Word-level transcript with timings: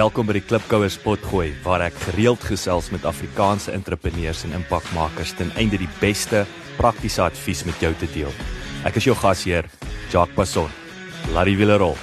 Welkom 0.00 0.30
by 0.30 0.32
die 0.38 0.40
Klipkouers 0.48 0.94
potgooi 1.02 1.50
waar 1.60 1.82
ek 1.84 1.96
gereeld 2.06 2.40
gesels 2.48 2.86
met 2.88 3.02
Afrikaanse 3.04 3.74
entrepreneurs 3.76 4.46
en 4.46 4.54
impakmakers 4.56 5.34
ten 5.36 5.50
einde 5.60 5.76
die 5.76 5.88
beste 5.98 6.46
praktiese 6.78 7.20
advies 7.26 7.66
met 7.68 7.82
jou 7.84 7.90
te 8.00 8.06
deel. 8.14 8.30
Ek 8.88 8.96
is 8.96 9.04
jou 9.04 9.12
gasheer, 9.18 9.68
Jacques 10.08 10.32
Passon. 10.38 10.70
Wiele 11.44 11.76
rol. 11.82 11.98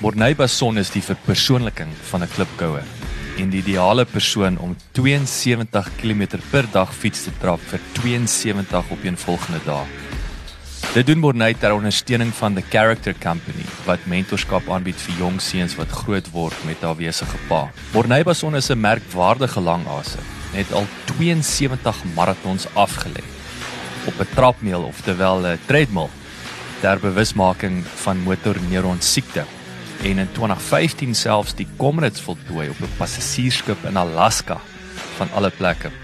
Morney 0.00 0.38
Passon 0.40 0.80
is 0.80 0.94
die 0.94 1.04
verpersoonliking 1.04 1.92
van 2.08 2.22
'n 2.24 2.32
klipkouer 2.32 2.88
en 3.36 3.50
die 3.50 3.60
ideale 3.60 4.06
persoon 4.06 4.56
om 4.56 4.72
72 4.92 5.90
km 6.00 6.40
per 6.50 6.64
dag 6.72 6.94
fiets 6.94 7.24
te 7.24 7.32
trap 7.40 7.60
vir 7.60 7.80
72 7.92 8.90
op 8.90 9.04
een 9.04 9.18
volgende 9.18 9.60
dag. 9.66 10.03
Dit 10.94 11.08
doen 11.08 11.18
Morney 11.18 11.56
ter 11.58 11.72
ondersteuning 11.74 12.28
van 12.38 12.54
the 12.54 12.62
Character 12.70 13.14
Company 13.18 13.64
wat 13.82 14.04
mentorskap 14.06 14.68
aanbied 14.70 15.00
vir 15.02 15.16
jong 15.24 15.40
seuns 15.42 15.72
wat 15.74 15.90
groot 15.90 16.28
word 16.30 16.60
met 16.68 16.84
haar 16.86 16.94
wesige 16.94 17.40
pa. 17.48 17.64
Morney 17.90 18.22
Passon 18.22 18.54
is 18.54 18.70
'n 18.70 18.78
merkwaardige 18.78 19.60
langase, 19.60 20.22
het 20.52 20.70
al 20.72 20.86
72 21.18 21.98
marathons 22.14 22.68
afgelê 22.78 23.24
op 24.06 24.20
'n 24.20 24.34
trapmeel 24.34 24.82
of 24.82 25.00
terwyl 25.00 25.42
'n 25.42 25.58
treadmill 25.66 26.10
ter 26.80 27.00
bewusmaking 27.00 27.82
van 28.04 28.22
motorneuron 28.22 29.00
siekte 29.00 29.44
en 30.02 30.18
in 30.18 30.28
2015 30.32 31.14
selfs 31.14 31.54
die 31.54 31.66
Comrades 31.76 32.20
voltooi 32.20 32.68
op 32.68 32.80
'n 32.80 32.96
passasiersskip 32.96 33.84
in 33.84 33.96
Alaska 33.96 34.60
van 35.16 35.28
alle 35.32 35.50
plekke. 35.50 36.03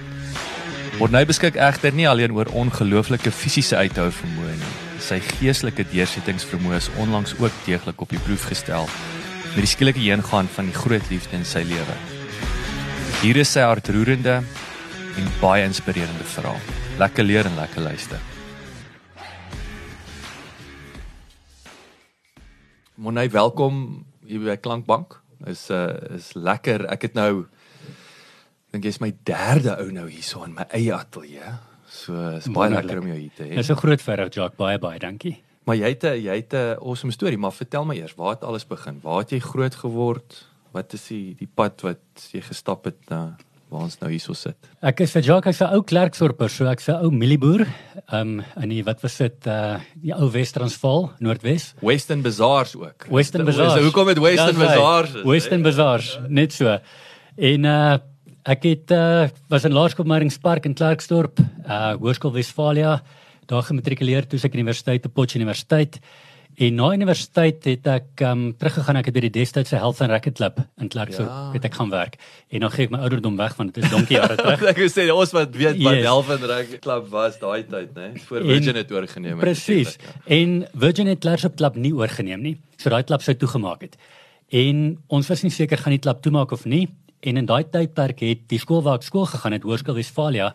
Morney 1.00 1.24
beskik 1.24 1.54
egter 1.56 1.94
nie 1.96 2.04
alleen 2.04 2.34
oor 2.36 2.50
ongelooflike 2.60 3.30
fisiese 3.32 3.72
uithou 3.80 4.10
vermoë 4.12 4.50
nie. 4.52 4.72
Sy 5.00 5.16
geestelike 5.24 5.86
deursettingsvermoë 5.88 6.76
is 6.76 6.88
onlangs 7.00 7.32
ook 7.38 7.54
deeglik 7.64 8.02
op 8.04 8.10
die 8.12 8.20
proef 8.20 8.42
gestel 8.50 8.84
met 9.54 9.62
die 9.64 9.70
skielike 9.70 10.02
heengaan 10.02 10.50
van 10.52 10.68
die 10.68 10.74
groot 10.76 11.06
liefde 11.08 11.38
in 11.38 11.46
sy 11.48 11.62
lewe. 11.64 11.94
Hier 13.22 13.40
is 13.40 13.48
sy 13.56 13.64
hartroerende 13.64 14.34
en 15.16 15.30
baie 15.40 15.64
inspirerende 15.64 16.26
verhaal. 16.34 16.60
Lekker 17.00 17.24
leer 17.24 17.48
en 17.48 17.56
lekker 17.56 17.86
luister. 17.88 18.20
Monay, 23.00 23.30
welkom 23.32 24.04
hier 24.28 24.44
by 24.44 24.60
Klankbank. 24.60 25.16
Is 25.48 25.64
uh 25.72 25.96
is 26.12 26.34
lekker. 26.36 26.84
Ek 26.92 27.08
het 27.08 27.16
nou 27.16 27.46
dink 28.72 28.84
jy's 28.84 29.00
my 29.00 29.12
derde 29.24 29.76
ou 29.80 29.90
nou 29.90 30.06
hierso 30.08 30.44
in 30.44 30.54
my 30.54 30.64
eie 30.72 30.92
ateljee. 30.94 31.58
So 31.90 32.12
is 32.36 32.46
baie 32.46 32.70
Wonderlik. 32.70 32.84
lekker 32.84 32.98
om 33.02 33.06
jou 33.08 33.18
hier 33.18 33.30
te 33.36 33.42
hê. 33.44 33.54
Dis 33.56 33.70
'n 33.70 33.74
groot 33.76 34.00
verhoog, 34.02 34.32
Jacques, 34.34 34.56
baie 34.58 34.78
baie 34.78 34.98
dankie. 34.98 35.36
Maar 35.66 35.76
jy 35.76 35.88
het 35.88 36.04
'n 36.04 36.22
jy 36.22 36.34
het 36.36 36.52
'n 36.54 36.76
awesome 36.80 37.12
storie, 37.12 37.38
maar 37.38 37.52
vertel 37.52 37.84
my 37.84 37.94
eers, 37.96 38.14
waar 38.16 38.30
het 38.34 38.44
alles 38.44 38.64
begin? 38.66 39.00
Waar 39.02 39.18
het 39.18 39.30
jy 39.30 39.38
groot 39.40 39.74
geword? 39.74 40.46
Wat 40.72 40.92
is 40.92 41.08
die 41.08 41.34
die 41.38 41.48
pad 41.54 41.80
wat 41.82 41.98
jy 42.32 42.40
gestap 42.40 42.84
het 42.84 43.10
na 43.10 43.36
waar 43.70 43.82
ons 43.82 43.98
nou 44.00 44.10
hierso 44.10 44.32
sit? 44.34 44.56
Ek 44.82 45.00
is 45.00 45.10
vir 45.12 45.22
Jacques, 45.22 45.46
ek's 45.60 45.60
'n 45.60 45.74
ou 45.74 45.82
Klerksdorper, 45.82 46.48
so 46.48 46.64
ek's 46.70 46.88
'n 46.88 47.02
ou 47.04 47.10
mielieboer. 47.10 47.66
Um 48.12 48.42
in 48.62 48.68
die 48.68 48.82
wat 48.84 49.00
was 49.02 49.16
dit 49.16 49.46
uh 49.46 49.80
die 50.00 50.12
ou 50.14 50.30
Wes-Transvaal, 50.30 51.12
Noordwes. 51.18 51.74
Western 51.82 52.22
Bazaars 52.22 52.76
ook. 52.76 53.06
Western 53.10 53.46
Is- 53.48 53.54
is- 53.54 53.60
Bazaars. 53.60 53.82
Hoekom 53.82 54.06
het 54.08 54.18
Western 54.18 54.54
Dis 54.58 54.68
hy. 54.68 54.74
Bazaars? 54.76 55.14
is, 55.14 55.22
Western? 55.24 55.62
Bazaars, 55.62 56.20
net 56.28 56.52
so. 56.52 56.78
En 57.36 57.64
uh 57.64 57.98
ek 58.44 58.62
het 58.64 58.90
uh 58.90 59.28
was 59.48 59.64
in 59.64 59.72
Laerskool 59.76 60.06
Maringspark 60.06 60.64
in 60.64 60.74
Klerksdorp, 60.74 61.38
uh 61.66 61.94
Hoërskool 62.00 62.32
Wesfalia, 62.32 63.02
daar 63.46 63.62
gematrikuleer 63.66 64.26
toe 64.26 64.38
ek 64.42 64.54
universiteit 64.54 65.06
op 65.06 65.14
Potch 65.14 65.34
Universiteit. 65.36 65.98
En 66.60 66.74
na 66.74 66.90
universiteit 66.92 67.64
het 67.64 67.86
ek 67.86 68.20
um 68.26 68.50
teruggegaan 68.58 68.96
ek 69.00 69.06
het 69.08 69.14
by 69.14 69.20
die 69.28 69.30
destydse 69.38 69.76
Health 69.78 70.00
and 70.02 70.10
Racquet 70.10 70.34
Club 70.36 70.58
in 70.82 70.88
Klerksdorp 70.92 71.28
Ja. 71.30 71.52
het 71.54 71.64
ek 71.64 71.74
gaan 71.78 71.90
werk. 71.90 72.18
En 72.50 72.60
dan 72.60 72.70
gee 72.70 72.84
ek 72.84 72.90
my 72.90 72.98
ouderdom 72.98 73.36
weg 73.38 73.54
want 73.56 73.74
dit 73.74 73.84
is 73.84 73.90
donkie 73.90 74.16
jare 74.18 74.36
terug. 74.40 74.62
Ek 74.68 74.76
wou 74.82 74.88
sê 74.90 75.06
ons 75.14 75.32
wat 75.32 75.54
weet 75.56 75.78
wat 75.82 75.94
Yes. 75.94 76.02
Delvin 76.04 76.44
Rugby 76.50 76.78
Club 76.78 77.08
was 77.10 77.38
daai 77.38 77.62
tyd, 77.70 77.94
né? 77.94 78.10
Voor 78.26 78.40
En- 78.40 78.46
Virgin 78.46 78.76
het 78.76 78.92
oorgeneem 78.92 79.36
het. 79.38 79.40
Presies. 79.46 79.96
ja. 79.96 80.36
En 80.36 80.66
Virgin 80.74 81.06
het 81.06 81.20
Klerksdorp 81.20 81.56
klub 81.56 81.76
nie 81.76 81.94
oorgeneem 81.94 82.40
nie. 82.42 82.56
So 82.76 82.90
daai 82.90 83.04
klub 83.04 83.22
sou 83.22 83.36
toegemaak 83.36 83.80
het. 83.86 83.96
En 84.50 84.98
ons 85.08 85.28
was 85.28 85.42
nie 85.46 85.52
seker 85.54 85.78
gaan 85.78 85.92
die 85.94 86.02
klub 86.02 86.20
toemaak 86.22 86.52
of 86.52 86.64
nie. 86.66 86.88
En 87.20 87.36
in 87.36 87.48
daai 87.48 87.64
tydperk 87.68 88.22
het 88.24 88.46
die 88.48 88.60
skool 88.60 88.80
waar 88.84 89.00
ek 89.00 89.04
skool 89.04 89.26
gegaan 89.28 89.52
het, 89.52 89.66
Hoërskool 89.68 89.98
Wesfalia, 89.98 90.54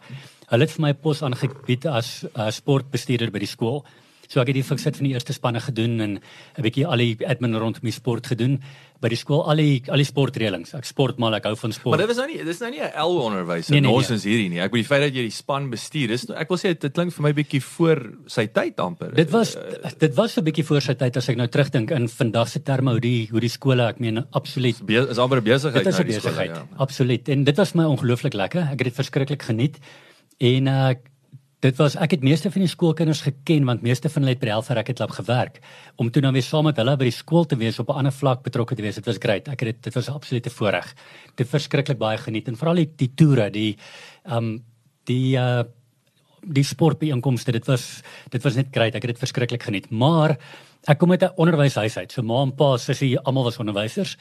hulle 0.49 0.65
het 0.65 0.73
vir 0.73 0.83
my 0.87 0.93
pos 0.97 1.21
aangebied 1.25 1.85
as 1.89 2.09
uh, 2.31 2.49
sportbestuurder 2.53 3.33
by 3.33 3.43
die 3.43 3.49
skool. 3.49 3.83
So 4.27 4.41
ek 4.41 4.47
het 4.47 4.55
die 4.55 4.63
fiksit 4.63 4.95
van 4.97 5.03
die 5.05 5.13
eerste 5.13 5.33
spanne 5.33 5.59
gedoen 5.59 5.99
en 6.01 6.19
'n 6.57 6.61
bietjie 6.61 6.85
al 6.87 6.97
die 6.97 7.17
admin 7.27 7.55
rondom 7.55 7.81
die 7.83 7.91
sport 7.91 8.27
gedoen 8.27 8.59
by 9.01 9.09
die 9.09 9.17
skool, 9.17 9.43
al 9.49 9.55
die 9.57 9.83
al 9.89 9.97
die 9.97 10.05
sportreëlings. 10.05 10.73
Ek 10.73 10.85
sport 10.85 11.19
mal, 11.19 11.33
ek 11.35 11.43
hou 11.43 11.55
van 11.55 11.71
sport. 11.71 11.97
Maar 11.97 12.07
dit 12.07 12.15
was 12.15 12.17
nou 12.17 12.27
nie 12.27 12.43
dis 12.43 12.59
nou 12.59 12.71
nie 12.71 12.79
'n 12.81 12.91
L 12.95 13.19
onderwyser 13.21 13.71
Nee, 13.71 13.81
nee, 13.81 13.89
nee. 13.89 13.91
nonsens 13.97 14.23
hierdie 14.23 14.49
nie. 14.49 14.59
Ek 14.59 14.71
bedoel 14.71 14.83
die 14.83 14.87
feit 14.87 15.01
dat 15.01 15.13
jy 15.13 15.21
die 15.21 15.29
span 15.31 15.69
bestuur, 15.69 16.07
dis 16.07 16.29
ek 16.29 16.47
wil 16.49 16.57
sê 16.57 16.73
dit 16.79 16.93
klink 16.93 17.11
vir 17.13 17.21
my 17.23 17.33
bietjie 17.33 17.61
voor 17.61 18.13
sy 18.27 18.47
tyd 18.47 18.79
amper. 18.79 19.13
Dit 19.13 19.29
was 19.31 19.55
Eh, 19.55 19.91
dit 19.99 20.15
was 20.15 20.37
'n 20.37 20.43
bietjie 20.43 20.63
voor 20.65 20.81
sy 20.81 20.93
tyd 20.93 21.17
as 21.17 21.29
ek 21.29 21.37
nou 21.37 21.47
terugdink 21.47 21.91
in 21.91 22.07
vandag 22.07 22.47
se 22.49 22.59
terme 22.63 22.91
hoe 22.91 22.99
die 23.01 23.27
hoe 23.31 23.39
die 23.39 23.49
skole, 23.49 23.87
ek 23.87 23.99
meen 23.99 24.25
absoluut 24.31 24.85
be, 24.85 24.93
is 25.09 25.17
amper 25.17 25.37
'n 25.37 25.43
besigheid 25.43 25.83
Dit 25.83 25.93
is 25.93 25.99
'n 25.99 26.05
besigheid. 26.07 26.49
ja. 26.55 26.67
Absoluut. 26.77 27.29
En 27.29 27.43
dit 27.43 27.57
was 27.57 27.73
my 27.75 27.83
ongelooflik 27.83 28.33
lekker. 28.33 28.61
Ek 28.61 28.79
het 28.79 28.83
dit 28.83 28.93
verskriklik 28.95 29.43
geniet. 29.43 29.77
En 30.39 30.67
uh 30.67 30.93
dit 31.59 31.77
was 31.77 31.95
ek 31.95 32.11
het 32.11 32.23
meeste 32.23 32.51
van 32.51 32.61
die 32.61 32.69
skoolkinders 32.69 33.21
geken 33.25 33.65
want 33.65 33.81
meeste 33.81 34.09
van 34.09 34.23
hulle 34.23 34.35
het 34.35 34.41
by 34.41 34.49
die 34.49 34.53
Health 34.53 34.69
Racket 34.69 34.97
Club 34.97 35.11
gewerk 35.11 35.61
om 35.95 36.11
toe 36.11 36.21
dan 36.21 36.33
weer 36.33 36.43
saam 36.43 36.67
met 36.67 36.77
hulle 36.77 36.97
by 36.97 37.07
die 37.07 37.15
skool 37.15 37.45
te 37.45 37.55
wees 37.55 37.79
op 37.79 37.89
'n 37.89 37.97
ander 38.03 38.11
vlak 38.11 38.43
betrokke 38.43 38.75
te 38.75 38.81
wees. 38.81 38.95
Dit 38.95 39.05
was 39.05 39.17
great. 39.19 39.47
Ek 39.47 39.59
het 39.59 39.69
dit 39.75 39.83
dit 39.83 39.93
was 39.93 40.09
'n 40.09 40.13
absolute 40.13 40.49
voorreg. 40.49 40.93
Dit 41.35 41.47
verskriklik 41.47 41.97
baie 41.97 42.17
geniet 42.17 42.47
en 42.47 42.57
veral 42.57 42.75
die 42.75 42.89
die 42.95 43.11
toere, 43.15 43.49
die 43.49 43.77
um 44.25 44.63
die 45.05 45.37
uh 45.37 45.63
die 46.45 46.63
sportbyeenkomste 46.63 47.51
dit 47.51 47.65
was 47.65 48.01
dit 48.29 48.43
was 48.43 48.55
net 48.55 48.67
great 48.71 48.95
ek 48.95 49.01
het 49.01 49.15
dit 49.15 49.23
verskriklik 49.23 49.63
geniet 49.63 49.89
maar 49.89 50.37
ek 50.85 50.99
kom 50.99 51.11
uit 51.11 51.23
'n 51.23 51.33
onderwyshuis 51.35 51.97
uit 51.97 52.11
so 52.11 52.21
ma 52.21 52.43
en 52.43 52.55
pa 52.55 52.77
sussie 52.77 53.17
almal 53.19 53.43
was 53.43 53.57
onderwysers 53.57 54.17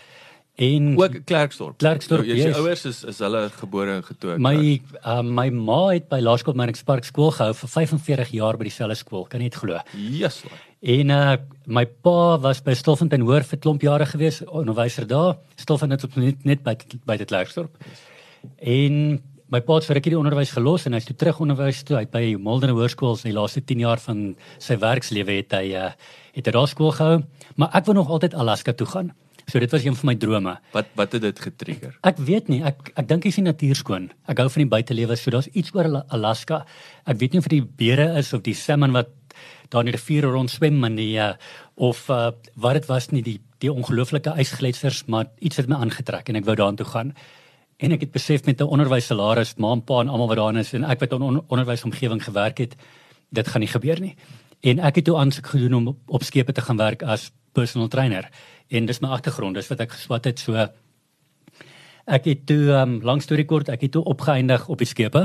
en 0.55 0.93
Ook 0.99 1.17
Klerksdorp. 1.27 1.79
Klerksdorp, 1.83 2.25
Jou, 2.29 2.37
yes. 2.39 2.57
ouers 2.57 2.85
is 2.85 3.03
is 3.11 3.19
hulle 3.19 3.49
gebore 3.59 3.97
en 3.99 4.05
getoe. 4.07 4.39
my 4.39 4.81
uh, 5.03 5.23
my 5.23 5.49
ma 5.51 5.81
het 5.89 6.09
by 6.09 6.21
Laerskool 6.23 6.55
Maringspark 6.55 7.05
skool 7.05 7.33
gehou 7.35 7.55
vir 7.59 7.73
45 7.73 8.31
jaar 8.39 8.57
by 8.61 8.69
dieselfde 8.69 8.97
skool 9.01 9.27
kan 9.27 9.43
jy 9.43 9.51
dit 9.51 9.59
glo 9.59 9.81
Jesus. 9.99 10.45
en 10.81 11.11
uh, 11.11 11.37
my 11.67 11.85
pa 11.85 12.39
was 12.39 12.63
by 12.63 12.75
Stilfontein 12.79 13.27
Hoër 13.27 13.43
vir 13.51 13.59
klomp 13.59 13.83
jare 13.83 14.07
gewees 14.07 14.45
onderwyser 14.47 15.07
daar 15.11 15.37
Stilfontein 15.57 15.99
het 15.99 16.07
op 16.07 16.17
net 16.17 16.45
net 16.45 16.63
by 16.63 16.77
by 17.05 17.17
dit 17.19 17.29
Klerksdorp 17.29 17.75
En 18.59 19.23
my 19.53 19.61
pa 19.65 19.79
het 19.79 19.87
vir 19.89 19.99
rukkie 19.99 20.13
die 20.15 20.19
onderwys 20.19 20.53
gelos 20.55 20.87
en 20.89 20.97
hy's 20.97 21.07
toe 21.09 21.17
terug 21.21 21.41
onderwys 21.45 21.83
toe. 21.87 21.99
Hy 21.99 22.07
het 22.07 22.15
by 22.15 22.23
Milderen 22.41 22.77
Hoërskool 22.77 23.19
in 23.23 23.31
die 23.31 23.37
laaste 23.37 23.63
10 23.65 23.85
jaar 23.85 24.03
van 24.03 24.25
sy 24.63 24.79
werkslewe 24.83 25.39
het 25.41 25.55
hy 25.57 25.67
uh, 25.79 25.91
het 26.35 26.49
hy 26.49 26.55
daar 26.57 26.71
skool 26.71 26.91
gehou, 26.97 27.21
maar 27.61 27.71
ek 27.79 27.87
wou 27.87 27.95
nog 27.95 28.11
altyd 28.11 28.35
Alaska 28.35 28.75
toe 28.75 28.89
gaan. 28.91 29.13
So 29.47 29.59
dit 29.60 29.71
was 29.71 29.84
een 29.84 29.97
van 29.97 30.06
my 30.06 30.15
drome. 30.16 30.59
Wat 30.72 30.87
wat 30.94 31.12
het 31.12 31.22
dit 31.22 31.38
getrigger? 31.41 31.99
Ek 32.03 32.16
weet 32.19 32.49
nie, 32.49 32.62
ek 32.65 32.93
ek 32.97 33.09
dink 33.09 33.25
is 33.25 33.34
die 33.37 33.44
natuur 33.44 33.75
skoon. 33.77 34.10
Ek 34.27 34.38
hou 34.38 34.49
van 34.49 34.62
die 34.62 34.69
buitelewe, 34.71 35.16
so 35.16 35.31
daar's 35.31 35.49
iets 35.53 35.75
oor 35.75 35.84
Ala- 35.84 36.05
Alaska. 36.09 36.65
Ek 37.06 37.19
weet 37.19 37.32
nie 37.32 37.38
of 37.38 37.49
dit 37.49 37.60
die 37.60 37.69
beere 37.77 38.16
is 38.19 38.32
of 38.32 38.43
die 38.43 38.55
salmon 38.55 38.93
wat 38.93 39.09
daar 39.69 39.81
in 39.84 39.91
die 39.91 39.97
riviere 39.97 40.31
rond 40.31 40.50
swem 40.50 40.84
en 40.84 40.97
die 40.97 41.19
uh, 41.19 41.34
of 41.77 42.09
uh, 42.09 42.31
wat 42.56 42.72
dit 42.75 42.87
was 42.87 43.10
nie 43.10 43.22
die 43.22 43.41
die 43.59 43.72
ongelooflike 43.72 44.34
ysgletsers, 44.38 45.05
maar 45.09 45.27
iets 45.41 45.56
het 45.56 45.69
my 45.69 45.76
aangetrek 45.76 46.28
en 46.28 46.37
ek 46.37 46.44
wou 46.44 46.55
daartoe 46.55 46.87
gaan. 46.87 47.15
En 47.81 47.93
ek 47.93 48.00
het 48.00 48.12
besef 48.12 48.44
met 48.47 48.61
'n 48.61 48.65
onderwyssalaris, 48.69 49.56
ma 49.58 49.73
en 49.73 49.82
pa 49.82 50.00
en 50.00 50.08
almal 50.08 50.29
wat 50.29 50.37
daar 50.37 50.56
is 50.56 50.73
en 50.75 50.85
ek 50.85 51.00
wat 51.00 51.12
in 51.12 51.19
'n 51.19 51.23
on 51.23 51.44
onderwysomgewing 51.49 52.23
gewerk 52.25 52.58
het, 52.58 52.76
dit 53.32 53.49
gaan 53.49 53.61
nie 53.61 53.69
gebeur 53.69 54.00
nie. 54.00 54.17
En 54.62 54.79
ek 54.79 54.94
het 54.97 55.05
toe 55.05 55.17
aansoek 55.17 55.47
gedoen 55.47 55.75
om 55.75 55.88
op, 55.88 55.99
op 56.06 56.23
skepe 56.23 56.52
te 56.52 56.61
gaan 56.61 56.76
werk 56.76 57.02
as 57.02 57.32
personal 57.52 57.88
trainer. 57.88 58.29
En 58.75 58.87
dis 58.91 59.00
my 59.05 59.12
agtergrond, 59.15 59.55
dis 59.55 59.69
wat 59.71 59.85
ek 59.85 59.94
geswat 59.94 60.26
het 60.31 60.43
so 60.43 60.67
Ek 62.05 62.26
het 62.29 62.43
toe 62.44 62.69
um, 62.76 62.99
lang 63.00 63.23
storie 63.25 63.47
kort, 63.49 63.71
ek 63.73 63.87
het 63.87 63.94
toe 63.97 64.03
opgeëindig 64.12 64.67
op 64.69 64.82
die 64.82 64.88
skepe. 64.88 65.23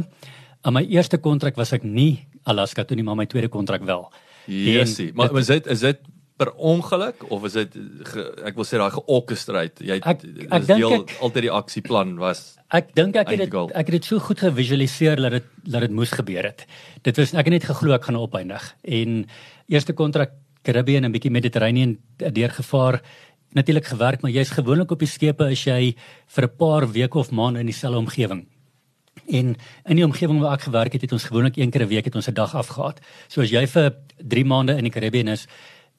Aan 0.63 0.77
my 0.77 0.85
eerste 0.87 1.17
kontrak 1.19 1.57
was 1.59 1.73
ek 1.75 1.83
nie 1.83 2.21
Alaska 2.47 2.85
toe 2.87 2.95
nie, 2.95 3.03
maar 3.03 3.17
my 3.19 3.25
tweede 3.27 3.49
kontrak 3.51 3.83
wel. 3.87 4.05
Jessie. 4.47 5.09
Maar 5.13 5.35
is 5.41 5.51
dit 5.51 5.67
is 5.75 5.83
dit 5.83 5.99
per 6.39 6.53
ongeluk 6.55 7.25
of 7.27 7.43
is 7.49 7.57
dit 7.57 7.75
ge, 8.07 8.23
ek 8.47 8.55
wil 8.55 8.63
sê 8.67 8.79
daai 8.79 8.93
georkestreer. 8.95 9.73
Jy 9.83 9.99
Ek- 9.99 10.23
ek 10.23 10.67
deel 10.69 11.01
ek- 11.01 11.17
altyd 11.19 11.49
die 11.49 11.51
aksieplan 11.51 12.15
was. 12.21 12.55
Ek 12.71 12.95
dink 12.95 13.17
ek 13.19 13.27
het 13.35 13.43
dit 13.43 13.53
ek 13.53 13.85
het 13.91 13.95
dit 13.99 14.05
so 14.05 14.19
goed 14.23 14.39
gevisualiseer 14.39 15.19
dat 15.19 15.31
dit 15.31 15.47
dat 15.67 15.81
dit 15.81 15.91
moes 15.91 16.15
gebeur 16.15 16.47
het. 16.47 16.63
Dit 17.03 17.17
was 17.19 17.33
ek 17.33 17.43
het 17.45 17.55
net 17.59 17.67
geglo 17.67 17.91
ek 17.93 18.07
gaan 18.07 18.15
opeindig. 18.23 18.75
En 18.87 19.25
eerste 19.67 19.91
kontrak 19.93 20.31
Caribbean 20.63 21.03
en 21.03 21.09
'n 21.09 21.11
bietjie 21.11 21.31
Mediterranean 21.31 21.97
deurgevaar. 22.17 23.01
Natuurlik 23.51 23.85
gewerk, 23.85 24.21
maar 24.21 24.31
jy's 24.31 24.49
gewoonlik 24.53 24.91
op 24.91 24.99
die 24.99 25.09
skepe 25.09 25.49
as 25.49 25.63
jy 25.65 25.95
vir 26.27 26.43
'n 26.43 26.55
paar 26.57 26.91
weke 26.91 27.17
of 27.17 27.31
maande 27.31 27.59
in 27.59 27.65
dieselfde 27.65 27.97
omgewing. 27.97 28.45
En 29.27 29.55
in 29.85 29.95
die 29.95 30.05
omgewing 30.05 30.39
waar 30.39 30.53
ek 30.53 30.61
gewerk 30.61 30.93
het, 30.93 31.01
het 31.01 31.11
ons 31.11 31.23
gewoonlik 31.23 31.57
een 31.57 31.71
keer 31.71 31.81
'n 31.81 31.87
week 31.87 32.05
het 32.05 32.15
ons 32.15 32.27
'n 32.27 32.33
dag 32.33 32.55
afgehad. 32.55 32.99
So 33.27 33.41
as 33.41 33.49
jy 33.49 33.67
vir 33.67 33.95
3 34.17 34.45
maande 34.45 34.77
in 34.77 34.83
die 34.83 34.91
Karibië 34.91 35.31
is, 35.31 35.47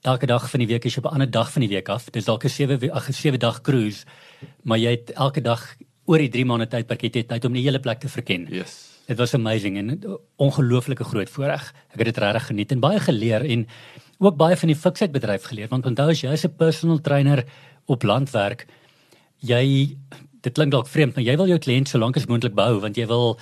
elke 0.02 0.26
dag 0.26 0.50
van 0.50 0.60
die 0.60 0.68
week 0.68 0.84
is 0.84 0.94
jy 0.94 0.98
op 0.98 1.10
'n 1.10 1.14
ander 1.14 1.30
dag 1.30 1.52
van 1.52 1.60
die 1.60 1.68
week 1.68 1.88
af. 1.88 2.10
Dis 2.10 2.24
dalk 2.24 2.44
'n 2.44 2.48
7 2.48 2.90
ag 2.90 3.08
'n 3.08 3.12
7 3.12 3.38
dag 3.38 3.60
cruise, 3.60 4.04
maar 4.62 4.78
jy 4.78 4.90
het 4.90 5.10
elke 5.12 5.40
dag 5.40 5.76
oor 6.04 6.18
die 6.18 6.28
3 6.28 6.44
maande 6.44 6.66
tydperk 6.66 7.00
het 7.00 7.14
jy 7.14 7.22
tyd 7.22 7.44
om 7.44 7.52
die 7.52 7.62
hele 7.62 7.80
plek 7.80 8.00
te 8.00 8.08
verken. 8.08 8.46
Yes. 8.50 8.90
Dit 9.06 9.18
was 9.18 9.34
amazing 9.34 9.76
en 9.76 10.18
ongelooflike 10.36 11.04
groot 11.04 11.30
voorreg. 11.30 11.74
Ek 11.92 11.98
het 11.98 12.14
dit 12.14 12.18
regtig 12.18 12.46
geniet 12.46 12.72
en 12.72 12.80
baie 12.80 13.00
geleer 13.00 13.44
en 13.44 13.66
ook 14.20 14.36
baie 14.36 14.56
van 14.56 14.68
die 14.68 14.76
fiksheid 14.76 15.12
bedryf 15.12 15.48
geleer 15.48 15.70
want 15.72 15.86
onthou 15.88 16.10
as 16.12 16.20
jy 16.20 16.30
as 16.32 16.44
'n 16.44 16.56
personal 16.56 17.00
trainer 17.00 17.44
op 17.86 18.02
landwerk, 18.02 18.66
jy 19.40 19.96
dit 20.42 20.52
klink 20.52 20.72
dalk 20.72 20.88
vreemd, 20.88 21.16
maar 21.16 21.24
jy 21.24 21.36
wil 21.36 21.48
jou 21.48 21.58
kliënt 21.58 21.88
so 21.88 21.98
lank 21.98 22.16
as 22.16 22.26
moontlik 22.26 22.54
behou 22.54 22.80
want 22.80 22.96
jy 22.96 23.06
wil 23.06 23.38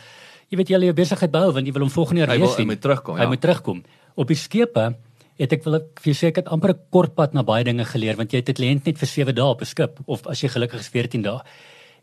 jy 0.50 0.56
weet 0.56 0.68
jy 0.68 0.78
wil 0.78 0.88
jou 0.88 0.94
besigheid 0.94 1.30
behou 1.30 1.52
want 1.52 1.66
jy 1.66 1.72
wil 1.72 1.82
hom 1.82 1.90
volgende 1.90 2.20
jaar 2.20 2.38
weer 2.38 2.48
sien. 2.48 2.64
Hy 2.64 2.72
moet 2.72 2.80
terugkom, 2.80 3.16
ja. 3.16 3.22
Hy 3.22 3.28
moet 3.28 3.40
terugkom. 3.40 3.84
Op 4.14 4.28
die 4.28 4.36
skepe 4.36 4.96
het 5.38 5.52
ek 5.52 5.64
wil 5.64 5.78
ek 5.78 6.00
vir 6.02 6.14
seker 6.14 6.42
het 6.42 6.52
amper 6.52 6.70
'n 6.70 6.80
kort 6.90 7.14
pad 7.14 7.34
na 7.34 7.42
baie 7.42 7.64
dinge 7.64 7.84
geleer 7.84 8.16
want 8.16 8.32
jy 8.32 8.38
het 8.38 8.48
'n 8.48 8.54
kliënt 8.54 8.86
net 8.86 8.98
vir 8.98 9.08
7 9.08 9.34
dae 9.34 9.44
op 9.44 9.60
'n 9.60 9.66
skip 9.66 10.00
of 10.06 10.26
as 10.26 10.40
jy 10.40 10.48
gelukkig 10.48 10.80
is 10.80 10.88
14 10.88 11.22
dae. 11.22 11.40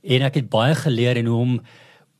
En 0.04 0.21
ek 0.21 0.36
het 0.36 0.50
baie 0.50 0.75
geleer 0.75 1.18
en 1.18 1.25
hoe 1.25 1.42
om 1.42 1.62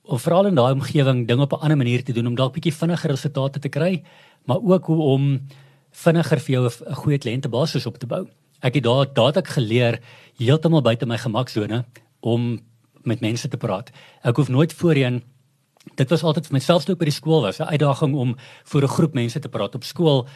of 0.08 0.22
veral 0.22 0.46
in 0.46 0.56
daai 0.56 0.74
omgewing 0.74 1.28
dinge 1.28 1.42
op 1.42 1.54
'n 1.54 1.62
ander 1.62 1.78
manier 1.78 2.04
te 2.04 2.14
doen 2.14 2.28
om 2.28 2.36
dalk 2.36 2.54
bietjie 2.54 2.74
vinniger 2.74 3.10
resultate 3.10 3.60
te 3.60 3.70
kry, 3.70 4.04
maar 4.46 4.60
ook 4.62 4.86
hoe 4.86 5.02
om 5.02 5.42
vinniger 6.04 6.40
vir 6.40 6.54
jou 6.56 6.64
'n 6.66 6.96
goeie 6.96 7.18
kliëntebasis 7.18 7.86
op 7.86 7.98
te 7.98 8.08
bou. 8.08 8.28
Ek 8.62 8.74
het 8.76 8.84
daar 8.84 9.06
daad 9.14 9.38
ek 9.38 9.48
geleer 9.48 10.00
heeltemal 10.38 10.82
buite 10.82 11.06
my 11.06 11.18
gemaksone 11.18 11.86
om 12.22 12.60
met 13.04 13.22
mense 13.22 13.48
te 13.48 13.58
praat. 13.58 13.92
Ek 14.24 14.36
hoef 14.36 14.50
nooit 14.50 14.74
voorheen 14.74 15.24
dit 15.96 16.10
was 16.10 16.24
altyd 16.24 16.48
vir 16.48 16.54
myself 16.54 16.86
toe 16.86 16.94
ek 16.94 17.00
by 17.00 17.06
die 17.06 17.12
skool 17.12 17.42
was, 17.42 17.60
'n 17.60 17.70
uitdaging 17.70 18.16
om 18.16 18.36
voor 18.64 18.82
'n 18.82 18.88
groep 18.88 19.14
mense 19.14 19.40
te 19.40 19.50
praat 19.50 19.76
op 19.76 19.84
skool 19.84 20.28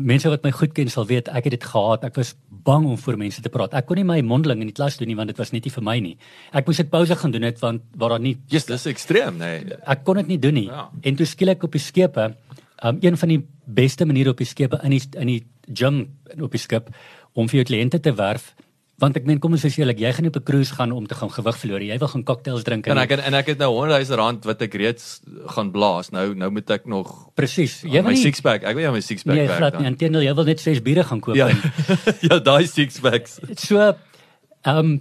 mense 0.00 0.28
wat 0.30 0.42
my 0.44 0.50
goed 0.54 0.74
ken 0.74 0.90
sal 0.90 1.06
weet 1.06 1.28
ek 1.30 1.48
het 1.48 1.56
dit 1.56 1.66
gehad. 1.70 2.04
Ek 2.06 2.18
was 2.18 2.34
bang 2.66 2.86
om 2.86 2.98
voor 2.98 3.18
mense 3.20 3.42
te 3.42 3.50
praat. 3.52 3.74
Ek 3.74 3.86
kon 3.86 3.98
nie 4.00 4.06
my 4.06 4.20
mondeling 4.26 4.62
in 4.64 4.70
die 4.70 4.76
klas 4.76 4.98
doen 4.98 5.10
nie 5.10 5.16
want 5.18 5.30
dit 5.30 5.38
was 5.38 5.52
net 5.54 5.66
nie 5.66 5.72
vir 5.74 5.84
my 5.86 5.96
nie. 6.02 6.14
Ek 6.52 6.66
moes 6.66 6.80
dit 6.82 6.90
pouse 6.90 7.14
gaan 7.20 7.34
doen 7.34 7.46
het 7.46 7.60
want 7.62 7.82
waar 7.96 8.16
daar 8.16 8.24
nie 8.24 8.36
Just 8.50 8.68
dis 8.72 8.86
ekstreem, 8.90 9.38
nee. 9.38 9.64
Ek 9.86 10.04
kon 10.04 10.18
dit 10.22 10.34
nie 10.34 10.38
doen 10.38 10.54
nie. 10.54 10.66
Ja. 10.66 10.88
En 11.02 11.16
toe 11.16 11.26
skielik 11.26 11.62
op 11.62 11.72
die 11.72 11.82
skepe, 11.82 12.34
um, 12.84 12.98
een 13.00 13.16
van 13.16 13.32
die 13.32 13.40
beste 13.64 14.06
maniere 14.06 14.34
op 14.34 14.42
die 14.42 14.48
skepe 14.48 14.80
in 14.84 14.90
die 14.96 15.02
in 15.18 15.32
die 15.32 15.42
gym 15.72 16.04
op 16.40 16.52
die 16.52 16.60
skip 16.60 16.92
om 17.32 17.48
vir 17.48 17.62
jou 17.62 17.66
kliënte 17.72 18.00
te 18.00 18.14
werf 18.14 18.54
want 19.02 19.16
ek 19.18 19.24
meen 19.26 19.40
kom 19.42 19.56
ons 19.56 19.64
sê 19.64 19.70
eerlik 19.80 19.98
jy 19.98 20.12
gaan 20.14 20.28
op 20.30 20.36
'n 20.38 20.44
cruise 20.46 20.74
gaan 20.74 20.92
om 20.92 21.06
te 21.06 21.14
gaan 21.14 21.30
gewig 21.30 21.56
verloor. 21.58 21.82
Jy 21.82 21.98
wil 21.98 22.08
gaan 22.08 22.24
cocktails 22.24 22.62
drink 22.62 22.86
en 22.86 22.98
ek 22.98 23.10
en, 23.10 23.20
en 23.20 23.34
ek 23.34 23.46
het 23.46 23.58
nou 23.58 23.70
100 23.74 24.08
000 24.08 24.18
rand 24.20 24.44
wat 24.44 24.62
ek 24.62 24.74
reeds 24.74 25.20
gaan 25.46 25.72
blaas. 25.72 26.10
Nou 26.10 26.34
nou 26.34 26.50
moet 26.50 26.70
ek 26.70 26.86
nog 26.86 27.30
presies 27.34 27.82
jy 27.82 28.02
wil 28.02 28.12
my 28.12 28.14
six 28.14 28.40
pack 28.40 28.62
ek 28.62 28.74
wil 28.74 28.84
ja 28.84 28.92
my 28.92 29.00
six 29.00 29.22
pack 29.24 29.34
nee, 29.34 29.48
werk 29.48 29.72
dan. 29.72 29.96
Nee 29.98 30.24
jy 30.24 30.34
wil 30.34 30.44
net 30.44 30.60
6 30.60 30.82
biere 30.82 31.04
gaan 31.04 31.20
koop 31.20 31.34
ja, 31.34 31.48
ja 32.28 32.38
daai 32.38 32.66
six 32.66 33.00
packs 33.00 33.40
so 33.56 33.80
ehm 33.80 34.78
um, 34.78 35.00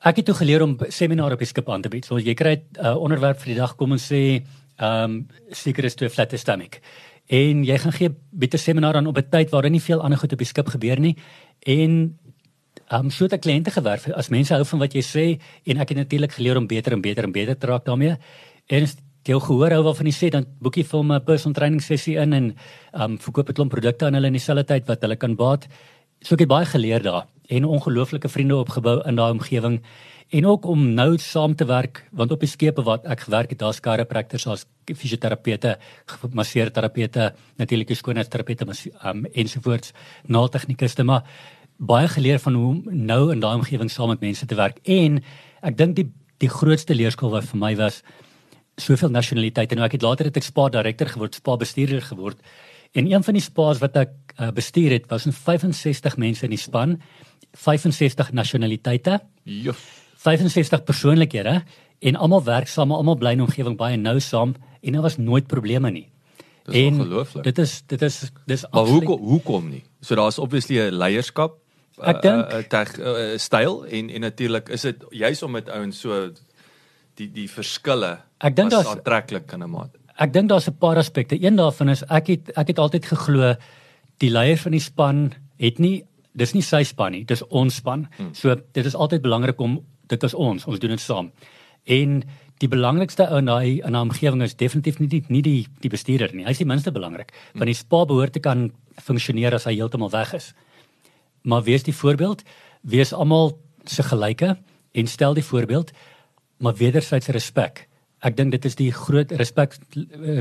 ek 0.00 0.16
het 0.16 0.26
toe 0.30 0.34
geleer 0.34 0.62
om 0.62 0.78
seminare 0.88 1.36
op 1.36 1.42
die 1.42 1.48
skip 1.48 1.68
aan 1.68 1.82
te 1.82 1.90
bied. 1.92 2.06
So 2.08 2.18
jy 2.18 2.34
kry 2.34 2.56
'n 2.56 2.84
uh, 2.84 2.96
onderwerp 2.96 3.38
vir 3.40 3.52
die 3.52 3.60
dag. 3.60 3.76
Kom 3.76 3.92
ons 3.92 4.06
sê 4.12 4.42
ehm 4.80 5.04
um, 5.04 5.26
seker 5.50 5.84
is 5.84 5.94
toe 5.94 6.08
'n 6.08 6.10
flat 6.10 6.32
stomach 6.38 6.80
en 7.26 7.64
jy 7.64 7.78
gaan 7.78 7.92
gee 7.92 8.10
bietjie 8.32 8.58
seminar 8.58 8.96
aan 8.96 9.06
op 9.06 9.18
'n 9.18 9.30
tyd 9.30 9.50
waar 9.50 9.62
daar 9.62 9.70
nie 9.70 9.86
veel 9.88 10.00
ander 10.02 10.18
goed 10.18 10.32
op 10.32 10.38
die 10.38 10.46
skip 10.46 10.68
gebeur 10.68 11.00
nie 11.00 11.16
en 11.66 12.18
Ehm 12.90 13.04
um, 13.04 13.10
so 13.10 13.24
het 13.24 13.36
ek 13.36 13.44
kliënte 13.46 13.70
gewerf. 13.70 14.08
As 14.18 14.32
mense 14.34 14.50
hou 14.50 14.64
van 14.66 14.80
wat 14.82 14.94
jy 14.98 15.02
sê 15.06 15.24
en 15.70 15.78
ek 15.78 15.92
het 15.92 15.98
natuurlik 15.98 16.32
geleer 16.34 16.58
om 16.58 16.66
beter 16.66 16.92
en 16.96 17.00
beter 17.00 17.22
en 17.22 17.32
beter 17.32 17.54
te 17.58 17.68
raak 17.70 17.84
daarmee. 17.86 18.16
En 18.66 18.86
jy 19.22 19.38
gehoor 19.46 19.70
hou 19.76 19.84
waarvan 19.86 20.08
jy 20.10 20.14
sê 20.16 20.30
dan 20.34 20.46
boekie 20.58 20.82
vir 20.84 21.04
'n 21.04 21.20
personal 21.24 21.54
training 21.54 21.82
sessie 21.82 22.16
in 22.16 22.32
en 22.32 22.56
ehm 22.92 23.02
um, 23.02 23.18
verkoop 23.18 23.48
'n 23.48 23.54
klomp 23.54 23.70
produkte 23.70 24.06
aan 24.06 24.14
hulle 24.14 24.26
in 24.26 24.32
dieselfde 24.32 24.64
tyd 24.64 24.86
wat 24.88 25.02
hulle 25.02 25.16
kan 25.16 25.36
baat. 25.36 25.68
So 26.20 26.34
ek 26.34 26.40
het 26.40 26.48
baie 26.48 26.66
geleer 26.66 27.02
daar 27.02 27.26
en 27.48 27.64
ongelooflike 27.64 28.28
vriende 28.28 28.56
opgebou 28.56 29.06
in 29.06 29.14
daai 29.14 29.30
omgewing 29.30 29.82
en 30.30 30.46
ook 30.46 30.66
om 30.70 30.82
nou 30.94 31.18
saam 31.18 31.54
te 31.58 31.66
werk 31.66 32.04
want 32.14 32.30
op 32.30 32.42
die 32.42 32.50
skepe 32.50 32.84
wat 32.86 33.06
ek 33.10 33.24
gewerk 33.26 33.50
het 33.50 33.58
daar's 33.62 33.80
chiropractors 33.82 34.46
as 34.46 34.66
fisioterapeute, 34.86 35.76
masseerterapeute, 36.34 37.32
natuurlik 37.58 37.94
skoonheidsterapeute, 37.94 38.66
um, 39.06 39.24
ensovoorts, 39.34 39.92
naaldtegnikuste 40.26 41.04
maar 41.06 41.26
baie 41.78 42.08
geleer 42.08 42.38
van 42.38 42.54
hoe 42.54 42.72
nou 42.90 43.30
in 43.32 43.40
daai 43.40 43.54
omgewing 43.56 43.90
saam 43.90 44.12
met 44.12 44.20
mense 44.20 44.46
te 44.46 44.58
werk. 44.58 44.80
En 44.84 45.20
ek 45.62 45.78
dink 45.78 45.96
die 45.96 46.10
die 46.40 46.48
grootste 46.48 46.94
leerskool 46.96 47.34
wat 47.34 47.44
vir 47.50 47.58
my 47.60 47.74
was 47.76 47.98
soveel 48.80 49.10
nasionaliteite 49.12 49.76
nou 49.76 49.84
ek 49.84 49.98
het 49.98 50.04
later 50.06 50.30
het 50.30 50.38
ek 50.40 50.46
spa 50.46 50.70
direkteur 50.72 51.10
geword 51.12 51.36
spa 51.36 51.58
bestuurder 51.60 52.00
geword. 52.00 52.38
En 52.96 53.10
een 53.10 53.22
van 53.26 53.36
die 53.36 53.44
spas 53.44 53.82
wat 53.82 53.98
ek 54.00 54.14
uh, 54.38 54.48
bestuur 54.56 54.94
het 54.96 55.10
was 55.10 55.26
'n 55.26 55.36
65 55.36 56.16
mense 56.16 56.44
in 56.44 56.56
die 56.56 56.62
span 56.62 56.96
65 57.52 58.32
nasionaliteite 58.32 59.20
ja 59.44 59.74
65 60.20 60.84
persoonlikhede 60.84 61.62
en 62.00 62.16
almal 62.16 62.44
werk 62.44 62.68
saam 62.68 62.92
almal 62.92 63.16
bly 63.16 63.32
in 63.32 63.40
'n 63.40 63.48
omgewing 63.48 63.76
baie 63.76 63.96
nou 63.96 64.20
saam 64.20 64.54
en 64.82 64.92
daar 64.92 65.02
was 65.02 65.16
nooit 65.16 65.46
probleme 65.46 65.90
nie 65.90 66.08
Dis 66.64 66.92
ongelooflik. 66.92 67.44
Dit 67.44 67.58
is 67.58 67.82
dit 67.86 68.02
is 68.02 68.30
dis 68.46 68.66
Maar 68.70 68.86
hoekom 68.86 69.20
hoekom 69.20 69.68
nie? 69.68 69.82
So 70.00 70.14
daar's 70.14 70.38
obviously 70.38 70.78
'n 70.78 70.94
leierskap 70.94 71.58
Ek 72.00 72.22
dink 72.22 72.48
'n 72.48 72.56
uh, 72.56 72.64
teg 72.68 72.98
uh, 72.98 73.36
styl 73.36 73.84
en 73.86 74.10
en 74.10 74.20
natuurlik 74.20 74.68
is 74.68 74.82
dit 74.82 75.04
juis 75.10 75.42
om 75.42 75.50
met 75.50 75.68
ouens 75.68 76.00
so 76.00 76.30
die 77.14 77.28
die 77.28 77.48
verskille 77.48 78.18
ek 78.40 78.56
dink 78.56 78.70
daar's 78.70 78.86
aantreklik 78.86 79.52
in 79.52 79.62
'n 79.62 79.70
mate. 79.70 79.98
Ek 80.16 80.32
dink 80.32 80.48
daar's 80.48 80.68
'n 80.68 80.78
paar 80.78 80.96
aspekte. 80.96 81.36
Een 81.36 81.56
daarvan 81.56 81.88
is 81.88 82.02
ek 82.08 82.26
het 82.26 82.50
ek 82.56 82.68
het 82.68 82.78
altyd 82.78 83.04
geglo 83.04 83.54
die 84.18 84.30
leier 84.30 84.56
van 84.56 84.72
die 84.72 84.80
span 84.80 85.32
het 85.58 85.78
nie 85.78 86.04
dis 86.32 86.54
nie 86.54 86.62
sy 86.62 86.82
span 86.82 87.12
nie, 87.12 87.24
dis 87.24 87.42
ons 87.48 87.74
span. 87.74 88.08
Hmm. 88.16 88.34
So 88.34 88.54
dit 88.72 88.86
is 88.86 88.94
altyd 88.94 89.22
belangrik 89.22 89.60
om 89.60 89.84
dit 90.10 90.22
is 90.28 90.34
ons, 90.34 90.66
ons 90.66 90.78
doen 90.78 90.90
dit 90.90 91.00
saam. 91.00 91.32
En 91.84 92.22
die 92.60 92.68
belangrikste 92.68 93.28
ou 93.30 93.38
in 93.40 93.48
daai 93.48 93.80
in 93.80 93.92
'n 93.96 94.08
omgewing 94.10 94.42
is 94.42 94.54
definitief 94.54 94.98
nie 95.00 95.08
die 95.08 95.24
nie 95.28 95.42
die 95.42 95.66
die 95.80 95.90
bestuurder 95.90 96.34
nie. 96.34 96.44
Hy 96.44 96.50
is 96.50 96.58
die 96.58 96.66
minste 96.66 96.92
belangrik. 96.92 97.32
Want 97.54 97.66
die 97.66 97.74
spa 97.74 98.04
behoort 98.04 98.32
te 98.32 98.40
kan 98.40 98.72
funksioneer 98.96 99.54
as 99.54 99.64
hy 99.64 99.74
heeltemal 99.74 100.10
weg 100.10 100.34
is 100.34 100.54
maar 101.42 101.62
wees 101.62 101.82
die 101.82 101.94
voorbeeld, 101.94 102.42
wees 102.80 103.12
almal 103.12 103.58
se 103.84 104.02
gelyke 104.02 104.56
en 104.92 105.06
stel 105.06 105.34
die 105.34 105.44
voorbeeld, 105.44 105.92
maar 106.56 106.76
wederzijds 106.76 107.26
respek. 107.32 107.86
Ek 108.20 108.36
dink 108.36 108.52
dit 108.52 108.64
is 108.64 108.76
die 108.76 108.90
groot 108.92 109.32
respek 109.40 109.78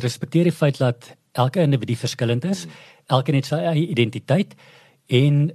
respekteer 0.04 0.50
die 0.50 0.56
feit 0.56 0.80
dat 0.82 1.14
elke 1.40 1.64
individu 1.64 1.96
verskillend 1.96 2.46
is, 2.46 2.66
elkeen 3.08 3.40
het 3.40 3.48
sy 3.48 3.62
eie 3.64 3.88
identiteit 3.88 4.56
en 5.08 5.48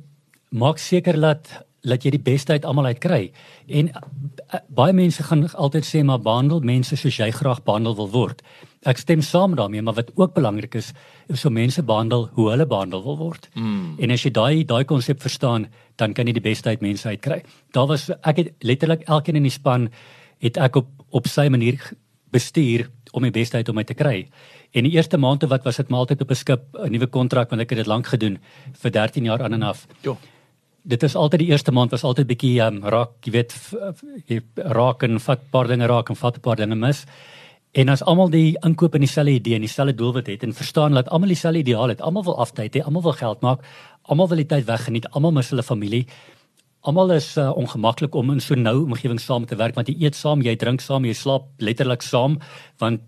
maak 0.54 0.80
seker 0.80 1.18
dat 1.21 1.50
dat 1.85 2.05
jy 2.05 2.14
die 2.14 2.23
beste 2.23 2.53
uit 2.57 2.64
almal 2.64 2.88
uit 2.91 3.00
kry. 3.03 3.21
En 3.69 3.91
uh, 3.93 4.61
baie 4.69 4.93
mense 4.97 5.23
gaan 5.23 5.45
altyd 5.53 5.87
sê 5.87 6.03
maar 6.05 6.23
behandel 6.25 6.64
mense 6.64 6.97
soos 6.97 7.19
jy 7.21 7.31
graag 7.35 7.62
behandel 7.64 7.97
wil 7.99 8.11
word. 8.12 8.43
Ek 8.88 9.00
stem 9.00 9.23
saam 9.25 9.55
daarmee, 9.57 9.83
maar 9.83 9.97
wat 9.97 10.11
ook 10.14 10.35
belangrik 10.35 10.75
is, 10.81 10.93
is 11.33 11.45
om 11.45 11.57
mense 11.57 11.83
behandel 11.83 12.29
hoe 12.37 12.50
hulle 12.50 12.67
behandel 12.69 13.05
wil 13.05 13.17
word. 13.21 13.49
Mm. 13.55 13.97
En 13.99 14.11
as 14.11 14.25
jy 14.25 14.33
daai 14.33 14.64
daai 14.69 14.85
konsep 14.85 15.21
verstaan, 15.25 15.69
dan 16.00 16.12
kan 16.12 16.29
jy 16.29 16.37
die 16.37 16.45
beste 16.45 16.69
uit 16.69 16.85
mense 16.85 17.09
uitkry. 17.09 17.43
Daar 17.73 17.88
was 17.88 18.11
ek 18.23 18.43
het 18.43 18.53
letterlik 18.61 19.07
elkeen 19.09 19.41
in 19.41 19.49
die 19.49 19.55
span 19.55 19.88
het 20.45 20.61
ek 20.61 20.76
op 20.83 20.91
op 21.14 21.29
sy 21.31 21.47
manier 21.47 21.79
bestuur 22.35 22.88
om 23.14 23.23
die 23.23 23.35
beste 23.35 23.61
uit 23.61 23.69
hom 23.71 23.79
uit 23.79 23.87
te 23.87 23.95
kry. 23.95 24.17
En 24.75 24.88
die 24.88 24.97
eerste 24.97 25.21
maande 25.23 25.47
wat 25.47 25.62
was 25.62 25.79
dit 25.79 25.91
maar 25.93 26.03
altyd 26.03 26.25
op 26.26 26.31
'n 26.31 26.35
skip, 26.35 26.62
'n 26.75 26.91
nuwe 26.91 27.07
kontrak 27.07 27.50
want 27.50 27.62
ek 27.62 27.71
het 27.71 27.79
dit 27.79 27.87
lank 27.87 28.07
gedoen 28.07 28.38
vir 28.73 28.91
13 28.91 29.25
jaar 29.25 29.43
aan 29.43 29.53
en 29.53 29.62
af. 29.62 29.87
Ja. 30.03 30.17
Dit 30.85 31.03
is 31.03 31.14
altyd 31.17 31.41
die 31.41 31.49
eerste 31.49 31.73
maand 31.73 31.95
was 31.95 32.03
altyd 32.05 32.26
bietjie 32.29 32.59
um, 32.61 32.83
raak, 32.93 33.14
jy 33.25 33.31
weet, 33.33 33.55
jy 34.29 34.43
raak 34.76 35.07
en 35.07 35.17
vat 35.26 35.47
paar 35.50 35.71
dinge 35.71 35.87
raak 35.88 36.11
en 36.12 36.19
vat 36.21 36.37
'n 36.37 36.45
paar 36.45 36.61
dinge 36.61 36.76
mis. 36.76 37.07
En 37.73 37.88
as 37.88 38.03
almal 38.03 38.29
die 38.29 38.57
inkoop 38.62 38.95
in 38.95 39.00
dieselfde 39.00 39.33
idee 39.33 39.57
en 39.57 39.64
dieselfde 39.64 39.95
doelwit 39.97 40.26
het 40.26 40.43
en 40.45 40.53
verstaan 40.53 40.93
dat 40.95 41.09
almal 41.09 41.33
dieselfde 41.33 41.59
ideaal 41.64 41.88
het, 41.88 42.00
almal 42.00 42.25
wil 42.25 42.37
aftyd 42.38 42.76
hê, 42.76 42.83
almal 42.85 43.03
wil 43.03 43.17
geld 43.17 43.41
maak, 43.41 43.64
almal 44.03 44.29
wil 44.29 44.37
die 44.37 44.47
tyd 44.47 44.67
weggeniet, 44.69 45.09
almal 45.11 45.33
mis 45.33 45.50
hulle 45.50 45.62
familie. 45.62 46.05
Almal 46.83 47.17
is 47.17 47.37
uh, 47.38 47.50
ongemaklik 47.57 48.14
om 48.14 48.31
in 48.31 48.41
so 48.41 48.55
'n 48.55 48.62
nou 48.62 48.85
omgewing 48.85 49.21
saam 49.21 49.47
te 49.47 49.57
werk 49.57 49.75
want 49.75 49.88
jy 49.88 49.97
eet 50.05 50.14
saam, 50.14 50.43
jy 50.43 50.55
drink 50.57 50.81
saam, 50.81 51.05
jy 51.05 51.14
slaap 51.14 51.49
letterlik 51.59 52.03
saam 52.03 52.38
want 52.79 53.00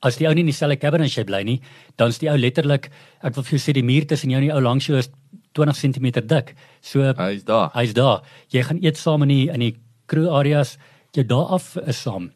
as 0.00 0.16
die 0.16 0.26
ou 0.26 0.34
nie 0.34 0.40
in 0.40 0.46
dieselfde 0.46 0.80
cabin 0.80 1.02
as 1.02 1.14
jy 1.14 1.24
bly 1.24 1.42
nie, 1.44 1.60
dan 1.96 2.08
is 2.08 2.18
die 2.18 2.30
ou 2.30 2.36
letterlik 2.36 2.90
ek 3.22 3.34
wil 3.34 3.44
vir 3.44 3.58
jou 3.58 3.62
sê 3.62 3.72
die 3.74 3.82
muur 3.82 4.06
tussen 4.06 4.30
jou 4.30 4.38
en 4.40 4.46
die 4.46 4.54
ou 4.54 4.60
langs 4.60 4.86
jou 4.86 4.96
is 4.96 5.10
20 5.52 5.76
cm 5.76 6.26
dik. 6.26 6.54
So 6.80 7.00
hy's 7.02 7.44
daar. 7.44 7.70
Hy's 7.74 7.92
daar. 7.94 8.22
Jy 8.48 8.62
gaan 8.62 8.78
eet 8.82 8.96
saam 8.96 9.22
in 9.22 9.28
die 9.28 9.48
in 9.50 9.60
die 9.60 9.74
crew 10.06 10.28
areas, 10.30 10.76
jy 11.12 11.24
daar 11.26 11.46
af 11.58 11.76
is 11.86 12.00
saam. 12.02 12.30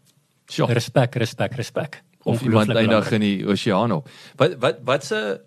Sure. 0.48 0.72
Respek, 0.72 1.14
respek, 1.16 1.54
respek. 1.56 2.02
Of 2.24 2.42
iemand 2.42 2.70
eindig 2.70 3.10
in 3.12 3.20
die 3.20 3.46
oseaan 3.46 3.92
op. 3.92 4.08
Wat 4.36 4.54
wat 4.60 4.78
wat 4.84 5.04
se 5.04 5.40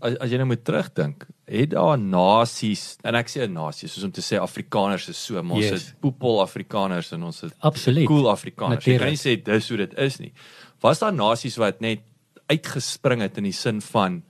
as, 0.00 0.16
as 0.20 0.30
jy 0.30 0.36
nou 0.36 0.46
moet 0.46 0.64
terugdink, 0.64 1.26
het 1.48 1.70
daar 1.70 1.98
nasies 1.98 2.96
en 3.04 3.14
ek 3.14 3.28
sê 3.28 3.46
'n 3.46 3.52
nasie 3.52 3.88
soos 3.88 4.04
om 4.04 4.10
te 4.12 4.20
sê 4.20 4.36
Afrikaners 4.40 5.08
is 5.08 5.16
so, 5.24 5.42
maar 5.42 5.56
ons 5.56 5.64
Yes. 5.64 5.72
het 5.88 6.00
poepel 6.00 6.40
Afrikaners 6.42 7.12
en 7.12 7.22
ons 7.22 7.40
het 7.40 7.52
Absoluut. 7.60 8.06
cool 8.06 8.28
Afrikaners. 8.30 8.84
Jy 8.84 8.98
kan 8.98 9.06
Natuurlijk. 9.06 9.24
nie 9.24 9.36
sê 9.38 9.42
dis 9.44 9.68
hoe 9.68 9.76
dit 9.78 9.94
is 9.98 10.18
nie. 10.18 10.32
Was 10.80 10.98
daar 10.98 11.12
nasies 11.14 11.56
wat 11.56 11.80
net 11.80 12.00
uitgespring 12.48 13.20
het 13.20 13.36
in 13.38 13.44
die 13.44 13.52
sin 13.52 13.80
van 13.80 14.22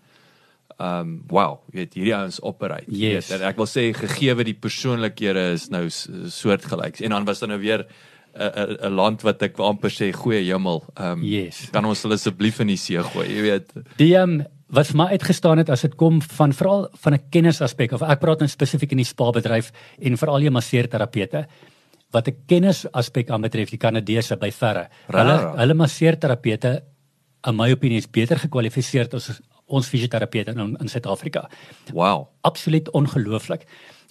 um, 0.78 1.22
wow, 1.28 1.60
jy 1.72 1.78
weet 1.78 1.94
hierdie 1.94 2.14
ouens 2.14 2.40
operate. 2.42 2.84
Yes. 2.88 3.28
weet, 3.30 3.40
en 3.40 3.46
ek 3.48 3.56
wil 3.56 3.66
sê 3.66 3.92
gegeewe 3.96 4.44
die 4.44 4.54
persoonlikhede 4.54 5.52
is 5.52 5.68
nou 5.70 5.88
s- 5.88 6.08
soortgelyk. 6.28 7.00
En 7.00 7.10
dan 7.10 7.24
was 7.24 7.38
daar 7.40 7.48
nou 7.48 7.60
weer 7.60 7.86
'n 8.36 8.76
'n 8.84 8.92
land 8.94 9.22
wat 9.22 9.42
ek 9.42 9.58
amper 9.58 9.90
sê 9.90 10.12
goeie 10.12 10.44
hemel. 10.44 10.84
Um, 11.00 11.22
Yes. 11.22 11.70
kan 11.72 11.84
ons 11.84 12.02
hulle 12.02 12.14
asseblief 12.14 12.60
in 12.60 12.66
die 12.66 12.76
see 12.76 12.98
gooi, 13.02 13.26
jy 13.28 13.42
weet. 13.42 13.72
Die 13.96 14.14
um, 14.16 14.44
wat 14.68 14.86
vir 14.86 14.96
my 14.96 15.06
uitgestaan 15.12 15.58
het 15.58 15.70
as 15.70 15.80
dit 15.82 15.94
kom 15.96 16.20
van 16.22 16.52
veral 16.52 16.88
van 16.94 17.14
'n 17.14 17.22
kennisaspek 17.30 17.92
of 17.92 18.02
ek 18.02 18.20
praat 18.20 18.40
nou 18.40 18.48
spesifiek 18.48 18.90
in 18.92 18.98
die 18.98 19.04
spa 19.04 19.30
bedryf 19.30 19.72
en 20.02 20.16
veral 20.18 20.40
jou 20.40 20.50
masseerterapeute 20.50 21.46
wat 22.12 22.28
'n 22.28 22.36
kennisaspek 22.46 23.30
aanbetref 23.30 23.70
die 23.70 23.78
Kanadese 23.78 24.36
by 24.36 24.50
verre. 24.50 24.88
Hulle 25.08 25.56
hulle 25.56 25.74
masseerterapeute 25.74 26.82
in 27.46 27.56
my 27.56 27.70
opinie 27.72 27.96
is 27.98 28.06
beter 28.10 28.36
gekwalifiseer 28.38 29.08
as 29.14 29.40
ons 29.66 29.88
fisioterapeute 29.88 30.54
in 30.54 30.76
in 30.80 30.88
Suid-Afrika. 30.88 31.48
Wow. 31.92 32.26
Absoluut 32.42 32.90
ongelooflik. 32.90 33.66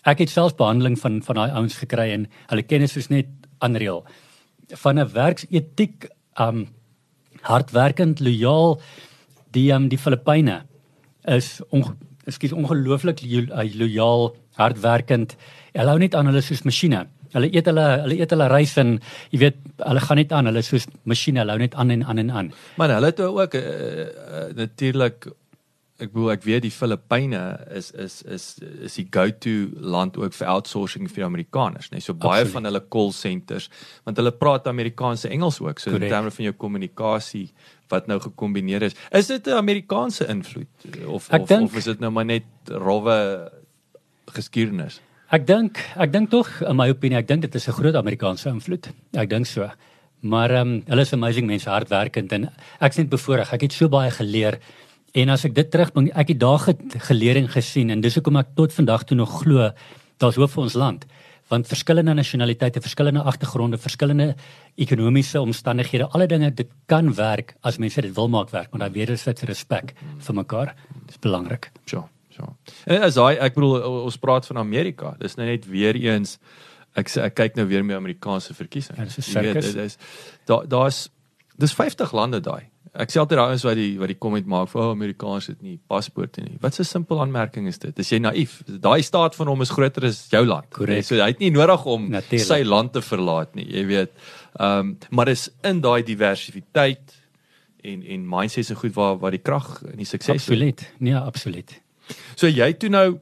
Ek 0.05 0.19
het 0.19 0.29
selfs 0.29 0.55
behandeling 0.55 0.99
van 0.99 1.21
van 1.23 1.35
daai 1.35 1.51
ouens 1.51 1.77
gekry 1.81 2.11
en 2.13 2.27
hulle 2.51 2.63
kennis 2.63 2.97
is 2.97 3.09
net 3.09 3.27
unreal. 3.65 4.03
Van 4.83 4.99
'n 4.99 5.11
werksetiek 5.13 6.09
um 6.39 6.67
hardwerkend, 7.41 8.19
lojaal 8.19 8.79
die 9.51 9.71
um 9.73 9.87
die 9.89 9.97
Filippyne 9.97 10.63
is 11.27 11.61
on, 11.69 11.83
ekskuus 12.25 12.51
ongelooflik 12.53 13.21
lo- 13.21 13.53
uh, 13.55 13.73
lojaal, 13.75 14.35
hardwerkend. 14.57 15.35
Hulle 15.73 15.89
hou 15.89 15.99
net 15.99 16.15
aan 16.15 16.25
hulle 16.25 16.41
soos 16.41 16.63
masjiene. 16.63 17.05
Hulle 17.35 17.49
eet 17.51 17.65
hulle 17.65 17.85
hulle 18.01 18.15
eet 18.19 18.29
hulle 18.31 18.47
rys 18.47 18.77
en 18.77 18.99
jy 19.31 19.39
weet 19.39 19.55
hulle 19.83 19.99
gaan 19.99 20.17
net 20.17 20.31
aan, 20.31 20.45
hulle 20.45 20.59
is 20.59 20.67
soos 20.67 20.87
masjiene, 21.03 21.39
hulle 21.39 21.51
hou 21.51 21.59
net 21.59 21.75
aan 21.75 21.91
en 21.91 22.03
aan 22.03 22.17
en 22.17 22.31
aan. 22.31 22.51
Maar 22.77 22.89
hulle 22.89 23.05
het 23.05 23.19
ook 23.19 23.53
uh, 23.55 23.61
uh, 23.61 24.53
natuurlik 24.55 25.27
ek 25.97 26.11
bedoel 26.11 26.31
ek 26.33 26.43
weet 26.43 26.61
die 26.65 26.71
Filippyne 26.71 27.41
is 27.71 27.91
is 27.91 28.21
is 28.23 28.45
is 28.83 28.95
die 28.95 29.07
go-to 29.09 29.69
land 29.79 30.17
ook 30.17 30.33
vir 30.33 30.47
outsourcing 30.47 31.07
vir 31.09 31.23
Amerikaners, 31.25 31.89
nee. 31.91 32.01
So 32.01 32.13
baie 32.13 32.41
Absoluut. 32.43 32.53
van 32.53 32.63
hulle 32.65 32.81
call 32.89 33.11
centers, 33.11 33.69
want 34.03 34.17
hulle 34.17 34.31
praat 34.31 34.67
Amerikaanse 34.67 35.29
Engels 35.29 35.61
ook. 35.61 35.79
So 35.79 35.89
in 35.91 35.95
Correct. 35.97 36.11
terme 36.11 36.31
van 36.31 36.43
jou 36.45 36.53
kommunikasie 36.53 37.49
wat 37.89 38.07
nou 38.07 38.19
gekombineer 38.19 38.81
is. 38.83 38.95
Is 39.11 39.27
dit 39.27 39.47
'n 39.47 39.51
Amerikaanse 39.55 40.27
invloed 40.27 40.67
of 41.07 41.29
Ek 41.31 41.41
of, 41.41 41.47
dink- 41.47 41.63
of 41.71 41.75
is 41.77 41.83
dit 41.85 41.99
nou 41.99 42.11
maar 42.11 42.25
net 42.25 42.43
rowwe 42.67 43.51
geskiedenis? 44.27 44.99
Ek 45.31 45.45
dink 45.47 45.79
ek 45.97 46.11
dink 46.11 46.29
tog 46.29 46.49
in 46.61 46.75
my 46.75 46.89
opinie 46.89 47.17
ek 47.17 47.27
dink 47.27 47.41
dit 47.41 47.55
is 47.55 47.67
'n 47.67 47.71
groot 47.71 47.95
Amerikaanse 47.95 48.49
invloed. 48.49 48.89
Ek 49.13 49.29
dink 49.29 49.45
so. 49.45 49.69
Maar 50.21 50.49
ehm 50.51 50.67
um, 50.67 50.83
hulle 50.87 51.01
is 51.01 51.13
amazing 51.13 51.47
mense, 51.47 51.69
hardwerkend 51.69 52.31
en 52.31 52.49
ek 52.81 52.93
sien 52.93 53.07
bevoorreg. 53.07 53.53
Ek 53.53 53.61
het 53.61 53.73
so 53.73 53.87
baie 53.89 54.11
geleer 54.11 54.59
en 55.15 55.29
as 55.33 55.45
ek 55.47 55.53
dit 55.55 55.69
terugbring, 55.71 56.09
ek 56.15 56.27
het 56.33 56.39
daar 56.39 56.59
ge- 56.59 56.99
geleer 57.07 57.37
en 57.39 57.47
gesien 57.47 57.89
en 57.93 58.01
dis 58.01 58.15
hoekom 58.17 58.35
ek 58.41 58.53
tot 58.55 58.73
vandag 58.75 59.03
toe 59.07 59.17
nog 59.17 59.41
glo 59.41 59.69
daar's 60.19 60.35
hoop 60.39 60.49
vir 60.51 60.63
ons 60.63 60.73
land. 60.79 61.05
Want 61.47 61.67
verskillende 61.69 62.13
nasionaliteite, 62.17 62.81
verskillende 62.81 63.21
agtergronde, 63.21 63.77
verskillende 63.77 64.35
ekonomiese 64.81 65.41
omstandighede, 65.41 66.07
alle 66.11 66.25
dinge 66.27 66.49
dit 66.57 66.67
kan 66.89 67.11
werk 67.13 67.53
as 67.61 67.77
mense 67.77 68.01
dit 68.01 68.13
wil 68.15 68.27
maak 68.33 68.49
werk, 68.49 68.71
maar 68.71 68.87
daai 68.87 68.95
wederwysige 68.97 69.45
respek 69.45 69.93
vir 70.25 70.35
mekaar 70.35 70.73
is 71.09 71.19
belangrik. 71.21 71.69
So, 71.85 72.07
so. 72.33 72.55
En 72.87 73.03
as 73.05 73.15
hy 73.21 73.35
ek 73.39 73.53
bedoel 73.55 74.03
ons 74.07 74.17
praat 74.17 74.45
van 74.49 74.57
Amerika. 74.57 75.15
Dis 75.19 75.35
nou 75.37 75.45
net 75.47 75.67
weer 75.69 75.95
eens 75.95 76.39
ek 76.95 77.11
ek 77.17 77.35
kyk 77.35 77.55
nou 77.59 77.67
weer 77.67 77.83
met 77.85 77.97
Amerikaanse 77.97 78.53
verkiesings. 78.55 78.97
Ja, 78.97 79.05
dis 79.05 79.17
'n 79.35 79.43
Jy 79.43 79.53
weet, 79.53 79.61
dit 79.63 79.75
is 79.85 79.97
daar 80.45 80.67
daar's 80.67 81.09
dis 81.57 81.73
50 81.73 82.11
lande 82.13 82.39
daai. 82.41 82.63
Ek 82.95 83.11
sê 83.11 83.19
altyd 83.19 83.39
daai 83.41 83.55
is 83.57 83.65
wat 83.67 83.75
die 83.75 83.97
wat 83.99 84.11
die 84.11 84.17
comment 84.19 84.47
maak 84.47 84.69
vir 84.71 84.81
oh, 84.81 84.91
Amerikaners 84.93 85.49
het 85.51 85.61
nie 85.65 85.75
paspoorte 85.91 86.43
nie. 86.45 86.55
Wat 86.63 86.79
'n 86.79 86.87
simpel 86.87 87.19
aanmerking 87.19 87.67
is 87.67 87.77
dit? 87.77 87.99
Is 87.99 88.11
jy 88.11 88.19
naïef? 88.19 88.61
Daai 88.67 89.01
staat 89.03 89.35
van 89.35 89.47
hom 89.47 89.61
is 89.61 89.69
groter 89.69 90.05
as 90.05 90.27
jou 90.31 90.45
land. 90.45 90.69
Korrek. 90.69 91.03
So 91.03 91.15
hy 91.15 91.27
het 91.33 91.39
nie 91.39 91.51
nodig 91.51 91.85
om 91.85 92.09
Natuurlijk. 92.09 92.47
sy 92.47 92.63
land 92.63 92.93
te 92.93 93.01
verlaat 93.01 93.55
nie, 93.55 93.67
jy 93.67 93.85
weet. 93.85 94.11
Ehm 94.59 94.79
um, 94.79 94.97
maar 95.09 95.25
dis 95.25 95.49
in 95.63 95.81
daai 95.81 96.03
diversiteit 96.03 97.15
en 97.83 98.03
en 98.03 98.29
mindsets 98.29 98.69
en 98.69 98.75
goed 98.75 98.93
waar 98.93 99.17
waar 99.17 99.31
die 99.31 99.43
krag 99.43 99.83
en 99.83 99.97
die 99.97 100.05
sukses 100.05 100.29
lê. 100.29 100.39
Absoluut. 100.39 100.91
Nee, 100.99 101.15
absoluut. 101.15 101.81
So 102.35 102.47
jy 102.47 102.73
toe 102.73 102.89
nou 102.89 103.19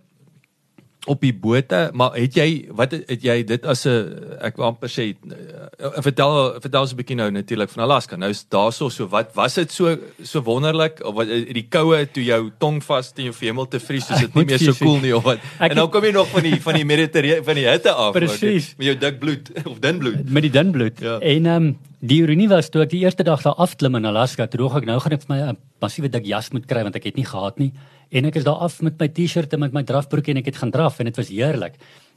op 1.05 1.19
die 1.19 1.33
bote, 1.36 1.89
maar 1.91 2.13
het 2.15 2.36
jy 2.38 2.48
wat 2.72 2.93
het, 2.95 3.03
het 3.12 3.24
jy 3.25 3.36
dit 3.43 3.65
as 3.67 3.83
'n 3.86 4.38
ek 4.39 4.55
wil 4.55 4.65
amper 4.72 4.88
sê 4.88 5.12
uh, 5.12 6.00
vertel 6.00 6.60
vertel 6.63 6.81
ons 6.81 6.93
'n 6.93 6.95
bietjie 6.95 7.17
nou 7.19 7.29
natuurlik 7.31 7.69
van 7.69 7.83
Alaska. 7.83 8.15
Nou 8.15 8.29
is 8.31 8.45
daarso 8.48 8.89
so 8.89 9.07
wat 9.07 9.36
was 9.36 9.55
dit 9.55 9.72
so 9.72 9.98
so 10.24 10.41
wonderlik 10.41 11.03
of 11.03 11.15
wat 11.15 11.27
eh, 11.27 11.53
die 11.53 11.67
koue 11.69 12.05
toe 12.12 12.24
jou 12.24 12.51
tong 12.57 12.83
vas 12.83 13.12
teen 13.12 13.25
jou 13.25 13.36
hemel 13.39 13.67
te 13.67 13.79
vries 13.79 14.05
soos 14.05 14.19
dit 14.19 14.36
nie 14.36 14.45
meer 14.45 14.60
so 14.60 14.74
cool 14.79 15.00
nie 15.00 15.15
of 15.15 15.24
wat. 15.24 15.39
ek 15.60 15.72
En 15.72 15.75
dan 15.75 15.89
kom 15.89 16.03
jy 16.03 16.12
nog 16.12 16.27
van 16.27 16.43
die 16.43 16.62
van 16.62 16.74
die 16.74 16.86
Mediterrane 16.86 17.43
van 17.43 17.55
die 17.55 17.67
hitte 17.67 17.91
af. 17.91 18.13
Presies. 18.13 18.74
Met 18.77 18.86
jou 18.86 18.98
dik 18.98 19.19
bloed 19.19 19.51
of 19.72 19.79
dun 19.79 20.00
bloed. 20.00 20.29
met 20.29 20.41
die 20.43 20.51
dunbloed. 20.51 21.00
Ja. 21.00 21.19
En 21.19 21.45
ehm 21.45 21.55
um, 21.55 21.77
die 22.00 22.22
ironie 22.22 22.50
was 22.50 22.69
toe 22.69 22.81
ek 22.83 22.89
die 22.89 23.03
eerste 23.03 23.24
dag 23.24 23.41
daar 23.41 23.55
afklim 23.55 23.95
in 23.95 24.05
Alaska, 24.05 24.48
toe 24.48 24.60
dog 24.60 24.75
ek 24.77 24.86
nou 24.86 25.00
gaan 25.00 25.12
ek 25.12 25.22
vir 25.27 25.36
my 25.36 25.41
'n 25.51 25.57
massiewe 25.81 26.10
dik 26.10 26.25
jas 26.25 26.51
moet 26.51 26.65
kry 26.65 26.83
want 26.83 26.95
ek 26.95 27.03
het 27.03 27.15
nie 27.15 27.25
gehad 27.25 27.60
nie. 27.60 27.74
En 28.10 28.25
ek 28.25 28.36
is 28.36 28.43
daar 28.43 28.55
af 28.55 28.81
met 28.81 29.00
my 29.00 29.07
T-shirt 29.07 29.53
en 29.53 29.60
met 29.60 29.74
my 29.74 29.83
drafbroek 29.83 30.27
en 30.27 30.38
ek 30.38 30.45
het 30.45 30.55
gaan 30.57 30.72
draf 30.72 31.00
en 31.00 31.05
dit 31.05 31.15
was 31.17 31.27
heerlik. 31.29 31.74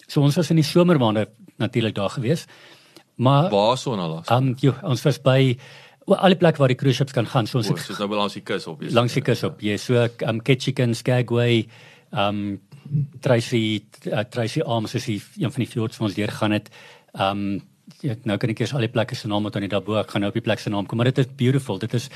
So 0.07 0.21
ons 0.23 0.37
was 0.37 0.51
in 0.51 0.57
die 0.57 0.65
somermaande 0.65 1.29
natuurlik 1.59 1.95
daar 1.95 2.11
gewees. 2.11 2.47
Maar 3.17 3.51
Waar 3.51 3.77
son 3.79 3.99
Alaska? 3.99 4.35
ehm 4.37 4.49
um, 4.49 4.55
jo, 4.61 4.75
ons 4.83 5.03
was 5.03 5.19
by 5.23 5.57
wel, 6.07 6.19
alle 6.19 6.37
plekke 6.37 6.59
waar 6.59 6.69
die 6.69 6.77
cruise 6.77 6.97
ships 6.97 7.13
kan 7.13 7.27
gaan. 7.27 7.47
So 7.47 7.59
ons 7.59 7.71
O, 7.71 7.75
het 7.75 7.85
soos 7.85 7.99
nou 7.99 8.09
langs 8.15 8.35
die 8.35 8.43
kus 8.43 8.67
op. 8.67 8.83
langs 8.83 9.13
die 9.15 9.23
kus 9.23 9.43
op. 9.45 9.61
Jy 9.61 9.77
so 9.79 10.09
um 10.29 10.41
Ketchikan, 10.43 10.95
Skagway, 10.95 11.67
um 12.13 12.61
Tracy 13.21 13.83
uh, 14.13 14.21
Tracy 14.31 14.61
Arms 14.61 14.95
is 14.95 15.05
die, 15.05 15.23
een 15.41 15.51
van 15.51 15.63
die 15.65 15.71
fjords 15.71 15.97
wat 15.99 16.09
ons 16.09 16.15
deur 16.17 16.31
gaan 16.31 16.53
het. 16.53 16.69
Um 17.15 17.61
ja, 18.05 18.17
nou 18.29 18.37
kan 18.41 18.53
ek 18.53 18.63
eers 18.63 18.75
al 18.77 18.85
die 18.85 18.93
plekke 18.93 19.17
se 19.17 19.29
name 19.31 19.49
onthou 19.49 19.63
nie 19.63 19.71
daarbo. 19.73 19.97
Ek 20.01 20.11
gaan 20.13 20.25
nou 20.25 20.33
op 20.33 20.39
die 20.39 20.45
plek 20.45 20.63
se 20.63 20.73
naam 20.73 20.89
kom, 20.89 21.01
maar 21.01 21.11
dit 21.11 21.23
is 21.23 21.31
beautiful. 21.39 21.79
Dit 21.83 21.95
is 21.97 22.09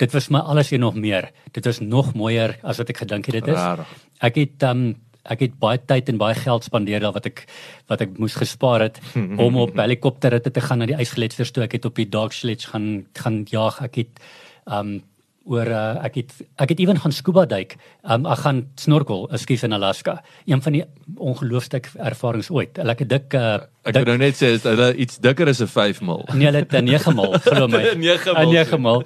dit 0.00 0.12
was 0.12 0.28
my 0.32 0.42
alles 0.44 0.72
en 0.76 0.84
nog 0.84 0.96
meer. 1.00 1.30
Dit 1.56 1.66
was 1.68 1.80
nog 1.80 2.12
mooier 2.14 2.58
as 2.62 2.80
wat 2.82 2.92
ek 2.92 3.02
gedink 3.04 3.28
het 3.30 3.40
dit 3.40 3.50
is. 3.52 3.58
Rarig. 3.60 3.92
Ek 4.24 4.40
het 4.42 4.68
um 4.68 4.86
ek 5.26 5.40
het 5.42 5.56
baie 5.58 5.80
tyd 5.82 6.12
en 6.12 6.20
baie 6.20 6.36
geld 6.38 6.62
spandeer 6.62 7.02
daar 7.02 7.14
wat 7.16 7.26
ek 7.26 7.46
wat 7.90 8.04
ek 8.04 8.12
moes 8.22 8.36
gespaar 8.38 8.84
het 8.84 9.00
om 9.44 9.58
op 9.58 9.74
helikopterritte 9.74 10.52
te 10.54 10.62
gaan 10.62 10.84
na 10.84 10.90
die 10.92 10.98
ysgletsers 11.00 11.50
toe. 11.50 11.64
Ek 11.66 11.78
het 11.78 11.88
op 11.88 11.98
die 11.98 12.08
dark 12.08 12.36
sledge 12.36 12.70
gaan 12.70 13.06
gaan 13.18 13.44
jaag. 13.50 13.82
Ek 13.88 14.02
het 14.04 14.24
um 14.66 15.00
oor 15.46 15.68
uh, 15.70 16.04
ek 16.04 16.14
het 16.20 16.32
ek 16.58 16.68
het 16.74 16.80
ewen 16.82 16.98
gaan 16.98 17.12
scuba 17.14 17.44
duik. 17.46 17.76
Um 18.02 18.26
ek 18.26 18.38
gaan 18.42 18.64
snorkel, 18.76 19.28
ekskuus 19.30 19.62
in 19.62 19.72
Alaska. 19.76 20.22
Een 20.46 20.62
van 20.62 20.72
die 20.72 20.84
ongelooflike 21.16 21.88
ervarings 21.98 22.50
ooit. 22.50 22.78
'n 22.78 22.86
Lekker 22.86 23.06
dik 23.08 23.34
uh, 23.34 23.54
Ek 23.86 23.94
wil 23.94 24.04
nou 24.04 24.18
net 24.18 24.34
sê 24.34 24.52
is 24.58 24.62
hulle 24.66 24.94
iets 24.96 25.18
dikker 25.22 25.48
as 25.48 25.60
'n 25.62 25.66
5 25.70 26.00
mil. 26.02 26.24
Nee, 26.34 26.46
hulle 26.50 26.58
het 26.66 26.72
'n 26.74 26.84
9 26.84 27.14
mal, 27.14 27.38
glo 27.38 27.68
my. 27.68 27.82
'n 27.94 28.00
9 28.00 28.30
'n 28.30 28.34
mal. 28.34 28.52
9 28.52 28.80
mal. 28.80 29.02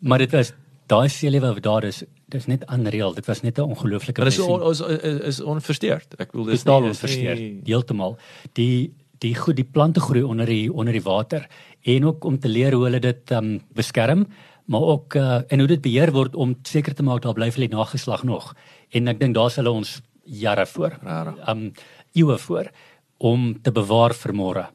Maar 0.00 0.18
dit 0.18 0.32
was 0.32 0.52
daai 0.86 1.08
seelewe 1.08 1.54
wat 1.54 1.62
daar 1.62 1.84
is. 1.84 2.04
Dit 2.28 2.40
is 2.40 2.46
net 2.46 2.64
unreal. 2.70 3.14
Dit 3.14 3.26
was 3.26 3.42
net 3.42 3.58
'n 3.58 3.62
ongelooflike 3.74 4.24
dis 4.24 4.36
visie. 4.36 4.50
on, 4.50 4.70
is, 4.70 4.80
is 4.80 5.18
is 5.26 5.40
onversteurd. 5.40 6.14
Ek 6.18 6.30
bedoel 6.30 6.46
dis 6.54 6.62
totaal 6.62 6.80
dis 6.88 6.90
onversteurd 6.90 7.38
nie- 7.38 7.60
heeltemal 7.66 8.16
die 8.54 8.92
die 9.20 9.34
goed 9.34 9.56
die 9.56 9.64
plante 9.68 10.00
groei 10.00 10.22
onder 10.22 10.46
die 10.46 10.72
onder 10.72 10.92
die 10.92 11.02
water 11.02 11.46
en 11.84 12.04
ook 12.06 12.24
om 12.24 12.38
te 12.38 12.48
leer 12.48 12.72
hoe 12.72 12.84
hulle 12.84 13.00
dit 13.00 13.30
um, 13.32 13.60
beskerm 13.74 14.26
maar 14.70 14.86
ook 14.94 15.14
uh, 15.18 15.40
en 15.50 15.58
hoe 15.58 15.68
dit 15.68 15.82
beheer 15.82 16.12
word 16.14 16.36
om 16.38 16.54
seker 16.68 16.94
te 16.94 17.02
maak 17.06 17.22
daar 17.24 17.34
bly 17.34 17.50
vir 17.50 17.66
die 17.66 17.74
nageslag 17.76 18.22
nog 18.28 18.52
en 18.94 19.08
ek 19.10 19.18
dink 19.20 19.34
daar's 19.34 19.56
hulle 19.58 19.70
ons 19.74 19.96
jare 20.24 20.66
voor 20.66 20.94
Rarig. 21.02 21.36
um 21.50 21.72
eeue 22.14 22.38
voor 22.38 22.70
om 23.18 23.54
te 23.62 23.72
bewaar 23.72 24.14
vir 24.14 24.32
môre 24.34 24.66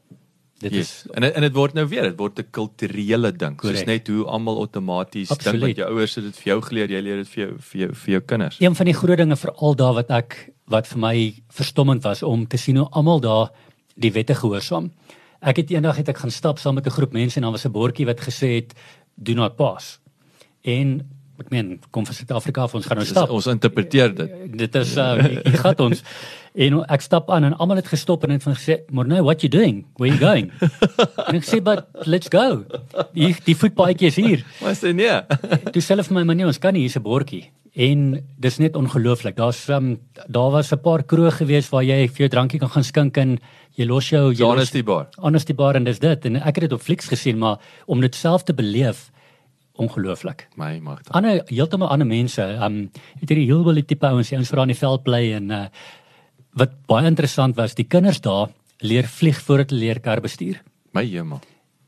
dit 0.60 0.72
Yes. 0.72 0.90
is 1.04 1.10
En 1.12 1.22
en 1.22 1.42
dit 1.44 1.52
word 1.54 1.74
nou 1.76 1.86
weer, 1.88 2.02
dit 2.02 2.16
word 2.18 2.38
'n 2.38 2.46
kulturele 2.50 3.32
ding. 3.32 3.56
Soos 3.60 3.70
Correct. 3.70 3.86
net 3.86 4.08
hoe 4.08 4.24
almal 4.24 4.56
outomaties 4.58 5.28
dink 5.28 5.60
wat 5.60 5.76
jou 5.76 5.88
ouers 5.90 6.14
het 6.14 6.24
dit 6.24 6.36
vir 6.36 6.52
jou 6.52 6.60
geleer, 6.62 6.88
jy 6.90 7.00
leer 7.02 7.16
dit 7.16 7.28
vir 7.28 7.42
jou 7.46 7.56
vir 7.58 7.80
jou 7.80 7.90
vir 7.94 8.10
jou 8.12 8.20
kinders. 8.20 8.56
een 8.60 8.74
van 8.74 8.86
die 8.86 8.94
groot 8.94 9.18
dinge 9.18 9.36
veral 9.36 9.74
daar 9.74 9.94
wat 9.94 10.10
ek 10.10 10.52
wat 10.68 10.86
vir 10.86 10.98
my 10.98 11.34
verstommend 11.52 12.02
was 12.02 12.22
om 12.22 12.46
te 12.46 12.56
sien 12.56 12.76
hoe 12.76 12.88
almal 12.90 13.20
daar 13.20 13.50
die 13.96 14.12
wette 14.12 14.34
gehoorsaam. 14.34 14.90
Ek 15.42 15.56
het 15.56 15.70
eendag 15.70 15.96
het 15.96 16.08
ek 16.08 16.18
gaan 16.18 16.30
stap 16.30 16.58
saam 16.58 16.74
met 16.74 16.86
'n 16.86 16.90
groep 16.90 17.12
mense 17.12 17.36
en 17.36 17.42
daar 17.42 17.52
was 17.52 17.66
'n 17.66 17.72
bordjie 17.72 18.06
wat 18.06 18.20
gesê 18.20 18.54
het 18.56 18.74
do 19.16 19.34
not 19.34 19.56
pass. 19.56 20.00
En 20.62 21.15
ek 21.40 21.50
meen 21.50 21.76
kom 21.90 22.06
van 22.06 22.14
Suid-Afrika 22.14 22.66
af 22.66 22.74
ons 22.74 22.86
gaan 22.86 23.00
nou 23.00 23.06
Dis, 23.06 23.14
stap. 23.14 23.30
ons 23.30 23.46
interpreteer 23.46 24.14
dit. 24.14 24.34
Dit 24.64 24.74
is 24.74 24.96
uh, 24.96 25.14
hier 25.48 25.60
gaan 25.62 25.82
ons 25.90 26.02
en 26.56 26.78
ek 26.88 27.02
stap 27.04 27.28
aan 27.30 27.44
en 27.44 27.56
almal 27.60 27.82
het 27.82 27.90
gestop 27.92 28.24
en 28.24 28.32
het 28.32 28.42
van 28.42 28.56
gesê, 28.56 28.78
"Maar 28.90 29.06
nou, 29.06 29.22
what 29.22 29.42
you 29.44 29.50
doing? 29.50 29.84
Where 29.96 30.14
you 30.14 30.20
going?" 30.20 30.52
en 31.28 31.34
ek 31.36 31.44
sê, 31.44 31.60
"But 31.62 31.84
let's 32.06 32.28
go." 32.32 32.64
Die 33.12 33.34
die 33.44 33.56
voetpaadjie 33.56 34.08
is 34.08 34.16
hier. 34.16 34.44
Maar 34.62 34.74
sê 34.74 34.94
nee. 34.94 35.20
Toe 35.72 35.82
self 35.82 36.10
my 36.10 36.22
man, 36.22 36.36
nee, 36.36 36.46
ons 36.46 36.58
kan 36.58 36.72
nie 36.72 36.86
hier's 36.86 36.96
'n 36.96 37.02
bordjie. 37.02 37.50
En 37.76 38.24
dis 38.40 38.56
net 38.56 38.76
ongelooflik. 38.76 39.36
Daar's 39.36 39.68
um, 39.68 40.00
daar 40.26 40.50
was 40.50 40.72
'n 40.72 40.80
paar 40.80 41.02
kroë 41.04 41.30
gewees 41.30 41.68
waar 41.68 41.84
jy 41.84 42.08
vir 42.08 42.16
jou 42.24 42.28
drankie 42.28 42.58
kan 42.58 42.70
gaan 42.70 42.84
skink 42.84 43.16
en 43.16 43.38
jy 43.76 43.84
los 43.84 44.08
jou 44.08 44.32
jy 44.32 44.44
Honesty 44.44 44.82
bar. 44.82 45.08
Honesty 45.18 45.54
bar 45.54 45.76
en 45.76 45.84
dis 45.84 45.98
dit. 45.98 46.24
En 46.24 46.36
ek 46.36 46.56
het 46.56 46.60
dit 46.60 46.72
op 46.72 46.80
Flix 46.80 47.06
gesien, 47.06 47.38
maar 47.38 47.58
om 47.86 48.00
dit 48.00 48.14
self 48.14 48.42
te 48.44 48.54
beleef 48.54 49.10
ongelooflik. 49.82 50.46
My 50.56 50.78
magte. 50.82 51.12
Ander 51.16 51.42
heeltemal 51.50 51.88
ander 51.92 52.08
mense. 52.08 52.42
Um 52.42 52.90
het 53.20 53.28
hierdie 53.28 53.48
hillbilly 53.50 53.82
tipe 53.82 54.06
ouens, 54.06 54.28
die 54.28 54.38
ouens 54.38 54.50
wat 54.50 54.60
daar 54.60 54.68
in 54.68 54.74
die 54.74 54.82
veld 54.82 55.02
bly 55.06 55.22
en 55.40 55.50
uh 55.50 55.66
wat 56.56 56.72
baie 56.88 57.04
interessant 57.04 57.56
was, 57.56 57.74
die 57.76 57.84
kinders 57.84 58.22
daar 58.24 58.48
leer 58.80 59.04
vlieg 59.04 59.36
voordat 59.44 59.74
hulle 59.74 59.82
leer 59.82 60.00
kar 60.00 60.22
bestuur. 60.24 60.62
My 60.96 61.02
hemel. 61.04 61.42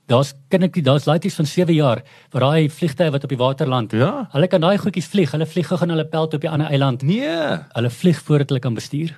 Daar's 0.09 0.35
kindertjie, 0.53 0.83
daar's 0.85 1.07
laities 1.09 1.37
van 1.37 1.47
7 1.49 1.75
jaar 1.75 2.03
wat 2.33 2.43
daai 2.45 2.69
vliegtye 2.73 3.11
wat 3.13 3.25
op 3.25 3.33
die 3.33 3.41
water 3.41 3.69
land. 3.69 3.93
Ja. 3.93 4.29
Hulle 4.33 4.49
kan 4.49 4.61
daai 4.61 4.77
goedjies 4.81 5.09
vlieg. 5.09 5.33
Hulle 5.33 5.47
vlieg 5.47 5.69
gou 5.69 5.79
gaan 5.81 5.93
hulle 5.93 6.05
pelt 6.09 6.37
op 6.37 6.45
die 6.45 6.51
ander 6.51 6.69
eiland. 6.69 7.03
Nee. 7.03 7.33
Hulle 7.73 7.91
vlieg 7.91 8.21
voordat 8.25 8.53
hulle 8.53 8.61
kan 8.65 8.77
bestuur. 8.77 9.17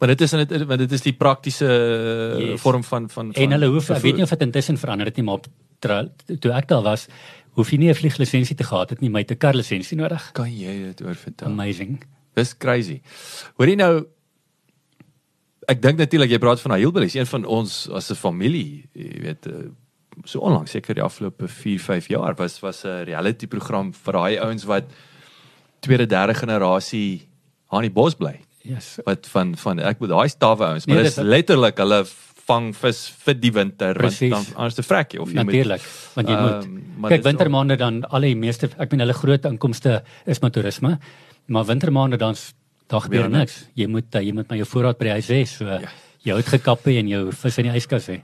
Maar 0.00 0.14
dit 0.14 0.20
is 0.20 0.30
dit 0.30 0.62
want 0.64 0.80
dit 0.80 0.92
is 0.96 1.02
die 1.04 1.12
praktiese 1.12 1.66
yes. 2.38 2.60
Vorm 2.60 2.84
van 2.84 3.08
van 3.08 3.32
van 3.32 3.42
En 3.42 3.50
hulle 3.56 3.66
hoef 3.68 3.82
ek 3.82 3.86
vervoer. 3.90 4.04
weet 4.04 4.16
nie 4.16 4.22
of 4.24 4.32
dit 4.32 4.46
intussen 4.46 4.78
verander 4.80 5.06
het 5.06 5.16
nie, 5.16 5.24
maar 5.24 5.34
op 5.34 5.46
toe 6.40 6.52
ek 6.52 6.68
daar 6.68 6.82
was, 6.82 7.06
hoef 7.56 7.70
jy 7.70 7.78
nie 7.78 7.88
'n 7.90 7.94
vlieglisensie 7.94 8.56
te 8.56 8.64
gehad 8.64 8.90
het 8.90 9.00
nie, 9.00 9.10
maar 9.10 9.20
jy 9.22 9.26
het 9.28 9.36
'n 9.36 9.46
karlisensie 9.46 9.96
nodig. 9.96 10.30
kan 10.32 10.50
jy 10.50 10.82
dit 10.94 11.02
oor 11.02 11.14
vertel? 11.14 11.46
Amazing. 11.48 12.04
Dis 12.34 12.56
crazy. 12.56 13.00
Hoor 13.56 13.66
jy 13.68 13.74
nou 13.76 14.06
ek 15.68 15.82
dink 15.82 15.98
natuurlik 15.98 16.30
jy 16.30 16.38
praat 16.38 16.60
van 16.60 16.72
Hillbillies, 16.78 17.14
een 17.14 17.26
van 17.26 17.44
ons 17.44 17.88
as 17.94 18.10
'n 18.10 18.14
familie, 18.14 18.88
jy 18.94 19.20
weet 19.22 19.46
eh, 19.46 19.52
so 20.24 20.40
onlangs 20.40 20.70
seker 20.70 20.94
die 20.94 21.02
afgelope 21.02 21.48
4, 21.48 21.78
5 21.78 22.08
jaar 22.08 22.34
was 22.36 22.60
was 22.60 22.84
'n 22.84 23.04
reality 23.04 23.46
program 23.46 23.92
vir 23.92 24.12
daai 24.12 24.38
ouens 24.38 24.64
wat 24.64 24.84
tweede, 25.80 26.06
derde 26.06 26.34
generasie 26.34 27.28
aan 27.70 27.82
die 27.82 27.90
bos 27.90 28.14
bly. 28.14 28.40
Yes. 28.62 28.98
Wat 29.04 29.26
van 29.26 29.56
van 29.56 29.78
ek 29.78 29.98
bedoel 29.98 30.16
daai 30.18 30.28
stawwe 30.28 30.64
ouens, 30.64 30.86
maar 30.86 30.96
Nee, 30.96 31.04
dis 31.04 31.14
dis- 31.14 31.24
letterlik 31.24 31.76
hulle 31.78 32.04
vang 32.50 32.68
vis 32.76 33.00
vir 33.24 33.34
die 33.40 33.52
winter 33.54 33.94
Precies. 33.94 34.30
want 34.34 34.46
dan 34.50 34.56
anders 34.56 34.74
te 34.78 34.82
vrek 34.82 35.14
jy 35.14 35.20
of 35.22 35.30
jy 35.32 35.42
Natuurlik, 35.44 35.82
want 36.14 36.28
jy 36.28 36.36
moet 36.36 36.64
Ehm, 36.64 36.78
maar 37.00 37.10
kyk 37.14 37.22
dis 37.22 37.30
wintermaande 37.32 37.76
dan 37.80 38.02
al 38.10 38.20
die 38.26 38.34
meeste 38.36 38.68
ek 38.78 38.90
meen 38.92 39.00
hulle 39.06 39.14
groot 39.16 39.44
inkomste 39.50 40.00
is 40.26 40.40
maar 40.42 40.50
toerisme, 40.50 40.98
maar 41.46 41.64
wintermaande 41.70 42.16
dan 42.18 42.34
daar 42.90 43.00
gebeur 43.06 43.22
Gebeur 43.24 43.38
niks. 43.38 43.64
Jy 43.78 43.86
moet 43.86 44.14
uh, 44.14 44.20
jy 44.20 44.32
moet 44.34 44.48
maar 44.50 44.58
jou 44.58 44.66
voorraad 44.66 44.98
by 44.98 45.04
die 45.04 45.12
huis 45.20 45.28
hê, 45.30 45.44
so 45.46 45.64
Ja. 45.64 45.80
jy 46.26 46.32
hout 46.34 46.48
gekap 46.52 46.84
hê 46.86 46.98
en 46.98 47.08
jou 47.08 47.30
vis 47.32 47.58
in 47.58 47.64
die 47.70 47.76
yskas 47.78 48.08
hê. 48.10 48.20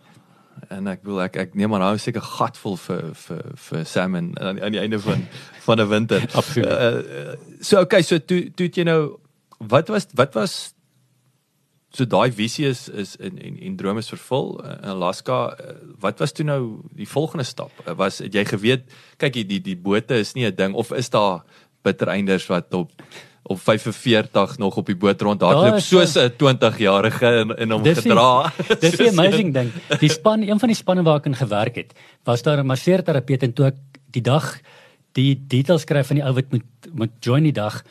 en 0.70 0.86
ek 0.88 1.00
wil 1.04 1.20
ek 1.20 1.36
ek 1.36 1.54
neem 1.54 1.70
maar 1.70 1.80
nou 1.84 1.98
seker 1.98 2.20
gatvol 2.24 2.76
vir 2.76 3.02
vir 3.14 3.42
vir 3.56 3.84
salmon 3.84 4.32
aan, 4.40 4.58
aan 4.62 4.72
die 4.72 4.80
einde 4.80 4.98
van 4.98 5.22
van 5.66 5.80
'n 5.80 5.88
winter. 5.88 6.20
Absoluut. 6.40 6.66
Uh, 6.66 7.36
so 7.60 7.80
okay, 7.80 8.02
so 8.02 8.18
toe 8.18 8.50
toe 8.56 8.66
het 8.66 8.76
jy 8.76 8.84
nou 8.84 9.18
wat 9.60 9.88
was 9.88 10.06
wat 10.14 10.34
was 10.34 10.74
so 11.92 12.04
daai 12.04 12.30
visie 12.32 12.66
is 12.68 12.88
is 12.88 13.16
in 13.16 13.38
en 13.38 13.58
en 13.62 13.76
drome 13.76 13.98
is 13.98 14.08
vervul 14.08 14.60
uh, 14.64 14.72
in 14.82 14.88
Alaska. 14.90 15.56
Uh, 15.60 15.76
wat 16.00 16.18
was 16.18 16.32
toe 16.32 16.44
nou 16.44 16.80
die 16.94 17.08
volgende 17.08 17.44
stap? 17.44 17.70
Uh, 17.86 17.94
was 17.96 18.18
het 18.18 18.34
jy 18.34 18.44
geweet 18.44 18.82
kyk 19.18 19.32
die 19.32 19.44
die, 19.46 19.60
die 19.60 19.76
bote 19.76 20.14
is 20.14 20.34
nie 20.34 20.46
'n 20.46 20.54
ding 20.56 20.74
of 20.74 20.92
is 20.92 21.08
daar 21.10 21.42
bittereinders 21.82 22.46
wat 22.50 22.74
op 22.74 22.90
op 23.48 23.60
45 23.62 24.58
nog 24.58 24.76
op 24.76 24.86
die 24.86 24.96
boot 24.96 25.22
rondhardloop 25.22 25.68
Daar 25.70 25.76
is, 25.76 25.86
soos 25.88 26.16
'n 26.16 26.34
20-jarige 26.36 27.26
in 27.40 27.50
in 27.56 27.70
hom 27.70 27.82
Dis 27.82 28.02
die- 28.02 28.10
gedra. 28.10 28.52
Dis 28.80 28.98
'n 28.98 29.08
amazing 29.18 29.54
ding. 29.54 29.70
Die 30.00 30.10
span, 30.10 30.42
een 30.42 30.58
van 30.58 30.68
die 30.68 30.76
spanne 30.76 31.02
waar 31.02 31.16
ek 31.22 31.26
in 31.26 31.34
gewerk 31.38 31.76
het, 31.76 31.94
was 32.24 32.42
daar 32.42 32.58
'n 32.58 32.66
masseerterapeut 32.66 33.42
en 33.42 33.52
toe 33.52 33.66
ek 33.66 33.76
die 34.10 34.22
dag 34.22 34.58
die 35.12 35.38
details 35.46 35.82
skryf 35.82 36.06
van 36.06 36.16
die 36.16 36.24
ou 36.24 36.34
wat 36.34 36.50
moet 36.50 36.64
moet 36.92 37.10
join 37.20 37.42
die 37.42 37.52
dag, 37.52 37.82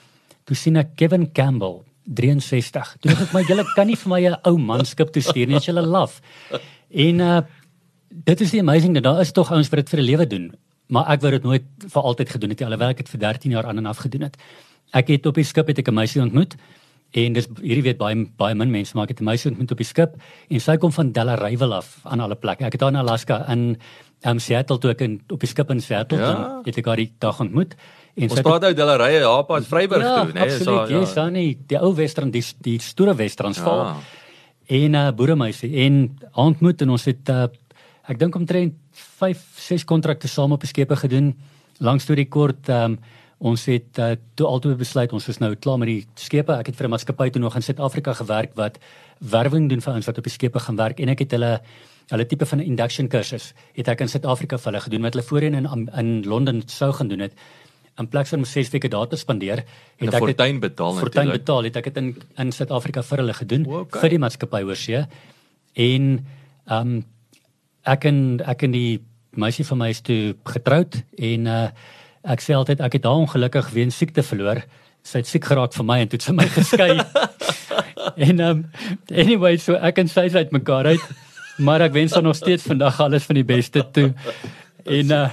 toe 0.44 0.56
sien 0.56 0.76
ek 0.76 0.96
Kevin 0.96 1.32
Campbell 1.32 1.85
63. 2.06 2.96
Toe 3.02 3.12
dink 3.12 3.22
ek 3.28 3.32
maar 3.34 3.44
julle 3.44 3.66
kan 3.76 3.88
nie 3.88 3.96
vir 3.96 4.10
my 4.10 4.22
'n 4.30 4.38
ou 4.46 4.58
manskap 4.58 5.12
toe 5.12 5.22
stuur 5.22 5.48
nie 5.48 5.56
as 5.56 5.66
julle 5.66 5.82
laf. 5.86 6.22
En 6.92 7.20
uh 7.20 7.42
dit 8.26 8.42
is 8.42 8.52
die 8.52 8.60
amazing 8.62 8.94
ding. 8.94 9.04
Daar 9.04 9.20
is 9.22 9.32
tog 9.32 9.52
ouens 9.52 9.70
wat 9.70 9.80
dit 9.84 9.90
vir 9.90 10.00
'n 10.00 10.06
lewe 10.06 10.26
doen, 10.28 10.54
maar 10.88 11.10
ek 11.12 11.22
wou 11.22 11.32
dit 11.32 11.44
nooit 11.44 11.64
vir 11.88 12.02
altyd 12.02 12.30
gedoen 12.30 12.50
het 12.50 12.60
nie. 12.60 12.66
Alhoewel 12.68 12.90
ek 12.90 12.98
dit 12.98 13.10
vir 13.10 13.20
13 13.20 13.52
jaar 13.52 13.66
aan 13.66 13.78
en 13.78 13.86
af 13.86 13.98
gedoen 13.98 14.22
het. 14.22 14.38
Ek 14.94 15.08
het 15.08 15.26
op 15.26 15.36
die 15.36 15.44
skip 15.44 15.68
het 15.68 15.80
ek 15.80 15.88
'n 15.90 15.94
meisie 15.94 16.22
ontmoet 16.22 16.56
en 17.14 17.34
dis 17.34 17.48
hierdie 17.62 17.84
weet 17.84 17.98
baie 17.98 18.28
baie 18.38 18.56
min 18.56 18.72
mense 18.72 18.94
maar 18.96 19.04
ek 19.04 19.10
het 19.10 19.22
'n 19.22 19.26
meisie 19.26 19.50
ontmoet 19.52 19.72
op 19.72 19.78
die 19.78 19.86
skip 19.86 20.16
en 20.50 20.60
sy 20.60 20.78
kom 20.78 20.92
van 20.92 21.12
Delaware 21.12 21.74
af 21.76 22.00
aan 22.04 22.20
alle 22.20 22.36
plekke. 22.36 22.66
Ek 22.66 22.74
het 22.74 22.82
haar 22.82 22.92
in 22.92 22.98
Alaska 22.98 23.52
in 23.52 23.78
um, 24.26 24.40
Seattle 24.40 24.78
toe 24.78 24.92
ek 24.92 25.02
in, 25.02 25.22
op 25.30 25.40
die 25.40 25.48
skip 25.50 25.70
in 25.72 25.82
Seattle 25.82 26.18
Ja. 26.18 26.32
dan 26.34 26.62
het 26.66 26.78
ek 26.78 26.86
haar 26.86 26.98
die 26.98 27.12
dag 27.20 27.40
ontmoet. 27.40 27.76
En 28.16 28.32
Ons 28.32 28.42
praat 28.48 28.64
nou 28.64 28.72
Delareye 28.76 29.24
Hapa 29.28 29.58
Vryburg 29.68 30.06
ja, 30.06 30.14
toe, 30.22 30.32
né? 30.32 30.38
Nee, 30.38 30.54
absoluut. 30.56 30.92
Ja, 30.94 31.24
ja. 31.26 31.26
nie 31.36 31.50
die 31.68 31.80
ou 31.84 31.92
Western 31.98 32.32
die 32.32 32.44
die 32.64 32.78
stoere 32.80 33.16
Westtransvaal. 33.20 33.82
Ja. 33.90 33.96
En 34.66 34.92
'n 34.92 34.96
uh, 34.96 35.12
boeremeisie 35.12 35.72
en 35.84 36.18
ontmoet 36.34 36.82
en 36.82 36.90
ons 36.90 37.06
het 37.06 37.30
uh, 37.30 37.48
ek 38.08 38.20
dink 38.20 38.36
omtrent 38.36 38.74
5 39.20 39.44
6 39.68 39.84
kontrakte 39.84 40.28
saam 40.28 40.52
op 40.52 40.64
die 40.64 40.72
skepe 40.72 40.96
gedoen. 40.96 41.36
Langs 41.78 42.04
storie 42.04 42.28
kort 42.28 42.70
um, 42.70 42.98
ons 43.38 43.66
het 43.66 44.00
uh, 44.00 44.16
toe 44.34 44.48
altoe 44.48 44.76
besluit 44.76 45.12
ons 45.12 45.28
is 45.28 45.40
nou 45.40 45.56
klaar 45.56 45.78
met 45.78 45.88
die 45.88 46.06
skepe. 46.16 46.56
Ek 46.56 46.72
het 46.72 46.76
vir 46.76 46.88
'n 46.88 46.90
maatskappy 46.96 47.30
toe 47.30 47.42
nog 47.42 47.56
in 47.56 47.62
Suid-Afrika 47.62 48.14
gewerk 48.14 48.56
wat 48.56 48.80
werwing 49.20 49.70
doen 49.70 49.82
vir 49.82 49.92
ouens 49.92 50.06
wat 50.06 50.18
op 50.18 50.24
die 50.24 50.34
skepe 50.34 50.60
gaan 50.60 50.76
werk 50.76 51.00
en 51.00 51.10
ek 51.10 51.20
het 51.20 51.32
hulle 51.32 51.60
hulle 52.10 52.26
tipe 52.26 52.46
van 52.46 52.60
induction 52.60 53.08
kursus 53.08 53.54
het 53.74 53.88
ek 53.88 54.02
in 54.02 54.08
Suid-Afrika 54.08 54.58
vir 54.58 54.72
hulle 54.72 54.82
gedoen 54.82 55.02
wat 55.02 55.14
hulle 55.14 55.28
voorheen 55.28 55.54
in 55.54 55.90
in 55.98 56.24
Londen 56.24 56.64
sou 56.66 56.94
gaan 56.94 57.08
doen 57.08 57.20
het. 57.20 57.34
In 57.98 58.08
plaas 58.12 58.30
van 58.30 58.40
om 58.40 58.46
6 58.46 58.70
weke 58.74 58.90
daar 58.92 59.08
te 59.08 59.16
spandeer, 59.16 59.64
En 59.98 60.06
het 60.10 60.14
ek 60.14 60.20
fortuin 60.24 60.60
betaal 60.60 60.94
fortuin 60.94 61.26
natuurlik. 61.28 61.46
betaal 61.46 61.64
het 61.64 61.76
ek 61.78 61.84
dit 61.84 61.98
in 61.98 62.16
in 62.38 62.52
Suid-Afrika 62.52 63.04
vir 63.04 63.18
hulle 63.18 63.34
gedoen 63.34 63.66
Okay. 63.66 64.02
vir 64.02 64.10
die 64.10 64.20
maatskappy 64.20 64.62
oorsee. 64.68 65.06
En 65.74 66.26
ehm 66.68 66.80
um, 66.96 67.06
ek 67.86 68.06
en 68.06 68.42
ek 68.46 68.64
en 68.64 68.72
die 68.72 69.00
meisie 69.36 69.66
van 69.66 69.78
my 69.78 69.90
is 69.90 70.02
toe 70.02 70.36
getroud 70.44 71.04
en 71.18 71.48
uh 71.48 71.68
ek 72.26 72.42
sê 72.42 72.54
altyd 72.58 72.80
ek 72.82 72.94
het 72.94 73.04
haar 73.06 73.20
ongelukkig 73.22 73.70
weens 73.70 73.98
siekte 73.98 74.24
verloor. 74.24 74.64
Sy 75.06 75.18
het 75.22 75.28
siek 75.28 75.46
geraak 75.46 75.74
vir 75.78 75.86
my 75.86 76.00
en 76.02 76.08
toe 76.10 76.18
het 76.18 76.24
sy 76.26 76.34
my 76.34 76.48
geskei. 76.60 76.98
en 78.18 78.40
ehm 78.40 78.50
um, 78.50 78.66
anyway, 79.14 79.58
so 79.58 79.76
ek 79.76 79.98
en 80.02 80.08
sy 80.12 80.26
is 80.30 80.36
uit 80.36 80.52
mekaar 80.52 80.86
uit. 80.86 81.06
Maar 81.58 81.82
ek 81.88 81.94
wens 81.94 82.14
haar 82.14 82.24
nog 82.26 82.36
steeds 82.36 82.64
vandag 82.68 83.00
alles 83.00 83.24
van 83.24 83.36
die 83.36 83.46
beste 83.48 83.84
toe. 83.92 84.14
En 84.86 85.12
uh 85.12 85.30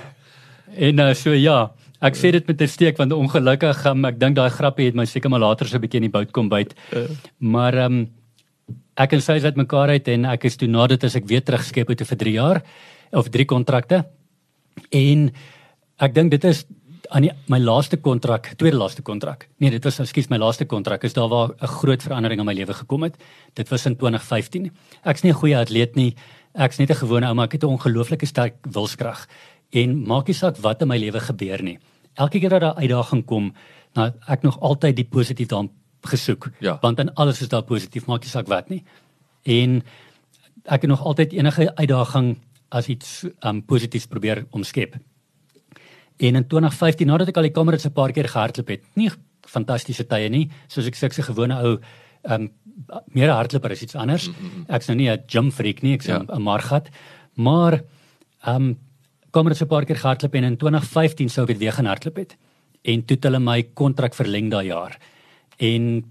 en 0.76 0.98
uh, 0.98 1.12
so 1.14 1.32
ja, 1.36 1.70
ek 2.02 2.18
sê 2.18 2.32
dit 2.32 2.46
met 2.46 2.60
'n 2.60 2.68
steek 2.68 2.98
want 2.98 3.12
ongelukkig 3.12 3.86
um, 3.86 4.04
ek 4.04 4.18
dink 4.18 4.36
daai 4.36 4.50
grappie 4.50 4.86
het 4.86 4.94
my 4.94 5.04
seker 5.04 5.30
maar 5.30 5.40
later 5.40 5.66
so 5.66 5.76
'n 5.76 5.80
bietjie 5.80 6.00
in 6.02 6.10
die 6.10 6.16
bout 6.16 6.32
kom 6.32 6.48
byt. 6.48 6.74
Maar 7.38 7.74
ehm 7.74 7.92
um, 7.92 8.10
ek 8.96 9.12
en 9.12 9.22
sy 9.22 9.40
uit 9.40 9.56
mekaar 9.56 9.88
uit 9.88 10.08
en 10.08 10.24
ek 10.24 10.44
is 10.44 10.56
toe 10.56 10.68
na 10.68 10.86
dit 10.86 11.04
as 11.04 11.16
ek 11.16 11.26
weer 11.26 11.40
terugskep 11.40 11.88
het 11.88 12.06
vir 12.06 12.18
3 12.18 12.32
jaar 12.32 12.62
of 13.12 13.30
3 13.30 13.44
kontrakte. 13.44 14.04
En 14.90 15.30
ek 15.98 16.14
dink 16.14 16.30
dit 16.30 16.44
is 16.44 16.66
aan 17.10 17.26
die, 17.26 17.32
my 17.48 17.58
laaste 17.58 17.96
kontrak, 17.96 18.54
tweede 18.56 18.76
laaste 18.76 19.02
kontrak. 19.02 19.48
Nee, 19.60 19.70
dit 19.70 19.84
was 19.84 20.00
ekskuus 20.00 20.30
my 20.30 20.38
laaste 20.40 20.64
kontrak. 20.64 21.04
Is 21.04 21.12
daar 21.12 21.28
waar 21.28 21.50
'n 21.50 21.66
groot 21.66 22.02
verandering 22.02 22.40
in 22.40 22.46
my 22.46 22.54
lewe 22.54 22.74
gekom 22.74 23.02
het. 23.02 23.16
Dit 23.54 23.68
was 23.68 23.86
in 23.86 23.96
2015. 23.96 24.70
Ek's 25.04 25.22
nie 25.22 25.32
'n 25.32 25.40
goeie 25.40 25.56
atleet 25.56 25.94
nie. 25.94 26.14
Ek's 26.54 26.78
net 26.78 26.90
'n 26.90 26.94
gewone 26.94 27.26
ou, 27.26 27.34
maar 27.34 27.46
ek 27.46 27.52
het 27.52 27.64
'n 27.64 27.76
ongelooflike 27.76 28.26
sterk 28.26 28.54
wilskrag. 28.62 29.26
En 29.72 30.06
maak 30.06 30.26
nie 30.26 30.34
saak 30.34 30.56
wat 30.58 30.82
in 30.82 30.88
my 30.88 30.98
lewe 30.98 31.20
gebeur 31.20 31.62
nie. 31.62 31.78
Elke 32.14 32.38
keer 32.38 32.48
dat 32.48 32.60
daar 32.60 32.74
'n 32.74 32.78
uitdaging 32.78 33.24
kom, 33.24 33.54
nou 33.94 34.12
ek 34.26 34.42
nog 34.42 34.60
altyd 34.60 34.96
die 34.96 35.04
positief 35.04 35.48
daarin 35.48 35.70
gesoek. 36.00 36.50
Ja. 36.58 36.78
Want 36.80 36.98
in 36.98 37.14
alles 37.14 37.40
is 37.40 37.48
daar 37.48 37.62
positief, 37.62 38.06
maak 38.06 38.20
nie 38.20 38.30
saak 38.30 38.46
wat 38.46 38.68
nie. 38.68 38.84
En 39.42 39.82
ek 40.64 40.80
het 40.80 40.90
nog 40.90 41.02
altyd 41.02 41.32
enige 41.32 41.74
uitdaging 41.76 42.38
as 42.68 42.88
iets 42.88 43.24
um 43.40 43.64
positiefs 43.64 44.06
probeer 44.06 44.46
omskep. 44.50 44.96
En 46.16 46.34
in 46.34 46.46
2015 46.46 47.06
nadat 47.06 47.28
ek 47.28 47.36
al 47.36 47.48
die 47.48 47.54
Kamerads 47.54 47.86
'n 47.86 47.92
paar 47.92 48.12
keer 48.12 48.28
gehardloop 48.28 48.68
het, 48.68 48.82
nie 48.94 49.10
fantastiese 49.40 50.06
tye 50.06 50.28
nie, 50.28 50.50
soos 50.68 50.86
ek 50.86 50.96
'n 50.96 51.22
gewone 51.22 51.62
ou 51.62 51.80
um 52.22 52.50
meer 53.06 53.28
'n 53.28 53.36
hardloper 53.36 53.70
as 53.70 53.82
iets 53.82 53.94
anders. 53.94 54.30
Ek's 54.68 54.86
nou 54.86 54.96
nie 54.96 55.10
'n 55.10 55.22
gym 55.26 55.50
freak 55.50 55.82
nie, 55.82 55.94
ek's 55.94 56.08
'n 56.08 56.26
ja. 56.28 56.38
margat. 56.38 56.88
Maar 57.34 57.82
um 58.46 58.78
Kamerads 59.32 59.62
'n 59.62 59.66
paar 59.66 59.84
keer 59.84 59.96
gehardloop 59.96 60.34
en 60.34 60.44
in 60.44 60.56
2015 60.56 61.28
sou 61.28 61.46
ek 61.48 61.58
weer 61.58 61.72
gaan 61.72 61.86
hardloop 61.86 62.16
het. 62.16 62.36
En 62.82 63.04
toe 63.04 63.16
het 63.16 63.24
hulle 63.24 63.40
my 63.40 63.62
kontrak 63.74 64.14
verleng 64.14 64.50
daai 64.50 64.66
jaar. 64.66 64.98
En 65.56 66.04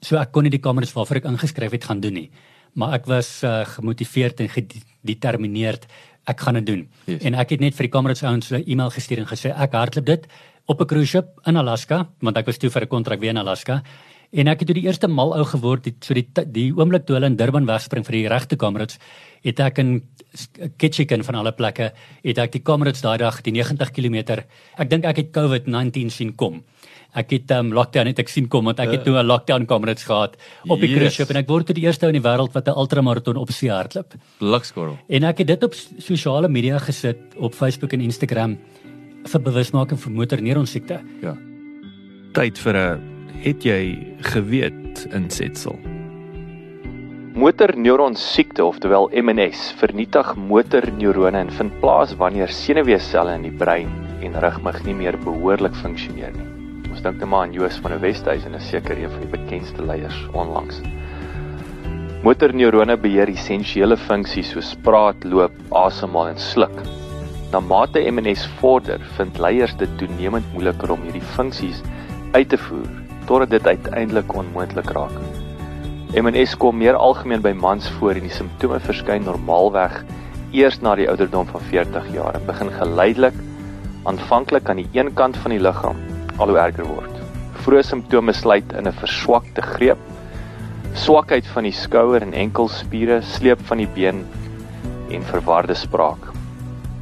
so 0.00 0.16
ek 0.16 0.32
kon 0.32 0.42
nie 0.42 0.50
die 0.50 0.62
kameras 0.62 0.92
waarvoor 0.92 1.16
ek 1.16 1.24
ingeskryf 1.24 1.72
het 1.72 1.84
gaan 1.84 2.00
doen 2.00 2.12
nie. 2.12 2.30
Maar 2.74 2.94
ek 2.94 3.06
was 3.06 3.42
uh, 3.42 3.64
gemotiveerd 3.64 4.40
en 4.40 4.48
gedetermineerd 4.48 5.86
ek 6.24 6.40
gaan 6.40 6.54
dit 6.54 6.66
doen. 6.66 6.88
Yes. 7.06 7.22
En 7.22 7.34
ek 7.34 7.50
het 7.50 7.60
net 7.60 7.74
vir 7.74 7.88
die 7.88 7.92
kameras 7.92 8.22
ouens 8.22 8.50
'n 8.50 8.64
e-mail 8.66 8.90
gestuur 8.90 9.18
en 9.18 9.26
gesê 9.26 9.50
ek 9.50 9.72
hardloop 9.72 10.06
dit 10.06 10.26
op 10.66 10.80
'n 10.80 10.86
cruise 10.86 11.10
ship 11.10 11.40
in 11.46 11.56
Alaska 11.56 12.08
want 12.20 12.36
ek 12.36 12.46
was 12.46 12.58
toe 12.58 12.70
vir 12.70 12.82
'n 12.82 12.88
kontrak 12.88 13.20
weer 13.20 13.30
in 13.30 13.38
Alaska 13.38 13.82
En 14.34 14.50
ek 14.50 14.64
het 14.64 14.70
toe 14.70 14.74
die 14.74 14.88
eerste 14.88 15.06
mal 15.06 15.30
ou 15.36 15.44
geword, 15.46 15.86
die, 15.86 15.94
so 16.02 16.14
die 16.16 16.26
die 16.50 16.66
oomblik 16.74 17.06
toe 17.06 17.14
hulle 17.16 17.30
in 17.30 17.36
Durban 17.38 17.68
wegspring 17.68 18.02
vir 18.06 18.16
die 18.18 18.26
regte 18.32 18.58
Comrades, 18.58 18.98
het 19.46 19.60
ek 19.62 19.78
in 19.78 19.92
Ketchikan 20.80 21.22
van 21.22 21.38
alle 21.38 21.52
plekke, 21.54 21.92
het 22.24 22.40
ek 22.42 22.56
die 22.56 22.62
Comrades 22.66 23.04
daai 23.04 23.18
dag 23.22 23.38
die 23.46 23.54
90 23.54 23.92
km. 23.94 24.40
Ek 24.80 24.90
dink 24.90 25.06
ek 25.06 25.20
het 25.22 25.30
COVID-19 25.36 26.10
sien 26.10 26.34
kom. 26.34 26.64
Ek 27.14 27.30
het 27.30 27.52
um, 27.54 27.70
lockdown 27.76 28.10
het 28.10 28.24
ek 28.24 28.32
sien 28.32 28.48
kom 28.50 28.66
want 28.66 28.80
ek 28.82 28.90
het 28.96 29.04
toe 29.06 29.14
'n 29.14 29.26
lockdown 29.26 29.68
Comrades 29.70 30.02
gehad 30.02 30.34
op 30.66 30.80
die 30.80 30.90
yes. 30.90 30.98
cruise 30.98 31.14
ship 31.14 31.30
en 31.30 31.36
ek 31.36 31.48
word 31.48 31.66
toe 31.66 31.78
die 31.78 31.86
eerste 31.86 32.06
ou 32.06 32.10
in 32.10 32.18
die 32.18 32.26
wêreld 32.28 32.52
wat 32.52 32.66
'n 32.66 32.74
ultramaraton 32.74 33.36
op 33.36 33.50
see 33.52 33.70
hardloop. 33.70 34.18
Blikskorrel. 34.40 34.98
En 35.08 35.22
ek 35.22 35.38
het 35.38 35.46
dit 35.46 35.62
op 35.62 35.74
sosiale 35.98 36.48
media 36.48 36.78
gesit 36.78 37.18
op 37.38 37.54
Facebook 37.54 37.92
en 37.92 38.00
Instagram 38.00 38.58
vir 39.24 39.40
bewusmaking 39.40 39.98
vir 39.98 40.12
motorneuron 40.12 40.66
siekte. 40.66 41.00
Ja. 41.22 41.36
Tyd 42.32 42.58
vir 42.58 42.74
'n 42.74 43.13
het 43.44 43.64
jy 43.66 43.80
geweet 44.24 45.02
insetsel. 45.12 45.76
Motorneuron 47.36 48.14
siekte, 48.16 48.62
oftewel 48.64 49.10
MNS, 49.12 49.66
vernietig 49.80 50.30
motorneurone 50.38 51.42
en 51.42 51.50
vind 51.52 51.74
plaas 51.82 52.14
wanneer 52.16 52.48
senuweeselle 52.48 53.34
in 53.36 53.44
die 53.44 53.52
brein 53.52 53.90
en 54.24 54.38
rugmag 54.40 54.78
nie 54.86 54.94
meer 54.96 55.18
behoorlik 55.26 55.76
funksioneer 55.82 56.32
nie. 56.32 56.46
Ons 56.88 57.04
dink 57.04 57.18
net 57.18 57.28
maar 57.28 57.44
aan 57.44 57.52
Joos 57.52 57.76
van 57.84 57.92
die 57.92 58.00
Wesduisen, 58.06 58.54
'n 58.54 58.64
seker 58.70 58.96
een 58.96 59.10
van 59.10 59.20
die 59.20 59.32
bekendste 59.36 59.84
leiers 59.84 60.20
onlangs. 60.32 60.80
Motorneurone 62.22 62.96
beheer 62.96 63.28
essensiële 63.28 63.96
funksies 63.96 64.54
soos 64.54 64.74
praat, 64.82 65.24
loop, 65.24 65.52
asemhaal 65.70 66.28
en 66.28 66.38
sluk. 66.38 66.80
Na 67.52 67.60
mate 67.60 68.00
MNS 68.00 68.46
vorder, 68.60 69.00
vind 69.18 69.38
leiers 69.38 69.76
dit 69.76 69.98
toenemend 69.98 70.46
moeiliker 70.54 70.92
om 70.92 71.02
hierdie 71.02 71.28
funksies 71.36 71.82
uit 72.32 72.48
te 72.48 72.56
voer 72.56 73.03
totdat 73.26 73.50
dit 73.50 73.66
uiteindelik 73.66 74.34
onmoontlik 74.34 74.90
raak. 74.96 75.16
MNS 76.14 76.56
kom 76.56 76.76
meer 76.78 76.94
algemeen 76.94 77.42
by 77.42 77.50
mans 77.58 77.88
voor 77.98 78.14
en 78.14 78.28
die 78.28 78.34
simptome 78.34 78.78
verskyn 78.84 79.24
normaalweg 79.26 80.04
eers 80.54 80.78
na 80.78 80.94
die 80.94 81.08
ouderdom 81.10 81.48
van 81.50 81.64
40 81.70 82.12
jaar 82.14 82.36
en 82.38 82.46
begin 82.46 82.70
geleidelik 82.70 83.38
aanvanklik 84.06 84.68
aan 84.70 84.82
die 84.82 84.90
een 84.94 85.10
kant 85.18 85.36
van 85.42 85.54
die 85.54 85.62
liggaam 85.62 85.98
al 86.38 86.52
hoe 86.52 86.58
erger 86.60 86.86
word. 86.86 87.10
Vroeë 87.64 87.82
simptome 87.88 88.34
sluit 88.36 88.72
in 88.78 88.86
'n 88.86 88.98
verswakte 89.00 89.62
greep, 89.62 89.98
swakheid 90.94 91.46
van 91.54 91.64
die 91.64 91.72
skouer 91.72 92.22
en 92.22 92.32
enkelspiere, 92.32 93.22
sleep 93.22 93.60
van 93.66 93.78
die 93.78 93.88
been 93.94 94.24
en 95.10 95.22
verwarde 95.22 95.74
spraak. 95.74 96.30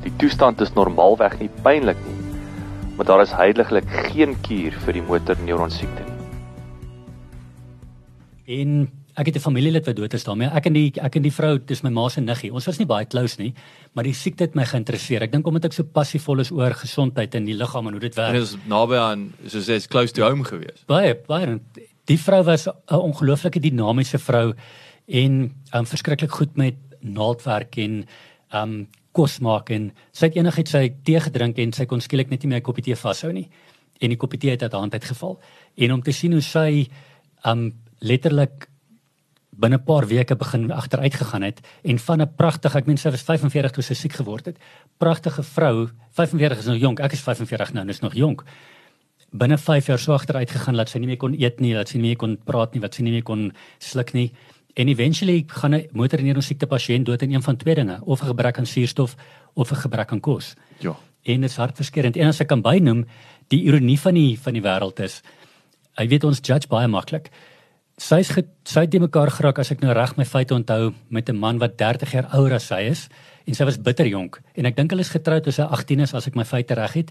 Die 0.02 0.12
toestand 0.16 0.60
is 0.60 0.74
normaalweg 0.74 1.38
nie 1.40 1.50
pynlik 1.62 2.00
nie, 2.06 2.16
maar 2.96 3.06
daar 3.06 3.22
is 3.22 3.32
heidaglik 3.32 3.88
geen 3.88 4.36
kuur 4.40 4.72
vir 4.86 4.92
die 4.92 5.02
motorneuron 5.02 5.70
siekte 5.70 6.02
nie. 6.04 6.11
En 8.46 8.90
ek 9.14 9.26
het 9.26 9.36
'n 9.36 9.40
familielid 9.40 9.86
wat 9.86 9.96
dood 9.96 10.12
is 10.14 10.24
daarmee. 10.24 10.48
Ek 10.48 10.66
en 10.66 10.72
die 10.72 10.92
ek 11.00 11.16
en 11.16 11.22
die 11.22 11.32
vrou, 11.32 11.58
dis 11.58 11.82
my 11.82 11.90
ma 11.90 12.08
se 12.08 12.20
niggie. 12.20 12.52
Ons 12.52 12.66
was 12.66 12.78
nie 12.78 12.86
baie 12.86 13.06
close 13.06 13.38
nie, 13.38 13.54
maar 13.92 14.04
die 14.04 14.14
siekte 14.14 14.44
het 14.44 14.54
my 14.54 14.64
geïnteresseer. 14.64 15.22
Ek 15.22 15.32
dink 15.32 15.46
omdat 15.46 15.64
ek 15.64 15.72
so 15.72 15.82
passievol 15.82 16.40
is 16.40 16.50
oor 16.50 16.70
gesondheid 16.70 17.34
in 17.34 17.44
die 17.44 17.54
liggaam 17.54 17.86
en 17.86 17.92
hoe 17.92 18.00
dit 18.00 18.14
werk. 18.14 18.34
En 18.34 18.42
is 18.42 18.56
naby 18.66 18.94
aan 18.94 19.32
soos 19.46 19.68
sê, 19.68 19.88
close 19.88 20.12
to 20.12 20.22
home 20.22 20.44
gewees. 20.44 20.84
Baie, 20.86 21.14
baie. 21.26 21.60
Die 22.04 22.18
vrou 22.18 22.42
was 22.44 22.66
'n 22.66 22.72
ongelooflike 22.94 23.60
dinamiese 23.60 24.18
vrou 24.18 24.54
en 25.06 25.54
um, 25.74 25.86
verskriklik 25.86 26.30
goed 26.30 26.56
met 26.56 26.74
naaldwerk 27.00 27.76
en 27.76 28.06
um 28.54 28.88
kos 29.12 29.40
maak 29.40 29.70
en 29.70 29.92
sy 30.12 30.26
het 30.26 30.36
enigiets 30.36 30.70
sy 30.70 30.94
tee 31.04 31.20
gedrink 31.20 31.58
en 31.58 31.72
sy 31.72 31.84
kon 31.84 32.00
skielik 32.00 32.30
net 32.30 32.42
nie 32.42 32.48
meer 32.48 32.58
'n 32.58 32.62
koppie 32.62 32.84
tee 32.84 32.96
vashou 32.96 33.32
nie. 33.32 33.48
En 34.00 34.08
die 34.08 34.16
koppie 34.16 34.38
tee 34.38 34.50
het 34.50 34.62
uit 34.62 34.72
haar 34.72 34.80
hand 34.80 34.92
uitgeval. 34.92 35.40
En 35.76 35.92
om 35.92 36.02
te 36.02 36.12
sien 36.12 36.32
hoe 36.32 36.40
sy 36.40 36.88
um 37.44 37.81
letterlik 38.02 38.68
binne 39.52 39.76
'n 39.76 39.84
paar 39.84 40.06
weke 40.06 40.36
begin 40.36 40.70
agteruit 40.70 41.14
gegaan 41.14 41.42
het 41.42 41.60
en 41.84 41.98
van 41.98 42.20
'n 42.20 42.34
pragtige, 42.36 42.78
ek 42.78 42.86
meen 42.86 42.96
sy 42.96 43.10
was 43.10 43.22
45 43.22 43.70
toe 43.70 43.82
sy 43.82 43.94
siek 43.94 44.12
geword 44.12 44.46
het. 44.46 44.58
Pragtige 44.98 45.42
vrou, 45.42 45.88
45 46.10 46.58
is 46.58 46.66
nog 46.66 46.76
jonk, 46.76 47.00
ek 47.00 47.12
is 47.12 47.20
45 47.20 47.72
nou, 47.72 47.86
dis 47.86 48.00
nog 48.00 48.14
jonk. 48.14 48.44
Binne 49.30 49.58
5 49.58 49.86
jaar 49.86 49.98
so 49.98 50.12
agteruit 50.12 50.50
gegaan 50.50 50.76
dat 50.76 50.88
sy 50.88 50.98
nie 50.98 51.06
meer 51.06 51.16
kon 51.16 51.34
eet 51.34 51.60
nie, 51.60 51.74
dat 51.74 51.88
sy 51.88 51.96
nie 51.96 52.08
meer 52.08 52.16
kon 52.16 52.38
praat 52.44 52.72
nie, 52.72 52.80
wat 52.80 52.94
sy 52.94 53.02
nie 53.02 53.12
meer 53.12 53.22
kon 53.22 53.52
sluk 53.78 54.12
nie. 54.12 54.32
En 54.74 54.88
eventually 54.88 55.44
gaan 55.46 55.74
'n 55.74 55.88
motorneuron 55.92 56.42
siekte 56.42 56.66
pasiënt 56.66 57.04
dood 57.04 57.22
in 57.22 57.34
een 57.34 57.42
van 57.42 57.56
twee 57.56 57.74
dinge, 57.74 58.00
of 58.04 58.22
'n 58.22 58.26
gebrek 58.26 58.58
aan 58.58 58.66
suurstof 58.66 59.16
of 59.54 59.70
'n 59.70 59.76
gebrek 59.76 60.12
aan 60.12 60.20
kos. 60.20 60.54
Ja. 60.78 60.96
En 61.22 61.40
dit 61.40 61.50
is 61.50 61.56
hartverskeurende. 61.56 62.20
En 62.20 62.28
as 62.28 62.40
ek 62.40 62.48
kan 62.48 62.62
bynoem, 62.62 63.06
die 63.48 63.62
ironie 63.62 64.00
van 64.00 64.14
die 64.14 64.38
van 64.40 64.52
die 64.52 64.62
wêreld 64.62 65.00
is, 65.00 65.22
hy 65.94 66.08
weet 66.08 66.24
ons 66.24 66.40
judge 66.42 66.68
baie 66.68 66.88
maklik 66.88 67.30
sy's 68.02 68.30
sy 68.66 68.82
het 68.82 68.94
mekaar 68.98 69.30
geraak 69.30 69.60
as 69.62 69.70
ek 69.74 69.82
nou 69.82 69.92
reg 69.94 70.16
my 70.18 70.24
feite 70.26 70.54
onthou 70.56 70.92
met 71.10 71.28
'n 71.28 71.38
man 71.38 71.58
wat 71.58 71.76
30 71.78 72.12
jaar 72.12 72.28
ouer 72.34 72.54
as 72.54 72.66
sy 72.66 72.80
is 72.90 73.08
en 73.46 73.54
sy 73.54 73.64
was 73.64 73.78
bitter 73.78 74.06
jonk. 74.06 74.40
En 74.56 74.66
ek 74.66 74.76
dink 74.76 74.90
hulle 74.90 75.02
is 75.02 75.14
getroud 75.14 75.42
toe 75.44 75.52
sy 75.52 75.62
18 75.62 76.00
is 76.00 76.14
as 76.14 76.26
ek 76.26 76.34
my 76.34 76.44
feite 76.44 76.74
reg 76.74 76.92
het. 76.92 77.10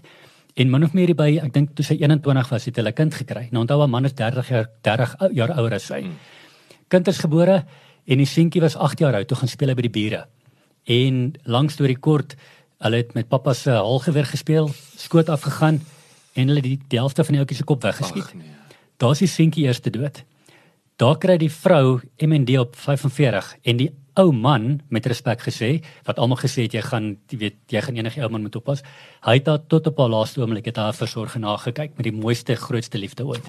En 0.56 0.70
min 0.70 0.84
of 0.84 0.92
meer 0.92 1.14
by 1.14 1.38
ek 1.42 1.52
dink 1.52 1.74
toe 1.74 1.84
sy 1.84 1.94
21 1.94 2.50
was 2.50 2.64
het 2.64 2.76
hulle 2.76 2.92
kind 2.92 3.14
gekry. 3.14 3.48
Nou 3.52 3.64
onthou 3.64 3.82
'n 3.82 3.90
man 3.90 4.04
is 4.04 4.12
30 4.12 4.48
jaar 4.48 4.68
30 4.82 5.16
jaar 5.32 5.58
ouer 5.58 5.74
as 5.74 5.86
sy. 5.86 6.00
Hmm. 6.00 6.18
kind 6.88 7.08
is 7.08 7.18
gebore 7.18 7.64
en 8.06 8.18
die 8.18 8.26
seentjie 8.26 8.60
was 8.60 8.76
8 8.76 8.98
jaar 8.98 9.14
oud 9.14 9.28
toe 9.28 9.36
gaan 9.36 9.48
speel 9.48 9.74
by 9.74 9.82
die 9.82 9.90
bure. 9.90 10.26
En 10.84 11.32
langs 11.44 11.76
deur 11.76 11.88
die 11.88 12.00
kort 12.00 12.36
hulle 12.80 12.96
het 12.96 13.14
met 13.14 13.28
pappa 13.28 13.54
se 13.54 13.70
halgeweer 13.70 14.26
gespeel 14.26 14.70
skoot 14.96 15.28
afgegaan 15.28 15.80
en 16.34 16.48
hulle 16.48 16.60
die, 16.60 16.78
die 16.88 16.98
helfte 16.98 17.24
van 17.24 17.32
die 17.32 17.40
ouetjie 17.40 17.56
se 17.56 17.64
kop 17.64 17.82
weggeskiet. 17.82 18.34
Nee. 18.34 18.46
daar's 18.98 19.18
die 19.18 19.28
seentjie 19.28 19.64
eers 19.64 19.80
te 19.80 19.90
dood 19.90 20.24
Daar 21.02 21.18
kry 21.18 21.34
die 21.40 21.50
vrou 21.50 21.98
MND 22.22 22.60
op 22.62 22.76
45 22.78 23.56
en 23.66 23.78
die 23.80 23.88
ou 24.20 24.28
man 24.36 24.76
met 24.92 25.06
respek 25.08 25.40
gesê 25.42 25.70
wat 26.06 26.18
almal 26.20 26.38
gesê 26.38 26.66
het 26.66 26.74
jy 26.76 26.82
gaan 26.84 27.06
jy 27.32 27.38
weet 27.40 27.56
jy 27.72 27.80
gaan 27.82 27.96
enige 27.98 28.20
ou 28.22 28.28
man 28.30 28.44
moet 28.44 28.58
oppas. 28.60 28.84
Hy 29.24 29.34
het 29.40 29.48
daar 29.48 29.62
tot 29.72 29.88
op 29.90 29.98
haar 29.98 30.12
laaste 30.12 30.42
oomblik 30.44 30.68
het 30.68 30.76
haar 30.78 30.94
versorg 30.94 31.34
en 31.34 31.42
nagekyk 31.42 31.96
met 31.96 32.06
die 32.06 32.12
mooiste 32.14 32.54
grootste 32.54 33.00
liefde 33.00 33.26
ooit. 33.26 33.48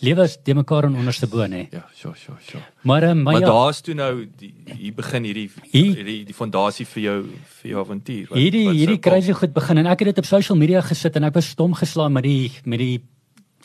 Lewe 0.00 0.24
is 0.24 0.38
de 0.46 0.54
mekaar 0.56 0.88
en 0.88 0.96
onderste 0.96 1.28
bo 1.28 1.44
nê. 1.44 1.66
Ja, 1.74 1.82
so 1.92 2.14
so 2.16 2.38
so. 2.46 2.62
Maar 2.88 3.10
um, 3.10 3.20
maar 3.26 3.40
ja, 3.40 3.50
daar's 3.50 3.82
toe 3.84 3.96
nou 3.98 4.12
die 4.38 4.54
hier 4.78 4.94
begin 4.96 5.26
hierdie 5.28 5.50
hierdie 5.72 6.22
die 6.30 6.38
fondasie 6.38 6.86
vir 6.94 7.02
jou 7.02 7.18
vir 7.58 7.72
jou 7.74 7.82
avontuur. 7.82 8.30
Hierdie 8.32 8.70
hierdie 8.70 9.02
crazy 9.04 9.36
goed 9.36 9.52
begin 9.52 9.82
en 9.82 9.90
ek 9.92 10.06
het 10.06 10.14
dit 10.14 10.22
op 10.24 10.30
social 10.30 10.56
media 10.56 10.80
gesit 10.86 11.20
en 11.20 11.28
ek 11.28 11.36
was 11.36 11.52
stom 11.58 11.76
geslaan 11.76 12.16
met 12.16 12.24
die 12.24 12.54
met 12.64 12.80
die 12.80 13.02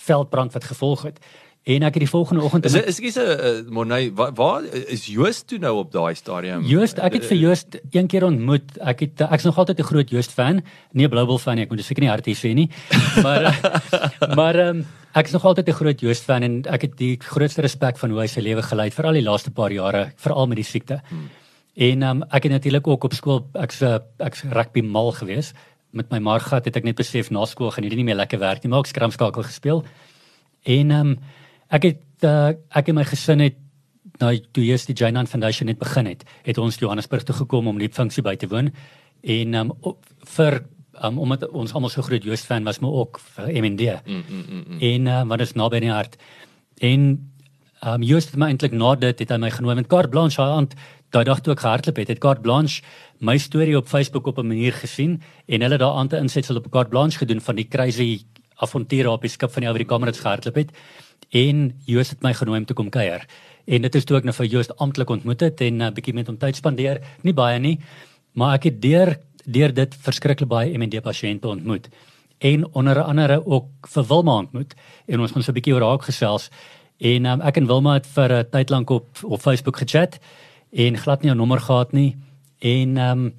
veldbrand 0.01 0.53
wat 0.57 0.67
gevolg 0.67 1.07
het. 1.07 1.23
En 1.63 1.83
ek 1.85 1.93
het 1.93 2.01
die 2.01 2.09
volgende 2.09 2.41
oggend 2.41 2.65
Is 2.65 2.73
ek 2.73 3.05
is 3.05 3.17
'n 3.17 3.21
uh, 3.21 3.69
Morney 3.69 4.09
waar, 4.17 4.33
waar 4.33 4.63
is 4.65 5.05
Joost 5.05 5.47
toe 5.47 5.59
nou 5.59 5.75
op 5.77 5.91
daai 5.91 6.15
stadium? 6.15 6.63
Joost, 6.65 6.97
ek 6.97 7.13
het 7.13 7.25
vir 7.25 7.37
Joost 7.37 7.77
een 7.91 8.07
keer 8.07 8.25
ontmoet. 8.25 8.77
Ek 8.81 8.99
het 8.99 9.21
ek's 9.21 9.43
nog 9.43 9.57
altyd 9.57 9.79
'n 9.79 9.83
groot 9.83 10.09
Joost 10.09 10.31
fan. 10.31 10.63
Nie 10.91 11.05
'n 11.05 11.09
Bluebell 11.09 11.37
fan 11.37 11.55
nie, 11.55 11.63
ek 11.63 11.69
moet 11.69 11.85
seker 11.85 12.01
nie 12.01 12.09
hard 12.09 12.25
sê 12.25 12.53
nie. 12.53 12.69
Maar 13.21 13.61
maar 14.35 14.55
um, 14.55 14.85
ek 15.13 15.25
is 15.25 15.31
nog 15.31 15.45
altyd 15.45 15.67
'n 15.67 15.73
groot 15.73 15.99
Joost 15.99 16.23
fan 16.23 16.43
en 16.43 16.65
ek 16.65 16.81
het 16.81 16.97
die 16.97 17.17
grootste 17.19 17.61
respek 17.61 17.97
van 17.97 18.09
hoe 18.09 18.19
hy 18.19 18.27
sy 18.27 18.41
lewe 18.41 18.61
gelei 18.61 18.85
het 18.85 18.93
veral 18.93 19.13
die 19.13 19.29
laaste 19.29 19.51
paar 19.51 19.71
jare, 19.71 20.13
veral 20.15 20.47
met 20.47 20.55
die 20.55 20.65
siekte. 20.65 21.01
Hmm. 21.09 21.29
En 21.75 22.03
um, 22.03 22.23
ek 22.23 22.43
het 22.43 22.51
natuurlik 22.51 22.87
ook 22.87 23.03
op 23.03 23.13
skool 23.13 23.47
ek's 23.53 23.81
ek's 24.17 24.43
rugby 24.49 24.81
mal 24.81 25.11
gewees. 25.11 25.53
Met 25.91 26.09
my 26.09 26.19
margat 26.19 26.65
het 26.65 26.75
ek 26.75 26.83
net 26.83 26.95
besef 26.95 27.29
na 27.29 27.45
skool 27.45 27.69
gaan 27.69 27.83
hierdie 27.83 28.01
nie 28.01 28.09
meer 28.09 28.17
lekker 28.17 28.39
werk 28.39 28.63
nie, 28.63 28.69
maar 28.69 28.79
ek 28.79 28.87
skramskakel 28.87 29.43
gespeel. 29.43 29.85
En 30.65 30.91
ehm 30.91 31.07
um, 31.07 31.19
Ek 31.71 31.87
het 31.87 32.27
uh, 32.27 32.51
ek 32.75 32.91
en 32.91 32.99
my 32.99 33.05
gesin 33.07 33.43
het 33.43 33.57
nou 34.21 34.33
toe 34.53 34.63
eers 34.67 34.85
die 34.85 34.95
Jainan 34.97 35.29
Foundation 35.29 35.69
net 35.71 35.79
begin 35.79 36.09
het, 36.09 36.25
het 36.45 36.59
ons 36.61 36.77
Johannesburg 36.77 37.23
toe 37.23 37.35
gekom 37.35 37.69
om 37.71 37.79
die 37.81 37.89
funksie 37.89 38.23
by 38.25 38.35
te 38.35 38.49
woon 38.51 38.69
en 39.21 39.57
um, 39.57 39.73
vir 40.35 40.61
um, 41.01 41.17
omdat 41.21 41.47
ons 41.49 41.73
almal 41.73 41.93
so 41.93 42.03
groot 42.05 42.23
Joost 42.23 42.45
fan 42.49 42.67
was, 42.67 42.81
maar 42.81 42.91
ook 42.91 43.19
vir 43.35 43.51
MND. 43.63 43.81
Mm, 44.05 44.23
mm, 44.27 44.45
mm, 44.47 44.63
mm. 44.67 44.79
En 44.91 45.05
uh, 45.07 45.21
wat 45.29 45.45
is 45.45 45.53
naby 45.55 45.79
in 45.81 45.87
die 45.87 45.93
hart. 45.93 46.17
En 46.81 47.05
um, 47.85 48.03
Joost 48.03 48.33
het 48.33 48.41
my 48.41 48.51
eintlik 48.51 48.75
na 48.75 48.95
dit 48.95 49.23
het 49.23 49.31
hy 49.31 49.39
my 49.41 49.51
genooi 49.53 49.77
met 49.79 49.89
Carte 49.89 50.11
Blanche 50.13 50.41
aan 50.41 50.69
daai 51.11 51.25
dag 51.27 51.41
toe 51.43 51.53
ek 51.55 51.63
gehardloop 51.63 51.97
het, 51.99 52.11
het 52.13 52.21
Carte 52.23 52.43
Blanche 52.45 52.83
my 53.19 53.37
storie 53.41 53.75
op 53.77 53.89
Facebook 53.91 54.27
op 54.27 54.39
'n 54.39 54.47
manier 54.47 54.73
gesien 54.73 55.21
en 55.47 55.61
hulle 55.61 55.77
daar 55.77 55.97
aan 55.99 56.07
te 56.07 56.17
insetsel 56.17 56.55
op 56.55 56.71
Carte 56.71 56.89
Blanche 56.89 57.17
gedoen 57.17 57.41
van 57.41 57.55
die 57.55 57.67
crazy 57.67 58.23
avonture 58.61 59.09
op 59.11 59.21
die 59.21 59.31
skip 59.31 59.51
van 59.51 59.65
die 59.65 59.69
Afrikaners 59.69 60.19
gehardloop 60.19 60.55
het. 60.55 60.71
En 61.31 61.71
Joos 61.85 62.09
het 62.09 62.21
my 62.21 62.33
genooi 62.33 62.59
om 62.59 62.65
te 62.65 62.73
kom 62.73 62.89
kuier. 62.89 63.25
En 63.65 63.81
dit 63.81 63.95
is 63.95 64.05
toe 64.05 64.17
ek 64.17 64.27
nou 64.27 64.35
vir 64.35 64.49
Joos 64.51 64.71
amptelik 64.77 65.09
ontmoet 65.09 65.41
het 65.41 65.61
en 65.61 65.77
'n 65.77 65.81
uh, 65.81 65.91
bietjie 65.91 66.13
met 66.13 66.27
hom 66.27 66.37
tyd 66.37 66.55
spandeer, 66.55 67.01
nie 67.21 67.33
baie 67.33 67.59
nie, 67.59 67.79
maar 68.33 68.55
ek 68.55 68.63
het 68.63 68.81
deur 68.81 69.17
deur 69.45 69.73
dit 69.73 69.95
verskriklik 69.95 70.49
baie 70.49 70.77
MND 70.77 71.01
pasiënte 71.01 71.47
ontmoet. 71.47 71.89
En 72.39 72.65
onder 72.73 73.01
andere 73.01 73.45
ook 73.45 73.65
vir 73.87 74.05
Wilma 74.07 74.37
ontmoet. 74.37 74.75
En 75.07 75.19
ons 75.19 75.33
het 75.33 75.43
so 75.43 75.51
'n 75.51 75.53
bietjie 75.53 75.73
oor 75.73 75.81
haar 75.81 75.99
gesels. 75.99 76.49
En 76.99 77.25
um, 77.25 77.41
ek 77.41 77.57
en 77.57 77.67
Wilma 77.67 77.93
het 77.93 78.07
vir 78.07 78.33
'n 78.33 78.49
tyd 78.51 78.69
lank 78.69 78.89
op 78.89 79.07
op 79.23 79.41
Facebook 79.41 79.77
gechat 79.77 80.19
en 80.71 80.97
glad 80.97 81.21
nie 81.21 81.31
'n 81.31 81.37
nommer 81.37 81.59
gehad 81.59 81.91
nie. 81.91 82.17
En 82.59 82.97
um, 82.97 83.33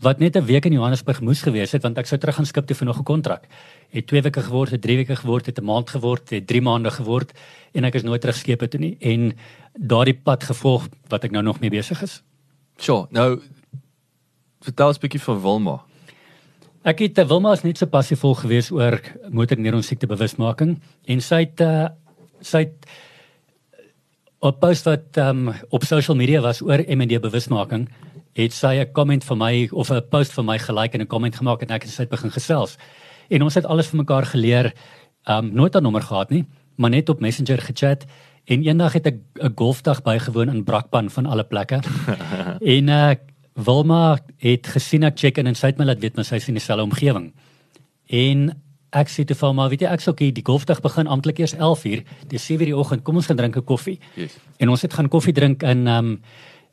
wat 0.00 0.18
net 0.18 0.36
'n 0.36 0.44
week 0.44 0.64
in 0.64 0.72
Johannesburg 0.72 1.20
moes 1.20 1.42
gewees 1.42 1.72
het 1.72 1.82
want 1.82 1.98
ek 1.98 2.06
sou 2.06 2.18
terug 2.18 2.34
gaan 2.34 2.46
skip 2.46 2.66
toe 2.66 2.76
vir 2.76 2.86
nog 2.86 2.98
'n 2.98 3.04
kontrak. 3.04 3.46
Het 3.90 4.06
2 4.06 4.22
weke 4.22 4.42
geword, 4.42 4.70
het 4.70 4.82
3 4.82 4.96
weke 4.96 5.16
geword, 5.16 5.46
het 5.46 5.58
'n 5.58 5.64
maand 5.64 5.90
geword, 5.90 6.30
het 6.30 6.46
3 6.46 6.62
maande 6.62 6.90
geword 6.90 7.32
en 7.72 7.84
ek 7.84 7.94
is 7.94 8.02
nooit 8.02 8.20
terug 8.20 8.36
skepe 8.36 8.68
toe 8.68 8.80
nie 8.80 8.96
en 9.00 9.36
daardie 9.74 10.14
pad 10.14 10.44
gevolg 10.44 10.88
wat 11.08 11.24
ek 11.24 11.30
nou 11.30 11.42
nog 11.42 11.60
mee 11.60 11.70
besig 11.70 12.02
is. 12.02 12.22
Sjoe, 12.76 13.06
nou 13.10 13.40
vertel 14.60 14.86
ons 14.86 14.98
'n 14.98 15.00
bietjie 15.00 15.20
van 15.20 15.42
Wilma. 15.42 15.82
Ek 16.84 16.98
het 16.98 17.26
Wilma 17.26 17.52
is 17.52 17.62
net 17.62 17.78
so 17.78 17.86
passievol 17.86 18.34
gewees 18.34 18.70
oor 18.70 19.00
motorneuron 19.30 19.82
siekte 19.82 20.06
bewusmaking 20.06 20.80
en 21.04 21.20
sy 21.20 21.40
het 21.40 21.60
uh, 21.60 21.88
sy 22.40 22.58
het 22.58 22.86
op 24.38 24.60
post 24.60 24.84
wat 24.84 25.16
um, 25.16 25.52
op 25.70 25.84
social 25.84 26.16
media 26.16 26.40
was 26.40 26.62
oor 26.62 26.78
MND 26.86 27.20
bewusmaking 27.20 27.88
het 28.38 28.54
sy 28.54 28.78
'n 28.78 28.92
comment 28.92 29.24
vir 29.24 29.36
my 29.36 29.68
of 29.72 29.90
'n 29.90 30.02
post 30.10 30.32
vir 30.32 30.44
my 30.44 30.58
gelike 30.58 30.94
en 30.94 31.00
'n 31.00 31.06
comment 31.06 31.34
gemaak 31.34 31.62
en 31.62 31.70
ek 31.70 31.82
het 31.82 31.92
sy 31.92 32.06
begin 32.06 32.30
gesels. 32.30 32.76
En 33.30 33.42
ons 33.42 33.54
het 33.54 33.66
alles 33.66 33.88
vir 33.88 33.98
mekaar 33.98 34.26
geleer. 34.26 34.72
Um 35.26 35.52
nooit 35.52 35.74
'n 35.74 35.82
nommer 35.82 36.02
gehad 36.02 36.30
nie, 36.30 36.46
maar 36.76 36.90
net 36.90 37.08
op 37.08 37.20
Messenger 37.20 37.58
gechat 37.58 38.06
en 38.46 38.62
eendag 38.62 38.92
het 38.92 39.06
ek 39.06 39.16
'n 39.42 39.52
golfdag 39.54 40.02
bygewoon 40.02 40.48
in 40.48 40.64
Brakpan 40.64 41.10
van 41.10 41.26
alle 41.26 41.44
plekke. 41.44 41.80
en 42.76 42.88
uh 42.88 43.14
Wilma 43.54 44.18
het 44.36 44.66
gesien 44.66 45.02
ek 45.02 45.18
check 45.18 45.38
in 45.38 45.46
en 45.46 45.54
sy 45.54 45.66
het 45.66 45.78
my 45.78 45.84
laat 45.84 45.98
weet 45.98 46.16
my 46.16 46.22
sy 46.22 46.36
is 46.36 46.48
in 46.48 46.54
dieselfde 46.54 46.84
omgewing. 46.84 47.32
En 48.06 48.54
ek 48.92 49.08
sê 49.08 49.24
te 49.24 49.34
vir 49.34 49.54
my, 49.54 49.68
weet 49.68 49.80
jy, 49.80 49.88
ek 49.88 50.00
sou 50.00 50.14
kyk 50.14 50.34
die 50.34 50.44
golfdag 50.46 50.80
begin 50.80 51.06
amptelik 51.06 51.38
eers 51.38 51.54
11:00, 51.54 52.04
dis 52.28 52.46
7:00 52.50 52.64
die 52.64 52.76
oggend. 52.76 53.02
Kom 53.02 53.16
ons 53.16 53.26
gaan 53.26 53.36
drink 53.36 53.56
'n 53.56 53.64
koffie. 53.64 53.98
Yes. 54.14 54.38
En 54.58 54.68
ons 54.68 54.82
het 54.82 54.94
gaan 54.94 55.08
koffie 55.08 55.32
drink 55.32 55.62
in 55.62 55.86
um 55.86 56.20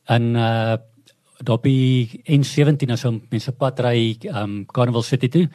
in 0.07 0.35
uh 0.35 0.77
dopie 1.43 2.21
N17 2.27 2.91
as 2.91 3.05
om 3.05 3.21
mense 3.31 3.51
pad 3.51 3.79
ry 3.79 4.17
um 4.31 4.65
Carnival 4.65 5.03
City 5.03 5.27
toe. 5.29 5.47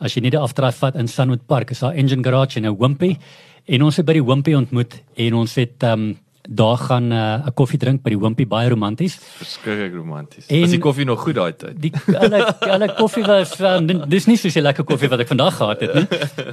As 0.00 0.14
jy 0.14 0.20
nie 0.22 0.30
die 0.30 0.38
afdraai 0.40 0.72
vat 0.72 0.96
in 0.96 1.08
Sunwood 1.08 1.46
Park, 1.46 1.70
is 1.70 1.80
daar 1.80 1.94
Engine 1.94 2.22
Garage 2.22 2.56
en 2.58 2.66
'n 2.66 2.76
Wimpy. 2.78 3.16
En 3.66 3.82
ons 3.82 3.96
het 3.96 4.06
by 4.06 4.12
die 4.12 4.24
Wimpy 4.24 4.54
ontmoet 4.54 5.00
en 5.16 5.34
ons 5.34 5.54
het 5.54 5.82
um 5.82 6.18
daar 6.48 6.76
gaan 6.76 7.08
'n 7.08 7.12
uh, 7.12 7.46
koffie 7.54 7.78
drink 7.78 8.02
by 8.02 8.10
die 8.10 8.18
Wimpy 8.18 8.46
baie 8.46 8.68
romanties. 8.68 9.16
Verskriklik 9.16 9.94
romanties. 9.94 10.46
En- 10.46 10.60
Was 10.60 10.70
die 10.70 10.78
koffie 10.78 11.04
nog 11.04 11.20
goed 11.22 11.34
daai 11.34 11.52
tyd? 11.56 11.80
Die 11.80 11.90
hulle 12.06 12.54
hulle 12.60 12.94
koffie 12.94 13.24
was 13.24 13.58
um, 13.60 13.86
dis 14.08 14.26
nie 14.26 14.36
so 14.36 14.48
'n 14.48 14.62
lekker 14.62 14.84
koffie 14.84 15.08
wat 15.08 15.20
ek 15.20 15.28
vandag 15.28 15.56
gehad 15.56 15.80
het 15.80 15.94
nie. 15.94 16.06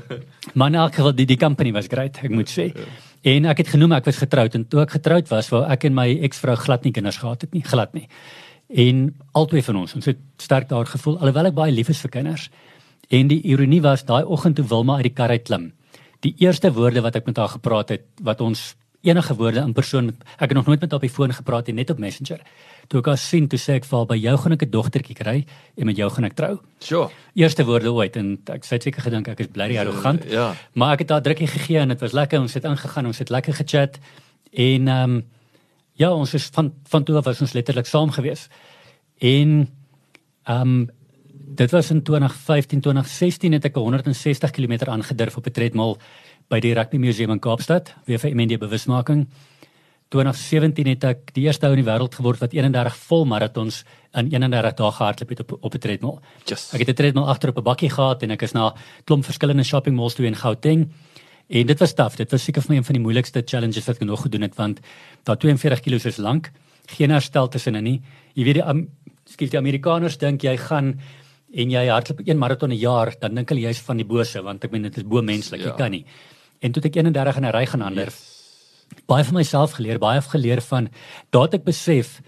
Maar 0.55 0.67
in 0.67 0.75
elk 0.75 0.95
geval 0.95 1.15
die 1.15 1.25
die 1.25 1.37
company 1.37 1.71
was 1.73 1.87
great, 1.87 2.17
ek 2.23 2.29
moet 2.31 2.49
sê. 2.49 2.71
En 3.23 3.45
ek 3.45 3.57
het 3.57 3.67
genoem 3.67 3.91
ek 3.91 4.05
was 4.05 4.17
getroud 4.17 4.55
en 4.55 4.67
toe 4.67 4.81
ek 4.81 4.91
getroud 4.91 5.27
was, 5.29 5.49
wou 5.49 5.63
ek 5.69 5.83
en 5.83 5.93
my 5.93 6.19
eksvrou 6.23 6.55
glad 6.55 6.83
nie 6.83 6.91
kinders 6.91 7.17
gehad 7.17 7.41
het 7.41 7.53
nie, 7.53 7.61
glad 7.63 7.93
nie. 7.93 8.07
En 8.71 9.15
albei 9.35 9.61
van 9.63 9.81
ons, 9.83 9.95
ons 9.95 10.05
het 10.05 10.19
sterk 10.39 10.69
daar 10.69 10.87
gevoel 10.87 11.17
alhoewel 11.19 11.51
ek 11.51 11.57
baie 11.57 11.73
lief 11.75 11.89
is 11.91 11.99
vir 11.99 12.11
kinders. 12.11 12.49
En 13.11 13.27
die 13.27 13.41
ironie 13.51 13.81
was 13.83 14.05
daai 14.07 14.23
oggend 14.23 14.55
toe 14.55 14.65
Wilma 14.67 14.95
uit 15.01 15.09
die 15.09 15.15
kar 15.15 15.29
uit 15.29 15.43
klim. 15.43 15.71
Die 16.23 16.35
eerste 16.39 16.71
woorde 16.71 17.01
wat 17.03 17.17
ek 17.19 17.25
met 17.27 17.37
haar 17.41 17.51
gepraat 17.51 17.89
het, 17.91 18.05
wat 18.23 18.41
ons 18.41 18.75
enige 19.01 19.33
woorde 19.35 19.63
in 19.65 19.73
persoon 19.73 20.11
ek 20.37 20.51
het 20.51 20.53
nog 20.53 20.67
nooit 20.69 20.79
met 20.79 20.91
haar 20.91 21.01
op 21.01 21.07
die 21.07 21.11
foon 21.11 21.33
gepraat 21.33 21.67
nie, 21.67 21.75
net 21.81 21.89
op 21.89 21.99
Messenger. 21.99 22.39
Toe 22.87 23.01
ek 23.01 23.09
haar 23.11 23.19
sien, 23.19 23.47
toe 23.49 23.59
sê 23.59 23.79
ek 23.79 23.87
vir 23.89 23.97
haar 23.97 24.07
by 24.07 24.17
jou 24.21 24.35
gaan 24.37 24.55
ek 24.55 24.63
'n 24.63 24.71
dogtertjie 24.71 25.17
kry 25.17 25.45
en 25.77 25.85
met 25.85 25.97
jou 25.97 26.09
gaan 26.09 26.25
ek 26.25 26.35
trou. 26.35 26.59
Sjoe. 26.79 27.09
Eerste 27.35 27.65
woorde 27.65 27.91
ooit 27.91 28.15
en 28.15 28.39
ek 28.47 28.63
sê 28.63 28.79
seker 28.79 29.01
gedink 29.01 29.27
ek 29.27 29.39
is 29.39 29.47
bly 29.47 29.75
arrogant. 29.77 30.23
Ja. 30.29 30.53
Maar 30.73 30.93
ek 30.93 30.99
het 30.99 31.09
haar 31.09 31.21
drukkie 31.21 31.47
gegee 31.47 31.79
en 31.79 31.89
dit 31.89 31.99
was 31.99 32.13
lekker. 32.13 32.39
Ons 32.39 32.53
het 32.53 32.63
ingegaan, 32.63 33.05
ons 33.05 33.17
het 33.17 33.29
lekker 33.29 33.53
gechat 33.53 33.99
en 34.53 34.87
ehm 34.87 35.11
um, 35.11 35.23
ja, 36.01 36.09
ons 36.13 36.33
is 36.37 36.49
van 36.55 36.71
van 36.89 37.05
toe 37.05 37.19
af 37.19 37.27
was 37.29 37.43
ons 37.43 37.53
letterlik 37.53 37.89
saam 37.89 38.11
gewees. 38.11 38.47
En 39.19 39.69
ehm 40.43 40.61
um, 40.61 40.89
dit 41.51 41.71
was 41.71 41.89
in 41.91 42.03
2015, 42.03 42.79
2016 42.81 43.51
het 43.51 43.65
ek 43.65 43.75
160 43.75 44.51
km 44.55 44.87
aangedurf 44.87 45.37
op 45.37 45.47
'n 45.47 45.51
tredmil 45.51 45.97
by 46.47 46.59
die 46.59 46.73
Rugby 46.73 46.97
Museum 46.97 47.31
in 47.31 47.39
Kaapstad, 47.39 47.93
weer 48.05 48.19
vir 48.19 48.35
MND 48.35 48.59
bewusmaking. 48.59 49.27
2017 50.11 50.87
het 50.87 51.03
ek 51.03 51.33
die 51.33 51.43
eerste 51.43 51.67
ou 51.67 51.75
in 51.75 51.83
die 51.83 51.87
wêreld 51.87 52.15
geword 52.15 52.39
wat 52.39 52.53
31 52.53 52.95
vol 53.07 53.25
marathons 53.25 53.83
in 54.13 54.27
31 54.31 54.73
dae 54.75 54.91
gehardloop 54.91 55.29
het 55.29 55.39
op 55.39 55.51
op 55.61 55.73
'n 55.73 55.79
tredmil. 55.79 56.19
Yes. 56.45 56.73
Ek 56.73 56.79
het 56.79 56.89
'n 56.89 56.93
tredmil 56.93 57.27
agter 57.27 57.49
op 57.49 57.57
'n 57.57 57.63
bakkie 57.63 57.89
gehad 57.89 58.23
en 58.23 58.31
ek 58.31 58.41
is 58.41 58.53
na 58.53 58.75
klomp 59.05 59.23
verskillende 59.25 59.63
shopping 59.63 59.95
malls 59.95 60.13
toe 60.13 60.25
in 60.25 60.35
Gauteng. 60.35 60.91
En 61.51 61.67
dit 61.67 61.79
was 61.83 61.93
taaf. 61.93 62.15
Dit 62.15 62.31
was 62.31 62.43
seker 62.47 62.63
vir 62.63 62.71
my 62.71 62.77
een 62.79 62.87
van 62.87 62.97
die 62.97 63.03
moeilikste 63.03 63.41
challenges 63.45 63.87
wat 63.89 63.99
ek 63.99 64.07
nog 64.07 64.21
gedoen 64.23 64.45
het 64.47 64.55
want 64.55 64.79
daai 65.27 65.37
42 65.37 65.81
kg 65.83 66.05
is 66.07 66.17
lank. 66.23 66.51
Geen 66.95 67.11
herstel 67.11 67.49
tussenin 67.51 67.83
nie. 67.83 67.97
Jy 68.35 68.45
weet 68.47 68.59
die 68.61 68.63
um, 68.67 68.85
skiel 69.27 69.51
die 69.51 69.59
Amerikaners 69.59 70.17
dink 70.21 70.43
jy 70.47 70.55
gaan 70.57 70.93
en 71.51 71.73
jy 71.73 71.83
hardloop 71.91 72.21
een 72.23 72.39
maraton 72.39 72.71
'n 72.71 72.79
jaar, 72.79 73.11
dan 73.19 73.35
dink 73.35 73.49
hulle 73.49 73.67
jy's 73.67 73.81
van 73.83 73.97
die 73.97 74.05
bose 74.07 74.41
want 74.41 74.63
ek 74.63 74.71
meen 74.71 74.83
dit 74.83 74.97
is 74.97 75.03
bo 75.03 75.21
menslik, 75.21 75.59
Ja. 75.59 75.67
jy 75.67 75.75
kan 75.77 75.91
nie. 75.91 76.05
En 76.61 76.71
toe 76.71 76.83
ek 76.83 76.95
31 76.95 77.37
in 77.37 77.45
'n 77.45 77.51
ry 77.51 77.65
gaan 77.65 77.81
ander. 77.81 78.09
Baie 79.07 79.23
van 79.23 79.33
myself 79.33 79.71
geleer, 79.73 79.99
baie 79.99 80.21
geleer 80.21 80.61
van 80.61 80.89
daat 81.31 81.53
ek 81.53 81.63
besef 81.65 82.21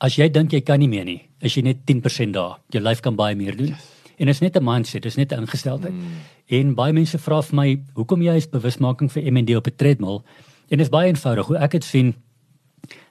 as 0.00 0.16
jy 0.16 0.28
dink 0.30 0.52
jy 0.52 0.60
kan 0.62 0.78
nie 0.78 0.88
meer 0.88 1.04
nie, 1.04 1.28
is 1.40 1.54
jy 1.54 1.62
net 1.62 1.84
10% 1.86 2.32
daar. 2.32 2.58
Jou 2.70 2.82
lyf 2.82 3.00
kan 3.00 3.16
baie 3.16 3.34
meer 3.34 3.56
doen. 3.56 3.74
En 4.16 4.26
dit 4.26 4.34
is 4.34 4.40
net 4.40 4.56
'n 4.56 4.64
mindset, 4.64 5.02
dit 5.02 5.10
is 5.10 5.16
net 5.16 5.32
'n 5.32 5.40
ingesteldheid. 5.40 5.94
Mm. 5.94 6.02
En 6.46 6.74
baie 6.74 6.92
mense 6.92 7.18
vra 7.18 7.42
vir 7.42 7.54
my, 7.54 7.82
hoekom 7.94 8.22
jy 8.22 8.36
is 8.36 8.48
bewusmaking 8.48 9.12
vir 9.12 9.32
MND 9.32 9.56
op 9.56 9.66
'n 9.66 9.76
treadmill? 9.76 10.22
En 10.68 10.78
dit 10.78 10.80
is 10.80 10.88
baie 10.88 11.08
eenvoudig. 11.08 11.46
Hoe 11.46 11.56
ek 11.56 11.70
dit 11.70 11.84
sien, 11.84 12.14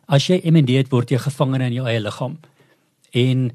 as 0.07 0.27
jy 0.27 0.41
MND 0.43 0.69
het, 0.69 0.89
word 0.89 1.09
jy 1.09 1.17
gevangene 1.17 1.65
in 1.65 1.73
jou 1.73 1.87
eie 1.87 1.99
liggaam. 1.99 2.37
En 3.11 3.51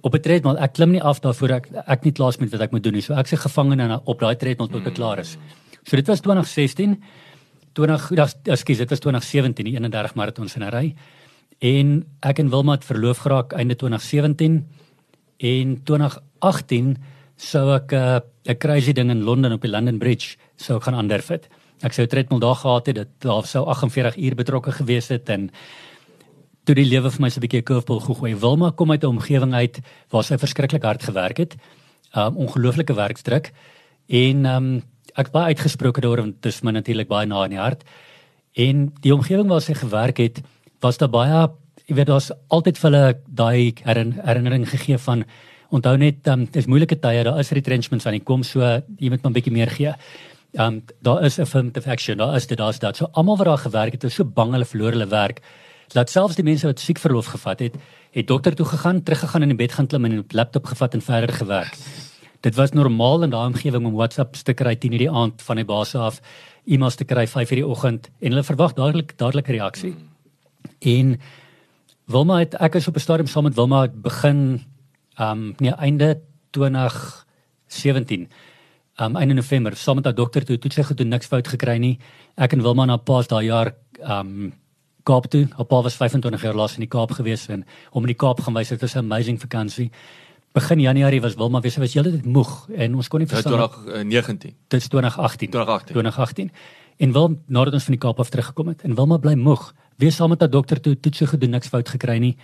op 0.00 0.14
'n 0.14 0.20
treadmill, 0.20 0.56
ek 0.56 0.72
klim 0.72 0.90
nie 0.90 1.02
af 1.02 1.20
daarvoor 1.20 1.50
ek 1.50 1.68
ek 1.86 2.04
nie 2.04 2.12
klaar 2.12 2.28
is 2.28 2.38
met 2.38 2.50
wat 2.50 2.60
ek 2.60 2.70
moet 2.72 2.82
doen 2.82 2.92
nie. 2.92 3.02
So 3.02 3.14
ek 3.14 3.26
se 3.26 3.36
gevangene 3.36 4.00
op 4.04 4.20
daai 4.20 4.36
treadmill 4.36 4.68
tot 4.68 4.86
ek 4.86 4.94
klaar 4.94 5.18
is. 5.18 5.36
So 5.84 5.96
dit 5.96 6.06
was 6.06 6.20
2016. 6.20 7.02
20 7.74 8.08
das 8.14 8.36
ekskuus, 8.44 8.78
dit 8.78 8.90
was 8.90 9.00
2017, 9.00 9.64
die 9.64 9.74
31 9.74 10.14
maratons 10.14 10.56
in 10.56 10.62
'n 10.62 10.70
ry. 10.70 10.94
En 11.58 12.06
ek 12.20 12.38
en 12.38 12.50
Wilma 12.50 12.72
het 12.72 12.84
verloof 12.84 13.18
geraak 13.18 13.52
einde 13.52 13.76
2017 13.76 14.66
en 15.36 15.82
2018 16.44 16.96
sou 17.36 17.74
ek 17.74 17.92
'n 17.92 17.96
uh, 17.96 18.20
'n 18.52 18.58
crazy 18.58 18.92
ding 18.92 19.10
in 19.10 19.24
Londen 19.24 19.52
op 19.52 19.62
die 19.62 19.70
London 19.70 19.98
Bridge 19.98 20.36
sou 20.56 20.80
gaan 20.80 20.94
aandurf 20.94 21.28
het. 21.28 21.48
Ek 21.82 21.92
sou 21.92 22.04
'n 22.04 22.08
treadmill 22.08 22.40
daar 22.40 22.54
gehad 22.54 22.86
het, 22.86 22.96
dit 22.96 23.08
daar 23.18 23.44
sou 23.44 23.66
48 23.66 24.16
uur 24.16 24.34
betrokke 24.34 24.72
gewees 24.72 25.08
het 25.08 25.28
en 25.28 25.50
toe 26.64 26.74
die 26.74 26.84
lewe 26.84 27.10
vir 27.10 27.20
my 27.20 27.28
so 27.28 27.40
'n 27.40 27.46
bietjie 27.46 27.60
'n 27.60 27.64
curveball 27.64 28.00
gegooi. 28.00 28.34
Wilma 28.34 28.70
kom 28.70 28.90
uit 28.90 29.02
'n 29.02 29.06
omgewing 29.06 29.54
uit 29.54 29.80
waar 30.10 30.24
sy 30.24 30.36
verskriklik 30.36 30.82
hard 30.82 31.02
gewerk 31.02 31.38
het. 31.38 31.56
Um 32.14 32.36
ongelooflike 32.36 32.94
werksdruk 32.94 33.52
en 34.08 34.46
um 34.46 34.82
ek 35.16 35.32
baie 35.32 35.54
uitgesproke 35.54 36.00
daaroor 36.00 36.20
want 36.20 36.42
dit 36.42 36.52
is 36.52 36.62
my 36.62 36.70
natuurlik 36.70 37.08
baie 37.08 37.26
na 37.26 37.44
in 37.44 37.50
die 37.50 37.58
hart. 37.58 37.84
En 38.56 38.92
die 39.00 39.14
omgewing 39.14 39.48
waar 39.48 39.60
sy 39.60 39.74
gewerk 39.74 40.18
het, 40.18 40.42
was 40.80 40.98
daar 40.98 41.10
baie 41.10 41.50
jy 41.86 41.94
weet 41.94 42.06
daar's 42.06 42.30
altyd 42.48 42.78
vir 42.78 42.90
hulle 42.90 43.14
daai 43.28 43.72
herin, 43.84 44.12
herinnering 44.24 44.68
gegee 44.68 44.98
van 44.98 45.24
onthou 45.74 45.96
net 46.00 46.26
um 46.30 46.46
dis 46.54 46.68
moeilike 46.70 46.98
tye, 47.02 47.24
daar 47.26 47.40
is 47.42 47.52
retrenchments 47.56 48.06
aan 48.06 48.18
die 48.18 48.24
kom 48.24 48.44
so 48.46 48.60
jy 48.62 49.10
moet 49.10 49.22
maar 49.22 49.32
'n 49.32 49.38
bietjie 49.38 49.52
meer 49.52 49.70
gee. 49.70 49.92
Um 50.58 50.82
daar 51.02 51.24
is 51.24 51.38
'n 51.38 51.42
affirmative 51.42 51.90
action, 51.90 52.18
daar 52.18 52.36
is 52.36 52.46
dit 52.46 52.58
daar's 52.58 52.78
dit. 52.78 52.96
So 52.96 53.08
almal 53.12 53.36
wat 53.36 53.46
daar 53.46 53.58
gewerk 53.58 53.92
het, 53.92 54.04
is 54.04 54.14
so 54.14 54.24
bang 54.24 54.52
hulle 54.52 54.64
verloor 54.64 54.92
hulle 54.92 55.08
werk. 55.08 55.40
Laat 55.92 56.10
selfs 56.10 56.36
die 56.36 56.44
mense 56.44 56.66
wat 56.66 56.80
siek 56.80 56.98
verlof 56.98 57.26
gevat 57.26 57.60
het, 57.60 57.74
het 58.10 58.26
dokter 58.26 58.54
toe 58.54 58.66
gegaan, 58.66 59.02
teruggegaan 59.02 59.42
in 59.42 59.48
die 59.48 59.56
bed 59.56 59.72
gaan 59.72 59.86
klim 59.86 60.04
en 60.04 60.12
'n 60.12 60.24
laptop 60.30 60.66
gevat 60.66 60.94
en 60.94 61.02
verder 61.02 61.34
gewerk. 61.34 61.76
Dit 62.40 62.54
was 62.54 62.72
normaal 62.72 63.22
in 63.22 63.30
daai 63.30 63.46
omgewing 63.46 63.86
om 63.86 63.94
WhatsApp 63.94 64.34
te 64.34 64.52
kry 64.52 64.76
10:00 64.76 64.98
die 64.98 65.10
aand 65.10 65.42
van 65.42 65.56
die 65.56 65.64
baas 65.64 65.94
af, 65.94 66.20
e-mails 66.66 66.94
te 66.94 67.04
kry 67.04 67.26
5:00 67.26 67.54
die 67.54 67.66
oggend 67.66 68.10
en 68.20 68.30
hulle 68.30 68.42
verwag 68.42 68.72
dadelik 68.74 69.18
dadelik 69.18 69.48
reaksie. 69.48 69.94
En 70.80 71.20
Wilma 72.06 72.38
het 72.38 72.54
ek 72.54 72.74
is 72.74 72.88
op 72.88 72.96
'n 72.96 73.00
stadium 73.00 73.26
saam 73.26 73.44
met 73.44 73.54
Wilma 73.54 73.88
begin 73.88 74.64
um 75.18 75.54
nee 75.58 75.72
einde 75.72 76.20
2017 76.50 78.28
um 78.96 79.16
einde 79.16 79.34
November 79.34 79.76
saam 79.76 79.96
met 79.96 80.04
haar 80.04 80.14
dokter 80.14 80.44
toe 80.44 80.58
toe 80.58 80.72
sy 80.72 80.82
gedoen 80.82 81.08
niks 81.08 81.26
fout 81.26 81.48
gekry 81.48 81.78
nie. 81.78 81.98
Ek 82.36 82.52
en 82.52 82.62
Wilma 82.62 82.86
na 82.86 82.96
pas 82.96 83.26
daai 83.26 83.46
jaar 83.46 83.74
um 84.00 84.52
Kaap 85.04 85.26
toe. 85.28 85.44
Haar 85.52 85.66
pa 85.68 85.82
was 85.82 85.96
25 86.00 86.42
jaar 86.42 86.54
laas 86.56 86.74
in 86.78 86.80
die 86.86 86.88
Kaap 86.88 87.10
gewees 87.12 87.48
en 87.48 87.64
om 87.92 88.02
in 88.06 88.12
die 88.14 88.20
Kaap 88.20 88.40
gaan 88.40 88.54
wys 88.54 88.68
dit 88.68 88.80
was 88.80 88.94
'n 88.94 88.98
amazing 88.98 89.40
vakansie. 89.40 89.90
Begin 90.54 90.80
Januarie 90.80 91.20
was 91.20 91.34
Wilma 91.34 91.60
weer 91.60 91.72
sy 91.72 91.80
was 91.80 91.94
heeltyd 91.94 92.24
moeg 92.24 92.68
en 92.70 92.94
ons 92.94 93.08
kon 93.08 93.20
nie 93.20 93.28
Ja, 93.28 93.34
verstaan 93.34 93.68
2019. 93.68 94.54
dit 94.68 94.80
is 94.80 94.88
2018. 94.88 95.50
2018. 95.50 95.92
2018. 95.94 96.50
En 96.96 97.12
wil 97.12 97.38
nadat 97.46 97.74
ons 97.74 97.84
van 97.84 97.92
die 97.92 98.00
Kaap 98.00 98.20
af 98.20 98.28
teruggekom 98.30 98.68
het 98.68 98.82
en 98.82 98.94
Wilma 98.94 99.16
bly 99.18 99.34
moeg. 99.34 99.74
Wees 99.96 100.16
saam 100.16 100.28
met 100.28 100.40
haar 100.40 100.50
dokter 100.50 100.80
toe 100.80 101.00
toets 101.00 101.18
so 101.18 101.26
gedoen 101.26 101.50
niks 101.50 101.68
fout 101.68 101.88
gekry 101.88 102.18
nie. 102.18 102.36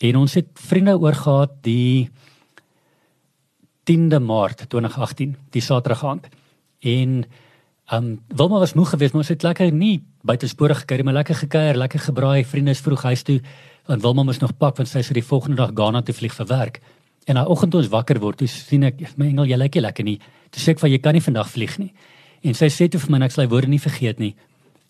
En 0.00 0.16
ons 0.16 0.34
het 0.34 0.48
vriende 0.56 0.94
oor 0.96 1.14
gehad 1.14 1.58
die 1.66 2.08
10de 3.90 4.20
Maart 4.24 4.64
2018, 4.68 5.34
die 5.52 5.60
Saterdag 5.60 6.04
aand. 6.04 6.28
En 6.80 7.24
ehm 7.90 8.04
um, 8.04 8.20
Wilma 8.28 8.58
was 8.58 8.72
moeg 8.72 8.88
geweest, 8.90 9.12
maar 9.12 9.24
ons 9.24 9.32
het 9.32 9.42
lekker 9.42 9.72
nie 9.72 10.04
buitespore 10.22 10.74
gekuier, 10.74 11.04
maar 11.04 11.14
lekker 11.14 11.34
gekuier, 11.34 11.76
lekker 11.76 12.00
gebraai, 12.00 12.44
vriende 12.44 12.70
is 12.70 12.80
vroeg 12.80 13.02
huis 13.02 13.22
toe. 13.22 13.40
En 13.86 14.00
Wilma 14.00 14.22
moes 14.22 14.38
nog 14.38 14.56
pak 14.56 14.76
want 14.76 14.88
sy 14.88 15.02
sou 15.02 15.14
die 15.14 15.26
volgende 15.26 15.56
dag 15.56 15.74
Ghana 15.74 16.02
toe 16.02 16.14
vlieg 16.14 16.34
vir 16.34 16.46
werk. 16.46 16.80
En 17.26 17.34
daai 17.34 17.46
oggend 17.46 17.72
toe 17.72 17.80
ons 17.80 17.90
wakker 17.90 18.20
word, 18.22 18.38
toe 18.38 18.48
sien 18.48 18.86
ek 18.86 19.02
my 19.16 19.26
engel, 19.26 19.50
jy 19.50 19.58
lyk 19.58 19.74
nie 19.74 19.82
lekker 19.82 20.04
nie. 20.04 20.18
Toe 20.50 20.62
sê 20.62 20.70
ek 20.76 20.80
vir 20.80 20.90
jy 20.90 21.00
kan 21.02 21.18
nie 21.18 21.24
vandag 21.24 21.50
vlieg 21.50 21.76
nie. 21.78 21.90
En 22.46 22.54
sy 22.54 22.70
sê 22.72 22.88
toe 22.88 23.00
vir 23.00 23.10
my 23.10 23.24
ek 23.26 23.34
sal 23.34 23.50
woorde 23.50 23.68
nie 23.68 23.82
vergeet 23.82 24.22
nie. 24.22 24.34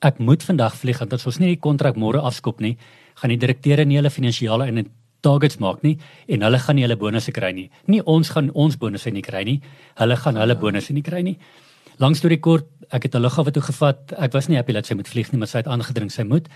Ek 0.05 0.20
moet 0.20 0.44
vandag 0.44 0.77
vlieg 0.77 1.01
want 1.01 1.16
ons 1.16 1.40
nie 1.40 1.55
die 1.57 1.61
kontrak 1.61 1.96
môre 1.96 2.20
afskop 2.20 2.61
nie, 2.61 2.77
gaan 3.16 3.33
die 3.33 3.40
direkteure 3.40 3.85
nie 3.85 3.96
hulle 3.99 4.12
finansiële 4.12 4.68
en 4.68 4.85
targets 5.22 5.59
maak 5.59 5.83
nie 5.83 5.98
en 6.28 6.42
hulle 6.42 6.59
gaan 6.59 6.76
nie 6.76 6.85
hulle 6.87 6.96
bonusse 6.96 7.33
kry 7.33 7.52
nie. 7.52 7.70
Nie 7.87 8.02
ons 8.04 8.30
gaan 8.35 8.50
ons 8.54 8.76
bonusse 8.76 9.11
nie 9.11 9.22
kry 9.22 9.44
nie. 9.44 9.61
Hulle 10.00 10.16
gaan 10.16 10.37
hulle 10.37 10.56
bonusse 10.56 10.92
nie 10.92 11.02
kry 11.02 11.22
nie. 11.22 11.37
Langs 12.00 12.22
storie 12.22 12.40
kort, 12.40 12.66
ek 12.90 13.02
het 13.04 13.14
'n 13.14 13.22
lughawe 13.22 13.52
toe 13.52 13.62
gevat. 13.62 14.12
Ek 14.18 14.33
was 14.33 14.48
nie 14.48 14.56
happy 14.56 14.72
dat 14.72 14.87
sy 14.87 14.94
moet 14.94 15.09
vlieg 15.09 15.33
nie, 15.33 15.38
maar 15.38 15.48
sy 15.48 15.59
het 15.59 15.66
aangedring 15.66 16.11
sy 16.11 16.22
moet. 16.22 16.48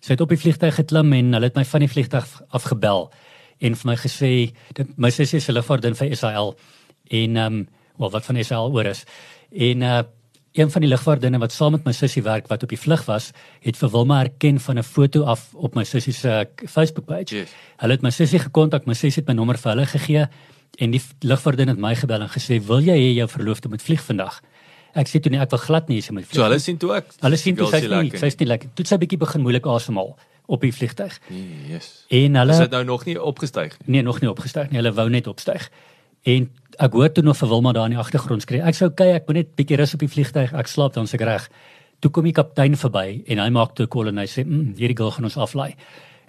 Sy 0.00 0.12
het 0.12 0.20
op 0.20 0.28
die 0.28 0.38
vliegtuig 0.38 0.74
geklim 0.74 1.12
en 1.12 1.32
hulle 1.32 1.44
het 1.44 1.56
my 1.56 1.64
van 1.64 1.80
die 1.80 1.88
vliegtuig 1.88 2.42
afgebel 2.50 3.10
en 3.60 3.74
vir 3.74 3.86
my 3.90 3.96
gesê 3.96 4.52
dat 4.74 4.86
my 4.96 5.10
sussie 5.10 5.40
se 5.40 5.52
lugvaart 5.52 5.96
vir 5.96 6.10
Israel 6.10 6.56
en 7.10 7.36
ehm 7.36 7.46
um, 7.46 7.68
wel 7.98 8.10
wat 8.10 8.24
van 8.24 8.36
Israel 8.36 8.70
oor 8.72 8.86
is. 8.86 9.04
En 9.50 9.82
uh 9.82 10.02
een 10.58 10.70
van 10.70 10.82
die 10.82 10.90
lugvaartdinne 10.90 11.38
wat 11.38 11.54
saam 11.54 11.72
met 11.76 11.84
my 11.86 11.92
sussie 11.94 12.22
werk 12.22 12.48
wat 12.50 12.62
op 12.66 12.72
die 12.72 12.80
vlug 12.80 13.04
was, 13.06 13.30
het 13.62 13.78
vir 13.78 13.90
Wilma 13.94 14.18
herken 14.24 14.60
van 14.60 14.78
'n 14.78 14.82
foto 14.82 15.22
af 15.22 15.48
op 15.54 15.74
my 15.74 15.84
sussie 15.84 16.12
se 16.12 16.48
Facebook 16.66 17.06
page. 17.06 17.36
Yes. 17.36 17.50
Hulle 17.76 17.92
het 17.92 18.02
my 18.02 18.10
sussie 18.10 18.38
gekontak, 18.38 18.86
my 18.86 18.94
sussie 18.94 19.22
het 19.22 19.28
my 19.28 19.34
nommer 19.34 19.58
vir 19.58 19.72
hulle 19.72 19.86
gegee 19.86 20.28
en 20.78 20.90
die 20.90 21.02
lugvaartdinne 21.20 21.70
het 21.70 21.80
my 21.80 21.94
gebel 21.94 22.20
en 22.20 22.28
gesê, 22.28 22.60
"Wil 22.66 22.80
jy 22.80 22.96
hê 22.98 23.14
jou 23.14 23.28
verloofde 23.28 23.68
moet 23.68 23.82
vlieg 23.82 24.02
vandag?" 24.02 24.40
Ek 24.94 25.06
sê 25.08 25.20
toe 25.20 25.30
nee, 25.30 25.40
ek 25.40 25.50
wil 25.50 25.58
glad 25.58 25.88
nie 25.88 26.00
hê 26.00 26.04
sy 26.04 26.12
moet 26.12 26.24
vlieg. 26.24 26.34
So 26.34 26.42
hulle 26.42 26.58
sien 26.58 26.76
toe 26.76 26.94
ek. 26.96 27.04
Hulle 27.20 27.36
sien 27.36 27.56
toe 27.56 27.68
sy 27.70 27.80
nie, 27.80 28.10
sy's 28.10 28.36
nie 28.36 28.48
lekker. 28.48 28.68
Toe 28.74 28.84
sy 28.84 28.96
bietjie 28.96 29.18
begin 29.18 29.42
moeilik 29.44 29.66
asemhaal 29.66 30.16
op 30.46 30.60
die 30.64 30.72
vliegtyg. 30.72 31.20
Yes. 31.68 32.04
En 32.08 32.34
hulle 32.34 32.52
Is 32.52 32.58
dit 32.58 32.70
nou 32.70 32.84
nog 32.84 33.04
nie 33.04 33.22
opgestyg 33.22 33.76
nie? 33.78 33.98
Nee, 33.98 34.02
nog 34.02 34.20
nie 34.20 34.30
opgestyg 34.30 34.70
nie. 34.70 34.80
Hulle 34.80 34.92
wou 34.96 35.08
net 35.08 35.26
opstyg. 35.26 35.70
En 36.22 36.48
ek 36.78 36.94
hoor 36.94 37.10
toe 37.12 37.24
nog 37.26 37.36
vir 37.40 37.50
Wilma 37.50 37.72
daar 37.74 37.88
in 37.90 37.96
die 37.96 38.00
agtergrond 38.00 38.44
skree. 38.44 38.62
Ek 38.62 38.76
sou 38.78 38.90
kyk, 38.90 39.14
ek 39.16 39.26
moet 39.28 39.40
net 39.40 39.54
bietjie 39.58 39.78
rus 39.80 39.94
op 39.96 40.04
die 40.04 40.10
vliegtyg. 40.10 40.52
Ek 40.54 40.70
slaap 40.70 40.94
dan 40.94 41.08
seker 41.10 41.26
reg. 41.26 41.48
Toe 42.02 42.10
kom 42.14 42.28
die 42.28 42.34
kaptein 42.36 42.76
verby 42.78 43.22
en 43.26 43.42
hy 43.42 43.48
maak 43.50 43.74
toe 43.74 43.86
'n 43.86 43.90
call 43.90 44.08
en 44.08 44.18
hy 44.18 44.26
sê, 44.26 44.44
"Mm, 44.46 44.74
hierdie 44.78 44.96
girl 44.96 45.10
gaan 45.10 45.24
ons 45.24 45.36
aflaai." 45.36 45.74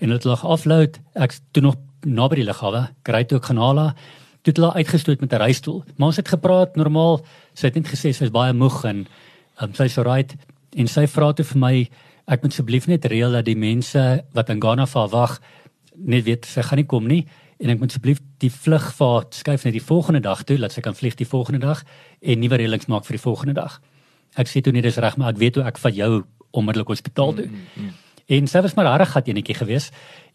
En 0.01 0.09
dit 0.09 0.23
lag 0.23 0.45
afload. 0.45 0.99
Ek 1.15 1.39
toe 1.51 1.61
nog 1.61 1.75
naby 2.05 2.35
die 2.35 2.45
lughawe, 2.45 2.89
kry 3.03 3.23
toe 3.23 3.39
haal 3.39 3.77
haar. 3.77 3.95
Toe 4.41 4.53
het 4.53 4.57
hulle 4.57 4.73
uitgestoot 4.73 5.21
met 5.21 5.33
'n 5.33 5.37
reistool. 5.37 5.83
Maar 5.97 6.07
ons 6.07 6.15
het 6.15 6.27
gepraat 6.27 6.75
normaal. 6.75 7.21
Sy 7.53 7.67
het 7.67 7.75
net 7.75 7.87
gesê 7.87 8.13
sy 8.13 8.23
is 8.23 8.31
baie 8.31 8.53
moeg 8.53 8.85
en 8.85 9.07
um, 9.61 9.73
sy's 9.73 9.93
so 9.93 10.01
right 10.03 10.35
en 10.77 10.87
sy 10.87 11.07
vra 11.07 11.33
toe 11.33 11.45
vir 11.45 11.59
my, 11.59 11.89
ek 12.27 12.43
moet 12.43 12.51
asseblief 12.51 12.87
net 12.87 13.05
reël 13.05 13.31
dat 13.31 13.45
die 13.45 13.57
mense 13.57 14.23
wat 14.33 14.49
in 14.49 14.61
Ghana 14.61 14.85
vir 14.85 15.07
wag 15.09 15.39
net 15.95 16.25
weet 16.25 16.45
sy 16.45 16.61
gaan 16.61 16.77
nie 16.77 16.87
kom 16.89 17.07
nie 17.07 17.25
en 17.59 17.71
ek 17.73 17.79
moet 17.81 17.91
asseblief 17.91 18.19
die 18.39 18.51
vlugvaart 18.53 19.35
skuif 19.35 19.65
net 19.67 19.75
die 19.75 19.83
volgende 19.83 20.21
dag 20.23 20.45
toe 20.47 20.57
dat 20.61 20.73
sy 20.75 20.83
kan 20.83 20.95
vlieg 20.95 21.17
die 21.19 21.27
volgende 21.27 21.59
dag 21.63 21.83
en 22.21 22.39
nuwe 22.39 22.59
reëlings 22.61 22.87
maak 22.91 23.07
vir 23.07 23.17
die 23.17 23.23
volgende 23.23 23.55
dag. 23.57 23.79
Ek 24.39 24.47
sê 24.47 24.61
toe 24.63 24.73
nie 24.73 24.83
dis 24.85 24.99
reg 25.01 25.17
maar 25.19 25.33
ek 25.33 25.41
weet 25.41 25.59
hoe 25.59 25.65
ek 25.67 25.81
van 25.81 25.95
jou 25.95 26.11
onmiddellik 26.55 26.93
hospitaal 26.93 27.35
toe. 27.35 27.49
Mm, 27.49 27.65
mm, 27.75 27.89
mm. 27.89 27.97
En 28.39 28.47
sy 28.47 28.61
was 28.61 28.75
maar 28.77 28.87
harde 28.93 29.09
gat 29.09 29.27
enetjie 29.27 29.57
gewees 29.57 29.89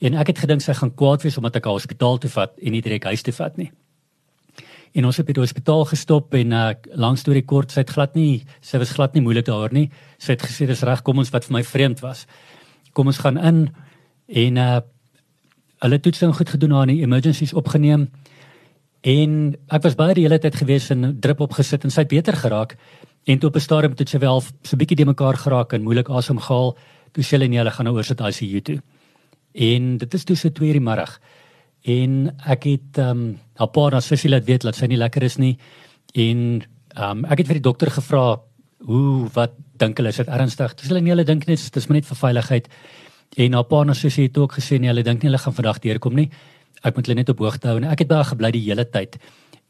en 0.04 0.18
ek 0.20 0.34
het 0.34 0.44
gedink 0.44 0.62
sy 0.62 0.76
gaan 0.76 0.92
kwaad 0.92 1.24
wees 1.24 1.38
omdat 1.40 1.56
ek 1.60 1.68
haar 1.70 1.78
hospitaal 1.78 2.20
toe 2.20 2.30
vat 2.36 2.54
en 2.60 2.76
nie 2.76 2.82
direk 2.84 3.08
huis 3.08 3.24
toe 3.24 3.34
vat 3.36 3.56
nie. 3.56 3.70
En 4.94 5.08
ons 5.08 5.16
het 5.16 5.26
by 5.26 5.34
die 5.34 5.42
hospitaal 5.42 5.86
gestop 5.90 6.34
en 6.38 6.52
uh, 6.54 6.64
langs 6.94 7.24
storie 7.24 7.42
kort 7.42 7.72
sy 7.72 7.82
het 7.82 7.94
glad 7.94 8.18
nie 8.18 8.44
sy 8.60 8.78
was 8.82 8.92
glad 8.94 9.14
nie 9.16 9.24
moeilik 9.24 9.48
daaroor 9.48 9.72
nie. 9.72 9.88
Sy 10.18 10.36
het 10.36 10.44
gesê 10.44 10.68
dis 10.68 10.84
reg 10.84 11.02
kom 11.06 11.22
ons 11.22 11.32
wat 11.34 11.48
vir 11.48 11.56
my 11.56 11.64
vreemd 11.66 12.04
was. 12.04 12.26
Kom 12.92 13.08
ons 13.08 13.22
gaan 13.24 13.40
in 13.40 13.68
en 14.28 14.60
uh, 14.60 14.82
hulle 15.78 16.00
toetsing 16.00 16.34
goed 16.34 16.48
gedoen 16.48 16.74
aan 16.74 16.88
die 16.88 17.00
emergencies 17.02 17.52
opgeneem. 17.52 18.08
En 19.04 19.56
ek 19.68 19.82
was 19.82 19.96
baie 19.98 20.14
die 20.14 20.24
hele 20.24 20.38
tyd 20.38 20.54
gewees 20.56 20.90
en 20.90 21.20
drip 21.20 21.40
opgesit 21.40 21.84
en 21.84 21.92
sy 21.92 22.04
het 22.04 22.12
beter 22.12 22.36
geraak. 22.36 22.76
En 23.24 23.38
toe 23.38 23.48
op 23.48 23.56
'n 23.56 23.60
stadium 23.60 23.94
het 23.96 24.08
sy 24.08 24.18
wel 24.18 24.40
so 24.40 24.76
'n 24.76 24.78
bietjie 24.78 24.96
de 24.96 25.04
mekaar 25.04 25.36
geraak 25.36 25.72
en 25.72 25.82
moeilik 25.82 26.08
asemhaal. 26.08 26.76
Toe 27.12 27.24
sê 27.24 27.36
hulle 27.36 27.48
nee, 27.48 27.58
hulle 27.58 27.70
gaan 27.70 27.84
nou 27.84 27.96
oor 27.96 28.04
sit 28.04 28.20
ICU 28.20 28.60
toe. 28.60 28.82
En 29.52 29.96
dit 29.98 30.14
is 30.14 30.24
toe 30.24 30.36
so 30.36 30.48
2:00 30.48 30.72
die 30.72 30.80
middag. 30.80 31.20
En 31.82 32.34
ek 32.46 32.64
het 32.64 32.98
ehm 32.98 33.10
um, 33.10 33.38
haar 33.54 33.68
pa 33.68 33.88
na 33.88 34.00
sussie 34.00 34.30
laat 34.30 34.44
weet 34.44 34.62
dat 34.62 34.76
sy 34.76 34.86
nie 34.86 34.96
lekker 34.96 35.22
is 35.22 35.36
nie. 35.36 35.58
En 36.14 36.62
ehm 36.96 37.10
um, 37.10 37.24
ek 37.24 37.38
het 37.38 37.46
vir 37.46 37.60
die 37.60 37.68
dokter 37.68 37.90
gevra 37.90 38.40
hoe 38.78 39.28
wat 39.34 39.52
dink 39.76 39.96
hulle 39.96 40.08
is 40.08 40.16
dit 40.16 40.28
ernstig? 40.28 40.74
Dis 40.74 40.88
hulle 40.88 41.00
nie 41.00 41.10
hulle 41.10 41.24
dink 41.24 41.46
net 41.46 41.72
dis 41.72 41.88
maar 41.88 41.96
net 41.96 42.06
vir 42.06 42.16
veiligheid. 42.16 42.68
En 43.36 43.52
haar 43.52 43.64
pa 43.66 43.80
en 43.82 43.94
sussie 43.94 44.28
het 44.28 44.38
ook 44.38 44.52
gesê 44.58 44.78
nee, 44.78 44.88
hulle 44.88 45.02
dink 45.02 45.22
nie 45.22 45.30
hulle 45.30 45.42
gaan 45.42 45.54
vandag 45.54 45.80
deurkom 45.82 46.14
nie. 46.14 46.28
Ek 46.84 46.94
moet 46.94 47.08
hulle 47.08 47.18
net 47.18 47.32
op 47.32 47.40
hoogte 47.42 47.70
hou 47.70 47.80
en 47.80 47.88
ek 47.90 48.04
het 48.04 48.12
daar 48.12 48.28
gebly 48.28 48.50
die 48.54 48.62
hele 48.68 48.84
tyd. 48.84 49.18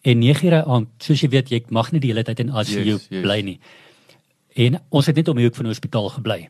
En 0.04 0.20
9:00 0.20 0.66
aand, 0.66 0.88
soos 1.00 1.22
jy 1.22 1.30
weet, 1.32 1.50
jy 1.50 1.62
mag 1.70 1.92
nie 1.92 2.00
die 2.00 2.10
hele 2.12 2.24
tyd 2.24 2.40
in 2.40 2.52
ICU 2.52 2.82
yes, 2.84 3.06
yes. 3.08 3.22
bly 3.22 3.40
nie. 3.40 3.58
En 4.54 4.80
ons 4.90 5.06
het 5.06 5.16
net 5.16 5.28
om 5.28 5.36
die 5.36 5.46
hoek 5.46 5.56
van 5.56 5.64
die 5.64 5.72
hospitaal 5.72 6.10
gebly. 6.18 6.40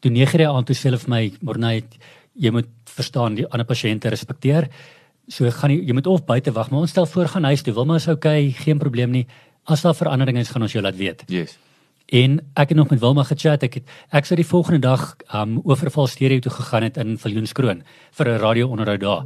Toe 0.00 0.10
9:00 0.10 0.48
aand 0.48 0.66
toe 0.66 0.76
sê 0.76 0.88
hulle 0.88 0.98
vir 0.98 1.10
my, 1.10 1.32
"Mornay, 1.42 1.82
jy 2.34 2.50
moet 2.50 2.68
verstaan 2.84 3.34
die 3.34 3.46
ander 3.46 3.66
pasiënte 3.66 4.08
respekteer. 4.08 4.68
So 5.28 5.50
gaan 5.50 5.70
jy 5.70 5.86
jy 5.86 5.92
moet 5.92 6.06
of 6.06 6.24
buite 6.24 6.52
wag, 6.52 6.70
maar 6.70 6.80
ons 6.80 6.90
stel 6.90 7.06
voor 7.06 7.28
gaan 7.28 7.44
huis 7.44 7.62
toe. 7.62 7.74
Wil 7.74 7.84
maar 7.84 7.96
is 7.96 8.08
okay, 8.08 8.50
geen 8.50 8.78
probleem 8.78 9.10
nie. 9.10 9.26
As 9.64 9.82
daar 9.82 9.94
veranderinge 9.94 10.40
is, 10.40 10.48
gaan 10.48 10.62
ons 10.62 10.72
jou 10.72 10.82
laat 10.82 10.96
weet." 10.96 11.22
Yes. 11.26 11.58
En 12.06 12.38
ek 12.54 12.68
het 12.68 12.76
nog 12.76 12.88
met 12.88 13.00
Wilma 13.00 13.22
gechat. 13.22 13.62
Ek 13.62 13.74
het 13.74 13.88
ek 14.14 14.24
sou 14.24 14.36
die 14.38 14.46
volgende 14.46 14.78
dag 14.78 15.16
um 15.34 15.58
oorval 15.64 16.06
stereo 16.06 16.38
toe 16.38 16.52
gegaan 16.52 16.82
het 16.86 16.96
in 16.96 17.18
Viljoenskroon 17.18 17.82
vir 18.12 18.28
'n 18.28 18.38
radio 18.38 18.68
onderhoud 18.68 19.00
daar. 19.00 19.24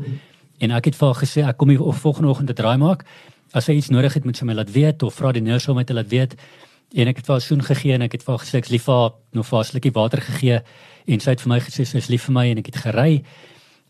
En 0.58 0.70
ek 0.70 0.84
het 0.84 0.96
vir 0.96 1.06
haar 1.06 1.22
gesê 1.24 1.48
ek 1.48 1.56
kom 1.56 1.68
hier 1.68 1.92
volgende 1.92 2.28
oggend 2.28 2.46
te 2.46 2.54
draai 2.54 2.76
maak. 2.78 3.04
As 3.52 3.64
sy 3.64 3.72
iets 3.72 3.88
nodig 3.88 4.14
het, 4.14 4.24
moet 4.24 4.36
sy 4.36 4.44
my 4.44 4.54
laat 4.54 4.72
weet 4.72 5.02
of 5.02 5.14
vra 5.14 5.32
die 5.32 5.42
nurse 5.42 5.70
om 5.70 5.76
my 5.76 5.84
te 5.84 5.94
laat 5.94 6.08
weet. 6.08 6.34
En 6.94 7.08
ek 7.08 7.16
het 7.16 7.26
vir 7.26 7.32
haar 7.32 7.40
soen 7.40 7.62
gegee 7.62 7.92
en 7.92 8.02
ek 8.02 8.12
het 8.12 8.22
vir 8.22 8.36
haar 8.36 8.46
gesê 8.46 8.58
ek's 8.58 8.70
lief 8.70 8.82
vir 8.82 8.94
haar, 8.94 9.10
nog 9.32 9.46
vir 9.46 9.58
'n 9.58 9.64
slukkie 9.64 9.92
water 9.92 10.20
gegee 10.20 10.62
en 11.06 11.20
sy 11.20 11.30
het 11.30 11.40
vir 11.40 11.48
my 11.48 11.60
gesê 11.60 11.84
sy 11.84 11.96
is 11.96 12.08
lief 12.08 12.22
vir 12.24 12.32
my 12.32 12.50
en 12.50 12.58
ek 12.58 12.66
het 12.66 12.76
gery. 12.76 13.24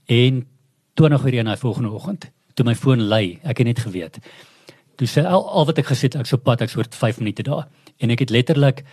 En 0.06 0.46
toe 0.94 1.08
nog 1.08 1.22
weer 1.22 1.44
na 1.44 1.56
volgende 1.56 1.90
oggend, 1.90 2.30
toe 2.54 2.64
my 2.64 2.74
foon 2.74 3.00
lui, 3.08 3.38
ek 3.44 3.58
het 3.58 3.66
net 3.66 3.78
geweet. 3.78 4.18
Toe 4.96 5.06
sê 5.06 5.24
al, 5.24 5.48
al 5.48 5.66
wat 5.66 5.78
ek 5.78 5.86
gesê 5.86 6.02
het, 6.02 6.16
ek 6.16 6.26
sou 6.26 6.40
pad, 6.40 6.60
ek 6.60 6.68
sou 6.70 6.84
5 6.90 7.18
minute 7.18 7.42
daar 7.42 7.68
en 8.00 8.10
ek 8.10 8.24
het 8.24 8.32
letterlik 8.34 8.84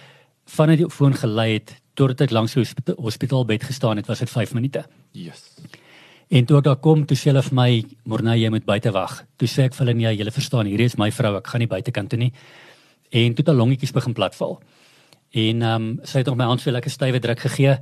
vanuit 0.47 0.83
die 0.83 0.89
foon 0.91 1.15
gelei 1.15 1.53
het 1.57 1.75
totdat 1.97 2.27
ek 2.27 2.35
langs 2.35 2.53
die 2.53 2.95
hospitaalbed 2.95 3.63
gestaan 3.67 3.97
het 3.97 4.07
was 4.07 4.21
dit 4.21 4.29
5 4.29 4.53
minute. 4.53 4.83
Yes. 5.11 5.55
En 6.27 6.45
toe 6.45 6.59
ek 6.59 6.65
daar 6.67 6.79
kom, 6.83 7.05
toe 7.07 7.17
sê 7.17 7.31
hulle 7.31 7.41
vir 7.41 7.55
my, 7.55 7.85
"Mornay, 8.03 8.37
jy 8.39 8.49
moet 8.49 8.65
buite 8.65 8.91
wag." 8.91 9.23
Toe 9.37 9.47
sê 9.47 9.63
ek 9.63 9.73
vir 9.73 9.85
hulle, 9.85 9.95
"Nee, 9.97 10.17
julle 10.17 10.31
verstaan, 10.31 10.65
hier 10.65 10.79
is 10.79 10.97
my 10.97 11.11
vrou, 11.11 11.37
ek 11.37 11.47
gaan 11.47 11.59
nie 11.59 11.67
buitekant 11.67 12.09
toe 12.09 12.19
nie." 12.19 12.33
En 13.11 13.33
toe 13.33 13.43
het 13.45 13.49
al 13.49 13.55
longetjies 13.55 13.93
begin 13.93 14.13
platval. 14.13 14.61
En 15.31 15.61
ehm 15.61 15.81
um, 15.81 15.99
sy 16.03 16.17
het 16.17 16.27
nog 16.27 16.37
my 16.37 16.43
hand 16.43 16.61
so 16.61 16.71
lekker 16.71 16.91
stywe 16.91 17.19
druk 17.19 17.39
gegee. 17.39 17.79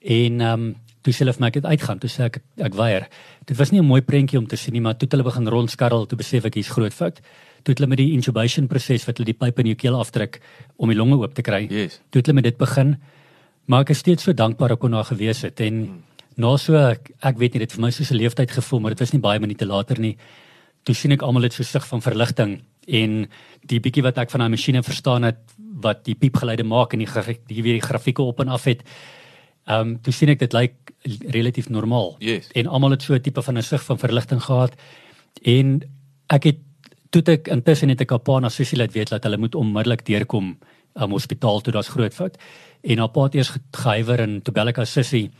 En 0.00 0.40
ehm 0.40 0.52
um, 0.52 0.76
toe 1.02 1.12
sê 1.12 1.18
hulle 1.18 1.32
vir 1.32 1.40
my 1.40 1.46
ek 1.46 1.54
het 1.54 1.64
uitgaan, 1.64 1.98
toe 1.98 2.10
sê 2.10 2.24
ek 2.24 2.42
ek 2.56 2.74
weier. 2.74 3.08
Dit 3.44 3.56
was 3.56 3.70
nie 3.70 3.80
'n 3.80 3.86
mooi 3.86 4.00
prentjie 4.00 4.38
om 4.38 4.46
te 4.46 4.56
sien 4.56 4.72
nie, 4.72 4.80
maar 4.80 4.96
toe 4.96 5.06
het 5.06 5.12
hulle 5.12 5.22
begin 5.22 5.48
rondskarrel, 5.48 6.06
toe 6.06 6.18
besef 6.18 6.44
ek 6.44 6.54
hier's 6.54 6.68
groot 6.70 6.94
fout 6.94 7.20
toe 7.66 7.74
het 7.74 7.82
hulle 7.82 7.90
met 7.90 7.98
die 7.98 8.12
intubation 8.14 8.68
proses 8.70 9.04
wat 9.08 9.18
hulle 9.18 9.32
die 9.32 9.38
pype 9.38 9.64
in 9.64 9.72
jou 9.72 9.78
keel 9.80 9.98
afdruk 9.98 10.38
om 10.78 10.92
die 10.92 10.98
longe 10.98 11.18
oop 11.18 11.34
te 11.34 11.42
kry. 11.42 11.64
Yes. 11.66 11.98
Toe 12.14 12.22
het 12.22 12.28
hulle 12.30 12.38
met 12.38 12.46
dit 12.46 12.58
begin. 12.60 12.94
Maar 13.66 13.82
ek 13.82 13.96
is 13.96 14.04
steeds 14.04 14.28
so 14.28 14.36
dankbaar 14.38 14.76
ek 14.76 14.84
kon 14.84 14.94
daar 14.94 15.08
gewees 15.08 15.42
het 15.42 15.58
en 15.66 15.80
hmm. 15.82 16.02
na 16.38 16.52
so 16.62 16.78
ek, 16.78 17.10
ek 17.26 17.40
weet 17.42 17.56
nie 17.56 17.64
dit 17.64 17.74
vir 17.74 17.82
my 17.82 17.90
soos 17.90 18.12
'n 18.14 18.20
leeftyd 18.20 18.54
gevoel, 18.54 18.80
maar 18.80 18.94
dit 18.94 19.02
was 19.02 19.12
nie 19.12 19.22
baie 19.24 19.42
minute 19.42 19.66
later 19.66 19.98
nie. 19.98 20.14
Toe 20.86 20.94
sien 20.94 21.12
ek 21.12 21.26
almal 21.26 21.42
het 21.42 21.58
so 21.58 21.66
sig 21.66 21.82
van 21.90 22.02
verligting 22.02 22.60
en 22.86 23.26
die 23.66 23.80
bietjie 23.82 24.04
wat 24.06 24.18
ek 24.22 24.30
van 24.30 24.44
daai 24.44 24.54
masjiene 24.54 24.84
verstaan 24.86 25.26
het 25.26 25.42
wat 25.82 26.04
die 26.06 26.14
piepgeluide 26.14 26.62
maak 26.62 26.94
en 26.94 27.02
die 27.02 27.38
die 27.48 27.62
weer 27.62 27.80
die 27.80 27.88
grafieke 27.88 28.22
op 28.22 28.40
en 28.40 28.48
af 28.48 28.64
het. 28.64 28.86
Ehm 29.66 29.80
um, 29.80 29.98
toe 29.98 30.12
sien 30.12 30.28
ek 30.28 30.38
dit 30.38 30.52
lyk 30.52 30.94
relatief 31.34 31.68
normaal. 31.68 32.14
Yes. 32.22 32.46
En 32.54 32.66
almal 32.66 32.94
het 32.94 33.02
so 33.02 33.14
'n 33.14 33.20
tipe 33.20 33.42
van 33.42 33.58
'n 33.58 33.62
sig 33.62 33.82
van 33.82 33.98
verligting 33.98 34.42
gehad 34.42 34.78
en 35.42 35.82
ek 36.30 36.44
het 36.44 36.65
toe 37.16 37.36
ek 37.36 37.48
intussen 37.52 37.92
het 37.92 38.02
ek 38.04 38.12
op 38.16 38.24
pa 38.26 38.38
na 38.40 38.50
sussie 38.52 38.78
laat 38.78 38.92
weet 38.92 39.12
dat 39.14 39.24
hulle 39.24 39.38
moet 39.40 39.54
onmiddellik 39.54 40.04
deurkom 40.06 40.56
om 40.96 41.02
um, 41.02 41.12
hospitaal 41.12 41.60
toe 41.60 41.72
daar's 41.72 41.92
groot 41.92 42.14
fout. 42.14 42.38
En 42.82 43.02
op 43.02 43.12
pa 43.12 43.26
het 43.28 43.34
eers 43.34 43.52
gehuiwer 43.72 44.20
en 44.24 44.40
toe 44.42 44.54
bel 44.54 44.72
ek 44.72 44.80
aan 44.80 44.88
sussie 44.88 45.30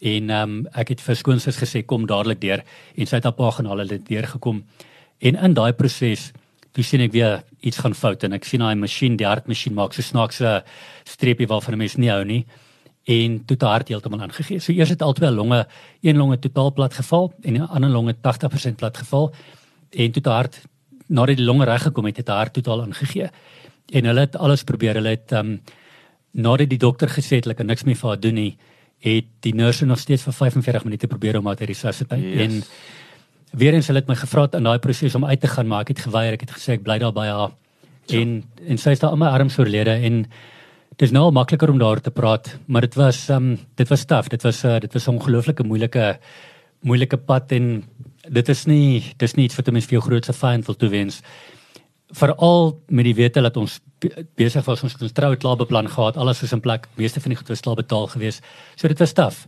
en 0.00 0.30
um, 0.30 0.56
ek 0.76 0.94
het 0.94 1.04
vir 1.04 1.16
skoonsis 1.16 1.60
gesê 1.60 1.84
kom 1.84 2.06
dadelik 2.08 2.40
deur 2.40 2.62
en 2.96 3.08
sy 3.08 3.16
het 3.16 3.28
op 3.28 3.36
pa 3.40 3.50
gaan 3.56 3.68
al 3.70 3.84
hulle 3.84 4.00
deur 4.08 4.28
gekom. 4.36 4.64
En 5.20 5.40
in 5.48 5.56
daai 5.56 5.72
proses 5.72 6.30
toe 6.76 6.84
sien 6.84 7.00
ek 7.00 7.12
weer 7.12 7.42
iets 7.64 7.80
gaan 7.80 7.96
fout 7.96 8.24
en 8.24 8.36
ek 8.36 8.44
sien 8.44 8.60
daai 8.60 8.76
masjien, 8.76 9.16
die 9.16 9.28
hartmasjien 9.28 9.74
maak 9.76 9.96
so 9.96 10.04
snaakse 10.04 10.62
streepie 11.08 11.48
waarvan 11.48 11.74
'n 11.74 11.78
mens 11.78 11.96
nie 11.96 12.10
hou 12.12 12.24
nie 12.24 12.44
en 13.06 13.44
toe 13.46 13.56
te 13.56 13.66
hart 13.66 13.88
heeltemal 13.88 14.20
aangegee. 14.20 14.60
So 14.60 14.72
eers 14.72 14.90
het 14.90 15.02
albei 15.02 15.30
longe, 15.30 15.66
een 16.02 16.16
longe 16.16 16.38
totaal 16.38 16.72
plat 16.72 16.94
geval 16.94 17.32
en 17.42 17.54
die 17.54 17.62
ander 17.62 17.90
longe 17.90 18.14
80% 18.14 18.76
plat 18.76 18.96
geval 18.96 19.32
en 19.90 20.12
toe 20.12 20.22
te 20.22 20.30
hart 20.30 20.60
nadat 21.06 21.36
die 21.36 21.46
longe 21.46 21.64
reg 21.64 21.82
gekom 21.82 22.08
het, 22.08 22.16
het 22.16 22.28
haar 22.28 22.50
totaal 22.50 22.82
aangegee. 22.82 23.30
En 23.92 24.04
hulle 24.04 24.20
het 24.26 24.36
alles 24.36 24.64
probeer. 24.64 24.94
Hulle 24.94 25.16
het 25.16 25.32
ehm 25.32 25.56
um, 25.56 25.60
nadat 26.36 26.68
die 26.68 26.78
dokter 26.78 27.08
gesê 27.08 27.38
het 27.38 27.46
hulle 27.46 27.56
kan 27.56 27.66
niks 27.66 27.86
meer 27.88 27.96
vir 27.96 28.08
haar 28.10 28.20
doen 28.20 28.34
nie, 28.36 28.58
het 29.00 29.28
die 29.40 29.54
nurse 29.56 29.86
nog 29.86 29.98
steeds 29.98 30.26
vir 30.26 30.34
45 30.36 30.84
minute 30.84 31.06
probeer 31.06 31.38
om 31.38 31.46
haar 31.46 31.56
te 31.56 31.64
resusciteer. 31.64 32.18
Yes. 32.18 32.42
En 32.44 33.58
weer 33.58 33.74
eens 33.74 33.86
hulle 33.86 34.02
het 34.02 34.08
my 34.08 34.16
gevra 34.20 34.44
in 34.52 34.68
daai 34.68 34.78
proses 34.78 35.14
om 35.14 35.24
uit 35.24 35.40
te 35.40 35.48
gaan, 35.48 35.66
maar 35.66 35.86
ek 35.86 35.94
het 35.94 36.04
geweier. 36.04 36.36
Ek 36.36 36.44
het 36.44 36.52
gesê 36.58 36.76
ek 36.76 36.84
bly 36.84 36.98
daar 36.98 37.14
by 37.16 37.26
haar. 37.26 37.54
Ja. 38.06 38.20
En 38.20 38.42
en 38.66 38.78
sy 38.78 38.90
is 38.90 39.00
daar 39.00 39.16
in 39.16 39.22
my 39.22 39.32
arms 39.32 39.58
oorlede 39.58 39.96
en 40.08 40.26
dis 41.00 41.12
nou 41.12 41.30
makliker 41.32 41.70
om 41.70 41.78
daar 41.78 42.00
te 42.00 42.10
praat, 42.10 42.58
maar 42.66 42.80
dit 42.86 42.94
was 42.94 43.28
um 43.30 43.56
dit 43.76 43.88
was 43.88 44.04
taaf. 44.04 44.28
Dit 44.28 44.42
was 44.42 44.64
uh, 44.64 44.78
dit 44.80 44.92
was 44.92 45.06
'n 45.06 45.16
ongelooflike 45.16 45.64
moeilike 45.64 46.18
moeilike 46.80 47.16
pad 47.16 47.52
en 47.52 47.84
dit 48.28 48.48
is 48.48 48.64
nie 48.66 49.14
dis 49.16 49.34
nie 49.34 49.44
iets 49.44 49.56
wat 49.56 49.68
'n 49.68 49.72
mens 49.72 49.86
vir 49.86 49.98
jou 49.98 50.02
grootste 50.02 50.32
vyand 50.32 50.66
wil 50.66 50.76
toewens. 50.76 51.20
Veral 52.10 52.80
met 52.88 53.04
die 53.04 53.14
wete 53.14 53.40
dat 53.42 53.56
ons 53.56 53.80
besig 54.36 54.64
was 54.64 54.82
ons 54.82 54.92
het 54.92 55.02
ons 55.02 55.12
troue 55.12 55.36
klaar 55.36 55.56
beplan 55.56 55.88
gehad 55.88 56.16
alles 56.16 56.42
is 56.42 56.52
in 56.52 56.60
plek 56.60 56.88
meeste 56.94 57.20
van 57.20 57.32
die 57.32 57.38
goed 57.38 57.48
was 57.48 57.60
klaar 57.60 57.76
betaal 57.76 58.06
gewees 58.06 58.40
so 58.74 58.88
dit 58.88 58.98
was 58.98 59.12
taaf 59.12 59.46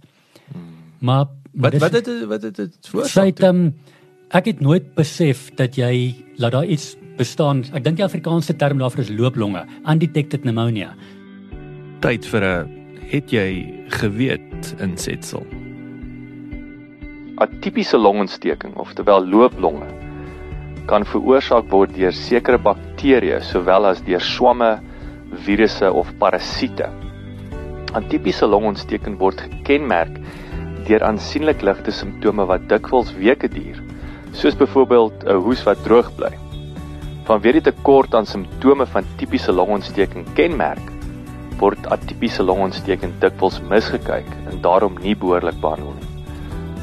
maar 0.99 1.27
wat 1.53 1.75
wat 1.79 1.93
het 1.93 2.09
wat 2.27 2.43
het 2.43 2.57
dit 2.57 2.89
veroorsaak 2.91 3.43
um, 3.43 3.75
ek 4.31 4.51
het 4.53 4.61
nooit 4.61 4.95
besef 4.95 5.49
dat 5.57 5.77
jy 5.77 6.17
laat 6.37 6.53
daar 6.53 6.69
iets 6.69 6.97
bestaan. 7.19 7.65
Ek 7.75 7.85
dink 7.85 7.99
die 7.99 8.07
Afrikaanse 8.07 8.57
term 8.57 8.81
daarvoor 8.83 9.05
is 9.07 9.13
looplonge 9.13 9.65
undetected 9.89 10.45
pneumonia. 10.45 10.95
Tyd 12.05 12.27
vir 12.27 12.45
'n 12.45 12.69
het 13.11 13.33
jy 13.33 13.49
geweet 13.89 14.75
insetsel 14.79 15.68
'n 17.39 17.61
tipiese 17.63 17.97
longontsteking, 17.97 18.75
oftewel 18.83 19.23
looplonge, 19.23 19.87
kan 20.91 21.05
veroorsaak 21.07 21.69
word 21.71 21.93
deur 21.95 22.15
sekere 22.17 22.59
bakterieë 22.59 23.39
sowel 23.47 23.87
as 23.93 24.01
deur 24.03 24.25
swamme, 24.25 24.71
virusse 25.47 25.91
of 26.01 26.11
parasiete. 26.19 26.89
'n 27.95 28.09
Tipiese 28.11 28.47
longontsteking 28.47 29.21
word 29.23 29.39
gekenmerk 29.45 30.19
deur 30.89 31.05
aansienlik 31.05 31.63
ligte 31.63 31.95
simptome 31.95 32.47
wat 32.51 32.67
dikwels 32.69 33.15
weke 33.15 33.49
duur, 33.49 33.79
soos 34.33 34.59
byvoorbeeld 34.59 35.25
'n 35.25 35.41
hoes 35.47 35.63
wat 35.69 35.85
droog 35.87 36.11
bly. 36.19 36.35
Vanweer 37.31 37.61
die 37.61 37.67
tekort 37.71 38.15
aan 38.15 38.27
simptome 38.27 38.87
van 38.87 39.05
tipiese 39.17 39.53
longontsteking 39.53 40.27
kenmerk, 40.35 40.87
word 41.61 41.87
atipiese 41.87 42.43
longontsteking 42.43 43.13
dikwels 43.21 43.63
misgekyk 43.71 44.27
en 44.51 44.63
daarom 44.63 44.99
nie 45.03 45.15
behoorlik 45.15 45.61
behandel 45.61 45.95
nie. 45.95 46.18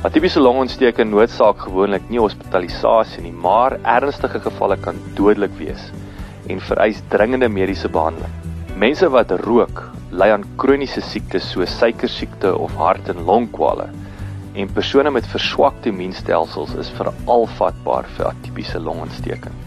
Atipiese 0.06 0.38
longontsteking 0.38 1.08
noodsaak 1.10 1.64
gewoonlik 1.66 2.04
nie 2.14 2.20
hospitalisasie 2.22 3.24
nie, 3.24 3.32
maar 3.34 3.74
ernstige 3.90 4.38
gevalle 4.44 4.76
kan 4.78 5.00
dodelik 5.18 5.56
wees 5.58 5.88
en 6.46 6.62
vereis 6.62 7.00
dringende 7.10 7.50
mediese 7.50 7.90
behandeling. 7.90 8.36
Mense 8.78 9.10
wat 9.10 9.34
rook, 9.42 9.82
ly 10.14 10.28
aan 10.36 10.46
kroniese 10.62 11.02
siektes 11.02 11.48
soos 11.50 11.74
suikersiekte 11.80 12.54
of 12.54 12.78
hart- 12.78 13.10
en 13.10 13.26
longkwale. 13.26 13.90
En 14.54 14.70
persone 14.78 15.10
met 15.10 15.26
verswakte 15.26 15.90
immuunstelsels 15.90 16.78
is 16.78 16.94
veral 17.02 17.50
vatbaar 17.58 18.06
vir 18.06 18.30
atipiese 18.30 18.78
longontsteking. 18.78 19.58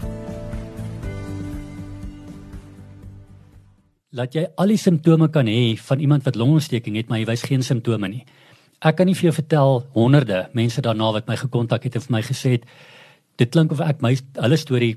Laat 4.15 4.33
jy 4.33 4.47
al 4.55 4.71
die 4.71 4.79
simptome 4.79 5.27
kan 5.27 5.51
hê 5.51 5.75
van 5.75 5.99
iemand 5.99 6.23
wat 6.23 6.39
longontsteking 6.39 6.95
het, 6.95 7.09
maar 7.09 7.19
jy 7.19 7.27
wys 7.27 7.43
geen 7.43 7.61
simptome 7.61 8.07
nie. 8.07 8.23
Ek 8.79 8.95
kan 8.95 9.05
nie 9.05 9.15
vir 9.15 9.29
jou 9.29 9.35
vertel 9.35 9.81
honderde 9.93 10.47
mense 10.53 10.81
daarna 10.81 11.11
wat 11.11 11.27
my 11.27 11.35
gekontak 11.35 11.83
het 11.83 11.95
en 11.95 12.01
vir 12.01 12.15
my 12.15 12.21
gesê 12.23 12.51
het 12.57 12.67
dit 13.37 13.49
klink 13.51 13.71
of 13.71 13.81
ek 13.83 14.01
my 14.01 14.15
hulle 14.39 14.57
storie 14.57 14.95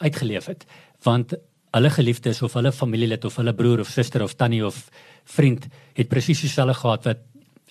uitgeleef 0.00 0.46
het 0.46 0.64
want 1.04 1.34
hulle 1.74 1.90
geliefdes 1.90 2.42
of 2.42 2.54
hulle 2.56 2.72
familielid 2.72 3.24
of 3.24 3.36
hulle 3.36 3.52
broer 3.52 3.80
of 3.80 3.90
suster 3.90 4.22
of 4.22 4.36
tannie 4.40 4.64
of 4.64 4.88
vriend 5.36 5.66
het 5.98 6.08
presies 6.08 6.40
dieselfde 6.40 6.74
gehad 6.80 7.08
wat 7.10 7.22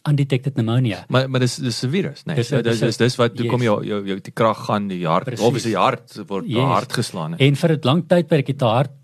undetected 0.09 0.53
pneumonia. 0.57 1.05
Maar 1.07 1.29
maar 1.29 1.39
dis 1.39 1.55
dis 1.55 1.83
'n 1.83 1.89
virus, 1.89 2.23
nee. 2.23 2.35
Dis 2.35 2.49
dis 2.49 2.79
dis, 2.79 2.97
dis 2.97 3.15
wat 3.15 3.35
toe 3.35 3.45
yes. 3.45 3.51
kom 3.51 3.61
jou 3.61 3.85
jou 3.85 4.05
jou 4.07 4.19
die 4.19 4.33
krag 4.33 4.65
gaan 4.65 4.87
die 4.87 5.05
hart 5.07 5.39
of 5.39 5.55
is 5.55 5.63
die 5.63 5.77
hart 5.77 6.19
word 6.27 6.45
yes. 6.45 6.63
hart 6.63 6.93
geslaan. 6.93 7.37
En 7.37 7.55
vir 7.55 7.71
'n 7.71 7.79
lang 7.83 8.07
tyd 8.07 8.27
per 8.27 8.37
ek 8.39 8.47
het 8.47 8.59
die 8.59 8.67
hart 8.67 9.02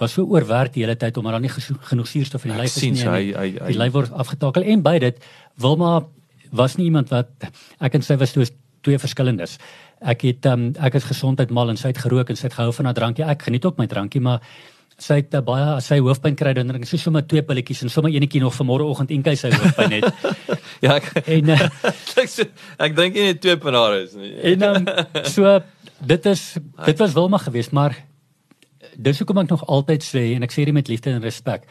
was 0.00 0.14
so 0.16 0.24
oorwerk 0.24 0.74
die 0.74 0.84
hele 0.84 0.96
tyd 0.96 1.16
omdat 1.16 1.36
daar 1.36 1.44
nie 1.44 1.52
genoeg 1.52 2.08
suurstof 2.08 2.44
in 2.46 2.54
die 2.54 2.60
lyf 2.60 2.76
is 2.76 2.82
nie. 2.82 3.02
Hy, 3.02 3.24
hy, 3.32 3.48
hy, 3.58 3.72
die 3.72 3.80
lyf 3.80 3.96
word 3.96 4.14
afgetakel 4.24 4.64
en 4.64 4.84
by 4.84 4.98
dit 5.02 5.18
Wilma 5.62 5.98
was 6.56 6.76
nie 6.78 6.88
iemand 6.88 7.12
wat 7.12 7.50
ek 7.82 7.98
en 7.98 8.06
sy 8.06 8.16
was 8.20 8.32
twee 8.36 8.48
twee 8.86 9.00
verskillendes. 9.02 9.56
Ek 10.06 10.22
het 10.28 10.46
um, 10.46 10.70
ek 10.84 11.00
is 11.00 11.08
gesondheid 11.08 11.50
mal 11.54 11.72
en 11.72 11.80
sy 11.80 11.90
het 11.90 12.00
gerook 12.04 12.30
en 12.30 12.38
sy 12.38 12.46
het 12.46 12.56
gehou 12.56 12.72
van 12.76 12.90
haar 12.90 12.98
drankie. 12.98 13.26
Ek 13.26 13.46
geniet 13.48 13.66
ook 13.66 13.80
my 13.80 13.88
drankie, 13.90 14.22
maar 14.22 14.44
sy 15.02 15.18
het 15.20 15.34
uh, 15.36 15.42
baie 15.44 15.76
sy 15.84 15.98
hoofpyn 16.04 16.36
kry 16.38 16.54
dan 16.56 16.70
drink 16.70 16.86
sy 16.88 17.00
sommer 17.00 17.24
twee 17.28 17.42
pilletjies 17.44 17.82
en 17.84 17.92
sommer 17.92 18.14
enetjie 18.14 18.40
nog 18.40 18.54
vir 18.56 18.68
môreoggend 18.68 19.12
en 19.12 19.24
kyk 19.26 19.40
sy 19.40 19.50
hoofpyn 19.52 19.96
het. 19.98 20.06
ja, 20.84 20.96
ek 20.96 21.10
en, 21.24 21.52
uh, 21.52 21.88
ek, 22.22 22.36
ek 22.86 22.96
dink 22.96 23.18
nie 23.18 23.34
twee 23.42 23.58
panare 23.60 24.04
is 24.06 24.14
nie. 24.16 24.32
en 24.54 24.68
um, 24.70 24.88
so 25.28 25.58
dit 26.00 26.30
is 26.32 26.44
dit 26.88 27.02
was 27.04 27.16
Wilma 27.16 27.42
geweest, 27.44 27.76
maar 27.76 27.96
dis 28.96 29.18
hoekom 29.18 29.38
ek 29.38 29.50
nog 29.50 29.66
altyd 29.66 30.04
sê 30.04 30.34
en 30.36 30.42
ek 30.42 30.52
sê 30.52 30.64
dit 30.64 30.74
met 30.74 30.88
liefde 30.88 31.10
en 31.10 31.22
respek. 31.22 31.66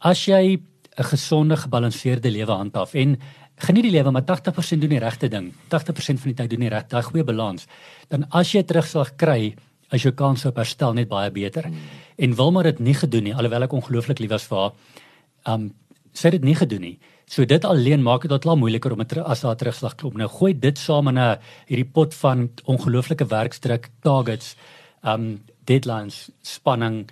As 0.00 0.24
jy 0.26 0.60
'n 0.98 1.04
gesonde, 1.04 1.56
gebalanseerde 1.56 2.30
lewe 2.30 2.52
handhaaf 2.52 2.94
en 2.94 3.18
geniet 3.56 3.82
die 3.82 3.92
lewe, 3.92 4.10
maar 4.10 4.24
80% 4.24 4.80
doen 4.80 4.90
die 4.90 4.98
regte 4.98 5.28
ding. 5.28 5.52
80% 5.68 6.20
van 6.20 6.32
die 6.32 6.34
tyd 6.34 6.50
doen 6.50 6.60
die 6.60 6.68
regte, 6.68 6.88
daai 6.88 7.02
goeie 7.02 7.24
balans. 7.24 7.66
Dan 8.08 8.26
as 8.30 8.52
jy 8.52 8.62
terugslag 8.62 9.16
kry, 9.16 9.54
as 9.90 10.02
jou 10.02 10.12
kans 10.12 10.44
op 10.46 10.56
herstel 10.56 10.94
net 10.96 11.08
baie 11.10 11.30
beter. 11.30 11.66
Hmm. 11.66 11.78
En 12.16 12.34
Wilma 12.38 12.62
het 12.62 12.76
dit 12.76 12.86
nie 12.86 12.94
gedoen 12.94 13.24
nie, 13.30 13.34
alhoewel 13.34 13.66
ek 13.66 13.72
ongelooflik 13.72 14.18
lief 14.22 14.30
was 14.30 14.48
vir 14.50 14.58
haar. 14.58 14.72
Um 15.54 15.70
sy 16.12 16.26
het 16.26 16.40
dit 16.40 16.44
nie 16.48 16.56
gedoen 16.58 16.82
nie. 16.82 16.96
So 17.30 17.46
dit 17.46 17.64
alleen 17.64 18.02
maak 18.02 18.24
dit 18.26 18.46
al 18.46 18.58
moeiliker 18.58 18.92
om 18.92 18.98
dit 18.98 19.12
as 19.22 19.44
daar 19.44 19.54
terugslag 19.56 19.94
klop. 19.94 20.16
Nou 20.18 20.26
gooi 20.28 20.52
dit 20.58 20.78
saam 20.78 21.08
in 21.08 21.18
'n 21.18 21.38
hierdie 21.68 21.86
pot 21.86 22.14
van 22.14 22.50
ongelooflike 22.64 23.26
werkdruk, 23.26 23.90
targets, 24.02 24.56
um 25.04 25.40
deadlines, 25.70 26.24
spanning 26.42 27.04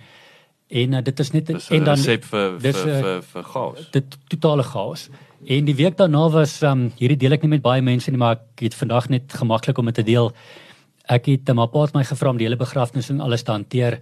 En 0.69 0.93
uh, 0.93 1.01
dit 1.01 1.19
is 1.19 1.31
net 1.33 1.47
dis 1.49 1.67
en 1.73 1.83
dan 1.83 1.97
resep 1.97 2.25
vir 2.29 2.57
dis, 2.61 2.77
vir, 2.77 2.91
vir 2.93 3.05
vir 3.09 3.23
vir 3.33 3.45
chaos. 3.53 3.85
Dit 3.95 4.17
totale 4.29 4.63
chaos. 4.63 5.07
En 5.49 5.65
die 5.65 5.75
week 5.75 5.97
daarna 5.97 6.27
was 6.29 6.59
um 6.67 6.91
hierdie 6.99 7.17
deel 7.17 7.33
ek 7.39 7.45
nie 7.45 7.55
met 7.55 7.63
baie 7.65 7.81
mense 7.81 8.11
nie, 8.13 8.21
maar 8.21 8.37
ek 8.37 8.67
het 8.67 8.77
vandag 8.77 9.07
net 9.09 9.33
gemaklik 9.33 9.81
om 9.81 9.89
dit 9.89 9.97
te 9.97 10.05
deel. 10.05 10.29
Ek 11.09 11.25
het 11.25 11.49
um, 11.49 11.63
'n 11.63 11.71
paar 11.73 11.89
my 11.95 12.03
gevra 12.05 12.29
om 12.29 12.37
die 12.37 12.45
hele 12.45 12.59
begrafnis 12.59 13.09
en 13.09 13.21
alles 13.21 13.43
te 13.43 13.51
hanteer. 13.51 13.99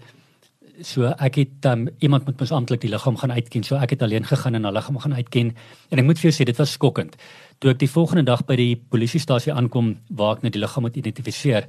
So 0.84 1.08
ek 1.08 1.40
het 1.40 1.66
um, 1.72 1.88
iemand 2.00 2.26
moet 2.26 2.40
mos 2.40 2.52
amptelik 2.52 2.82
die 2.82 2.92
liggaam 2.92 3.16
gaan 3.16 3.32
uitken. 3.32 3.64
So 3.64 3.76
ek 3.76 3.96
het 3.96 4.02
alleen 4.02 4.28
gegaan 4.28 4.56
en 4.56 4.64
hulle 4.64 4.76
liggaam 4.76 5.00
gaan 5.00 5.16
uitken. 5.16 5.56
En 5.90 6.00
ek 6.00 6.06
moet 6.06 6.20
vir 6.20 6.32
jou 6.32 6.36
sê 6.36 6.46
dit 6.46 6.58
was 6.58 6.72
skokkend. 6.72 7.16
Toe 7.60 7.72
ek 7.72 7.80
die 7.80 7.90
volgende 7.90 8.24
dag 8.24 8.44
by 8.46 8.56
die 8.56 8.76
polisiestasie 8.76 9.54
aankom 9.54 9.96
waar 10.10 10.36
ek 10.36 10.44
net 10.44 10.54
die 10.54 10.62
liggaam 10.62 10.84
moet 10.84 10.98
identifiseer, 10.98 11.64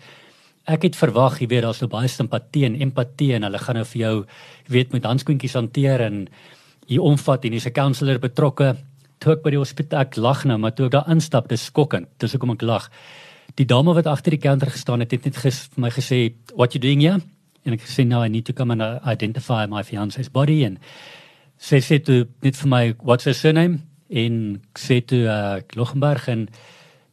ek 0.68 0.84
het 0.88 0.98
verwag, 0.98 1.38
jy 1.40 1.48
weet, 1.48 1.64
daar's 1.64 1.80
so 1.80 1.88
baie 1.90 2.08
simpatie 2.12 2.66
en 2.68 2.76
empatie 2.84 3.32
en 3.36 3.46
hulle 3.46 3.60
gaan 3.62 3.78
nou 3.80 3.86
vir 3.88 4.00
jou, 4.02 4.14
jy 4.66 4.74
weet, 4.74 4.92
met 4.92 5.08
handskoentjies 5.08 5.56
hanteer 5.56 6.04
en 6.04 6.26
jy 6.88 7.00
omvat 7.00 7.46
en 7.46 7.56
jy's 7.56 7.66
'n 7.66 7.72
counselor 7.72 8.18
betrokke. 8.18 8.76
Toe 9.18 9.32
ek 9.32 9.42
by 9.42 9.50
die 9.50 9.58
hospitaal 9.58 10.00
ek 10.00 10.16
lag 10.16 10.44
nou, 10.44 10.58
maar 10.58 10.74
toe 10.74 10.86
ek 10.86 10.92
daar 10.92 11.08
instap, 11.08 11.48
dis 11.48 11.64
skokkend. 11.64 12.08
Dis 12.18 12.32
hoekom 12.32 12.52
ek 12.52 12.62
lag. 12.62 12.90
Die 13.56 13.64
dame 13.64 13.94
wat 13.94 14.06
agter 14.06 14.30
die 14.30 14.40
counter 14.40 14.70
gestaan 14.70 15.00
het, 15.00 15.10
het 15.10 15.24
net 15.24 15.36
ges, 15.36 15.68
vir 15.74 15.80
my 15.80 15.90
gesê, 15.90 16.34
"What 16.54 16.72
you 16.72 16.80
doing 16.80 17.00
here?" 17.00 17.20
En 17.64 17.72
ek 17.72 17.80
sê, 17.80 18.06
"No, 18.06 18.22
I 18.22 18.28
need 18.28 18.44
to 18.44 18.52
come 18.52 18.72
and 18.72 18.82
uh, 18.82 18.98
identify 19.06 19.66
my 19.66 19.82
fiance's 19.82 20.28
body." 20.28 20.64
En 20.64 20.78
sy 21.58 21.80
sê 21.80 22.02
toe 22.02 22.28
net 22.42 22.56
vir 22.56 22.68
my, 22.68 22.94
"What's 23.02 23.24
her 23.24 23.34
surname?" 23.34 23.80
En 24.10 24.62
sê 24.74 25.04
toe 25.04 25.24
uh, 25.24 25.60
Lochenberg 25.74 26.28
en 26.28 26.48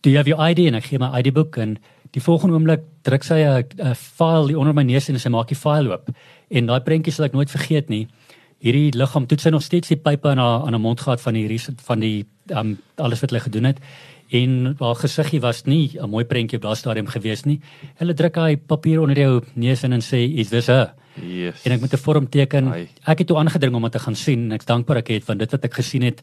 "Do 0.02 0.10
you 0.10 0.18
have 0.18 0.28
your 0.28 0.50
ID?" 0.50 0.68
En 0.68 0.76
ek 0.76 0.84
gee 0.84 1.00
my 1.00 1.20
ID 1.20 1.34
boek 1.34 1.58
en 1.58 1.78
Die 2.16 2.24
volgende 2.24 2.56
oomblik 2.56 2.84
druk 3.04 3.26
sy 3.28 3.42
'n 3.44 3.96
file 3.96 4.48
hier 4.48 4.60
onder 4.60 4.74
my 4.74 4.84
neus 4.84 5.10
en 5.10 5.20
sy 5.20 5.30
maak 5.30 5.48
die 5.48 5.60
file 5.60 5.92
oop. 5.92 6.10
En 6.50 6.66
daai 6.66 6.80
prentjie 6.80 7.12
sal 7.12 7.26
ek 7.26 7.34
nooit 7.34 7.52
vergeet 7.52 7.90
nie. 7.90 8.08
Hierdie 8.64 8.96
liggaam 8.96 9.28
toets 9.28 9.44
sy 9.44 9.50
nog 9.50 9.62
steeds 9.62 9.90
die 9.90 9.98
pype 9.98 10.30
aan 10.30 10.38
haar 10.38 10.62
aan 10.66 10.74
haar 10.74 10.80
mond 10.80 11.02
gehad 11.02 11.22
van 11.22 11.34
die 11.34 11.60
van 11.60 12.00
die 12.00 12.26
um, 12.50 12.78
alles 12.96 13.20
wat 13.20 13.30
hulle 13.30 13.42
gedoen 13.44 13.64
het. 13.64 13.80
En 14.32 14.76
haar 14.80 14.96
gesiggie 14.96 15.42
was 15.42 15.66
nie 15.66 15.98
'n 16.00 16.10
mooi 16.10 16.24
prentjie 16.24 16.58
op 16.58 16.64
daardie 16.64 16.80
stadium 16.80 17.08
gewees 17.08 17.44
nie. 17.46 17.60
Hulle 17.98 18.14
druk 18.14 18.36
hy 18.36 18.56
papier 18.56 19.02
onder 19.02 19.18
jou 19.18 19.44
neus 19.54 19.84
in 19.84 19.94
en 19.94 20.02
sê 20.02 20.38
is 20.40 20.50
this 20.50 20.68
her? 20.68 20.94
Yes. 21.22 21.66
En 21.66 21.72
ek 21.72 21.82
moet 21.82 21.94
'n 21.94 21.98
vorm 21.98 22.30
teken. 22.30 22.68
Ai. 22.72 22.88
Ek 23.06 23.18
het 23.18 23.28
toe 23.28 23.38
aangedring 23.38 23.76
om 23.76 23.82
dit 23.84 23.92
te 23.92 24.00
gaan 24.00 24.16
sien 24.16 24.40
en 24.40 24.52
ek's 24.52 24.66
dankbaar 24.66 24.98
ek 24.98 25.08
het 25.08 25.26
want 25.26 25.40
dit 25.40 25.52
wat 25.52 25.64
ek 25.66 25.74
gesien 25.74 26.02
het 26.02 26.22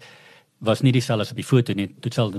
was 0.58 0.80
nie 0.80 0.92
dieselfde 0.92 1.22
as 1.22 1.30
op 1.30 1.36
die 1.36 1.44
foto 1.44 1.72
nie. 1.74 1.90
Dit 2.00 2.14
sal 2.14 2.32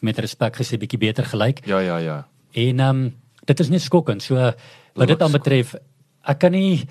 met 0.00 0.18
respek 0.18 0.56
gesê 0.56 0.78
bietjie 0.78 0.98
beter 0.98 1.24
gelyk. 1.24 1.66
Ja 1.66 1.80
ja 1.80 1.98
ja. 1.98 2.26
En 2.52 2.80
ehm 2.80 2.88
um, 2.88 3.14
dit 3.44 3.60
is 3.60 3.68
net 3.68 3.82
skokkend. 3.82 4.22
So 4.22 4.34
wat 4.94 5.08
dit 5.08 5.22
aan 5.22 5.32
betref, 5.32 5.74
ek 6.22 6.38
kan 6.38 6.52
nie 6.52 6.86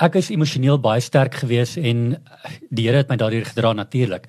ek 0.00 0.16
is 0.20 0.30
emosioneel 0.32 0.80
baie 0.80 1.00
sterk 1.00 1.34
geweest 1.42 1.76
en 1.76 2.16
die 2.70 2.86
Here 2.88 3.02
het 3.02 3.08
my 3.08 3.16
daardeur 3.20 3.44
gedra 3.44 3.72
natuurlik. 3.72 4.26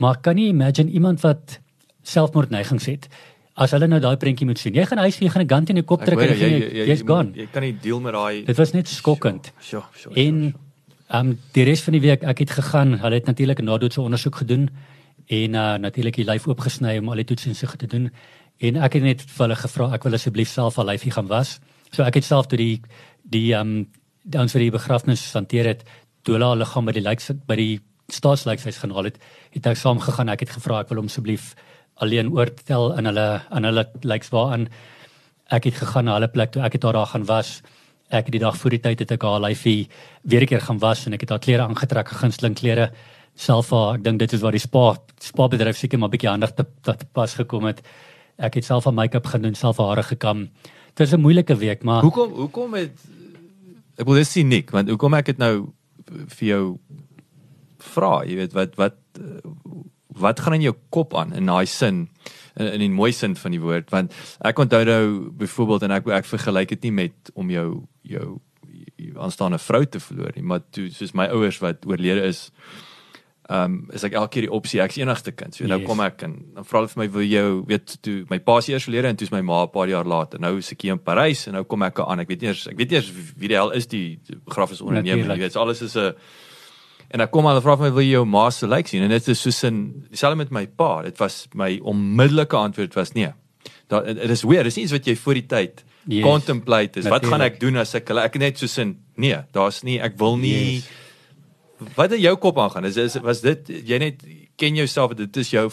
Maar 0.00 0.20
kan 0.20 0.34
nie 0.34 0.48
imagine 0.48 0.90
iemand 0.90 1.20
wat 1.20 1.60
selfmoordneigings 2.02 2.86
het 2.86 3.08
as 3.60 3.74
hulle 3.76 3.86
nou 3.86 4.00
daai 4.00 4.16
prentjie 4.16 4.46
moet 4.48 4.58
sien. 4.58 4.74
Jy 4.74 4.86
gaan 4.88 5.02
huis, 5.04 5.18
jy 5.20 5.28
gaan 5.28 5.42
'n 5.42 5.48
gun 5.48 5.66
in 5.68 5.74
die 5.74 5.84
kop 5.84 6.04
trek 6.04 6.18
en 6.18 6.28
jy 6.28 6.48
jy's 6.48 6.72
jy, 6.72 6.86
jy, 6.88 6.96
gone. 7.06 7.32
Jy 7.34 7.46
kan 7.52 7.62
nie 7.62 7.76
deel 7.82 8.00
met 8.00 8.12
daai 8.12 8.44
Dit 8.44 8.56
was 8.56 8.72
net 8.72 8.88
skokkend. 8.88 9.52
Sjoe, 9.60 9.82
sjoe. 9.94 10.14
En 10.14 10.54
ehm 11.08 11.28
um, 11.28 11.38
die 11.52 11.64
res 11.64 11.82
van 11.82 11.92
die 11.92 12.00
week 12.00 12.22
ek 12.22 12.38
het 12.38 12.50
gegaan, 12.50 12.98
hulle 12.98 13.14
het 13.14 13.26
natuurlik 13.26 13.60
'n 13.60 13.64
nadoetse 13.64 14.00
ondersoek 14.00 14.36
gedoen 14.36 14.70
en 15.26 15.54
uh 15.54 15.76
natuurlik 15.76 16.16
die 16.16 16.24
lyf 16.24 16.46
oopgesny 16.46 16.98
om 16.98 17.08
al 17.08 17.20
die 17.22 17.54
so 17.54 17.66
te 17.76 17.86
doen 17.86 18.10
En 18.62 18.78
ek 18.86 18.98
het 18.98 19.02
net 19.02 19.22
vir 19.26 19.44
hulle 19.46 19.58
gevra 19.58 19.88
ek 19.96 20.04
wil 20.06 20.14
asseblief 20.14 20.50
self 20.52 20.78
al 20.78 20.86
lyfie 20.92 21.10
gaan 21.14 21.26
was. 21.30 21.56
So 21.90 22.04
ek 22.06 22.20
het 22.20 22.28
self 22.28 22.46
toe 22.50 22.60
die 22.60 22.82
die 23.22 23.50
ehm 23.54 23.82
um, 23.82 23.90
dan 24.22 24.46
vir 24.48 24.62
die 24.62 24.70
begrafnis 24.70 25.22
hanteer 25.34 25.66
het 25.66 25.80
toe 26.22 26.36
hulle 26.36 26.52
hulle 26.52 26.66
gaan 26.70 26.86
by 26.86 26.92
die 26.94 27.02
lyks 27.02 27.32
by 27.48 27.56
die 27.58 27.80
staatslykshuis 28.12 28.78
gaan 28.78 28.92
haal 28.94 29.08
het, 29.08 29.18
het 29.50 29.66
ek 29.66 29.78
saam 29.80 29.98
gegaan. 29.98 30.30
Ek 30.30 30.44
het 30.44 30.52
gevra 30.54 30.82
ek 30.82 30.92
wil 30.92 31.00
hom 31.02 31.10
asseblief 31.10 31.54
alleen 32.02 32.30
oortel 32.30 32.92
in 32.98 33.10
hulle 33.10 33.26
aan 33.50 33.66
hulle 33.66 33.86
lyks 34.06 34.30
waaraan 34.30 34.68
ek 35.52 35.66
het 35.68 35.80
gegaan 35.80 36.06
na 36.08 36.16
hulle 36.16 36.30
plek 36.32 36.52
toe 36.52 36.62
ek 36.62 36.78
het 36.78 36.84
daar 36.86 37.00
daar 37.00 37.10
gaan 37.14 37.26
was. 37.26 37.62
Ek 38.12 38.28
het 38.28 38.36
die 38.36 38.44
dag 38.44 38.56
voor 38.56 38.76
die 38.76 38.82
tyd 38.84 39.02
het 39.02 39.16
ek 39.16 39.26
haar 39.26 39.42
lyfie 39.42 39.88
weer 40.22 40.42
'n 40.42 40.46
keer 40.46 40.60
gaan 40.60 40.78
was 40.78 41.06
en 41.06 41.14
ek 41.14 41.20
het 41.26 41.30
haar 41.30 41.42
klere 41.42 41.62
aangetrek, 41.66 42.08
gunsteling 42.08 42.54
klere 42.54 42.92
self 43.34 43.70
haar. 43.70 43.94
Ek 43.96 44.04
dink 44.04 44.18
dit 44.18 44.32
is 44.32 44.40
waar 44.40 44.52
die 44.52 44.60
spa 44.60 44.96
spa 45.18 45.48
bedryf 45.48 45.76
seker 45.76 45.98
maar 45.98 46.10
bietjie 46.10 46.30
handig 46.30 46.54
te, 46.54 46.64
te 46.82 47.06
pas 47.12 47.34
gekom 47.34 47.64
het. 47.64 47.82
Ek 48.42 48.58
het 48.58 48.66
self 48.66 48.88
haar 48.88 48.96
make-up 48.96 49.28
gedoen, 49.30 49.54
self 49.54 49.78
hare 49.82 50.02
gekam. 50.02 50.48
Dit 50.92 51.06
was 51.06 51.12
'n 51.14 51.22
moeilike 51.22 51.56
week, 51.56 51.82
maar 51.82 52.02
Hoekom 52.02 52.32
hoekom 52.32 52.74
het 52.74 52.96
ek 53.96 54.06
wil 54.06 54.14
dit 54.14 54.26
sien 54.26 54.48
nik, 54.48 54.70
want 54.70 54.88
hoekom 54.88 55.14
ek 55.14 55.26
dit 55.26 55.38
nou 55.38 55.72
vir 56.38 56.48
jou 56.48 56.78
vra, 57.78 58.24
jy 58.24 58.36
weet 58.36 58.52
wat 58.52 58.74
wat 58.76 58.94
wat 60.20 60.40
gaan 60.40 60.54
in 60.58 60.66
jou 60.68 60.74
kop 60.92 61.14
aan 61.16 61.32
in 61.32 61.48
daai 61.48 61.66
sin 61.66 62.08
in, 62.56 62.66
in 62.66 62.80
die 62.84 62.92
mooi 62.92 63.12
sin 63.16 63.36
van 63.38 63.54
die 63.54 63.60
woord 63.62 63.90
want 63.92 64.14
ek 64.44 64.58
onthou 64.58 64.82
nou 64.84 65.04
byvoorbeeld 65.40 65.86
en 65.86 65.96
ek 65.98 66.08
ek 66.20 66.28
vergelyk 66.28 66.74
dit 66.74 66.88
nie 66.88 66.94
met 67.02 67.32
om 67.34 67.50
jou 67.52 67.68
jou 68.08 68.26
aanstaande 69.16 69.60
vrou 69.62 69.84
te 69.86 70.00
verloor 70.00 70.32
nie 70.36 70.44
maar 70.44 70.64
toe 70.70 70.88
soos 70.92 71.14
my 71.16 71.28
ouers 71.32 71.60
wat 71.64 71.86
oorlede 71.88 72.28
is 72.28 72.50
ehm 73.50 73.64
um, 73.64 73.88
is 73.92 74.04
ek 74.06 74.14
elke 74.14 74.30
keer 74.36 74.44
die 74.46 74.52
opsie 74.54 74.80
ek's 74.80 75.00
enigste 75.00 75.32
kind 75.34 75.54
so 75.54 75.66
nou 75.66 75.80
yes. 75.80 75.86
kom 75.88 76.00
ek 76.00 76.22
en 76.22 76.36
dan 76.54 76.64
vra 76.64 76.78
hulle 76.78 76.92
vir 76.92 77.00
my 77.02 77.08
wil 77.16 77.26
jy 77.26 77.42
weet 77.66 77.96
toe 78.06 78.20
my 78.30 78.38
pa 78.38 78.60
se 78.60 78.72
eers 78.72 78.86
verlede 78.86 79.10
en 79.10 79.18
toe's 79.18 79.32
my 79.34 79.40
ma 79.42 79.64
'n 79.64 79.72
paar 79.74 79.88
jaar 79.90 80.06
later 80.06 80.38
nou 80.38 80.56
is 80.58 80.70
ek 80.72 80.82
hier 80.82 80.92
in 80.92 81.02
Parys 81.02 81.48
en 81.48 81.58
nou 81.58 81.64
kom 81.64 81.82
ek 81.82 81.98
aan 82.06 82.20
ek 82.20 82.28
weet 82.28 82.40
nie 82.40 82.48
eers 82.48 82.68
ek 82.70 82.78
weet 82.78 82.90
nie 82.90 83.00
eers 83.00 83.10
wie 83.36 83.48
die 83.48 83.58
hel 83.58 83.74
is 83.74 83.86
die 83.86 84.20
begrafnisondernemer 84.46 85.34
jy 85.34 85.42
weet 85.42 85.56
alles 85.56 85.82
is 85.82 85.96
'n 85.96 86.14
En 87.12 87.20
ek 87.20 87.32
kom 87.32 87.46
aan 87.46 87.58
en 87.58 87.64
vra 87.64 87.76
vir 87.76 87.90
my 87.90 87.92
wil 87.92 88.04
jy 88.06 88.14
jou 88.14 88.24
ma 88.24 88.46
se 88.50 88.66
lyk 88.66 88.88
sien 88.88 89.04
en 89.04 89.12
dit 89.12 89.26
is 89.28 89.40
soos 89.44 89.58
in 89.68 89.80
dieselfde 90.08 90.38
met 90.40 90.52
my 90.54 90.64
pa. 90.66 91.02
Dit 91.04 91.18
was 91.20 91.44
my 91.52 91.74
onmiddellike 91.84 92.56
antwoord 92.56 92.96
was 92.96 93.12
nee. 93.12 93.28
Daar 93.92 94.06
dit 94.08 94.32
is 94.32 94.44
weer, 94.48 94.64
dis 94.64 94.78
iets 94.80 94.94
wat 94.96 95.04
jy 95.06 95.16
voor 95.20 95.34
die 95.34 95.46
tyd 95.50 95.82
yes, 96.06 96.24
contemplate 96.24 97.02
is. 97.02 97.10
Wat 97.12 97.26
gaan 97.28 97.44
ek 97.44 97.60
doen 97.60 97.76
as 97.82 97.92
ek 97.98 98.14
ek 98.16 98.38
net 98.40 98.62
soos 98.62 98.78
in 98.80 98.96
nee, 99.20 99.36
daar's 99.52 99.82
nie 99.84 99.98
ek 100.00 100.16
wil 100.22 100.40
nie 100.40 100.80
yes. 100.80 100.88
Wat 101.96 102.12
in 102.12 102.20
jou 102.20 102.36
kop 102.36 102.58
aangaan? 102.58 102.84
Is, 102.90 102.96
is 102.96 103.18
was 103.24 103.42
dit 103.44 103.68
jy 103.68 103.98
net 103.98 104.22
ken 104.56 104.78
jouself 104.78 105.16
dit 105.18 105.36
is 105.36 105.50
jou 105.50 105.66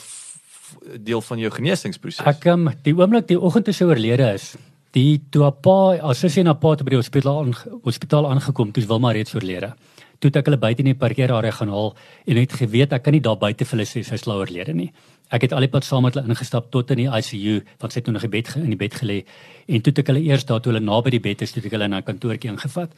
deel 0.95 1.22
van 1.22 1.39
jou 1.39 1.51
genesingsproses. 1.51 2.26
Ek 2.30 2.45
um, 2.53 2.70
die 2.86 2.93
oomblik 2.93 3.28
die 3.28 3.39
oggend 3.39 3.66
toe 3.66 3.74
sy 3.74 3.88
oorlede 3.89 4.34
is, 4.36 4.51
die 4.93 5.22
toe 5.34 5.47
haar 5.47 5.57
pa, 5.66 5.78
as 6.12 6.22
sy 6.22 6.43
na 6.45 6.53
pa 6.53 6.76
toe 6.76 6.86
by 6.86 6.95
die 6.95 7.01
hospitaal 7.01 7.53
hospitaal 7.86 8.30
aangekom, 8.30 8.74
toe 8.74 8.86
Wilma 8.89 9.14
reeds 9.16 9.34
oorlede 9.38 9.74
toe 10.20 10.32
ek 10.36 10.49
hulle 10.49 10.60
buite 10.60 10.84
in 10.84 10.91
die 10.91 10.99
parkeerarea 10.99 11.53
gaan 11.55 11.72
haal 11.72 11.93
en 12.28 12.39
het 12.39 12.55
geweet 12.60 12.93
ek 12.95 13.05
kan 13.05 13.16
nie 13.16 13.24
daar 13.24 13.39
buite 13.39 13.66
vir 13.66 13.78
hulle 13.78 13.88
sê 13.88 14.03
sy 14.03 14.18
is 14.20 14.28
oorlede 14.28 14.76
nie. 14.76 14.89
Ek 15.32 15.45
het 15.45 15.53
al 15.53 15.64
die 15.64 15.72
pad 15.72 15.86
saam 15.88 16.03
met 16.03 16.18
hulle 16.18 16.32
ingestap 16.34 16.70
tot 16.74 16.91
in 16.91 17.03
die 17.03 17.07
ICU 17.07 17.60
want 17.80 17.93
sy 17.93 18.01
het 18.01 18.07
toe 18.10 18.16
nog 18.16 18.26
in 18.28 18.34
bed 18.34 18.49
in 18.60 18.72
die 18.74 18.80
bed 18.80 18.97
gelê 18.99 19.20
en 19.68 19.86
toe 19.86 19.93
ek 19.95 20.12
hulle 20.12 20.24
eers 20.28 20.45
daar 20.49 20.64
toe 20.64 20.74
hulle 20.74 20.84
naby 20.84 21.16
die 21.16 21.24
bed 21.24 21.45
is 21.45 21.55
toe 21.55 21.64
ek 21.64 21.78
hulle 21.78 21.88
na 21.88 22.01
'n 22.01 22.07
kantoortjie 22.10 22.51
ingevat 22.51 22.91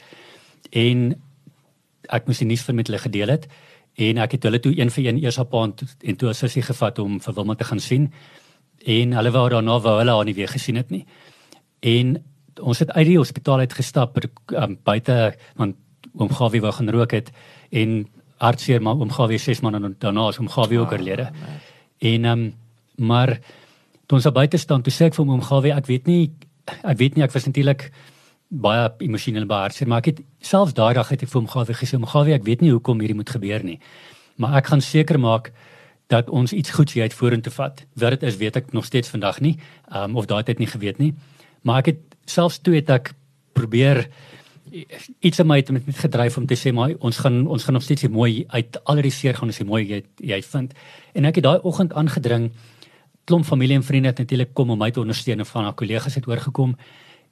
en 0.72 1.14
ek 2.08 2.26
moes 2.26 2.38
die 2.42 2.48
nuus 2.48 2.64
vir 2.66 2.74
met 2.74 2.86
hulle 2.90 2.98
gedeel 2.98 3.28
het 3.28 3.48
en 4.00 4.18
ek 4.24 4.36
het 4.36 4.46
hulle 4.48 4.60
toe 4.62 4.72
een 4.78 4.90
vir 4.90 5.06
een 5.06 5.18
eers 5.22 5.38
op 5.38 5.54
aand 5.54 5.82
en 6.00 6.16
toe 6.16 6.32
sy 6.34 6.62
gevat 6.62 6.98
om 6.98 7.20
vir 7.20 7.34
Wilma 7.34 7.54
te 7.54 7.64
gaan 7.64 7.80
sien 7.80 8.10
en 8.86 9.12
hulle 9.12 9.30
wou 9.30 9.48
daarna 9.50 9.78
wou 9.80 9.98
hulle 9.98 10.14
haar 10.16 10.24
nie 10.24 10.34
weer 10.34 10.48
gesien 10.48 10.76
het 10.76 10.90
nie. 10.90 11.04
En 11.80 12.16
ons 12.60 12.78
het 12.78 12.90
uit 12.90 13.06
die 13.06 13.18
hospitaal 13.18 13.64
uit 13.64 13.72
gestap 13.72 14.18
um, 14.18 14.78
buite 14.84 15.34
want 15.56 15.76
oom 16.14 16.28
Gawie 16.28 16.60
wou 16.60 16.72
gaan 16.72 16.90
rook 16.90 17.12
het 17.12 17.30
en 17.70 18.06
hartseer 18.42 18.82
maar 18.82 18.98
oom 19.00 19.12
Gawie 19.12 19.38
6 19.38 19.62
maande 19.62 19.94
daarna 19.98 20.28
is 20.28 20.38
oom 20.38 20.48
Gawie 20.48 20.80
ook 20.80 20.92
ah, 20.92 20.98
oorlede. 20.98 21.28
Ah, 21.30 21.58
en 21.98 22.24
ehm 22.24 22.38
um, 22.38 22.52
maar 22.96 23.38
toe 24.06 24.18
ons 24.18 24.32
buite 24.32 24.58
staan 24.58 24.82
toe 24.82 24.92
sê 24.92 25.08
ek 25.08 25.14
vir 25.14 25.26
oom 25.26 25.42
Gawie 25.42 25.72
ek 25.72 25.86
weet 25.86 26.06
nie 26.06 26.32
ek 26.82 26.98
weet 26.98 27.16
nie 27.16 27.24
ek 27.24 27.32
was 27.32 27.46
natuurlik 27.46 27.90
baie 28.52 28.88
emosioneel 29.00 29.46
behartseer 29.48 29.88
maar 29.88 30.02
ek 30.04 30.10
het 30.12 30.22
selfs 30.44 30.74
daai 30.76 30.92
dag 30.94 31.08
het 31.08 31.22
ek 31.24 31.30
vir 31.32 31.40
oom 31.40 31.48
Gawie 31.48 31.76
gesê 31.76 31.96
oom 31.96 32.06
Gawie 32.06 32.34
ek 32.36 32.44
weet 32.44 32.60
nie 32.60 32.72
hoekom 32.74 33.00
hierdie 33.00 33.16
moet 33.16 33.30
gebeur 33.32 33.64
nie. 33.64 33.78
Maar 34.36 34.58
ek 34.60 34.72
gaan 34.72 34.84
seker 34.84 35.18
maak 35.20 35.52
dat 36.12 36.28
ons 36.28 36.52
iets 36.52 36.74
goeds 36.76 36.92
hier 36.92 37.08
uit 37.08 37.14
vorentoe 37.16 37.52
vat. 37.52 37.84
Wat 37.96 38.16
dit 38.16 38.26
is 38.28 38.36
weet 38.36 38.56
ek 38.60 38.72
nog 38.76 38.84
steeds 38.84 39.08
vandag 39.08 39.40
nie. 39.40 39.56
Um, 39.88 40.16
of 40.16 40.28
daai 40.28 40.42
tyd 40.44 40.60
nie 40.60 40.68
geweet 40.68 40.98
nie. 41.00 41.14
Maar 41.64 41.80
ek 41.80 41.92
het 41.94 42.00
selfs 42.28 42.60
toe 42.60 42.74
het 42.76 42.90
ek 42.92 43.14
probeer 43.56 44.04
iets 45.20 45.40
in 45.40 45.46
my 45.46 45.58
het 45.60 45.70
met 45.72 45.84
gedryf 45.86 46.36
om 46.36 46.46
te 46.46 46.56
sê 46.56 46.72
maar 46.72 46.92
ons 47.00 47.18
gaan 47.24 47.46
ons 47.46 47.64
gaan 47.64 47.76
nog 47.76 47.84
steeds 47.84 48.08
mooi 48.08 48.44
uit 48.48 48.78
al 48.84 49.02
die 49.04 49.12
seer 49.12 49.36
gaan 49.36 49.50
ons 49.52 49.60
mooi 49.68 49.82
jy 49.84 50.00
jy 50.32 50.40
vind 50.42 50.72
en 51.12 51.28
ek 51.28 51.40
het 51.40 51.44
daai 51.44 51.60
oggend 51.68 51.92
aangedring 51.92 52.50
klomp 53.28 53.44
familie 53.44 53.76
en 53.76 53.84
vriende 53.84 54.08
het 54.08 54.22
natuurlik 54.22 54.54
kom 54.54 54.70
om 54.70 54.78
my 54.78 54.90
te 54.90 55.00
ondersteun 55.00 55.44
en 55.44 55.46
van 55.46 55.68
haar 55.68 55.76
kollegas 55.76 56.16
het 56.16 56.28
oorgekom 56.28 56.76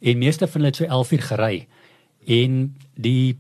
en 0.01 0.19
meeste 0.19 0.47
van 0.47 0.61
hulle 0.61 0.73
het 0.73 0.77
so 0.77 0.85
11 0.85 1.13
uur 1.13 1.23
gery. 1.23 1.69
En 2.27 2.77
die 2.95 3.37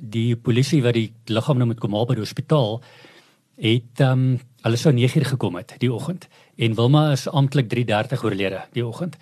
die 0.00 0.34
polisie 0.36 0.82
wat 0.82 0.96
die 0.96 1.12
liggaam 1.30 1.58
nou 1.60 1.66
moet 1.68 1.78
kom 1.78 1.92
haal 1.94 2.06
by 2.06 2.14
die 2.14 2.24
hospitaal 2.24 2.80
het 3.60 4.00
ehm 4.00 4.12
um, 4.12 4.40
hulle 4.64 4.78
sou 4.80 4.92
9 4.96 5.20
uur 5.20 5.26
gekom 5.28 5.56
het 5.60 5.74
die 5.78 5.92
oggend 5.92 6.24
en 6.56 6.74
Wilma 6.74 7.12
is 7.12 7.28
amptelik 7.28 7.68
3:30 7.68 8.24
oorlede 8.24 8.62
die 8.72 8.86
oggend 8.86 9.18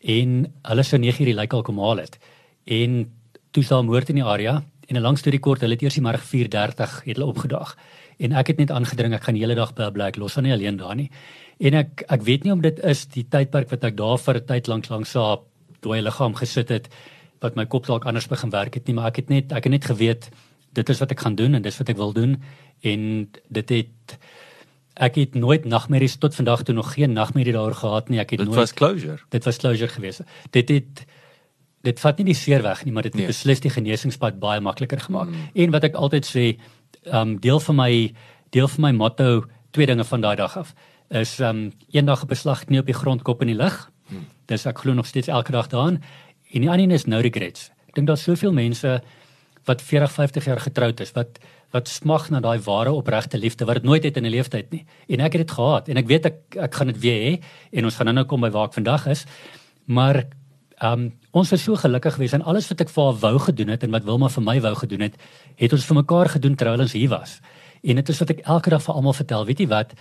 en 0.00 0.52
hulle 0.62 0.82
sou 0.82 1.00
9 1.00 1.20
uur 1.22 1.30
die 1.32 1.34
lijk 1.34 1.52
al 1.52 1.62
kom 1.62 1.78
haal 1.78 1.96
het. 2.04 2.18
En 2.64 3.12
toe 3.50 3.64
sal 3.64 3.84
moord 3.84 4.12
in 4.12 4.20
die 4.20 4.24
area. 4.24 4.62
En 4.86 4.96
'n 4.96 5.02
lang 5.02 5.18
storie 5.18 5.40
kort, 5.40 5.60
hulle 5.60 5.74
het 5.74 5.82
eers 5.82 5.94
die 5.94 6.02
middag 6.02 6.24
4:30 6.24 7.04
het 7.04 7.16
hulle 7.16 7.26
opgedaag. 7.26 7.76
En 8.18 8.32
ek 8.32 8.46
het 8.46 8.58
net 8.58 8.70
aangedring 8.70 9.14
ek 9.14 9.24
gaan 9.24 9.34
die 9.34 9.42
hele 9.42 9.54
dag 9.54 9.74
by 9.74 9.90
bly, 9.90 10.12
los 10.16 10.32
van 10.32 10.42
nie 10.42 10.52
alleen 10.52 10.76
daar 10.76 10.94
nie. 10.94 11.10
En 11.58 11.74
ek 11.74 12.04
ek 12.08 12.22
weet 12.22 12.44
nie 12.44 12.52
om 12.52 12.60
dit 12.60 12.78
is 12.78 13.06
die 13.06 13.26
tydperk 13.28 13.70
wat 13.70 13.84
ek 13.84 13.96
daar 13.96 14.18
vir 14.18 14.34
'n 14.34 14.46
tyd 14.46 14.66
lank 14.66 14.88
lank 14.88 15.06
sa 15.06 15.40
dooie 15.86 16.02
liggaam 16.04 16.34
gesit 16.38 16.72
het 16.74 16.90
wat 17.44 17.56
my 17.58 17.66
kop 17.70 17.86
dalk 17.86 18.06
anders 18.08 18.28
begin 18.28 18.50
werk 18.50 18.74
het 18.74 18.86
nie, 18.88 18.96
maar 18.96 19.12
ek 19.12 19.22
het 19.22 19.32
net 19.32 19.52
ek 19.52 19.68
het 19.68 19.76
net 19.78 19.88
geweet 19.88 20.30
dit 20.76 20.88
is 20.92 21.00
wat 21.00 21.12
ek 21.14 21.22
gaan 21.24 21.36
doen 21.38 21.56
en 21.56 21.64
dis 21.64 21.78
wat 21.80 21.92
ek 21.92 22.00
wil 22.00 22.12
doen 22.16 22.36
en 22.84 23.04
dit 23.48 23.72
het 23.78 24.18
ek 24.96 25.18
het 25.20 25.34
nooit 25.36 25.64
nagmerries 25.68 26.16
tot 26.16 26.34
vandag 26.34 26.64
toe 26.64 26.74
nog 26.74 26.94
geen 26.94 27.12
nagmerrie 27.12 27.52
daaroor 27.52 27.76
gehad 27.76 28.08
nie. 28.08 28.20
Ek 28.20 28.32
het 28.32 28.40
dit 28.40 28.48
nooit 28.48 28.56
Dit 28.56 28.64
was 28.64 28.74
closure. 28.74 29.18
Dit 29.28 29.44
was 29.44 29.58
closure 29.60 29.92
geweest. 29.92 30.24
Dit 30.50 30.72
het 30.72 31.04
dit 31.86 32.00
vat 32.02 32.18
nie 32.18 32.32
die 32.32 32.34
seer 32.34 32.64
weg 32.64 32.82
nie, 32.84 32.92
maar 32.92 33.04
dit 33.06 33.12
het 33.12 33.20
nee. 33.20 33.30
beslis 33.30 33.60
die 33.62 33.70
genesingspad 33.70 34.40
baie 34.42 34.60
makliker 34.60 34.98
gemaak. 35.00 35.28
Mm. 35.30 35.50
En 35.54 35.74
wat 35.76 35.84
ek 35.86 35.94
altyd 36.00 36.26
sê, 36.26 36.46
um 37.14 37.36
deel 37.40 37.60
van 37.60 37.76
my 37.78 37.90
deel 38.50 38.68
van 38.72 38.88
my 38.88 38.92
motto 38.96 39.44
twee 39.76 39.86
dinge 39.86 40.04
van 40.04 40.24
daai 40.24 40.36
dag 40.40 40.56
af 40.56 40.72
is 41.14 41.36
um 41.38 41.70
eendag 41.92 42.24
'n 42.24 42.32
beslag 42.32 42.64
knie 42.64 42.80
op 42.80 42.86
die 42.86 42.96
grond 42.96 43.22
kop 43.22 43.44
in 43.44 43.52
die 43.52 43.60
lug. 43.60 43.90
Mm. 44.08 44.26
Dis 44.46 44.66
ek 44.66 44.78
glo 44.78 44.94
nog 44.94 45.06
steeds 45.06 45.28
elke 45.28 45.52
dag 45.52 45.68
daaraan. 45.72 46.00
En 46.52 46.60
die 46.60 46.70
ander 46.70 46.94
is 46.94 47.06
no 47.06 47.20
regrets. 47.20 47.70
Ek 47.88 47.94
dink 47.94 48.06
daar's 48.06 48.22
soveel 48.22 48.52
mense 48.52 49.00
wat 49.66 49.82
40, 49.82 50.12
50 50.12 50.44
jaar 50.44 50.60
getroud 50.60 51.00
is 51.00 51.12
wat 51.12 51.38
wat 51.74 51.88
smag 51.90 52.30
na 52.30 52.38
daai 52.40 52.62
ware 52.62 52.92
opregte 52.94 53.38
liefde 53.38 53.66
wat 53.66 53.80
dit 53.80 53.84
nooit 53.84 54.04
het 54.04 54.16
in 54.16 54.24
'n 54.24 54.30
leeftyd 54.30 54.70
nie. 54.70 54.86
En 55.08 55.20
ek 55.20 55.32
het 55.32 55.46
dit 55.46 55.50
gehad 55.50 55.88
en 55.88 55.96
ek 55.96 56.06
weet 56.06 56.26
ek 56.26 56.36
ek 56.56 56.74
gaan 56.74 56.86
dit 56.86 56.98
weer 56.98 57.20
hê 57.26 57.42
en 57.72 57.84
ons 57.84 57.96
gaan 57.96 58.14
nou 58.14 58.24
kom 58.24 58.40
by 58.40 58.50
waar 58.50 58.66
ek 58.66 58.74
vandag 58.74 59.06
is. 59.06 59.26
Maar 59.84 60.26
Ehm 60.76 60.92
um, 60.92 61.12
ons 61.30 61.50
was 61.50 61.62
so 61.62 61.76
gelukkig 61.76 62.14
geweest 62.14 62.34
en 62.36 62.42
alles 62.42 62.66
wat 62.68 62.80
ek 62.84 62.90
vir 62.92 63.04
haar 63.04 63.16
wou 63.20 63.38
gedoen 63.40 63.70
het 63.72 63.82
en 63.84 63.90
wat 63.90 64.04
Wilma 64.04 64.28
vir 64.28 64.42
my 64.44 64.56
wou 64.60 64.74
gedoen 64.76 65.06
het, 65.06 65.14
het 65.56 65.72
ons 65.72 65.84
vir 65.88 65.96
mekaar 65.96 66.28
gedoen 66.28 66.56
terwyl 66.56 66.84
ons 66.84 66.92
hier 66.92 67.08
was. 67.08 67.38
En 67.80 67.96
dit 67.96 68.08
is 68.08 68.20
wat 68.20 68.32
ek 68.34 68.42
elke 68.44 68.70
dag 68.70 68.82
vir 68.84 68.94
almal 68.94 69.16
vertel. 69.16 69.46
Weet 69.48 69.62
jy 69.64 69.68
wat? 69.72 69.94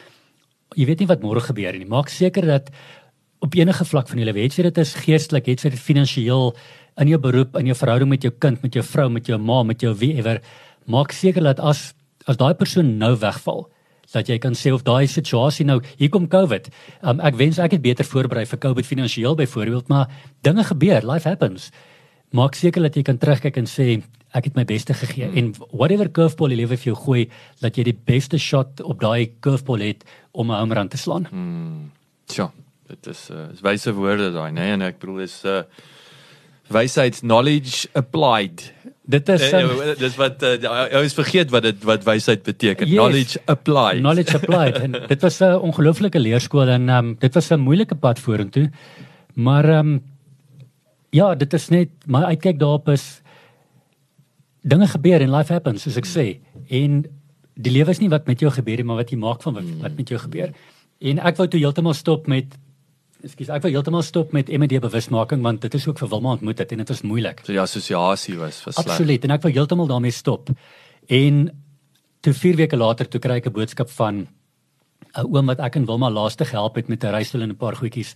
Jy 0.75 0.85
weet 0.89 0.99
nie 0.99 1.07
wat 1.07 1.23
môre 1.23 1.39
gebeur 1.39 1.77
nie. 1.79 1.87
Maak 1.87 2.11
seker 2.11 2.47
dat 2.47 2.71
op 3.45 3.55
enige 3.55 3.85
vlak 3.85 4.09
van 4.09 4.21
jou 4.21 4.25
lewe, 4.25 4.41
het 4.45 4.57
jy 4.57 4.65
dit 4.67 4.81
is 4.81 4.95
geestelik, 5.05 5.45
het 5.51 5.63
jy 5.65 5.71
dit 5.75 5.81
finansiëel 5.81 6.51
in 7.03 7.11
jou 7.11 7.19
beroep, 7.21 7.55
in 7.59 7.69
jou 7.69 7.77
verhouding 7.77 8.09
met 8.09 8.25
jou 8.25 8.31
kind, 8.41 8.61
met 8.63 8.73
jou 8.73 8.83
vrou, 8.85 9.09
met 9.11 9.29
jou 9.29 9.37
ma, 9.41 9.61
met 9.67 9.81
jou 9.83 9.93
wieewer, 9.99 10.41
maak 10.89 11.15
seker 11.15 11.45
dat 11.45 11.61
as 11.61 11.91
as 12.25 12.39
daai 12.41 12.55
persoon 12.57 12.95
nou 12.97 13.11
wegval, 13.21 13.67
dat 14.09 14.29
jy 14.31 14.39
kan 14.41 14.55
sê 14.57 14.71
of 14.73 14.81
daai 14.81 15.05
situasie 15.05 15.65
nou 15.67 15.75
hier 15.99 16.09
kom 16.09 16.25
COVID. 16.25 16.71
Um, 17.05 17.19
ek 17.21 17.37
wens 17.37 17.59
ek 17.61 17.75
het 17.77 17.83
beter 17.83 18.07
voorberei 18.07 18.47
vir 18.49 18.61
COVID 18.63 18.87
finansiëel 18.87 19.37
byvoorbeeld, 19.37 19.91
maar 19.93 20.09
dinge 20.41 20.65
gebeur, 20.65 21.05
life 21.05 21.29
happens. 21.29 21.69
Maak 22.33 22.57
seker 22.57 22.81
dat 22.81 22.97
jy 22.97 23.05
kan 23.05 23.21
terugkyk 23.21 23.61
en 23.61 23.69
sê 23.69 23.99
ek 24.33 24.49
het 24.49 24.57
my 24.57 24.65
beste 24.65 24.97
gegee 24.97 25.29
en 25.37 25.53
whatever 25.69 26.09
curveball 26.09 26.55
die 26.55 26.63
lewe 26.63 26.79
vir 26.81 26.95
jou 26.95 26.97
gooi, 27.03 27.27
dat 27.61 27.77
jy 27.77 27.91
die 27.91 27.97
beste 28.09 28.41
shot 28.41 28.81
op 28.81 29.05
daai 29.05 29.37
curveball 29.37 29.85
het 29.85 30.01
om 30.33 30.49
'n 30.49 30.59
home 30.59 30.73
run 30.73 30.89
te 30.89 30.97
slaan. 30.97 31.29
Hmm. 31.29 31.91
Tja, 32.25 32.49
dit 32.87 33.07
is 33.07 33.27
uh, 33.31 33.47
is 33.53 33.61
wyse 33.65 33.93
woorde 33.93 34.31
daai, 34.35 34.51
nê, 34.51 34.61
nee? 34.61 34.77
en 34.77 34.81
ek 34.81 34.99
bedoel 35.01 35.25
is 35.25 35.41
uh 35.45 35.63
wysheid 36.73 37.19
knowledge 37.21 37.85
applied. 37.93 38.73
Dit 39.05 39.29
is 39.29 39.43
um, 39.53 39.69
uh, 39.69 39.91
dis 39.99 40.15
wat 40.17 40.41
uh, 40.41 40.55
jy 40.89 41.01
is 41.05 41.13
vergeet 41.13 41.51
wat 41.53 41.65
dit 41.67 41.83
wat 41.85 42.05
wysheid 42.07 42.41
beteken. 42.45 42.89
Yes, 42.89 42.97
knowledge 42.97 43.41
applied. 43.45 44.01
Knowledge 44.01 44.33
applied. 44.39 44.79
en 44.81 44.97
dit 45.13 45.21
was 45.21 45.39
'n 45.39 45.61
ongelooflike 45.61 46.19
leerskool 46.19 46.67
en 46.67 46.89
um, 46.89 47.15
dit 47.19 47.33
was 47.33 47.51
'n 47.51 47.61
moeilike 47.61 47.95
pad 47.95 48.19
vorentoe. 48.19 48.71
Maar 49.33 49.69
ehm 49.69 49.93
um, 49.93 50.03
ja, 51.09 51.35
dit 51.35 51.53
is 51.53 51.69
net 51.69 51.89
my 52.05 52.23
uitkyk 52.23 52.59
daarop 52.59 52.89
is 52.89 53.21
dinge 54.61 54.87
gebeur 54.87 55.21
en 55.21 55.31
life 55.31 55.53
happens 55.53 55.81
soos 55.81 55.97
ek 55.97 56.07
sê. 56.09 56.39
En 56.69 57.05
die 57.53 57.71
lewe 57.71 57.89
is 57.93 58.01
nie 58.01 58.09
wat 58.09 58.27
met 58.27 58.39
jou 58.39 58.51
gebeur 58.51 58.75
nie, 58.81 58.83
maar 58.85 59.03
wat 59.03 59.11
jy 59.13 59.17
maak 59.17 59.41
van 59.41 59.53
wat, 59.53 59.69
wat 59.81 59.95
met 59.95 60.09
jou 60.09 60.19
gebeur. 60.19 60.51
En 60.99 61.19
ek 61.19 61.37
wou 61.37 61.47
toe 61.47 61.59
heeltemal 61.59 61.93
stop 61.93 62.27
met 62.27 62.57
Ekskuus, 63.25 63.49
ek 63.49 63.63
wil 63.65 63.73
heeltemal 63.73 64.03
stop 64.05 64.35
met 64.37 64.51
MD 64.53 64.77
bewusmaking 64.83 65.41
want 65.41 65.63
dit 65.63 65.73
is 65.73 65.85
ook 65.89 65.97
vir 65.97 66.09
Wilma 66.11 66.35
ontmoet 66.35 66.59
het 66.61 66.73
en 66.75 66.83
dit 66.83 66.91
was 66.91 67.01
moeilik. 67.01 67.39
So 67.41 67.55
die 67.55 67.61
assosiasie 67.61 68.35
was 68.37 68.59
versleg. 68.61 68.85
Absoluut 68.85 69.23
en 69.25 69.33
ek 69.33 69.45
wil 69.47 69.55
heeltemal 69.55 69.89
daarmee 69.89 70.13
stop. 70.13 70.51
En 71.09 71.39
toe 72.21 72.33
4 72.37 72.59
weke 72.59 72.77
later 72.77 73.09
toe 73.09 73.21
kry 73.23 73.39
ek 73.41 73.47
'n 73.49 73.55
boodskap 73.55 73.89
van 73.97 74.27
'n 75.17 75.25
oom 75.25 75.45
wat 75.49 75.59
ek 75.59 75.75
en 75.75 75.85
Wilma 75.85 76.11
laaste 76.11 76.45
gehelp 76.45 76.75
het 76.75 76.87
met 76.87 77.03
'n 77.03 77.15
reisstoel 77.17 77.41
en 77.41 77.49
'n 77.49 77.57
paar 77.57 77.75
goedjies. 77.75 78.13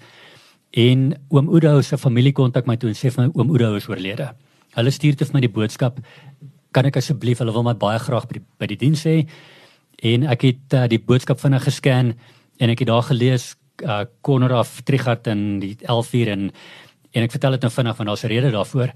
En 0.72 1.18
oom 1.30 1.50
Oudo 1.50 1.82
se 1.82 1.98
familie 1.98 2.34
kontak 2.34 2.68
my 2.68 2.78
toe 2.78 2.90
en 2.90 2.96
sê 2.96 3.10
vir 3.10 3.26
my 3.26 3.32
oom 3.34 3.50
Oudo 3.50 3.76
is 3.76 3.90
oorlede. 3.90 4.36
Hulle 4.76 4.92
stuur 4.92 5.16
te 5.16 5.26
vir 5.26 5.34
my 5.34 5.42
die 5.42 5.50
boodskap. 5.50 6.00
Kan 6.72 6.86
ek 6.86 6.98
asseblief 6.98 7.40
hulle 7.40 7.52
wil 7.52 7.64
my 7.64 7.74
baie 7.74 8.00
graag 8.00 8.28
by 8.28 8.34
die 8.34 8.46
by 8.60 8.66
die 8.68 8.78
diens 8.78 9.04
hê. 9.04 9.28
En 10.04 10.24
ek 10.24 10.42
het 10.42 10.74
uh, 10.74 10.88
die 10.88 11.00
boodskap 11.00 11.40
vinnig 11.40 11.64
gescan 11.64 12.14
en 12.60 12.70
ek 12.70 12.80
het 12.80 12.88
daar 12.88 13.04
gelees 13.04 13.56
uh 13.82 14.06
Konrad 14.22 14.86
Trigard 14.86 15.28
in 15.28 15.60
die 15.60 15.76
11 15.82 16.14
uur 16.14 16.32
en 16.36 16.52
en 17.10 17.26
ek 17.26 17.34
vertel 17.34 17.58
dit 17.58 17.66
nou 17.66 17.72
vinnig 17.74 17.98
want 17.98 18.10
daar's 18.10 18.24
'n 18.24 18.28
rede 18.28 18.52
daarvoor. 18.52 18.94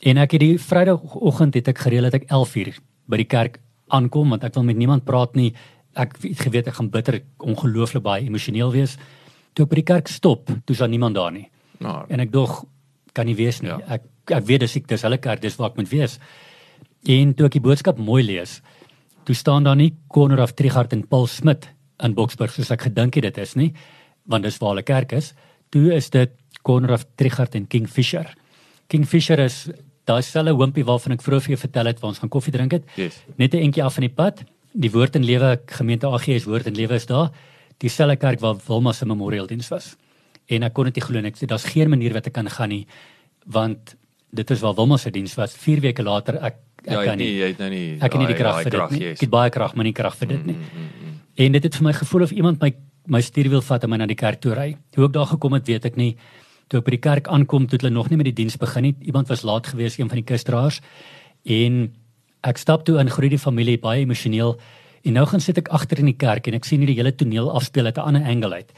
En 0.00 0.16
ek 0.18 0.32
het 0.32 0.40
die 0.40 0.58
Vrydagoggend 0.58 1.54
het 1.54 1.68
ek 1.68 1.78
gereël 1.78 2.02
dat 2.02 2.14
ek 2.14 2.30
11 2.30 2.56
uur 2.56 2.78
by 3.06 3.16
die 3.16 3.28
kerk 3.28 3.60
aankom 3.88 4.30
want 4.30 4.44
ek 4.44 4.54
wil 4.54 4.64
met 4.64 4.76
niemand 4.76 5.04
praat 5.04 5.34
nie. 5.34 5.54
Ek 5.94 6.16
het 6.22 6.40
geweet 6.40 6.68
ek 6.68 6.74
gaan 6.74 6.90
bitter 6.90 7.22
ongelooflik 7.38 8.02
baie 8.02 8.24
emosioneel 8.24 8.72
wees. 8.72 8.96
Toe 9.52 9.64
ek 9.64 9.70
by 9.70 9.74
die 9.74 9.82
kerk 9.92 10.08
stop, 10.08 10.46
toe 10.46 10.74
is 10.74 10.78
daar 10.78 10.88
niemand 10.88 11.14
daar 11.14 11.32
nie. 11.32 11.50
Nou, 11.78 12.04
En 12.08 12.20
ek 12.20 12.32
dog 12.32 12.64
kan 13.12 13.26
nie 13.26 13.34
wees 13.34 13.60
nie. 13.60 13.70
Ja. 13.70 13.80
Ek 13.88 14.02
ek 14.30 14.46
weet 14.46 14.60
dis 14.60 14.76
ek 14.76 14.86
dis 14.86 15.02
hulle 15.02 15.18
kerk, 15.18 15.40
dis 15.40 15.56
waar 15.56 15.70
ek 15.70 15.76
moet 15.76 15.88
wees. 15.88 16.18
En 17.04 17.34
toe 17.34 17.46
ek 17.46 17.52
die 17.52 17.60
boodskap 17.60 17.98
mooi 17.98 18.22
lees, 18.22 18.62
toe 19.24 19.34
staan 19.34 19.64
daar 19.64 19.76
nie 19.76 19.94
Konrad 20.08 20.56
Trigard 20.56 20.92
en 20.92 21.06
Paul 21.06 21.26
Smit 21.26 21.68
in 22.02 22.14
Boksburg 22.14 22.52
soos 22.52 22.70
ek 22.70 22.82
gedink 22.82 23.14
het 23.14 23.24
dit 23.24 23.38
is 23.38 23.56
nie 23.56 23.74
want 24.24 24.44
dis 24.44 24.58
waar 24.58 24.74
hulle 24.74 24.86
kerk 24.86 25.12
is. 25.12 25.32
Toe 25.70 25.94
is 25.94 26.10
dit 26.10 26.30
Konrad 26.62 27.06
Trigard 27.16 27.54
en 27.54 27.66
King 27.66 27.88
Fisher. 27.88 28.26
King 28.88 29.06
Fisher 29.08 29.38
is 29.38 29.68
daai 30.08 30.22
selfe 30.22 30.54
hompie 30.58 30.84
waarvan 30.84 31.14
ek 31.16 31.22
vroeër 31.22 31.44
vir 31.44 31.54
jou 31.54 31.60
vertel 31.62 31.90
het 31.90 32.00
waar 32.00 32.12
ons 32.12 32.20
gaan 32.22 32.32
koffie 32.32 32.54
drink 32.54 32.72
het. 32.72 32.84
Yes. 32.96 33.20
Net 33.36 33.54
'n 33.54 33.62
entjie 33.68 33.84
af 33.84 33.94
van 33.94 34.06
die 34.06 34.14
pad. 34.14 34.44
Die 34.72 34.90
Woord 34.90 35.16
en 35.16 35.24
Lewe 35.24 35.60
gemeente 35.66 36.06
AGS 36.06 36.44
Woord 36.44 36.66
en 36.66 36.74
Lewe 36.74 36.94
is 36.94 37.06
daar. 37.06 37.30
Dieselfde 37.78 38.16
kerk 38.16 38.40
waar 38.40 38.56
Wilma 38.66 38.92
se 38.92 39.06
memorial 39.06 39.46
diens 39.46 39.68
was. 39.68 39.96
En 40.48 40.62
ek 40.62 40.72
kon 40.72 40.84
dit 40.84 40.94
nie 40.94 41.02
glo 41.02 41.20
nie. 41.20 41.30
Ek 41.30 41.36
sê 41.36 41.46
daar's 41.46 41.64
geen 41.64 41.88
manier 41.88 42.12
wat 42.12 42.26
ek 42.26 42.32
kan 42.32 42.48
gaan 42.48 42.68
nie 42.68 42.86
want 43.46 43.96
dit 44.32 44.50
is 44.50 44.60
waar 44.60 44.74
Wilma 44.74 44.96
se 44.96 45.10
diens 45.10 45.34
was. 45.34 45.54
4 45.54 45.80
weke 45.80 46.02
later 46.02 46.36
ek 46.36 46.56
ek 46.84 46.92
ja, 46.92 47.04
kan 47.04 47.18
nie, 47.18 47.26
nie. 47.26 47.38
jy 47.40 47.46
het 47.46 47.58
nou 47.58 47.70
nie. 47.70 47.86
Ek 48.00 48.12
het 48.12 48.20
nie 48.20 48.26
die 48.26 48.38
krag 48.38 48.62
vir 48.62 48.70
dit 48.70 48.90
nie. 48.90 49.00
yes. 49.00 49.18
Ek 49.18 49.20
het 49.20 49.30
baie 49.30 49.50
krag, 49.50 49.74
maar 49.74 49.84
nie 49.84 49.92
krag 49.92 50.16
vir 50.16 50.28
dit 50.28 50.46
nie. 50.46 50.54
Mm, 50.54 50.62
mm, 50.74 51.08
mm. 51.08 51.18
En 51.44 51.52
dit 51.52 51.62
het 51.62 51.74
vir 51.76 51.84
my 51.84 51.92
gevoel 51.92 52.22
of 52.22 52.32
iemand 52.32 52.62
my 52.62 52.70
my 53.10 53.20
stuurwiel 53.24 53.62
vat 53.66 53.84
en 53.84 53.90
my 53.90 53.98
na 54.00 54.06
die 54.06 54.18
kerk 54.18 54.40
toe 54.40 54.54
ry. 54.54 54.76
Hoe 54.96 55.08
ek 55.08 55.16
daar 55.16 55.26
gekom 55.26 55.56
het, 55.58 55.66
weet 55.66 55.88
ek 55.90 55.96
nie. 55.98 56.12
Toe 56.70 56.80
ek 56.80 56.86
by 56.86 56.94
die 56.94 57.02
kerk 57.02 57.30
aankom, 57.32 57.66
toe 57.66 57.80
hulle 57.80 57.92
nog 57.92 58.10
nie 58.10 58.18
met 58.20 58.30
die 58.30 58.36
diens 58.42 58.56
begin 58.60 58.82
nie. 58.88 58.94
Iemand 59.10 59.28
was 59.28 59.42
laat 59.42 59.66
geweest, 59.72 59.98
een 59.98 60.08
van 60.08 60.20
die 60.22 60.26
kustraars. 60.26 60.80
En 61.44 61.90
ek 62.46 62.60
stap 62.60 62.86
toe 62.86 63.00
in 63.02 63.10
groei 63.10 63.32
die 63.32 63.42
familie 63.42 63.78
baie 63.82 64.04
emosioneel. 64.04 64.56
En 65.04 65.16
nou 65.16 65.26
gaan 65.26 65.42
sit 65.42 65.58
ek 65.58 65.72
agter 65.74 66.00
in 66.02 66.10
die 66.12 66.18
kerk 66.18 66.46
en 66.46 66.56
ek 66.58 66.68
sien 66.68 66.82
hoe 66.82 66.88
die 66.88 66.98
hele 66.98 67.12
toneel 67.12 67.50
afspeel 67.50 67.90
uit 67.90 67.96
'n 67.96 68.06
ander 68.06 68.24
angle 68.24 68.54
uit. 68.54 68.72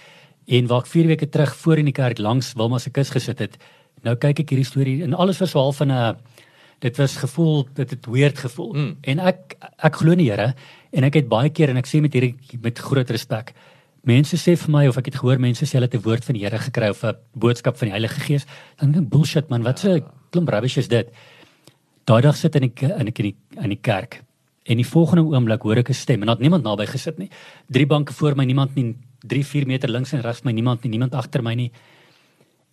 En 0.47 0.67
waar 0.67 0.81
ek 0.81 0.87
4 0.87 1.07
weke 1.07 1.29
terug 1.29 1.55
voor 1.57 1.79
in 1.79 1.85
die 1.85 1.95
kerk 1.95 2.19
langs 2.19 2.55
Wilma 2.55 2.79
se 2.79 2.91
kus 2.91 3.11
gesit 3.11 3.39
het, 3.39 3.59
nou 4.03 4.17
kyk 4.17 4.41
ek 4.41 4.51
hierdie 4.51 4.67
storie 4.67 5.03
en 5.03 5.15
alles 5.15 5.39
was 5.39 5.51
so 5.51 5.59
half 5.59 5.77
van 5.77 5.93
'n 5.93 6.17
dit 6.81 6.97
was 6.97 7.17
gevoel 7.17 7.69
dit 7.75 7.91
het 7.91 8.07
weird 8.07 8.39
gevoel. 8.39 8.73
Mm. 8.75 8.97
En 9.01 9.19
ek 9.19 9.57
ek 9.79 9.97
glo 9.97 10.13
in 10.13 10.19
die 10.19 10.31
Here 10.31 10.55
en 10.93 11.05
ek 11.05 11.15
het 11.15 11.29
baie 11.29 11.51
keer 11.51 11.71
en 11.71 11.77
ek 11.77 11.87
sê 11.87 12.01
met 12.01 12.13
hierdie 12.13 12.35
met 12.61 12.79
groot 12.79 13.11
respek. 13.11 13.53
Mense 14.03 14.35
sê 14.35 14.57
vir 14.59 14.71
my 14.75 14.87
of 14.91 14.97
ek 14.99 15.13
het 15.13 15.21
gehoor 15.21 15.39
mense 15.39 15.63
sê 15.63 15.79
hulle 15.79 15.87
het 15.87 15.95
'n 15.95 16.03
woord 16.03 16.25
van 16.25 16.35
die 16.35 16.43
Here 16.43 16.59
gekry 16.59 16.89
of 16.91 17.05
'n 17.05 17.15
boodskap 17.39 17.77
van 17.77 17.87
die 17.89 17.95
Heilige 17.95 18.21
Gees. 18.21 18.47
Dan 18.81 18.93
dink 18.93 19.05
ek 19.05 19.11
bullshit 19.11 19.49
man, 19.49 19.63
wat 19.63 19.85
'n 19.85 20.03
klomp 20.31 20.49
rubbish 20.49 20.77
is 20.77 20.89
dit. 20.89 21.09
Daai 22.05 22.21
dag 22.23 22.37
sit 22.37 22.57
in 22.57 22.63
die 22.63 22.73
in 22.99 23.07
die 23.07 23.37
in 23.63 23.69
die 23.69 23.81
kerk. 23.81 24.23
En 24.67 24.77
die 24.77 24.87
volgende 24.87 25.23
oomblik 25.23 25.63
hoor 25.63 25.77
ek 25.77 25.91
'n 25.91 25.95
stem 25.95 26.21
en 26.21 26.27
daar 26.27 26.37
het 26.37 26.43
niemand 26.43 26.65
naby 26.65 26.87
gesit 26.87 27.19
nie. 27.19 27.31
Drie 27.71 27.87
banke 27.87 28.13
voor 28.13 28.35
my, 28.37 28.45
niemand 28.45 28.75
nie 28.75 28.97
3, 29.21 29.45
4 29.45 29.67
meter 29.67 29.89
links 29.89 30.13
en 30.13 30.21
regs 30.21 30.43
my, 30.43 30.53
niemand 30.53 30.83
nie, 30.83 30.91
niemand 30.91 31.15
agter 31.15 31.43
my 31.43 31.55
nie. 31.55 31.71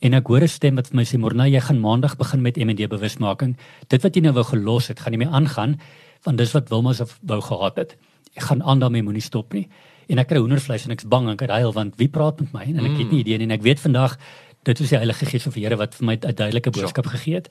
En 0.01 0.13
ek 0.13 0.27
hoor 0.27 0.41
'n 0.41 0.47
stem 0.47 0.75
wat 0.75 0.87
vir 0.87 0.95
my 0.95 1.03
sê 1.03 1.17
Morna, 1.19 1.45
jy 1.45 1.59
gaan 1.59 1.79
maandag 1.79 2.17
begin 2.17 2.41
met 2.41 2.57
MD 2.57 2.87
bewusmaking. 2.87 3.55
Dit 3.87 4.01
wat 4.01 4.15
jy 4.15 4.21
nou 4.21 4.33
wou 4.33 4.43
gelos 4.43 4.87
het, 4.87 4.99
gaan 4.99 5.11
nie 5.11 5.25
meer 5.25 5.33
aangaan 5.33 5.79
want 6.23 6.37
dis 6.37 6.51
wat 6.51 6.69
Wilma 6.69 6.93
se 6.93 7.05
wou 7.21 7.41
gehad 7.41 7.75
het. 7.75 7.97
Ek 8.35 8.43
gaan 8.43 8.63
aan 8.63 8.79
daarmee 8.79 9.03
moenie 9.03 9.21
stop 9.21 9.53
nie. 9.53 9.69
En 10.09 10.17
ek 10.17 10.27
kry 10.31 10.39
hoendervleis 10.41 10.85
en 10.85 10.91
ek's 10.91 11.05
bang 11.07 11.27
en 11.29 11.35
ek 11.37 11.49
huil 11.49 11.71
want 11.75 11.95
wie 12.01 12.07
praat 12.09 12.39
met 12.41 12.53
my 12.53 12.63
en 12.63 12.79
ek 12.85 12.97
het 12.97 13.11
nie 13.11 13.19
idee 13.21 13.37
nie 13.37 13.45
en 13.45 13.51
ek 13.51 13.61
weet 13.61 13.79
vandag 13.79 14.17
dit 14.65 14.79
is 14.79 14.89
die 14.89 14.97
Heilige 14.97 15.25
Gees 15.25 15.43
van 15.43 15.53
die 15.53 15.63
Here 15.63 15.77
wat 15.77 15.93
vir 15.95 16.05
my 16.05 16.13
'n 16.15 16.35
duidelike 16.35 16.71
boodskap 16.71 17.05
gegee 17.07 17.35
het. 17.35 17.49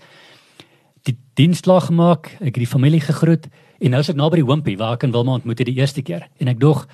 Die 1.06 1.16
diens 1.36 1.60
klaar 1.60 1.80
gemaak, 1.80 2.32
ek 2.40 2.54
het 2.56 2.62
die 2.64 2.66
familie 2.66 3.00
gegroet 3.00 3.46
en 3.80 3.90
nou 3.90 4.00
is 4.00 4.08
ek 4.10 4.16
naby 4.16 4.36
die 4.42 4.44
hompie 4.44 4.76
waar 4.76 4.94
ek 4.94 5.04
en 5.04 5.12
Wilma 5.12 5.32
ontmoet 5.38 5.58
het 5.58 5.66
die 5.66 5.76
eerste 5.78 6.02
keer 6.02 6.28
en 6.40 6.48
ek 6.48 6.58
dog 6.58 6.86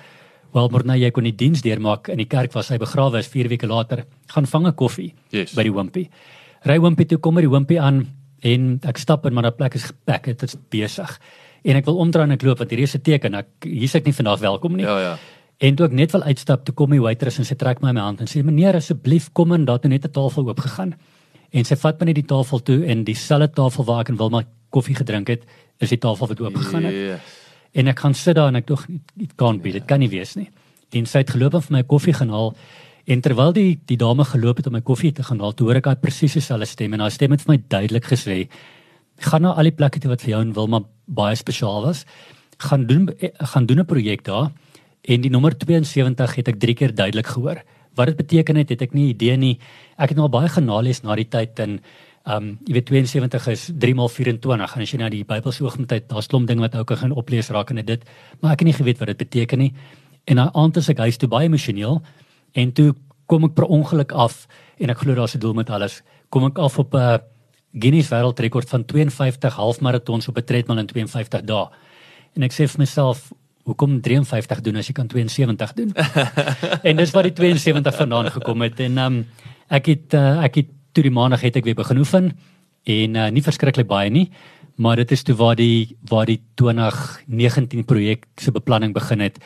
wel 0.53 0.69
maar 0.69 0.85
nou 0.85 0.97
jy 0.97 1.09
kon 1.11 1.23
die 1.23 1.35
diens 1.35 1.61
deurmaak 1.61 2.07
in 2.09 2.17
die 2.17 2.29
kerk 2.29 2.53
waar 2.53 2.63
sy 2.63 2.77
begrawe 2.77 3.17
is 3.19 3.27
4 3.27 3.49
weke 3.49 3.67
later 3.67 4.05
gaan 4.27 4.45
vang 4.45 4.67
'n 4.67 4.73
koffie 4.75 5.13
Yes. 5.31 5.53
by 5.55 5.63
die 5.63 5.71
hompie. 5.71 6.09
Ry 6.63 6.77
hompie 6.77 7.05
toe 7.05 7.17
kom 7.17 7.35
by 7.35 7.41
die 7.41 7.49
hompie 7.49 7.79
aan 7.81 8.07
en 8.43 8.79
ek 8.83 8.97
stap 8.97 9.25
in 9.25 9.33
maar 9.33 9.43
daai 9.43 9.57
plek 9.57 9.75
is 9.75 9.83
gepek, 9.83 10.23
dit 10.25 10.43
is 10.43 10.55
besig. 10.69 11.19
En 11.65 11.75
ek 11.75 11.85
wil 11.85 11.97
omdraai 11.97 12.23
en 12.25 12.31
ek 12.31 12.43
loop 12.43 12.59
want 12.59 12.69
hierdie 12.69 12.83
is 12.83 12.95
'n 12.95 13.01
teken 13.01 13.35
ek 13.35 13.47
hier's 13.63 13.95
ek 13.95 14.05
nie 14.05 14.13
vandag 14.13 14.39
welkom 14.39 14.75
nie. 14.75 14.85
Ja, 14.85 14.99
ja. 14.99 15.17
En 15.63 15.75
toe 15.75 15.85
ek 15.87 15.93
net 15.95 16.11
wil 16.11 16.23
uitstap, 16.23 16.65
toe 16.65 16.75
kom 16.75 16.91
die 16.91 17.01
waitress 17.01 17.39
en 17.39 17.47
sy 17.47 17.55
trek 17.55 17.81
my 17.81 17.93
aan 17.93 17.95
my 17.95 18.01
hand 18.01 18.23
en 18.25 18.27
sê 18.27 18.43
meneer 18.43 18.75
asseblief 18.75 19.29
kom 19.33 19.53
in, 19.55 19.65
daar 19.65 19.79
het 19.79 19.87
net 19.87 20.05
'n 20.05 20.11
tafel 20.11 20.47
oop 20.47 20.59
gegaan. 20.59 20.95
En 21.51 21.63
sy 21.63 21.75
vat 21.75 21.99
my 21.99 22.05
net 22.05 22.15
die 22.15 22.27
tafel 22.27 22.59
toe 22.59 22.83
en 22.85 23.03
dieselfde 23.03 23.53
tafel 23.55 23.83
waar 23.85 24.01
ek 24.01 24.09
en 24.09 24.17
Wilma 24.17 24.43
koffie 24.69 24.95
gedrink 24.95 25.27
het, 25.27 25.43
is 25.79 25.89
die 25.89 25.97
tafel 25.97 26.27
wat 26.27 26.41
oop 26.41 26.55
gegaan 26.55 26.83
het. 26.83 26.93
Yes. 26.93 27.19
En 27.73 27.87
ek 27.87 27.99
gaan 27.99 28.13
sit 28.13 28.35
daar 28.35 28.47
en 28.47 28.55
ek 28.55 28.67
dog 28.67 28.85
dit 29.15 29.35
kan 29.35 29.61
be, 29.61 29.71
dit 29.71 29.85
kan 29.85 29.99
nie 29.99 30.09
wees 30.09 30.35
nie. 30.35 30.49
En 30.91 31.05
sy 31.05 31.23
het 31.23 31.29
geloop 31.29 31.53
en 31.53 31.61
vir 31.61 31.77
my 31.77 31.83
koffie 31.83 32.13
gaan 32.13 32.29
haal. 32.29 32.55
En 33.05 33.21
terwyl 33.21 33.53
die 33.53 33.79
die 33.85 33.97
dame 33.97 34.25
geloop 34.25 34.57
het 34.57 34.67
om 34.67 34.73
my 34.73 34.81
koffie 34.81 35.11
te 35.11 35.23
gaan 35.23 35.39
haal, 35.39 35.53
toe 35.53 35.67
hoor 35.67 35.75
ek 35.75 35.83
daai 35.83 35.95
presies 35.95 36.33
dieselfde 36.33 36.65
stem 36.65 36.93
en 36.93 36.99
haar 36.99 37.11
stem 37.11 37.31
het 37.31 37.41
vir 37.41 37.53
my 37.53 37.63
duidelik 37.69 38.05
gesê: 38.05 38.47
"Gaan 39.19 39.41
na 39.41 39.53
al 39.53 39.63
die 39.63 39.71
plekke 39.71 39.99
toe 39.99 40.09
wat 40.09 40.21
vir 40.21 40.29
jou 40.29 40.41
en 40.41 40.53
Wilma 40.53 40.83
baie 41.07 41.35
spesiaal 41.35 41.85
was. 41.85 42.05
Gaan 42.57 42.85
doen 42.87 43.09
eh, 43.19 43.29
gaan 43.39 43.65
doen 43.65 43.79
'n 43.79 43.85
projek 43.85 44.23
daar." 44.23 44.51
En 45.05 45.21
die 45.21 45.29
nommer 45.29 45.53
72 45.57 46.35
het 46.39 46.47
ek 46.47 46.59
3 46.59 46.75
keer 46.75 46.95
duidelik 46.95 47.27
gehoor. 47.27 47.61
Wat 47.95 48.09
dit 48.09 48.17
beteken 48.17 48.57
het, 48.59 48.69
het 48.73 48.81
ek 48.81 48.93
nie 48.97 49.11
idee 49.13 49.37
nie. 49.37 49.53
Ek 49.97 50.11
het 50.11 50.17
nou 50.17 50.25
al 50.27 50.33
baie 50.33 50.49
genalees 50.49 51.03
na 51.05 51.15
die 51.15 51.29
tyd 51.29 51.59
en 51.59 51.79
ehm 52.25 52.41
um, 52.41 52.45
jy 52.65 52.73
weet 52.73 52.87
72 52.89 53.47
is 53.51 53.63
3 53.77 53.93
x 53.93 54.13
24 54.17 54.75
en 54.75 54.81
as 54.81 54.91
jy 54.91 54.97
nou 54.97 55.09
die 55.13 55.23
Bybel 55.23 55.53
oogmet 55.61 55.91
het, 55.93 56.07
daar's 56.09 56.25
klomp 56.25 56.47
dinge 56.49 56.63
wat 56.63 56.73
ou 56.73 56.83
kan 56.83 56.97
gaan 56.97 57.11
oplees 57.13 57.51
raak 57.53 57.69
en 57.69 57.85
dit, 57.85 58.01
maar 58.41 58.53
ek 58.53 58.63
het 58.63 58.65
nie 58.65 58.73
geweet 58.73 58.97
wat 58.97 59.07
dit 59.13 59.17
beteken 59.17 59.59
nie. 59.59 59.73
En 60.25 60.41
daai 60.41 60.49
aand 60.53 60.77
is 60.77 60.89
ek 60.89 60.97
huis 61.05 61.17
toe 61.21 61.29
baie 61.29 61.45
emosioneel 61.45 62.01
en 62.53 62.71
toe 62.73 62.95
kom 63.29 63.45
ek 63.45 63.53
per 63.53 63.69
ongeluk 63.69 64.11
af 64.11 64.47
en 64.81 64.89
ek 64.89 64.97
glo 65.05 65.13
daar's 65.13 65.35
'n 65.35 65.39
doel 65.39 65.53
met 65.53 65.69
alles. 65.69 66.01
Kom 66.29 66.45
ek 66.45 66.57
af 66.57 66.79
op 66.79 66.93
'n 66.93 66.97
uh, 66.97 67.17
Guinness 67.77 68.09
wêreldrekord 68.09 68.69
van 68.69 68.85
52 68.85 69.55
halfmaratons 69.55 70.27
op 70.27 70.37
'n 70.37 70.43
treadmill 70.43 70.79
in 70.79 70.87
52 70.87 71.45
dae. 71.45 71.67
En 72.35 72.43
ek 72.43 72.53
sê 72.53 72.65
vir 72.67 72.79
myself, 72.79 73.31
hoekom 73.65 73.99
53 74.05 74.61
doen 74.65 74.79
as 74.81 74.89
jy 74.89 74.95
kan 74.97 75.07
72 75.11 75.73
doen? 75.77 75.93
en 76.89 77.01
dis 77.01 77.13
waar 77.15 77.27
die 77.27 77.33
72 77.33 77.97
vandaan 77.97 78.31
gekom 78.31 78.65
het 78.65 78.79
en 78.85 78.97
um, 79.01 79.21
ek 79.73 79.91
het 79.93 80.17
uh, 80.17 80.43
ek 80.45 80.61
het 80.61 80.73
toe 80.95 81.03
die 81.03 81.13
maandag 81.13 81.43
het 81.43 81.57
ek 81.59 81.67
weer 81.67 81.77
begin 81.77 82.01
oefen 82.03 82.31
en 82.85 83.15
uh, 83.17 83.29
nie 83.33 83.43
verskriklik 83.43 83.89
baie 83.89 84.11
nie, 84.13 84.29
maar 84.77 85.01
dit 85.01 85.11
is 85.11 85.25
toe 85.25 85.35
waar 85.35 85.57
die 85.57 85.97
waar 86.09 86.29
die 86.29 86.41
2019 86.61 87.85
projek 87.89 88.27
se 88.37 88.53
beplanning 88.53 88.93
begin 88.93 89.25
het 89.25 89.41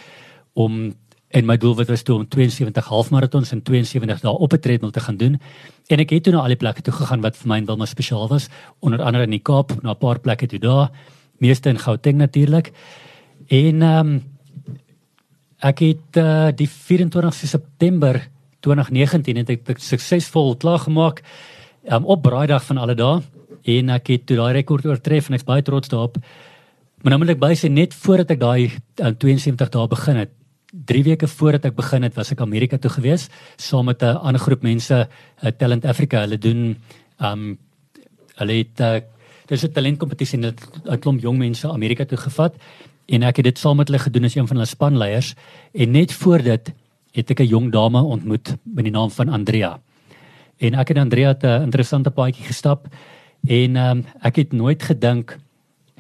om 0.54 0.92
en 1.30 1.46
my 1.46 1.58
doel 1.62 1.76
was 1.78 2.04
toe 2.04 2.16
om 2.18 2.26
72 2.28 2.88
halfmaratons 2.90 3.52
en 3.54 3.62
72 3.62 4.22
dae 4.24 4.32
op 4.34 4.54
'n 4.54 4.60
treadmill 4.60 4.92
te 4.92 5.00
gaan 5.00 5.18
doen. 5.18 5.40
En 5.88 6.00
ek 6.00 6.10
het 6.10 6.24
toe 6.24 6.34
na 6.34 6.42
al 6.42 6.48
die 6.48 6.56
plekke 6.56 6.82
toe 6.82 6.94
gegaan 6.94 7.22
wat 7.22 7.38
vir 7.38 7.48
my 7.48 7.58
en 7.58 7.66
Wilma 7.66 7.86
spesiaal 7.86 8.28
was, 8.28 8.50
onder 8.80 9.02
andere 9.02 9.24
in 9.24 9.30
die 9.30 9.40
Kaap, 9.40 9.84
na 9.84 9.92
'n 9.92 9.98
paar 9.98 10.20
plekke 10.20 10.48
toe 10.48 10.60
daar, 10.60 10.90
meeste 11.38 11.70
in 11.70 11.78
Gauteng 11.78 12.18
natuurlik. 12.18 12.74
En 13.50 13.82
ehm 13.82 14.10
um, 14.10 14.20
ek 15.60 15.82
het 15.84 16.18
uh, 16.22 16.50
die 16.56 16.70
24 16.70 17.34
September 17.36 18.22
2019 18.64 19.40
het 19.42 19.50
ek 19.74 19.82
suksesvol 19.84 20.54
klaargemaak 20.62 21.20
um, 21.90 22.06
op 22.06 22.22
braaidag 22.24 22.64
van 22.64 22.80
alle 22.80 22.96
dae 22.96 23.18
en 23.74 23.90
ek 23.92 24.14
het 24.14 24.28
toe 24.30 24.38
daai 24.40 24.54
rekord 24.62 24.86
oortref 24.88 25.28
en 25.28 25.36
ek's 25.36 25.48
baie 25.50 25.66
trots 25.66 25.92
daarop. 25.92 26.16
Maar 27.02 27.16
nou 27.16 27.20
moet 27.26 27.34
ek 27.34 27.42
bysê 27.42 27.72
net 27.74 27.98
voordat 27.98 28.32
ek 28.38 28.40
daai 28.40 28.70
uh, 28.70 29.12
72 29.12 29.74
dae 29.74 29.92
begin 29.92 30.22
het, 30.24 30.32
3 30.94 31.04
weke 31.10 31.28
voordat 31.28 31.66
ek 31.72 31.76
begin 31.76 32.06
het, 32.06 32.16
was 32.16 32.32
ek 32.32 32.46
Amerika 32.46 32.78
toe 32.78 32.94
gewees 32.94 33.28
saam 33.58 33.90
met 33.90 34.04
'n 34.04 34.16
ander 34.16 34.40
groep 34.40 34.62
mense, 34.62 34.96
uh, 34.96 35.52
Talent 35.58 35.86
Africa. 35.86 36.22
Hulle 36.22 36.38
doen 36.38 36.78
um 37.20 37.58
hulle 38.40 38.54
het 38.62 38.80
uh, 38.80 39.02
dis 39.50 39.66
'n 39.66 39.74
talentkompetisie 39.74 40.38
en 40.40 40.54
'n 40.54 41.00
klomp 41.00 41.20
jong 41.22 41.38
mense 41.38 41.68
Amerika 41.68 42.06
toe 42.06 42.18
gevat 42.18 42.54
en 43.10 43.26
ek 43.26 43.42
het 43.42 43.50
dit 43.50 43.58
saam 43.58 43.80
met 43.82 43.90
hulle 43.90 44.02
gedoen 44.02 44.28
as 44.28 44.36
een 44.36 44.48
van 44.48 44.60
hulle 44.60 44.70
spanleiers 44.70 45.34
en 45.74 45.92
net 45.92 46.14
voor 46.14 46.44
dit 46.46 46.72
het 47.18 47.32
ek 47.32 47.40
'n 47.42 47.50
jong 47.50 47.72
dame 47.72 48.02
ontmoet 48.02 48.56
met 48.64 48.84
die 48.84 48.94
naam 48.94 49.12
van 49.12 49.30
Andrea. 49.30 49.80
En 50.58 50.74
ek 50.74 50.90
en 50.90 50.98
Andrea 50.98 51.28
het 51.28 51.44
'n 51.44 51.64
interessante 51.64 52.12
paadjie 52.12 52.46
gestap 52.46 52.88
en 53.48 53.76
um, 53.76 54.06
ek 54.22 54.36
het 54.36 54.54
nooit 54.54 54.84
gedink 54.84 55.38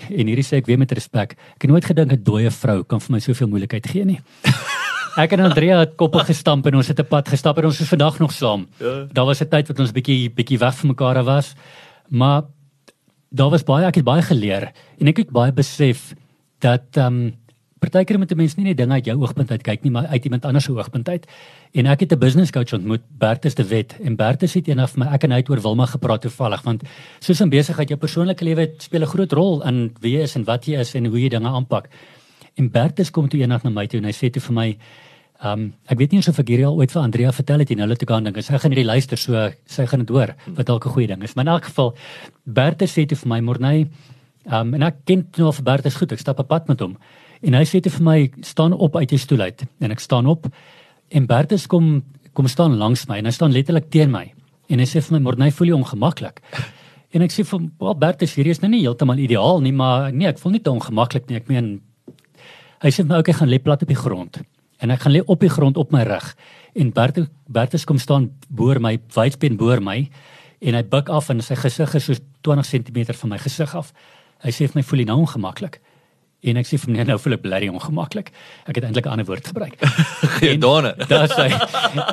en 0.10 0.28
hierdie 0.28 0.45
sê 0.45 0.57
ek 0.57 0.66
weer 0.66 0.78
met 0.78 0.91
respek, 0.91 1.32
ek 1.32 1.62
het 1.62 1.72
nooit 1.72 1.86
gedink 1.86 2.12
'n 2.12 2.24
dooie 2.24 2.51
vrou 2.51 2.84
kan 2.84 2.99
vir 2.99 3.12
my 3.12 3.20
soveel 3.20 3.47
moeilikheid 3.47 3.88
gee 3.88 4.05
nie. 4.05 4.22
Ek 5.18 5.34
en 5.34 5.39
Andrea 5.39 5.80
het 5.80 5.95
koppe 5.95 6.20
gestamp 6.20 6.66
en 6.68 6.76
ons 6.76 6.88
het 6.88 6.99
'n 6.99 7.07
pad 7.07 7.28
gestap 7.28 7.57
en 7.57 7.66
ons 7.66 7.82
is 7.82 7.88
vandag 7.88 8.20
nog 8.20 8.32
saam. 8.32 8.68
Ja. 8.80 9.07
Daar 9.12 9.26
was 9.26 9.41
'n 9.41 9.49
tyd 9.49 9.68
wat 9.68 9.80
ons 9.80 9.91
bietjie 9.91 10.30
bietjie 10.30 10.57
weg 10.57 10.76
van 10.76 10.89
mekaar 10.89 11.24
was. 11.24 11.55
Maar 12.07 12.43
daar 13.30 13.49
was 13.49 13.64
baie 13.64 13.86
ek 13.86 13.95
het 13.95 14.03
baie 14.03 14.22
geleer 14.22 14.72
en 14.99 15.07
ek 15.07 15.18
het 15.18 15.32
baie 15.32 15.51
besef 15.51 16.14
dat 16.60 16.97
ehm 16.97 17.05
um, 17.05 17.38
partykeer 17.80 18.18
moet 18.20 18.32
'n 18.32 18.38
mens 18.38 18.55
nie 18.55 18.66
net 18.66 18.78
dinge 18.78 18.93
uit 18.93 19.05
jou 19.05 19.18
oogpunt 19.22 19.51
uit 19.51 19.62
kyk 19.64 19.84
nie, 19.84 19.91
maar 19.91 20.07
uit 20.07 20.24
iemand 20.24 20.45
anders 20.45 20.66
se 20.66 20.72
oogpunt 20.72 21.10
uit. 21.10 21.28
En 21.72 21.86
ek 21.86 21.99
het 21.99 22.12
'n 22.12 22.20
business 22.20 22.51
coach 22.51 22.74
ontmoet, 22.74 23.01
Bertus 23.18 23.55
de 23.55 23.68
Wet, 23.68 23.95
en 24.03 24.16
Bertus 24.16 24.53
het 24.53 24.68
eendag 24.68 24.89
vir 24.89 24.99
my 24.99 25.14
ek 25.14 25.24
en 25.24 25.32
hy 25.32 25.38
het 25.38 25.49
oor 25.49 25.62
Wilma 25.62 25.86
gepraat 25.86 26.22
toevallig, 26.22 26.62
want 26.62 26.84
soos 27.20 27.41
in 27.41 27.49
besigheid 27.49 27.89
jou 27.89 27.99
persoonlike 27.99 28.43
lewe 28.43 28.74
speel 28.78 29.01
'n 29.01 29.07
groot 29.07 29.32
rol 29.32 29.64
in 29.64 29.91
wie 30.01 30.18
jy 30.18 30.22
is 30.22 30.36
en 30.36 30.43
wat 30.43 30.66
jy 30.66 30.80
is 30.80 30.95
en 30.95 31.05
hoe 31.05 31.22
jy 31.22 31.30
dinge 31.30 31.47
aanpak. 31.47 31.88
En 32.55 32.70
Bertus 32.70 33.12
kom 33.12 33.30
toe 33.30 33.39
eendag 33.39 33.64
na 33.64 33.70
my 33.70 33.88
toe 33.88 33.99
en 33.99 34.05
hy 34.05 34.12
sê 34.12 34.30
toe 34.30 34.41
vir 34.41 34.53
my, 34.53 34.78
ehm 35.41 35.60
um, 35.60 35.74
ek 35.88 35.97
weet 35.97 36.12
nie 36.12 36.20
of 36.20 36.39
ek 36.39 36.47
hierdie 36.47 36.66
al 36.66 36.76
ooit 36.76 36.91
vir 36.91 37.01
Andrea 37.01 37.32
vertel 37.32 37.60
het 37.60 37.70
nie, 37.70 37.80
hulle 37.80 37.95
toe 37.95 38.07
gaan 38.07 38.24
dink, 38.24 38.41
sy 38.43 38.57
gaan 38.57 38.72
hierdie 38.72 38.86
luister 38.86 39.18
so 39.18 39.51
sy 39.66 39.86
gaan 39.86 39.99
dit 39.99 40.10
hoor, 40.10 40.36
wat 40.47 40.66
dalk 40.66 40.86
'n 40.86 40.89
goeie 40.89 41.07
ding 41.07 41.24
is. 41.24 41.36
Maar 41.36 41.45
in 41.45 41.51
elk 41.51 41.64
geval 41.64 41.95
Bertus 42.43 42.91
sê 42.91 43.05
toe 43.05 43.18
vir 43.18 43.28
my, 43.28 43.39
"Morney, 43.39 43.88
um, 44.52 44.74
en 44.74 44.86
ek 44.88 45.04
ken 45.10 45.26
nou 45.38 45.52
vir 45.56 45.66
Bertus 45.66 45.97
goed, 46.00 46.14
ek 46.14 46.22
stap 46.22 46.39
op 46.41 46.50
pad 46.50 46.68
met 46.70 46.82
hom." 46.84 46.97
En 47.41 47.56
hy 47.56 47.64
sê 47.64 47.82
te 47.82 47.89
vir 47.89 48.04
my 48.04 48.18
staan 48.43 48.74
op 48.74 48.95
uit 48.95 49.10
jou 49.10 49.20
stoel 49.20 49.41
uit 49.47 49.64
en 49.80 49.91
ek 49.91 50.00
staan 50.00 50.28
op 50.28 50.50
en 51.10 51.26
Bertus 51.28 51.68
kom 51.68 52.04
kom 52.34 52.47
staan 52.47 52.78
langs 52.78 53.08
my 53.08 53.18
en 53.20 53.26
hy 53.26 53.32
staan 53.32 53.52
letterlik 53.52 53.89
teen 53.89 54.12
my 54.12 54.32
en 54.70 54.80
hy 54.80 54.86
sê 54.86 55.02
vir 55.02 55.18
my 55.18 55.24
Morney 55.24 55.52
voel 55.52 55.68
jy 55.68 55.80
ongemaklik. 55.80 56.41
En 57.10 57.24
ek 57.26 57.32
sê 57.34 57.41
vir 57.41 57.58
hom 57.58 57.72
well, 57.82 57.95
Bertus 57.97 58.36
hierdie 58.38 58.52
is 58.54 58.60
nou 58.62 58.70
nie 58.70 58.84
heeltemal 58.84 59.18
ideaal 59.18 59.64
nie 59.66 59.72
maar 59.74 60.12
nee 60.14 60.30
ek 60.30 60.38
voel 60.38 60.52
nie 60.52 60.62
te 60.62 60.70
ongemaklik 60.70 61.26
nie 61.26 61.39
ek 61.39 61.47
meen 61.50 61.82
hy 62.84 62.91
sê 62.93 63.02
my 63.02 63.18
okay 63.18 63.34
gaan 63.34 63.50
lê 63.50 63.58
plat 63.58 63.82
op 63.82 63.89
die 63.89 63.97
grond 63.97 64.38
en 64.80 64.91
ek 64.93 65.02
gaan 65.02 65.16
lê 65.16 65.24
op 65.26 65.41
die 65.41 65.50
grond 65.50 65.78
op 65.82 65.89
my 65.91 66.04
rug 66.06 66.36
en 66.78 66.91
Bertus 66.93 67.26
Bertus 67.50 67.88
kom 67.89 67.97
staan 67.97 68.30
boor 68.47 68.78
my 68.78 69.00
wydsbeen 69.16 69.58
boor 69.58 69.82
my 69.82 70.04
en 70.60 70.76
hy 70.76 70.84
buig 70.91 71.10
af 71.12 71.30
en 71.32 71.41
sy 71.43 71.56
gesig 71.60 71.95
is 71.95 72.08
so 72.10 72.16
20 72.43 72.68
cm 72.68 73.14
van 73.22 73.34
my 73.34 73.39
gesig 73.39 73.76
af. 73.76 73.93
Hy 74.44 74.52
sê 74.56 74.68
vir 74.68 74.80
my 74.80 74.84
voel 74.84 75.00
jy 75.00 75.08
nou 75.10 75.20
ongemaklik. 75.24 75.80
En 76.40 76.56
ek 76.56 76.68
sê 76.70 76.78
vir 76.80 76.94
my 76.94 77.04
nou 77.04 77.18
voel 77.20 77.36
ek 77.36 77.42
blerry 77.44 77.68
ongemaklik. 77.68 78.32
Ek 78.64 78.78
het 78.80 78.86
eintlik 78.88 79.06
'n 79.06 79.12
ander 79.12 79.28
woord 79.28 79.48
gebruik. 79.48 79.76
Geen 80.40 80.60
donder. 80.60 80.96
Daar 81.08 81.28
sê 81.28 81.52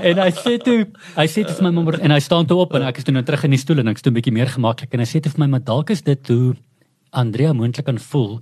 en 0.03 0.19
hy 0.19 0.31
sê 0.35 0.59
toe, 0.59 0.87
hy 1.15 1.27
sê 1.31 1.47
vir 1.47 1.63
my 1.63 1.71
mamma 1.71 1.99
en 2.01 2.11
hy 2.11 2.19
staan 2.19 2.47
toe 2.47 2.59
op 2.59 2.75
en 2.75 2.83
ek 2.83 2.99
is 2.99 3.05
toe 3.05 3.15
nou 3.15 3.23
terug 3.23 3.45
in 3.45 3.55
die 3.55 3.63
stoel 3.63 3.79
en 3.79 3.89
ek 3.89 3.97
is 3.97 4.03
toe 4.03 4.11
'n 4.11 4.19
bietjie 4.19 4.35
meer 4.35 4.51
gemaklik 4.51 4.95
en 4.95 5.01
hy 5.01 5.07
sê 5.07 5.23
vir 5.23 5.39
my 5.39 5.47
maar 5.47 5.63
dalk 5.63 5.91
is 5.91 6.03
dit 6.03 6.29
hoe 6.29 6.57
Andrea 7.13 7.53
moontlik 7.53 7.87
kan 7.87 7.99
voel 7.99 8.41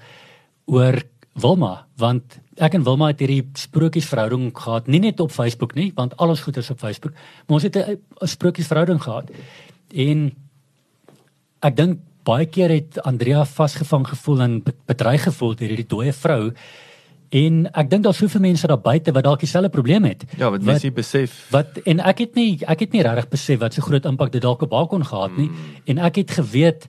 oor 0.66 1.02
Wilma 1.34 1.86
want 1.98 2.40
ek 2.62 2.74
en 2.74 2.84
Wilma 2.86 3.10
het 3.10 3.20
hierdie 3.20 3.42
sprokiesverhouding 3.58 4.52
gehad, 4.54 4.88
nie 4.88 5.00
net 5.02 5.20
op 5.20 5.32
Facebook 5.34 5.74
nie, 5.74 5.90
want 5.96 6.14
al 6.22 6.34
ons 6.34 6.42
goed 6.46 6.56
is 6.60 6.70
op 6.70 6.78
Facebook, 6.78 7.12
maar 7.46 7.58
ons 7.58 7.66
het 7.66 7.76
'n 7.76 7.98
sprokiesverhouding 8.26 9.02
gehad. 9.02 9.30
En 9.94 10.32
ek 11.62 11.76
dink 11.76 11.98
baie 12.24 12.46
keer 12.46 12.72
het 12.72 12.98
Andrea 13.04 13.44
vasgevang 13.44 14.06
gevoel 14.08 14.42
en 14.42 14.56
bedreig 14.88 15.22
gevoel 15.28 15.54
deur 15.54 15.68
hierdie 15.68 15.88
dooie 15.88 16.12
vrou. 16.12 16.52
En 17.34 17.64
ek 17.74 17.88
dink 17.90 18.04
daar's 18.04 18.20
soveel 18.22 18.44
mense 18.44 18.68
daar 18.70 18.80
buite 18.80 19.12
wat 19.12 19.26
dalk 19.26 19.42
dieselfde 19.42 19.70
probleem 19.74 20.04
het. 20.06 20.22
Ja, 20.38 20.50
wat 20.54 20.62
mense 20.62 20.90
besef. 20.94 21.34
Wat 21.50 21.80
en 21.84 22.00
ek 22.00 22.22
het 22.24 22.38
nie 22.38 22.60
ek 22.62 22.86
het 22.86 22.94
nie 22.94 23.02
regtig 23.02 23.28
besef 23.32 23.60
wat 23.62 23.74
so 23.74 23.82
groot 23.82 24.06
impak 24.06 24.32
dit 24.32 24.44
dalk 24.44 24.62
op 24.62 24.76
haar 24.76 24.86
kon 24.90 25.04
gehad 25.04 25.34
nie. 25.36 25.48
Mm. 25.50 25.82
En 25.94 26.04
ek 26.10 26.22
het 26.22 26.36
geweet 26.38 26.88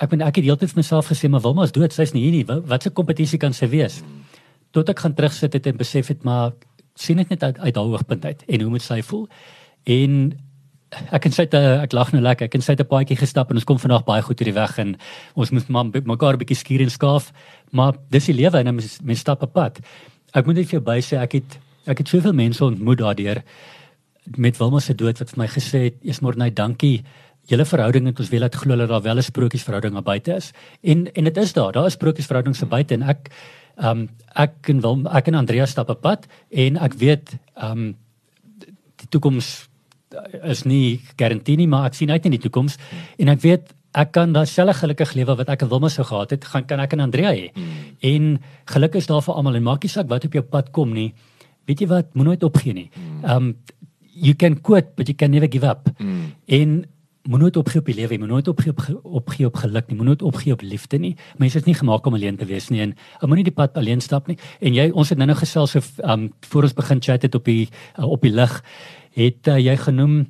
ek 0.00 0.10
ben 0.10 0.24
ek 0.24 0.40
het 0.40 0.48
heeltyd 0.48 0.72
vir 0.72 0.80
myself 0.80 1.12
gesê 1.12 1.28
maar 1.28 1.44
Wilma 1.44 1.68
is 1.68 1.76
dood, 1.76 1.92
sy's 1.92 2.14
nie 2.16 2.24
hier 2.24 2.32
nie. 2.32 2.44
Wat 2.44 2.86
'n 2.86 2.92
kompetisie 2.92 3.38
kan 3.38 3.52
sy 3.52 3.68
wees? 3.68 4.00
Mm. 4.02 4.24
Tot 4.72 4.88
ek 4.88 4.98
gaan 4.98 5.14
terugsit 5.14 5.52
het 5.52 5.66
en 5.66 5.76
besef 5.76 6.08
het 6.08 6.24
maar 6.24 6.52
sien 6.94 7.16
dit 7.16 7.28
net 7.28 7.42
uit, 7.42 7.58
uit 7.58 7.76
haar 7.76 7.84
oogpunt 7.84 8.24
uit 8.24 8.44
en 8.48 8.60
hoe 8.60 8.70
moet 8.70 8.82
sy 8.82 9.02
voel? 9.02 9.28
En 9.84 10.32
ek 10.90 11.28
en 11.28 11.34
sy 11.34 11.46
het 11.46 11.54
eh, 11.54 11.82
ek 11.84 11.94
lag 11.94 12.12
nou 12.14 12.22
lekker. 12.22 12.48
Ek 12.50 12.56
en 12.58 12.64
sy 12.64 12.74
het 12.74 12.82
'n 12.82 12.90
paadjie 12.90 13.16
gestap 13.16 13.50
en 13.50 13.56
ons 13.56 13.64
kom 13.64 13.78
vandag 13.78 14.04
baie 14.04 14.22
goed 14.22 14.38
hierdie 14.38 14.54
weg 14.54 14.78
en 14.78 14.96
ons 15.34 15.50
moet 15.50 15.68
maar 15.68 15.84
mekaar 15.84 16.34
'n 16.34 16.42
bietjie 16.42 16.56
skuur 16.56 16.80
en 16.80 16.90
skaaf. 16.90 17.32
Maar 17.70 17.94
dis 18.10 18.26
die 18.26 18.34
lewe 18.34 18.58
en 18.58 18.74
mens 18.74 18.98
mens 19.02 19.20
stap 19.20 19.42
op 19.42 19.52
pad. 19.52 19.80
Ek 20.34 20.46
moet 20.46 20.56
net 20.56 20.66
vir 20.66 20.80
jou 20.80 20.84
by 20.84 21.00
sê 21.00 21.18
ek 21.18 21.32
het 21.32 21.58
ek 21.86 21.98
het 21.98 22.08
soveel 22.08 22.32
mense 22.32 22.64
ontmoet 22.64 22.98
daardeur 22.98 23.42
met 24.36 24.56
Wilma 24.58 24.80
se 24.80 24.94
dood 24.94 25.18
wat 25.18 25.30
vir 25.30 25.38
my 25.38 25.48
gesê 25.48 25.78
het, 25.84 25.94
"Eers 26.02 26.20
môre 26.20 26.36
net 26.36 26.54
dankie. 26.54 27.02
Julle 27.46 27.64
verhouding 27.64 28.06
het 28.06 28.20
ons 28.20 28.28
wel 28.28 28.40
laat 28.40 28.54
glo 28.54 28.76
dat 28.76 28.88
daar 28.88 29.02
wel 29.02 29.16
'n 29.16 29.22
sprokiesverhouding 29.22 29.96
aan 29.96 30.02
buite 30.02 30.34
is." 30.34 30.52
En 30.82 31.12
en 31.14 31.24
dit 31.24 31.36
is 31.36 31.52
daar. 31.52 31.72
Daar 31.72 31.86
is 31.86 31.92
sprokiesverhoudings 31.92 32.68
buite 32.68 32.94
en 32.94 33.02
ek 33.02 33.30
ehm 33.76 33.98
um, 33.98 34.08
ek 34.36 34.68
en 34.68 34.80
Wilma 34.80 35.16
ek 35.16 35.26
en 35.26 35.34
Andrea 35.34 35.66
stap 35.66 35.88
op 35.88 36.00
pad 36.00 36.26
en 36.50 36.76
ek 36.76 36.94
weet 36.94 37.38
ehm 37.54 37.70
um, 37.70 37.96
die 38.96 39.08
toekoms 39.08 39.69
is 40.42 40.64
nie 40.66 41.00
garantie 41.16 41.56
nie, 41.56 41.68
maar 41.70 41.90
ek 41.90 41.98
sien 41.98 42.10
uit 42.10 42.24
in 42.26 42.34
die 42.34 42.42
toekoms 42.42 42.78
en 43.18 43.30
ek 43.32 43.42
weet 43.44 43.74
ek 43.98 44.12
kan 44.14 44.32
daai 44.34 44.46
selfe 44.46 44.76
gelukkige 44.84 45.18
lewe 45.18 45.34
wat 45.40 45.50
ek 45.50 45.64
en 45.64 45.70
Wilma 45.72 45.90
sou 45.90 46.04
gehad 46.06 46.30
het, 46.34 46.46
gaan 46.52 46.66
kan 46.66 46.82
ek 46.82 46.94
en 46.94 47.02
Andrea 47.08 47.32
hê. 47.34 47.50
Mm. 47.54 47.80
En 48.06 48.28
geluk 48.70 48.94
is 49.00 49.08
daar 49.10 49.24
vir 49.26 49.34
almal 49.34 49.58
en 49.58 49.66
maak 49.66 49.82
nie 49.82 49.90
saak 49.90 50.08
wat 50.10 50.28
op 50.28 50.38
jou 50.38 50.44
pad 50.46 50.70
kom 50.76 50.94
nie. 50.94 51.10
Weet 51.66 51.82
jy 51.82 51.90
wat, 51.90 52.14
moet 52.14 52.30
nooit 52.30 52.46
opgee 52.46 52.76
nie. 52.76 52.88
Um 53.26 53.56
you 54.20 54.34
can 54.34 54.58
quit 54.60 54.94
but 54.96 55.08
you 55.08 55.16
can 55.16 55.30
never 55.30 55.48
give 55.50 55.66
up. 55.66 55.90
Mm. 55.98 56.34
En 56.46 56.84
moet 57.22 57.40
nooit 57.40 57.56
opgee 57.56 57.80
op 57.80 57.86
die 57.86 57.94
lewe, 57.94 58.18
moet 58.18 58.28
nooit 58.28 58.48
opgee 58.48 58.72
op 58.72 58.80
opgee 59.02 59.46
op 59.46 59.56
geluk 59.60 59.88
nie, 59.88 59.96
moet 59.96 60.06
nooit 60.06 60.22
opgee 60.22 60.52
op 60.52 60.62
liefde 60.62 60.98
nie. 60.98 61.16
Mense 61.38 61.58
is 61.58 61.66
nie 61.66 61.74
gemaak 61.74 62.06
om 62.06 62.14
alleen 62.14 62.36
te 62.36 62.46
wees 62.48 62.68
nie 62.70 62.80
en 62.80 62.94
moenie 63.26 63.44
die 63.44 63.54
pad 63.54 63.76
alleen 63.76 64.00
stap 64.00 64.26
nie. 64.26 64.38
En 64.60 64.74
jy 64.74 64.90
ons 64.90 65.08
het 65.08 65.18
nou-nou 65.18 65.38
gesels 65.38 65.76
so 65.76 66.06
um 66.06 66.30
voor 66.48 66.68
ons 66.68 66.74
begin 66.78 67.02
chat 67.02 67.22
het 67.22 67.34
op 67.34 67.44
die 67.44 67.68
uh, 67.98 68.06
op 68.06 68.22
die 68.22 68.32
lig 68.32 68.62
het 69.16 69.48
uh, 69.48 69.58
jy 69.58 69.76
genoem 69.76 70.26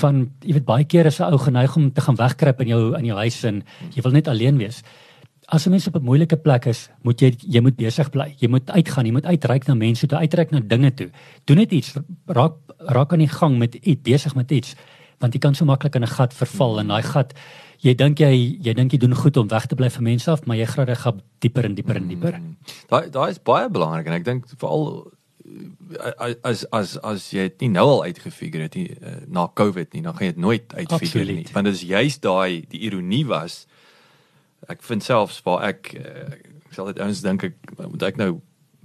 van 0.00 0.22
jy 0.40 0.56
weet 0.56 0.68
baie 0.68 0.84
keer 0.84 1.06
is 1.06 1.20
'n 1.20 1.32
ou 1.32 1.38
geneig 1.38 1.76
om 1.76 1.92
te 1.92 2.00
gaan 2.00 2.16
wegkruip 2.16 2.60
in 2.60 2.68
jou 2.68 2.82
in 2.98 3.04
jou 3.04 3.16
huis 3.16 3.44
en 3.44 3.62
jy 3.94 4.02
wil 4.02 4.12
net 4.12 4.28
alleen 4.28 4.56
wees. 4.58 4.82
As 5.48 5.66
'n 5.66 5.70
mens 5.70 5.86
op 5.86 5.96
'n 5.96 6.04
moeilike 6.04 6.36
plek 6.36 6.66
is, 6.66 6.90
moet 7.02 7.20
jy 7.20 7.34
jy 7.38 7.60
moet 7.60 7.76
besig 7.76 8.10
bly. 8.10 8.34
Jy 8.38 8.48
moet 8.48 8.70
uitgaan, 8.70 9.06
jy 9.06 9.12
moet 9.12 9.26
uitreik 9.26 9.66
na 9.66 9.74
mense 9.74 10.06
toe, 10.06 10.18
uitreik 10.18 10.50
na 10.50 10.60
dinge 10.60 10.94
toe. 10.94 11.10
Doen 11.44 11.56
net 11.56 11.72
iets, 11.72 11.94
raak 12.26 12.54
raak 12.78 13.12
aan 13.12 13.18
die 13.18 13.28
gang 13.28 13.58
met 13.58 13.74
iets, 13.74 14.02
besig 14.02 14.34
met 14.34 14.50
iets, 14.50 14.74
want 15.18 15.34
jy 15.34 15.38
kan 15.38 15.54
so 15.54 15.64
maklik 15.64 15.94
in 15.94 16.02
'n 16.02 16.06
gat 16.06 16.34
verval 16.34 16.80
en 16.80 16.88
daai 16.88 17.02
gat 17.02 17.34
jy 17.82 17.94
dink 17.94 18.18
jy 18.18 18.58
jy 18.62 18.74
dink 18.74 18.92
jy 18.92 18.98
doen 18.98 19.14
goed 19.14 19.36
om 19.36 19.48
weg 19.48 19.66
te 19.66 19.74
bly 19.74 19.90
van 19.90 20.02
mense 20.02 20.30
af, 20.30 20.46
maar 20.46 20.56
jy 20.56 20.66
graag 20.66 21.00
gaan 21.02 21.20
dieper 21.40 21.64
en 21.64 21.74
dieper 21.74 21.96
en 21.96 22.08
dieper. 22.08 22.40
Daai 22.88 23.10
daai 23.10 23.30
is 23.30 23.42
baie 23.42 23.68
belangrik 23.68 24.06
en 24.06 24.12
ek 24.12 24.24
dink 24.24 24.46
veral 24.58 25.10
as 26.42 26.64
as 26.70 26.96
as 27.02 27.30
jy 27.34 27.48
dit 27.50 27.66
nie 27.66 27.72
nou 27.74 27.86
al 27.96 28.04
uitgefigure 28.10 28.68
het 28.68 28.78
nie 28.78 28.92
uh, 28.94 29.16
na 29.26 29.48
Covid 29.58 29.92
nie, 29.92 30.02
dan 30.02 30.14
gaan 30.16 30.28
jy 30.28 30.34
dit 30.36 30.44
nooit 30.44 30.74
uitfigure 30.74 31.32
nie. 31.32 31.46
Want 31.52 31.68
dit 31.70 31.80
is 31.80 31.84
juist 31.88 32.22
daai 32.22 32.62
die 32.70 32.84
ironie 32.88 33.24
was 33.26 33.64
ek 34.70 34.84
vind 34.86 35.02
selfs 35.04 35.40
waar 35.46 35.66
ek 35.72 35.94
uh, 35.98 36.30
ek 36.68 36.76
sal 36.76 36.92
dit 36.92 37.02
ouens 37.02 37.24
dink 37.24 37.48
ek 37.50 37.58
moet 37.82 38.06
ek 38.12 38.20
nou 38.20 38.36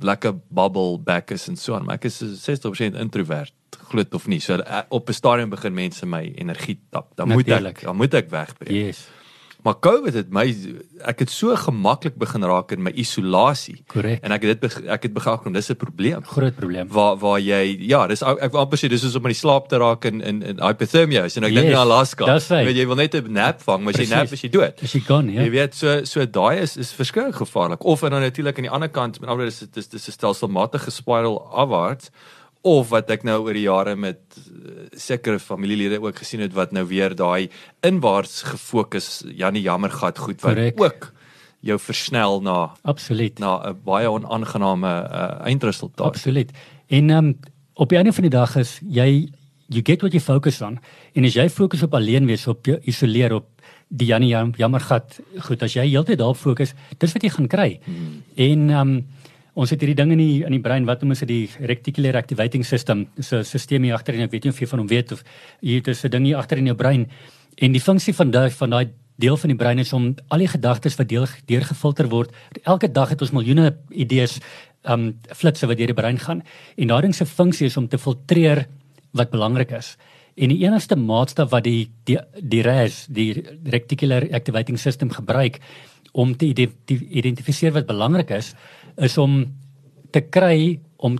lekker 0.01 0.36
bubble 0.53 0.97
back 1.01 1.32
is 1.34 1.47
en 1.49 1.58
so 1.58 1.74
aan, 1.74 1.86
maar 1.86 1.97
ek 1.97 2.10
is 2.10 2.22
60% 2.22 2.97
introvert 3.01 3.53
glo 3.88 4.03
dit 4.03 4.14
of 4.14 4.28
nie. 4.28 4.39
So 4.43 4.58
uh, 4.60 4.82
op 4.89 5.10
'n 5.10 5.14
stadium 5.14 5.49
begin 5.49 5.74
mense 5.74 6.05
my 6.05 6.32
energie 6.36 6.80
tap. 6.89 7.16
Dan 7.16 7.28
Natuurlijk. 7.28 7.64
moet 7.64 7.78
ek 7.78 7.82
dan 7.82 7.95
moet 7.95 8.14
ek 8.14 8.30
wegbreek. 8.30 8.72
Yes. 8.72 9.08
Maar 9.68 9.80
COVID 9.84 10.15
het 10.15 10.30
my 10.32 10.45
ek 11.11 11.26
het 11.26 11.32
so 11.32 11.51
gemaklik 11.59 12.15
begin 12.20 12.45
raak 12.47 12.72
in 12.72 12.86
my 12.86 12.91
isolasie. 12.95 13.82
Correct. 13.91 14.24
En 14.24 14.32
ek 14.32 14.45
het 14.47 14.61
dit 14.61 14.78
ek 14.88 15.09
het 15.09 15.13
begin 15.18 15.41
kom 15.43 15.57
dis 15.57 15.68
'n 15.70 15.76
probleem. 15.76 16.24
Groot 16.24 16.55
probleem. 16.55 16.88
Waar 16.88 17.18
waar 17.20 17.39
jy 17.39 17.76
ja, 17.84 18.07
dis 18.07 18.24
ek 18.24 18.51
wil 18.51 18.61
amper 18.61 18.80
sê 18.80 18.88
dis 18.88 19.01
soos 19.01 19.18
om 19.20 19.28
in 19.28 19.36
die 19.36 19.41
slaap 19.41 19.68
te 19.68 19.78
raak 19.78 20.05
in 20.05 20.22
in, 20.22 20.41
in 20.43 20.63
hypothermia 20.63 21.26
is 21.26 21.36
en 21.36 21.43
ek 21.43 21.51
yes, 21.51 21.61
dink 21.61 21.74
in 21.74 21.80
Alaska. 21.80 22.26
Weet 22.63 22.80
jy 22.80 22.88
wil 22.88 22.95
net 22.95 23.15
'n 23.15 23.34
nap 23.34 23.61
vang, 23.61 23.84
maar 23.84 23.93
as 23.93 23.99
jy 23.99 24.15
nap 24.15 24.32
as 24.32 24.41
jy 24.41 24.49
dood. 24.49 24.80
As 24.84 24.93
jy 24.93 25.01
gaan, 25.01 25.30
ja. 25.30 25.41
Jy 25.41 25.49
weet 25.51 25.76
so 25.76 26.05
so 26.05 26.26
daai 26.26 26.61
is 26.61 26.78
is 26.78 26.93
verskriklik 26.93 27.36
gevaarlik. 27.36 27.84
Of 27.84 28.03
en 28.03 28.11
dan 28.11 28.22
natuurlik 28.22 28.57
aan 28.57 28.70
die 28.70 28.72
ander 28.72 28.89
kant 28.89 29.20
met 29.20 29.30
ander 29.30 29.45
is 29.47 29.59
dit 29.59 29.91
dis 29.91 30.07
'n 30.07 30.11
stelselmatige 30.11 30.91
spiral 30.91 31.43
afwaarts 31.51 32.09
of 32.68 32.91
wat 32.91 33.11
ek 33.13 33.24
nou 33.28 33.39
oor 33.45 33.55
die 33.55 33.65
jare 33.68 33.95
met 33.95 34.20
uh, 34.38 34.88
sekere 34.97 35.39
familielede 35.39 36.01
ook 36.03 36.20
gesien 36.24 36.43
het 36.43 36.55
wat 36.57 36.74
nou 36.76 36.86
weer 36.89 37.15
daai 37.15 37.49
inwaarts 37.88 38.43
gefokus 38.51 39.24
Janie 39.28 39.63
Jammergat 39.63 40.20
goed 40.20 40.41
wat 40.41 40.57
Correct. 40.57 40.80
ook 40.80 41.11
jou 41.68 41.80
versnel 41.80 42.41
na 42.41 42.57
Absoluut. 42.84 43.39
na 43.39 43.70
'n 43.70 43.80
baie 43.84 44.09
onaangename 44.09 44.88
uh, 44.88 45.47
eindresultaat. 45.47 46.07
Absoluut. 46.07 46.51
En 46.88 47.09
um, 47.09 47.39
op 47.74 47.89
die 47.89 47.97
einde 47.97 48.13
van 48.13 48.24
die 48.24 48.32
dag 48.32 48.55
is 48.55 48.80
jy 48.84 49.30
you 49.68 49.82
get 49.84 50.01
what 50.01 50.13
you 50.13 50.24
focus 50.24 50.61
on. 50.61 50.80
En 51.13 51.26
as 51.26 51.34
jy 51.34 51.49
fokus 51.49 51.84
op 51.84 51.93
alleen 51.93 52.26
wees 52.26 52.47
op 52.47 52.65
jou 52.65 52.80
isoleer 52.84 53.34
op 53.34 53.47
die 53.88 54.07
Janie 54.07 54.30
jam, 54.30 54.51
jammergat, 54.57 55.20
goed, 55.47 55.63
as 55.63 55.76
jy 55.78 55.86
heeltyd 55.88 56.20
daarop 56.20 56.39
fokus, 56.39 56.74
dis 56.99 57.13
wat 57.15 57.24
jy 57.24 57.30
gaan 57.30 57.47
kry. 57.47 57.68
Hmm. 57.86 58.24
En 58.36 58.70
um, 58.70 58.95
ons 59.58 59.74
het 59.74 59.82
hierdie 59.82 59.97
ding 59.97 60.14
in 60.14 60.22
die 60.22 60.43
in 60.45 60.53
die 60.53 60.62
brein 60.62 60.86
wat 60.86 61.03
ons 61.05 61.24
dit 61.24 61.32
die 61.32 61.68
reticular 61.70 62.20
activating 62.20 62.66
system. 62.66 63.08
Dis 63.16 63.34
'n 63.34 63.43
stelsel 63.43 63.82
hier 63.84 63.95
agter 63.95 64.14
en 64.14 64.22
ek 64.22 64.32
weet 64.32 64.43
nie 64.45 64.51
of 64.53 64.60
jy 64.60 64.68
van 64.68 64.80
hom 64.80 64.88
weet 64.88 65.12
of 65.12 65.24
hier 65.62 65.82
is 65.88 66.05
'n 66.05 66.10
ding 66.10 66.26
hier 66.26 66.38
agter 66.38 66.58
in 66.58 66.66
jou 66.66 66.76
brein. 66.76 67.08
En 67.58 67.72
die 67.72 67.82
funksie 67.82 68.14
van 68.14 68.32
daai 68.32 68.51
van 68.51 68.70
daai 68.70 68.89
deel 69.18 69.38
van 69.38 69.49
die 69.49 69.58
brein 69.58 69.80
is 69.80 69.93
om 69.93 70.16
al 70.30 70.38
die 70.38 70.47
gedagtes 70.47 70.95
wat 70.97 71.10
deel 71.10 71.26
deurgefilter 71.47 72.08
word. 72.10 72.32
Elke 72.64 72.91
dag 72.91 73.10
het 73.10 73.22
ons 73.22 73.32
miljoene 73.32 73.76
idees 73.89 74.39
um 74.86 75.18
flitsse 75.34 75.68
wat 75.68 75.78
deur 75.78 75.88
die 75.88 76.01
brein 76.01 76.20
gaan 76.20 76.43
en 76.78 76.88
daardie 76.88 77.14
se 77.14 77.26
funksie 77.26 77.66
is 77.66 77.78
om 77.78 77.88
te 77.88 77.97
filtreer 77.97 78.68
wat 79.14 79.32
belangrik 79.32 79.72
is. 79.72 79.97
En 80.38 80.49
die 80.49 80.64
enigste 80.66 80.95
maatstaf 80.95 81.49
wat 81.49 81.64
die 81.64 81.89
die 82.05 82.20
die 82.41 82.62
RAS, 82.62 83.08
die 83.10 83.43
reticular 83.66 84.28
activating 84.32 84.78
system 84.78 85.10
gebruik 85.10 85.60
om 86.18 86.34
te 86.38 86.49
identif 86.49 87.01
identifiseer 87.22 87.76
wat 87.76 87.88
belangrik 87.89 88.34
is, 88.34 88.53
is 88.97 89.18
om 89.22 89.39
te 90.11 90.22
kry 90.22 90.80
om 90.97 91.18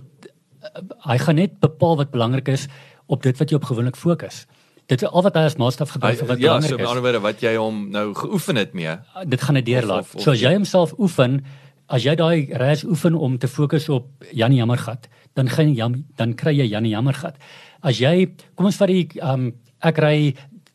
hy 1.06 1.18
gaan 1.22 1.38
net 1.38 1.58
bepaal 1.62 2.00
wat 2.00 2.10
belangrik 2.14 2.50
is 2.52 2.66
op 3.06 3.22
dit 3.22 3.36
wat 3.38 3.50
jy 3.50 3.60
op 3.60 3.68
gewoonlik 3.70 3.96
fokus. 3.96 4.44
Dit 4.88 5.04
is 5.04 5.08
al 5.08 5.24
wat 5.26 5.36
hy 5.36 5.44
as 5.48 5.58
maatstaf 5.60 5.92
gebruik 5.94 6.18
vir 6.18 6.30
wat 6.30 6.40
ja, 6.40 6.48
belangrik 6.48 6.72
so 6.72 6.76
is. 6.76 6.82
met 6.82 6.90
ander 6.90 7.04
woorde 7.04 7.22
wat 7.24 7.44
jy 7.44 7.54
hom 7.60 7.80
nou 7.94 8.06
geoefen 8.16 8.60
het 8.60 8.74
mee. 8.74 8.96
dit 9.24 9.40
gaan 9.40 9.60
dit 9.60 9.66
deurlaat. 9.68 10.10
So 10.16 10.32
as 10.32 10.42
jy 10.42 10.54
homself 10.56 10.94
oefen, 10.98 11.42
as 11.88 12.04
jy 12.04 12.16
daai 12.16 12.48
res 12.60 12.84
oefen 12.84 13.14
om 13.14 13.38
te 13.38 13.48
fokus 13.48 13.88
op 13.88 14.08
Janie 14.32 14.58
Jammergat, 14.58 15.08
dan 15.38 15.48
gaan 15.48 15.74
jam, 15.74 16.04
dan 16.16 16.34
kry 16.34 16.56
jy 16.56 16.66
Janie 16.72 16.92
Jammergat. 16.96 17.36
As 17.80 18.00
jy 18.00 18.32
kom 18.56 18.66
ons 18.72 18.80
vat 18.80 18.90
die 18.90 19.06
um 19.22 19.52
ek 19.78 20.00
ry 20.02 20.16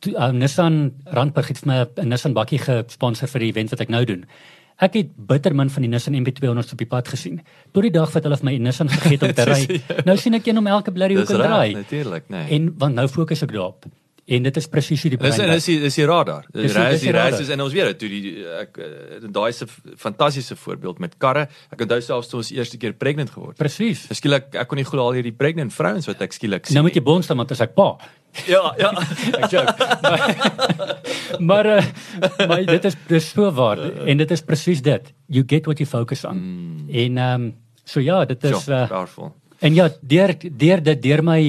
um, 0.08 0.38
Nissan 0.38 0.94
Randburg 1.06 1.48
het 1.48 1.60
vir 1.64 1.68
my 1.68 1.78
'n 2.04 2.10
Nissan 2.10 2.34
bakkie 2.34 2.60
gesponsor 2.60 3.28
vir 3.28 3.40
die 3.40 3.50
event 3.50 3.70
wat 3.70 3.82
ek 3.82 3.90
nou 3.90 4.06
doen. 4.06 4.26
Ek 4.82 4.94
het 4.94 5.10
bitter 5.16 5.56
min 5.56 5.70
van 5.70 5.82
die 5.82 5.90
Nissan 5.90 6.14
MB200s 6.14 6.74
op 6.74 6.78
die 6.78 6.90
pad 6.90 7.08
gesien. 7.08 7.42
Tot 7.72 7.84
die 7.84 7.92
dag 7.92 8.12
wat 8.12 8.24
hulle 8.24 8.38
vir 8.38 8.46
my 8.46 8.54
'n 8.58 8.64
Nissan 8.64 8.90
gegee 8.90 9.18
het 9.18 9.24
om 9.24 9.34
te 9.34 9.44
ry. 9.54 9.82
Nou 10.06 10.18
sien 10.18 10.34
ek 10.34 10.48
een 10.48 10.58
om 10.58 10.68
elke 10.68 10.92
blerrie 10.92 11.18
hoek 11.18 11.30
en 11.30 11.36
draai. 11.36 11.74
natuurlik, 11.74 12.24
nee. 12.30 12.50
En 12.50 12.74
want 12.78 12.96
nou 12.96 13.08
fokus 13.08 13.42
ek 13.44 13.52
daarop. 13.52 13.86
En 14.26 14.44
dit 14.44 14.58
is 14.58 14.68
presies 14.72 15.02
hoe 15.04 15.10
die 15.12 15.18
Dis 15.20 15.36
brein 15.36 15.50
dis 15.52 15.66
die- 15.66 15.80
dis 15.84 15.96
die 15.96 16.06
radar. 16.08 16.46
Die 16.54 16.62
Dis 16.62 16.74
reis 16.78 17.02
die 17.02 17.12
reis 17.12 17.40
is 17.44 17.50
en 17.50 17.60
ons 17.62 17.74
weet 17.74 17.86
dit 17.92 17.98
toe 18.00 18.10
die 18.10 18.46
ek 18.62 18.78
eh, 18.80 19.28
daai 19.28 19.52
se 19.52 19.66
fantastiese 20.00 20.56
voorbeeld 20.56 21.00
met 21.04 21.18
karre. 21.20 21.50
Ek 21.72 21.82
onthou 21.84 22.00
selfs 22.02 22.30
toe 22.32 22.40
ons 22.40 22.52
eerste 22.56 22.78
keer 22.80 22.94
pregnant 22.94 23.30
geword. 23.30 23.58
Presies. 23.58 24.06
Skielik 24.16 24.56
ek 24.56 24.68
kon 24.72 24.78
nie 24.80 24.86
glo 24.88 25.08
al 25.10 25.18
hierdie 25.20 25.34
pregnant 25.36 25.74
vrouens 25.76 26.08
wat 26.08 26.22
ek 26.22 26.32
skielik 26.34 26.66
sien. 26.66 26.76
Nou 26.80 26.86
moet 26.88 26.96
jy 26.96 27.04
bons 27.04 27.28
dan 27.28 27.38
want 27.38 27.52
as 27.52 27.60
ek 27.62 27.76
pa. 27.76 27.98
Ja, 28.48 28.74
ja. 28.80 28.90
Ek 29.44 29.52
joke. 29.52 29.76
Maar 31.40 31.66
uh, 31.66 31.84
maar 32.48 32.64
dit 32.66 32.86
is 32.86 32.96
dis 33.08 33.28
so 33.30 33.52
waar 33.54 33.78
en 34.08 34.18
dit 34.18 34.32
is 34.32 34.42
presies 34.42 34.82
dit. 34.82 35.12
You 35.28 35.44
get 35.48 35.66
what 35.66 35.78
you 35.84 35.86
focus 35.90 36.24
on. 36.26 36.38
Mm. 36.40 36.90
En 36.90 37.18
ehm 37.18 37.42
um, 37.44 37.54
so 37.86 38.00
ja, 38.00 38.24
dit 38.26 38.44
is 38.44 38.66
Ja, 38.66 38.84
uh, 38.84 38.88
powerful. 38.90 39.34
en 39.60 39.74
ja, 39.76 39.90
deur 40.02 40.34
deur 40.42 40.82
dit 40.84 41.02
deur 41.04 41.24
my 41.24 41.40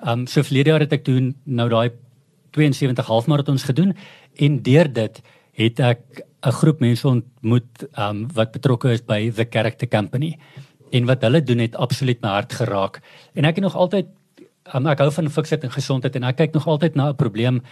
ehm 0.00 0.08
um, 0.20 0.26
so 0.26 0.42
verlede 0.42 0.70
jaar 0.70 0.80
het 0.86 0.92
ek 0.92 1.04
doen 1.04 1.34
nou 1.44 1.68
daai 1.68 1.90
72 2.50 3.06
halfmaratons 3.06 3.62
gedoen 3.62 3.96
en 4.36 4.62
deur 4.62 4.92
dit 4.92 5.22
het 5.52 5.80
ek 5.80 6.00
'n 6.46 6.52
groep 6.52 6.80
mense 6.80 7.08
ontmoet 7.08 7.86
um, 7.98 8.26
wat 8.32 8.52
betrokke 8.52 8.92
is 8.92 9.04
by 9.04 9.30
The 9.30 9.46
Character 9.50 9.88
Company. 9.88 10.38
En 10.90 11.04
wat 11.06 11.22
hulle 11.22 11.42
doen 11.42 11.58
het 11.58 11.76
absoluut 11.76 12.20
my 12.22 12.28
hart 12.28 12.52
geraak. 12.52 13.00
En 13.34 13.44
ek 13.44 13.54
het 13.54 13.64
nog 13.64 13.76
altyd 13.76 14.06
um, 14.74 14.86
ek 14.86 14.98
hou 14.98 15.10
van 15.12 15.30
fiksheid 15.30 15.64
en 15.64 15.70
gesondheid 15.70 16.16
en 16.16 16.24
ek 16.24 16.36
kyk 16.36 16.52
nog 16.52 16.66
altyd 16.66 16.94
na 16.94 17.10
'n 17.10 17.16
probleem 17.16 17.62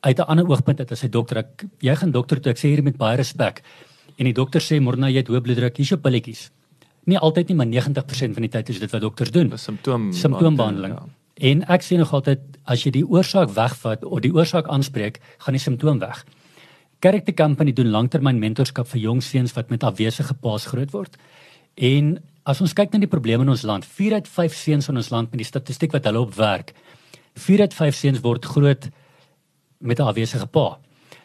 uit 0.00 0.18
'n 0.18 0.28
ander 0.28 0.48
oogpunt 0.48 0.78
uit 0.78 0.90
as 0.90 1.04
'n 1.04 1.10
dokter. 1.10 1.36
Ek 1.38 1.64
jy 1.80 1.94
gaan 1.96 2.10
dokter 2.10 2.40
toe 2.40 2.52
ek 2.52 2.58
sê 2.58 2.68
hier 2.68 2.82
met 2.82 2.96
baie 2.96 3.16
respek. 3.16 3.62
En 4.16 4.24
die 4.24 4.34
dokter 4.34 4.60
sê 4.60 4.80
Morna 4.80 5.08
jy 5.08 5.16
het 5.16 5.28
hoë 5.28 5.40
bloeddruk, 5.40 5.76
hier's 5.76 5.88
jou 5.88 6.00
pilletjies. 6.00 6.50
Nie 7.04 7.18
altyd 7.18 7.48
nie, 7.48 7.56
maar 7.56 7.66
90% 7.66 8.34
van 8.34 8.42
die 8.42 8.48
tyd 8.48 8.68
is 8.68 8.78
dit 8.78 8.90
wat 8.90 9.00
dokters 9.00 9.30
doen. 9.30 9.52
'n 9.52 9.58
Simptoom 9.58 10.12
Simptoombehandeling. 10.12 10.94
Ja. 10.94 11.06
En 11.34 11.64
ek 11.66 11.82
sê 11.82 11.98
nog 11.98 12.12
altyd 12.14 12.40
as 12.64 12.84
jy 12.84 12.90
die 12.94 13.06
oorsaak 13.06 13.50
wegvat 13.56 14.04
of 14.04 14.20
die 14.22 14.32
oorsaak 14.32 14.68
aanspreek, 14.70 15.20
gaan 15.38 15.56
die 15.56 15.62
simptoom 15.62 15.98
weg. 15.98 16.24
Character 17.02 17.34
Company 17.34 17.72
doen 17.72 17.90
langtermyn 17.90 18.38
mentorskap 18.38 18.88
vir 18.88 19.00
jong 19.00 19.22
seuns 19.22 19.52
wat 19.52 19.70
met 19.70 19.82
afwesige 19.84 20.34
paas 20.40 20.66
groot 20.70 20.92
word. 20.94 21.18
En 21.74 22.16
as 22.46 22.60
ons 22.60 22.72
kyk 22.72 22.92
na 22.92 23.02
die 23.02 23.10
probleme 23.10 23.42
in 23.42 23.50
ons 23.52 23.64
land, 23.66 23.84
4 23.84 24.14
uit 24.14 24.28
5 24.28 24.54
seuns 24.54 24.88
in 24.88 24.96
ons 24.96 25.10
land 25.10 25.30
met 25.32 25.42
die 25.42 25.48
statistiek 25.48 25.92
wat 25.92 26.06
hulle 26.06 26.22
op 26.22 26.34
werk, 26.38 26.72
4 27.34 27.66
uit 27.66 27.74
5 27.74 27.98
seuns 27.98 28.22
word 28.24 28.46
groot 28.46 28.88
met 29.80 29.98
'n 29.98 30.08
afwesige 30.08 30.46
pa. 30.46 30.78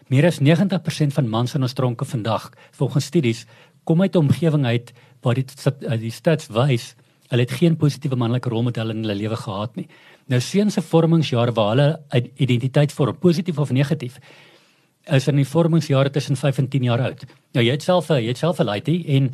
Meer 0.10 0.26
as 0.26 0.40
90% 0.40 1.14
van 1.14 1.30
mans 1.30 1.54
in 1.56 1.62
ons 1.62 1.74
tronke 1.74 2.06
vandag, 2.06 2.52
volgens 2.72 3.06
studies, 3.06 3.46
kom 3.84 4.02
uit 4.02 4.16
'n 4.16 4.26
omgewing 4.26 4.66
uit 4.66 4.94
waar 5.22 5.36
die 5.36 5.46
die 6.00 6.12
stats 6.12 6.48
wys 6.48 6.96
hulle 7.30 7.46
het 7.46 7.52
geen 7.52 7.78
positiewe 7.78 8.18
manlike 8.18 8.50
rolmodelle 8.50 8.94
in 8.96 9.04
hulle 9.04 9.16
lewe 9.16 9.38
gehad 9.38 9.76
nie. 9.76 9.88
Nou 10.30 10.40
seuns 10.42 10.74
se 10.78 10.82
vormingsjare 10.82 11.54
waar 11.58 11.76
hulle 11.76 12.24
identiteit 12.38 12.94
vorm, 12.94 13.18
positief 13.18 13.60
of 13.60 13.72
negatief, 13.72 14.20
is 15.10 15.28
in 15.28 15.40
die 15.42 15.48
vormingsjare 15.48 16.12
tussen 16.14 16.38
5 16.38 16.58
en 16.58 16.68
10 16.70 16.84
jaar 16.90 17.02
oud. 17.02 17.26
Nou 17.54 17.66
jy 17.66 17.72
het 17.72 17.84
self 17.84 18.10
'n 18.10 18.22
jy 18.22 18.28
het 18.28 18.38
self 18.38 18.60
'n 18.60 18.66
laaitie 18.66 19.06
en 19.08 19.34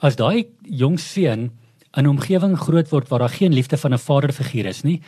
as 0.00 0.16
daai 0.16 0.46
jong 0.62 0.98
seun 0.98 1.50
in 1.96 2.04
'n 2.04 2.06
omgewing 2.06 2.56
groot 2.56 2.88
word 2.90 3.08
waar 3.08 3.18
daar 3.18 3.36
geen 3.38 3.52
liefde 3.52 3.76
van 3.76 3.92
'n 3.92 3.98
vaderfiguur 3.98 4.66
is 4.66 4.82
nie, 4.82 5.00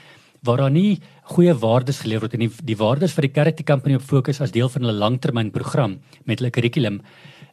waar 0.43 0.57
daar 0.57 0.71
nie 0.71 1.01
goeie 1.23 1.55
waardes 1.55 2.01
geleer 2.01 2.21
word 2.21 2.35
en 2.35 2.41
die, 2.41 2.51
die 2.65 2.77
waardes 2.77 3.13
vir 3.13 3.23
die 3.23 3.35
Charity 3.35 3.63
Company 3.63 3.95
op 3.95 4.03
fokus 4.03 4.41
as 4.41 4.51
deel 4.51 4.69
van 4.69 4.83
hulle 4.83 4.99
langtermynprogram 4.99 6.01
met 6.25 6.39
hulle 6.39 6.51
kurrikulum 6.51 7.01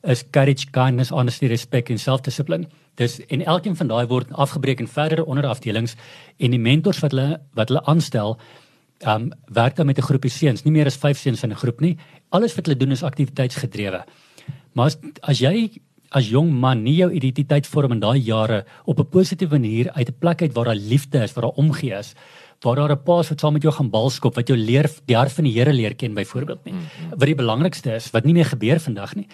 is 0.03 0.23
courage, 0.31 0.69
kindness, 0.71 1.11
honesty, 1.11 1.47
respect 1.47 1.89
en 1.89 1.99
selfdissipline. 1.99 2.67
Dis 2.95 3.19
en 3.27 3.45
elkeen 3.45 3.75
van 3.75 3.87
daai 3.87 4.07
word 4.07 4.31
afgebreek 4.31 4.79
in 4.79 4.87
verdere 4.87 5.25
onderafdelings 5.25 5.95
en 6.37 6.51
die 6.51 6.59
mentors 6.59 6.99
wat 6.99 7.11
hulle 7.11 7.39
wat 7.53 7.69
hulle 7.69 7.83
aanstel 7.85 8.37
um 9.07 9.29
werk 9.55 9.75
dan 9.75 9.85
met 9.85 9.97
'n 9.97 10.07
groepie 10.09 10.31
seuns, 10.31 10.63
nie 10.63 10.71
meer 10.71 10.85
as 10.85 10.97
5 10.97 11.17
seuns 11.17 11.43
in 11.43 11.51
'n 11.51 11.55
groep 11.55 11.79
nie. 11.79 11.97
Alles 12.29 12.55
wat 12.55 12.65
hulle 12.65 12.77
doen 12.77 12.91
is 12.91 13.03
aktiwiteitsgedrewe. 13.03 14.03
Maar 14.73 14.85
as, 14.85 14.97
as 15.21 15.39
jy 15.39 15.79
as 16.11 16.29
jong 16.29 16.51
man 16.51 16.83
nie 16.83 16.95
jou 16.95 17.11
identiteit 17.11 17.67
vorm 17.67 17.91
in 17.91 17.99
daai 17.99 18.19
jare 18.19 18.65
op 18.85 18.99
'n 18.99 19.09
positiewe 19.09 19.59
manier 19.59 19.91
uit 19.91 20.09
'n 20.09 20.17
plek 20.19 20.41
uit 20.41 20.53
waar 20.53 20.65
daar 20.65 20.75
liefde 20.75 21.23
is, 21.23 21.33
waar 21.33 21.43
daar 21.43 21.63
omgee 21.63 21.93
is, 21.93 22.15
waar 22.61 22.75
daar 22.75 22.91
'n 22.91 23.03
paas 23.03 23.29
wat 23.29 23.39
saam 23.39 23.53
met 23.53 23.61
jou 23.61 23.73
gaan 23.73 23.89
balskop, 23.89 24.35
wat 24.35 24.47
jou 24.47 24.57
leer 24.57 24.89
die 25.05 25.15
hart 25.15 25.31
van 25.31 25.43
die 25.43 25.53
Here 25.53 25.73
leer 25.73 25.95
ken 25.95 26.13
byvoorbeeld 26.13 26.65
nie. 26.65 26.73
Wat 27.09 27.25
die 27.25 27.35
belangrikste 27.35 27.95
is, 27.95 28.11
wat 28.11 28.25
nie 28.25 28.33
meer 28.33 28.45
gebeur 28.45 28.79
vandag 28.79 29.15
nie. 29.15 29.27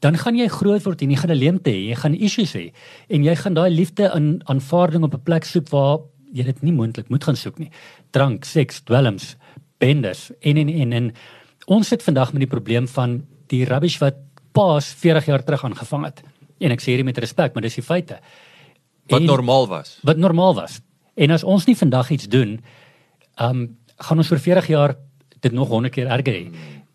Dan 0.00 0.16
gaan 0.16 0.36
jy 0.36 0.48
groot 0.48 0.82
word 0.84 1.02
en 1.02 1.10
jy 1.10 1.16
gaan 1.16 1.30
'n 1.30 1.38
leemte 1.38 1.70
hê, 1.70 1.88
jy 1.90 1.94
gaan 1.96 2.14
issues 2.14 2.52
hê 2.54 2.72
en 3.08 3.24
jy 3.24 3.34
gaan 3.36 3.54
daai 3.54 3.70
liefde 3.70 4.10
in 4.14 4.40
aanvaarding 4.46 5.04
op 5.04 5.14
'n 5.14 5.22
plek 5.22 5.44
soek 5.44 5.68
waar 5.68 5.98
jy 6.32 6.44
dit 6.44 6.62
nie 6.62 6.72
moontlik 6.72 7.08
moet 7.10 7.24
gaan 7.24 7.36
soek 7.36 7.58
nie. 7.58 7.70
Drank, 8.10 8.44
seks, 8.44 8.80
dwelms, 8.84 9.36
bendes 9.78 10.30
en 10.40 10.56
en 10.56 10.68
en 10.68 10.92
en 10.92 11.12
ons 11.66 11.86
sit 11.88 12.02
vandag 12.02 12.32
met 12.32 12.40
die 12.40 12.48
probleem 12.58 12.88
van 12.88 13.26
die 13.48 13.64
rubbish 13.64 13.98
wat 14.00 14.14
paas 14.52 14.94
40 14.94 15.26
jaar 15.26 15.44
terug 15.44 15.64
aangevang 15.64 16.04
het. 16.04 16.22
En 16.60 16.70
ek 16.70 16.80
sê 16.80 16.96
dit 16.96 17.04
met 17.04 17.18
respek, 17.18 17.54
maar 17.54 17.62
dis 17.62 17.74
die 17.74 17.82
feite. 17.84 18.18
Wat 19.08 19.20
En- 19.20 19.26
normaal 19.26 19.66
was. 19.68 19.98
wat 20.02 20.16
normaal 20.16 20.54
was. 20.54 20.80
En 21.16 21.30
as 21.30 21.44
ons 21.44 21.66
nie 21.66 21.76
vandag 21.76 22.10
iets 22.10 22.28
doen, 22.28 22.60
ehm 23.36 23.50
um, 23.50 23.76
gaan 23.98 24.16
ons 24.18 24.30
oor 24.32 24.38
40 24.38 24.66
jaar 24.66 24.96
dit 25.40 25.52
nog 25.52 25.68
100 25.68 25.92
keer 25.94 26.06
erger 26.06 26.32
hê. 26.34 26.50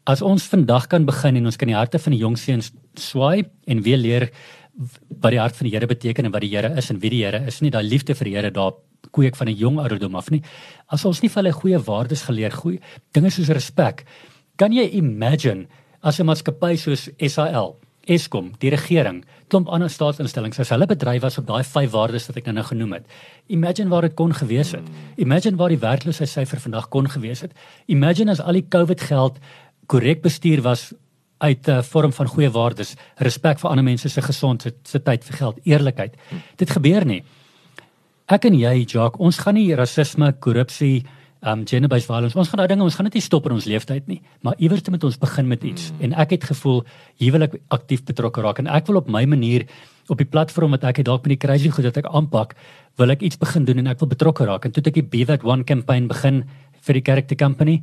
As 0.06 0.22
ons 0.22 0.44
vandag 0.44 0.88
kan 0.88 1.06
begin 1.06 1.36
en 1.36 1.46
ons 1.46 1.56
kan 1.56 1.68
die 1.68 1.76
harte 1.76 2.00
van 2.00 2.12
die 2.12 2.20
jong 2.22 2.38
seuns 2.38 2.72
swaai 3.00 3.46
en 3.68 3.82
weer 3.82 3.98
leer 3.98 4.30
wat 5.22 5.32
die 5.32 5.40
hart 5.40 5.56
van 5.56 5.68
die 5.68 5.76
Here 5.76 5.88
beteken 5.88 6.26
en 6.26 6.32
wat 6.32 6.44
die 6.44 6.52
Here 6.52 6.74
is 6.78 6.90
en 6.92 7.00
wie 7.00 7.10
die 7.10 7.24
Here 7.24 7.46
is, 7.48 7.62
nie 7.62 7.72
daai 7.72 7.84
liefde 7.84 8.16
vir 8.16 8.30
die 8.30 8.36
Here 8.36 8.52
daar 8.52 8.74
kweek 9.16 9.36
van 9.36 9.48
'n 9.48 9.56
jong 9.56 9.80
ouderdom 9.80 10.16
af 10.16 10.30
nie. 10.32 10.42
As 10.88 11.06
ons 11.06 11.22
nie 11.22 11.30
vir 11.30 11.44
hulle 11.44 11.54
goeie 11.54 11.80
waardes 11.80 12.24
geleer, 12.24 12.52
goeie 12.52 12.80
dinge 13.14 13.30
soos 13.30 13.50
respek, 13.50 14.06
kan 14.58 14.72
jy 14.72 14.90
imagine 14.94 15.68
as 16.02 16.20
'n 16.20 16.26
maatskappy 16.26 16.76
soos 16.78 17.10
SAL 17.20 17.78
Eskom, 18.06 18.52
die 18.62 18.70
regering, 18.70 19.24
klomp 19.50 19.68
ander 19.74 19.90
staatsinstellings 19.90 20.60
as 20.60 20.70
hulle 20.70 20.86
bedryf 20.86 21.24
was 21.24 21.40
op 21.42 21.48
daai 21.48 21.64
vyf 21.64 21.92
waardes 21.92 22.28
wat 22.30 22.38
ek 22.38 22.46
nou 22.54 22.64
genoem 22.64 22.94
het. 22.94 23.06
Imagine 23.50 23.90
waar 23.90 24.02
dit 24.02 24.14
kon 24.14 24.34
gewees 24.34 24.72
het. 24.78 24.86
Imagine 25.18 25.58
waar 25.58 25.74
die 25.74 25.82
werkloosheidssyfer 25.82 26.60
vandag 26.60 26.90
kon 26.90 27.10
gewees 27.10 27.42
het. 27.42 27.52
Imagine 27.88 28.32
as 28.32 28.40
al 28.40 28.54
die 28.54 28.68
COVID 28.70 29.02
geld 29.02 29.40
korrek 29.88 30.22
bestuur 30.22 30.62
was 30.62 30.94
uit 31.38 31.68
'n 31.68 31.72
uh, 31.72 31.82
vorm 31.82 32.14
van 32.14 32.28
goeie 32.28 32.52
waardes, 32.52 32.96
respek 33.16 33.60
vir 33.60 33.70
ander 33.70 33.84
mense 33.84 34.10
se 34.10 34.22
gesondheid, 34.22 34.76
se 34.84 35.00
tyd 35.00 35.24
vir 35.24 35.38
geld, 35.38 35.60
eerlikheid. 35.64 36.16
Dit 36.56 36.70
gebeur 36.70 37.06
nie. 37.06 37.24
ek 38.28 38.46
en 38.46 38.56
jy 38.58 38.86
Jacques, 38.86 39.20
ons 39.22 39.38
gaan 39.38 39.54
nie 39.54 39.76
rasisme, 39.76 40.34
korrupsie, 40.40 41.06
um 41.46 41.66
gender-based 41.68 42.10
violence, 42.10 42.38
ons 42.38 42.50
gaan 42.50 42.58
daai 42.64 42.72
dinge, 42.72 42.84
ons 42.84 42.96
gaan 42.98 43.06
dit 43.06 43.20
nie 43.20 43.22
stop 43.22 43.46
in 43.46 43.52
ons 43.52 43.68
lewenstyd 43.70 44.08
nie, 44.08 44.22
maar 44.42 44.56
iewers 44.58 44.82
moet 44.90 45.04
ons 45.04 45.20
begin 45.22 45.48
met 45.48 45.64
iets. 45.64 45.92
Mm. 45.92 46.02
En 46.02 46.16
ek 46.24 46.30
het 46.30 46.48
gevoel 46.50 46.84
hier 47.22 47.36
wil 47.36 47.46
ek 47.46 47.60
aktief 47.76 48.04
betrokke 48.08 48.42
raak 48.42 48.60
en 48.64 48.68
ek 48.68 48.90
wil 48.90 48.98
op 48.98 49.12
my 49.12 49.26
manier 49.30 49.68
op 50.10 50.18
die 50.22 50.30
platform 50.30 50.74
wat 50.76 50.86
ek 50.90 51.02
het 51.02 51.06
dalk 51.06 51.26
met 51.26 51.36
die 51.36 51.42
crazy 51.42 51.70
goed 51.70 51.86
wat 51.86 51.98
ek 52.02 52.10
aanpak, 52.10 52.56
wil 52.98 53.14
ek 53.14 53.22
iets 53.26 53.38
begin 53.42 53.66
doen 53.66 53.82
en 53.84 53.88
ek 53.94 54.02
wil 54.02 54.10
betrokke 54.10 54.46
raak. 54.46 54.66
En 54.66 54.74
toe 54.74 54.82
het 54.82 54.92
ek 54.94 55.00
die 55.02 55.06
Be 55.06 55.26
That 55.26 55.46
One 55.46 55.66
campaign 55.66 56.10
begin 56.10 56.44
vir 56.86 57.00
die 57.00 57.06
character 57.06 57.38
company 57.38 57.80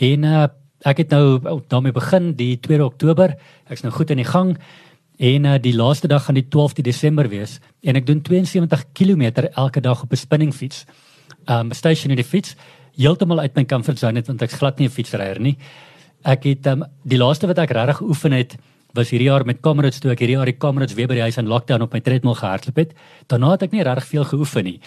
en 0.00 0.24
uh, 0.24 0.48
ek 0.84 1.04
het 1.04 1.14
nou 1.14 1.40
daarmee 1.68 1.92
begin 1.92 2.34
die 2.36 2.58
2 2.60 2.84
Oktober. 2.84 3.36
Ek's 3.72 3.82
nou 3.82 3.92
goed 3.92 4.10
in 4.10 4.20
die 4.20 4.28
gang. 4.28 4.56
En 5.18 5.44
uh, 5.46 5.58
die 5.62 5.74
laaste 5.74 6.08
dag 6.10 6.24
gaan 6.24 6.34
die 6.34 6.46
12de 6.46 6.82
Desember 6.82 7.28
wees 7.30 7.60
en 7.86 7.96
ek 7.96 8.06
doen 8.06 8.20
72 8.22 8.84
km 8.92 9.46
elke 9.54 9.80
dag 9.80 10.02
op 10.02 10.12
'n 10.12 10.16
spinningfiets. 10.16 10.84
Um 11.46 11.72
stationary 11.72 12.24
fiets 12.24 12.56
heeltemal 12.96 13.40
uit 13.40 13.54
my 13.54 13.64
comfort 13.64 13.98
zone 13.98 14.12
net 14.12 14.26
want 14.26 14.42
ek's 14.42 14.58
glad 14.58 14.78
nie 14.78 14.88
'n 14.88 14.90
fietsryer 14.90 15.40
nie. 15.40 15.56
Ek 16.24 16.44
het 16.44 16.66
um, 16.66 16.84
die 17.04 17.18
laaste 17.18 17.46
wat 17.46 17.58
ek 17.58 17.70
regtig 17.70 17.96
geoefen 17.96 18.32
het 18.32 18.56
was 18.94 19.10
hierdie 19.10 19.28
jaar 19.28 19.44
met 19.44 19.60
Comrades 19.60 19.98
toe 19.98 20.12
ek 20.12 20.20
hierdie 20.22 20.36
jaar 20.36 20.46
die 20.46 20.58
Comrades 20.58 20.94
weer 20.94 21.08
by 21.08 21.14
die 21.14 21.26
huis 21.26 21.36
in 21.36 21.46
lockdown 21.46 21.82
op 21.82 21.92
my 21.92 22.00
treadmill 22.00 22.34
gehardloop 22.34 22.76
het. 22.76 22.94
Daarna 23.26 23.50
het 23.50 23.62
ek 23.62 23.72
nie 23.72 23.82
regtig 23.82 24.06
veel 24.06 24.24
geoefen 24.24 24.64
nie. 24.64 24.80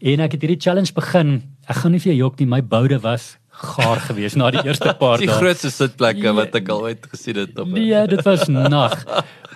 En 0.00 0.20
ek 0.20 0.32
het 0.32 0.42
hierdie 0.44 0.60
challenge 0.60 0.92
begin. 0.92 1.42
Ek 1.66 1.76
gaan 1.76 1.92
nie 1.92 2.00
vir 2.00 2.12
jou 2.12 2.18
jok 2.26 2.38
nie, 2.38 2.46
my 2.46 2.60
boude 2.60 3.00
was 3.00 3.38
gaar 3.56 4.00
gewees 4.04 4.36
na 4.36 4.50
die 4.52 4.62
eerste 4.66 4.92
paar 4.98 5.16
dae. 5.20 5.26
Die 5.26 5.32
grootste 5.32 5.70
sitplekke 5.72 6.32
wat 6.36 6.56
ek 6.58 6.68
al 6.72 6.82
ooit 6.90 7.06
gesien 7.12 7.40
het 7.40 7.58
op. 7.58 7.70
Nee, 7.72 8.02
dit 8.10 8.22
was 8.26 8.46
nag. 8.52 8.98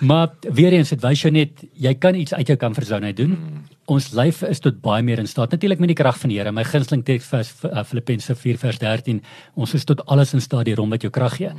Maar 0.01 0.31
weer 0.41 0.73
eens, 0.73 0.89
dit 0.95 1.03
wys 1.03 1.21
jou 1.21 1.31
net 1.33 1.61
jy 1.77 1.93
kan 2.01 2.17
iets 2.17 2.33
uit 2.33 2.47
jou 2.53 2.57
comfort 2.57 2.89
zone 2.89 3.11
uit 3.11 3.19
doen. 3.19 3.35
Hmm. 3.37 3.61
Ons 3.91 4.11
lyf 4.17 4.41
is 4.47 4.61
tot 4.63 4.79
baie 4.81 5.03
meer 5.05 5.19
in 5.21 5.29
staat. 5.29 5.53
Natuurlik 5.53 5.81
met 5.81 5.91
die 5.91 5.97
krag 5.99 6.17
van 6.17 6.31
die 6.31 6.39
Here. 6.39 6.53
My 6.55 6.63
gunsteling 6.65 7.03
teks 7.05 7.27
vers 7.29 7.53
uh, 7.67 7.83
Filippense 7.85 8.35
4:13. 8.37 9.21
Ons 9.53 9.75
is 9.77 9.85
tot 9.85 10.05
alles 10.05 10.33
in 10.33 10.41
staat 10.41 10.65
deur 10.69 10.81
hom 10.81 10.93
wat 10.93 11.05
jou 11.05 11.11
krag 11.13 11.37
gee. 11.37 11.53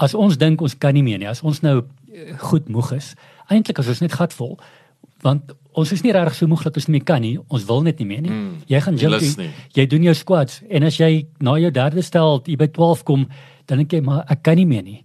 As 0.00 0.14
ons 0.16 0.38
dink 0.40 0.62
ons 0.64 0.74
kan 0.78 0.96
nie 0.96 1.04
meer 1.04 1.20
nie, 1.20 1.28
as 1.28 1.42
ons 1.44 1.60
nou 1.60 1.82
eh, 1.82 2.32
goed 2.40 2.70
moeg 2.72 2.94
is, 2.96 3.12
eintlik 3.52 3.82
as 3.82 3.90
ons 3.92 4.00
net 4.00 4.14
gatvol, 4.16 4.56
want 5.22 5.52
ons 5.72 5.92
is 5.94 6.02
nie 6.02 6.12
regtig 6.12 6.34
so 6.38 6.50
moeg 6.50 6.64
dat 6.66 6.76
ons 6.76 6.88
nie 6.88 6.98
meer 6.98 7.06
kan 7.06 7.22
nie. 7.22 7.36
Ons 7.48 7.66
wil 7.68 7.84
net 7.86 8.00
nie 8.02 8.08
meer 8.08 8.22
nie. 8.24 8.32
Mm, 8.34 8.62
jy 8.70 8.80
gaan 8.80 8.98
gym 8.98 9.52
jy 9.76 9.86
doen 9.86 10.08
jou 10.08 10.14
squats 10.14 10.62
en 10.68 10.86
as 10.88 10.98
jy 10.98 11.26
na 11.40 11.56
jou 11.60 11.70
derde 11.70 12.02
stel 12.02 12.42
by 12.42 12.66
12 12.66 13.04
kom, 13.04 13.28
dan 13.66 13.82
dink 13.82 13.94
jy 13.94 14.02
maar 14.04 14.24
ek 14.30 14.42
kan 14.42 14.58
nie 14.58 14.66
meer 14.66 14.82
nie. 14.82 15.00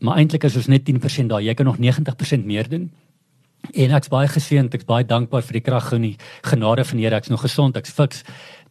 Maar 0.00 0.22
eintlik 0.22 0.46
is 0.46 0.56
ons 0.56 0.70
net 0.70 0.86
10% 0.86 1.28
daar. 1.32 1.42
Jy 1.42 1.54
kan 1.58 1.66
nog 1.66 1.78
90% 1.82 2.46
meer 2.46 2.68
doen. 2.70 2.88
En 3.74 3.94
ek's 3.98 4.10
baie 4.12 4.28
geseënd, 4.30 4.74
ek's 4.74 4.86
baie 4.88 5.04
dankbaar 5.04 5.42
vir 5.44 5.58
die 5.58 5.64
krag 5.66 5.90
en 5.96 6.06
die 6.06 6.16
genade 6.46 6.84
van 6.86 7.00
die 7.00 7.04
Here. 7.04 7.18
Ek's 7.18 7.32
nog 7.32 7.42
gesond, 7.44 7.76
ek's 7.76 7.92
fiks. 7.92 8.22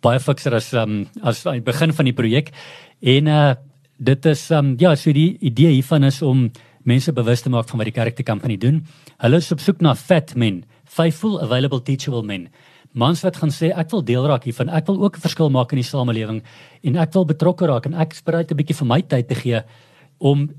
Baie 0.02 0.22
fikser 0.24 0.56
as 0.58 0.72
um 0.74 1.06
as 1.22 1.46
aan 1.46 1.60
die 1.60 1.66
begin 1.66 1.94
van 1.94 2.08
die 2.08 2.16
projek. 2.16 2.54
En 3.02 3.28
uh 3.28 3.56
dit 3.98 4.26
is 4.30 4.52
um 4.54 4.76
ja, 4.78 4.96
so 4.96 5.12
die 5.12 5.38
idee 5.42 5.72
hiervan 5.74 6.04
is 6.06 6.22
om 6.22 6.52
mense 6.86 7.12
bewus 7.12 7.42
te 7.42 7.50
maak 7.50 7.68
van 7.70 7.82
wat 7.82 7.90
die 7.90 7.96
kerk 7.96 8.16
te 8.16 8.24
company 8.24 8.58
doen. 8.58 8.84
Hulle 9.18 9.42
is 9.42 9.52
op 9.52 9.60
soek 9.60 9.82
na 9.82 9.96
fat 9.96 10.36
men 10.36 10.64
faithful 10.98 11.38
available 11.42 11.82
teachable 11.82 12.26
men. 12.26 12.48
Mans 12.98 13.22
wat 13.26 13.38
gaan 13.38 13.54
sê 13.54 13.70
ek 13.76 13.92
wil 13.94 14.04
deel 14.06 14.26
raak 14.30 14.48
hiervan. 14.48 14.72
Ek 14.74 14.88
wil 14.90 15.04
ook 15.04 15.18
'n 15.18 15.26
verskil 15.28 15.50
maak 15.54 15.72
in 15.72 15.82
die 15.82 15.92
samelewing 15.94 16.42
en 16.84 16.96
ek 16.96 17.14
wil 17.14 17.26
betrokke 17.26 17.68
raak 17.68 17.86
en 17.86 17.94
ek 17.94 18.14
is 18.14 18.24
bereid 18.24 18.52
'n 18.52 18.58
bietjie 18.58 18.80
van 18.82 18.88
my 18.88 19.02
tyd 19.02 19.28
te 19.28 19.36
gee 19.36 19.62
om 20.18 20.50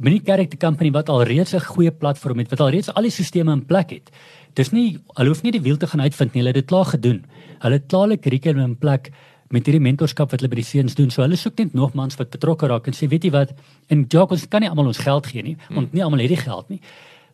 mini 0.00 0.20
character 0.24 0.58
company 0.58 0.90
wat 0.90 1.08
al 1.08 1.22
reeds 1.22 1.54
'n 1.54 1.60
goeie 1.60 1.90
platform 1.90 2.38
het 2.38 2.50
wat 2.50 2.60
al 2.60 2.70
reeds 2.70 2.88
al 2.94 3.02
die 3.02 3.10
sisteme 3.10 3.52
in 3.52 3.66
plek 3.66 3.90
het. 3.90 4.10
Dis 4.54 4.72
nie 4.72 4.98
hulle 5.16 5.28
hoef 5.28 5.42
nie 5.42 5.52
die 5.52 5.60
wiel 5.62 5.76
te 5.76 5.86
gaan 5.86 6.00
uitvind 6.00 6.32
nie. 6.34 6.40
Hulle 6.42 6.52
het 6.54 6.60
dit 6.60 6.66
klaar 6.66 6.86
gedoen. 6.86 7.24
Hulle 7.60 7.74
het 7.74 7.86
klaarlik 7.88 8.20
kurrikulum 8.20 8.64
in 8.64 8.76
plek 8.76 9.12
met 9.50 9.66
hierdie 9.66 9.80
mentorskap 9.80 10.30
wat 10.30 10.40
hulle 10.40 10.48
by 10.48 10.56
die 10.56 10.64
seuns 10.64 10.94
doen. 10.94 11.10
So 11.10 11.22
hulle 11.22 11.36
soek 11.36 11.58
net 11.58 11.74
nog 11.74 11.94
mans 11.94 12.16
wat 12.16 12.30
betrokke 12.30 12.66
raak 12.66 12.86
en 12.86 12.94
sê 12.94 13.08
weet 13.08 13.24
jy 13.24 13.30
wat? 13.30 13.52
En 13.88 14.06
Jacques 14.08 14.48
kan 14.48 14.60
nie 14.60 14.70
almal 14.70 14.86
ons 14.86 14.98
geld 14.98 15.26
gee 15.26 15.42
nie 15.42 15.56
want 15.68 15.92
nie 15.92 16.02
almal 16.02 16.20
het 16.20 16.28
die 16.28 16.36
geld 16.36 16.68
nie 16.68 16.80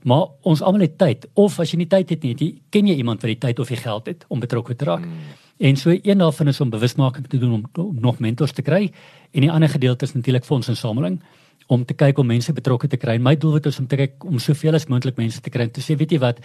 Maar 0.03 0.26
ons 0.42 0.62
almal 0.62 0.80
het 0.86 0.99
tyd 0.99 1.26
of 1.34 1.59
as 1.61 1.72
jy 1.72 1.78
nie 1.78 1.88
tyd 1.90 2.11
het 2.11 2.22
nie, 2.22 2.34
jy, 2.38 2.49
ken 2.70 2.86
jy 2.86 2.94
iemand 2.94 3.22
wat 3.22 3.32
die 3.32 3.38
tyd 3.38 3.59
of 3.59 3.68
die 3.68 3.76
geld 3.76 4.07
het 4.07 4.24
om 4.28 4.40
betrokke 4.40 4.76
te 4.76 4.84
raak. 4.84 5.05
Mm. 5.05 5.34
En 5.59 5.76
so 5.76 5.90
een 5.90 6.18
daarvan 6.18 6.49
is 6.49 6.61
om 6.61 6.70
bewusmaking 6.70 7.26
te 7.26 7.38
doen 7.38 7.53
om, 7.53 7.64
om 7.74 7.96
nog 8.01 8.18
mentors 8.18 8.53
te 8.53 8.62
kry 8.62 8.92
en 9.32 9.40
die 9.40 9.51
ander 9.51 9.68
gedeelte 9.68 10.05
is 10.05 10.14
natuurlik 10.14 10.44
fondsinsameling 10.44 11.18
om 11.66 11.84
te 11.84 11.94
kyk 11.94 12.18
om 12.18 12.26
mense 12.26 12.53
betrokke 12.53 12.88
te 12.88 12.96
kry. 12.96 13.18
My 13.20 13.34
doelwit 13.36 13.66
is 13.66 13.78
om 13.78 13.86
te 13.86 13.99
kyk 14.01 14.24
om 14.24 14.38
soveel 14.40 14.78
as 14.78 14.86
moontlik 14.88 15.18
mense 15.20 15.40
te 15.44 15.51
kry 15.53 15.66
om 15.68 15.72
te 15.74 15.84
sê, 15.84 15.99
weet 16.01 16.14
jy 16.14 16.20
wat, 16.22 16.38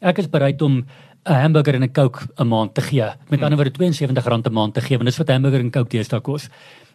ek 0.00 0.20
is 0.22 0.28
bereid 0.30 0.62
om 0.62 0.84
'n 1.26 1.40
hamburger 1.42 1.74
en 1.74 1.82
'n 1.84 1.92
Coke 1.92 2.28
'n 2.38 2.46
maand 2.46 2.74
te 2.74 2.80
gee. 2.80 3.08
Met 3.28 3.40
mm. 3.40 3.44
ander 3.44 3.58
woorde 3.58 3.72
R72 3.72 4.46
'n 4.46 4.52
maand 4.52 4.74
te 4.74 4.80
gee, 4.80 4.96
want 4.96 5.08
dis 5.08 5.18
wat 5.18 5.28
hamburger 5.28 5.60
en 5.60 5.70
Coke 5.70 5.88
teesdae 5.88 6.20
kos. 6.20 6.48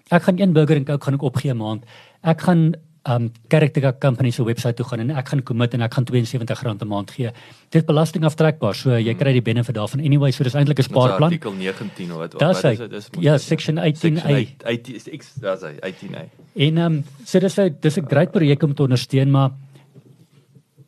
Ek 0.09 0.24
gaan 0.24 0.39
een 0.39 0.53
burger 0.53 0.76
en 0.76 0.86
Coke 0.86 1.03
gaan 1.03 1.14
ek 1.14 1.22
opgee 1.22 1.51
'n 1.51 1.57
maand. 1.57 1.86
Ek 2.22 2.41
gaan 2.41 2.74
um 3.06 3.32
character 3.49 3.93
company 3.99 4.32
se 4.32 4.43
webwerf 4.43 4.76
toe 4.76 4.86
gaan 4.86 4.99
en 5.04 5.10
ek 5.18 5.28
gaan 5.34 5.43
commit 5.43 5.74
en 5.74 5.82
ek 5.82 5.93
gaan 5.93 6.06
R72 6.06 6.84
'n 6.84 6.88
maand 6.88 7.12
gee. 7.12 7.32
Dit 7.70 7.82
is 7.82 7.86
belastingaftrekbaar. 7.86 8.76
So 8.76 8.97
jy 8.97 9.14
kry 9.14 9.34
die 9.34 9.41
benefit 9.41 9.76
daarvan 9.76 9.99
anyway. 9.99 10.32
So 10.32 10.43
dis 10.43 10.54
eintlik 10.54 10.80
'n 10.80 10.84
spaarplan. 10.84 11.32
Artikel 11.32 11.54
19 11.54 12.12
of 12.12 12.18
wat 12.18 12.34
wat 12.34 12.64
is 12.64 12.80
dit? 12.80 13.10
Ja, 13.20 13.38
section 13.38 13.78
18A. 13.78 14.47
18 14.64 14.95
is 14.95 15.08
ek 15.08 15.24
daar's 15.41 15.62
hy 15.62 15.76
18A. 15.82 16.30
En 16.56 16.78
um 16.78 17.04
so 17.26 17.39
dis 17.39 17.60
'n 17.60 17.76
dis 17.82 17.97
'n 17.97 18.06
groot 18.08 18.32
projek 18.32 18.64
om 18.64 18.74
te 18.74 18.84
ondersteun, 18.84 19.32
maar 19.32 19.51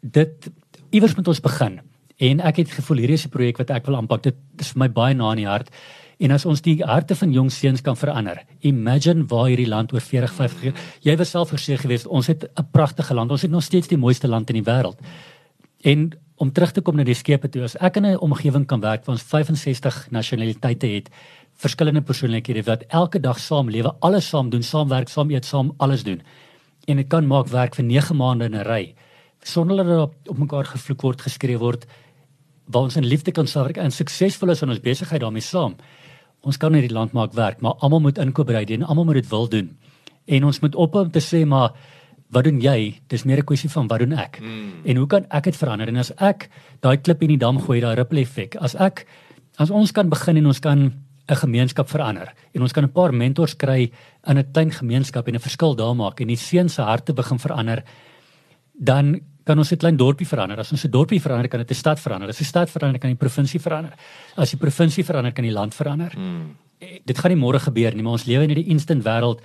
dit 0.01 0.51
iewers 0.91 1.15
moet 1.15 1.27
ons 1.27 1.39
begin. 1.41 1.81
En 2.17 2.39
ek 2.39 2.55
het 2.55 2.71
gevoel 2.71 2.97
hierdie 2.97 3.19
is 3.19 3.25
'n 3.25 3.29
projek 3.29 3.57
wat 3.57 3.69
ek 3.69 3.85
wil 3.85 3.95
aanpak. 3.95 4.23
Dit 4.23 4.35
is 4.59 4.71
vir 4.71 4.79
my 4.79 4.89
baie 4.89 5.13
na 5.13 5.31
in 5.31 5.37
die 5.37 5.47
hart. 5.47 5.69
En 6.17 6.31
as 6.31 6.45
ons 6.45 6.61
die 6.63 6.77
harte 6.83 7.15
van 7.15 7.31
jong 7.31 7.49
seuns 7.51 7.81
kan 7.83 7.97
verander. 7.99 8.39
Imagine 8.61 9.25
waar 9.27 9.49
hierdie 9.51 9.67
land 9.67 9.93
oor 9.93 10.01
40, 10.01 10.33
50 10.33 10.63
jaar. 10.63 10.83
Jy 11.03 11.15
was 11.19 11.33
self 11.35 11.51
verseker 11.51 11.83
geweest 11.83 12.07
ons 12.07 12.27
het 12.27 12.43
'n 12.43 12.67
pragtige 12.71 13.13
land. 13.13 13.31
Ons 13.31 13.41
het 13.41 13.51
nog 13.51 13.63
steeds 13.63 13.87
die 13.87 13.97
mooiste 13.97 14.27
land 14.27 14.49
in 14.49 14.63
die 14.63 14.71
wêreld. 14.71 14.99
En 15.81 16.11
om 16.37 16.51
terug 16.51 16.71
te 16.71 16.81
kom 16.81 16.95
na 16.95 17.03
die 17.03 17.15
skepe 17.15 17.49
toe, 17.49 17.63
as 17.63 17.75
ek 17.75 17.97
in 17.97 18.05
'n 18.05 18.17
omgewing 18.17 18.65
kan 18.65 18.79
werk 18.79 19.05
waar 19.05 19.15
ons 19.15 19.23
65 19.23 20.07
nasionaliteite 20.11 20.87
het, 20.87 21.09
verskillende 21.55 22.01
persoonlikhede 22.01 22.63
wat 22.63 22.83
elke 22.87 23.19
dag 23.19 23.39
saam 23.39 23.69
lewe, 23.69 23.95
alles 23.99 24.27
saam 24.27 24.49
doen, 24.49 24.63
saamwerk, 24.63 25.09
saam 25.09 25.31
eet, 25.31 25.45
saam 25.45 25.73
alles 25.77 26.03
doen. 26.03 26.21
En 26.87 26.95
dit 26.97 27.07
kan 27.07 27.27
maak 27.27 27.47
werk 27.47 27.75
vir 27.75 27.85
9 27.85 28.15
maande 28.15 28.45
in 28.45 28.55
'n 28.55 28.63
ry 28.63 28.95
sonder 29.41 29.85
dat 29.85 29.99
op, 29.99 30.13
op 30.25 30.37
mekaar 30.37 30.65
gevloek 30.65 31.01
word, 31.01 31.21
geskreeu 31.21 31.57
word, 31.57 31.85
waar 32.65 32.81
ons 32.81 32.95
in 32.95 33.05
liefde 33.05 33.31
kan 33.31 33.47
saamwerk 33.47 33.77
en 33.77 33.91
suksesvol 33.91 34.49
is 34.49 34.61
in 34.61 34.69
ons 34.69 34.81
besigheid 34.81 35.21
daarmee 35.21 35.41
saam 35.41 35.75
ons 36.45 36.57
kan 36.61 36.71
nie 36.71 36.83
die 36.85 36.93
land 36.93 37.15
maak 37.17 37.33
werk, 37.33 37.61
maar 37.65 37.79
almal 37.83 38.03
moet 38.05 38.21
inkoop 38.21 38.51
ry 38.53 38.63
doen, 38.69 38.85
almal 38.85 39.07
moet 39.09 39.23
dit 39.23 39.29
wil 39.31 39.49
doen. 39.49 39.69
En 40.25 40.47
ons 40.49 40.61
moet 40.61 40.75
ophou 40.75 41.05
om 41.05 41.11
te 41.11 41.23
sê 41.23 41.45
maar 41.45 41.73
wat 42.33 42.45
doen 42.47 42.59
jy? 42.61 43.01
Dis 43.07 43.25
meer 43.25 43.39
'n 43.39 43.45
kwessie 43.45 43.69
van 43.69 43.87
wat 43.87 43.99
doen 43.99 44.13
ek? 44.13 44.39
Mm. 44.41 44.85
En 44.85 44.95
hoe 44.97 45.07
kan 45.07 45.25
ek 45.29 45.43
dit 45.43 45.55
verander? 45.55 45.87
En 45.87 45.97
as 45.97 46.11
ek 46.17 46.49
daai 46.81 46.97
klip 46.97 47.21
in 47.21 47.29
die 47.29 47.37
dam 47.37 47.59
gooi, 47.59 47.79
daai 47.81 47.95
ripple 47.95 48.21
effek, 48.21 48.55
as 48.55 48.75
ek 48.75 49.05
as 49.57 49.69
ons 49.69 49.91
kan 49.91 50.09
begin 50.09 50.37
en 50.37 50.45
ons 50.45 50.59
kan 50.59 50.93
'n 51.29 51.35
gemeenskap 51.35 51.89
verander 51.89 52.33
en 52.53 52.61
ons 52.61 52.71
kan 52.71 52.83
'n 52.83 52.91
paar 52.91 53.13
mentors 53.13 53.55
kry 53.55 53.91
in 54.27 54.37
'n 54.37 54.51
klein 54.51 54.71
gemeenskap 54.71 55.27
en 55.27 55.35
'n 55.35 55.39
verskil 55.39 55.75
daar 55.75 55.95
maak 55.95 56.21
en 56.21 56.27
die 56.27 56.37
seuns 56.37 56.73
se 56.73 56.81
harte 56.81 57.13
begin 57.13 57.39
verander, 57.39 57.83
dan 58.73 59.21
kan 59.45 59.57
ons 59.57 59.71
'n 59.71 59.77
klein 59.77 59.97
dorpie 59.97 60.27
verander. 60.27 60.59
As 60.59 60.71
ons 60.71 60.85
'n 60.85 60.91
dorpie 60.91 61.21
verander, 61.21 61.47
kan 61.47 61.59
dit 61.59 61.71
'n 61.71 61.75
stad 61.75 61.99
verander. 61.99 62.29
As 62.29 62.41
'n 62.41 62.43
stad 62.43 62.69
verander, 62.69 62.99
kan 62.99 63.09
die 63.09 63.17
provinsie 63.17 63.59
verander. 63.59 63.93
As 64.35 64.51
die 64.51 64.57
provinsie 64.57 65.03
verander, 65.03 65.31
kan 65.31 65.43
die 65.43 65.53
land 65.53 65.73
verander. 65.73 66.11
Mm. 66.17 66.57
Dit 67.05 67.17
gaan 67.17 67.31
nie 67.31 67.41
môre 67.41 67.59
gebeur 67.59 67.93
nie, 67.93 68.03
maar 68.03 68.13
ons 68.13 68.25
lewe 68.25 68.43
in 68.43 68.49
hierdie 68.49 68.69
instant 68.69 69.03
wêreld. 69.03 69.39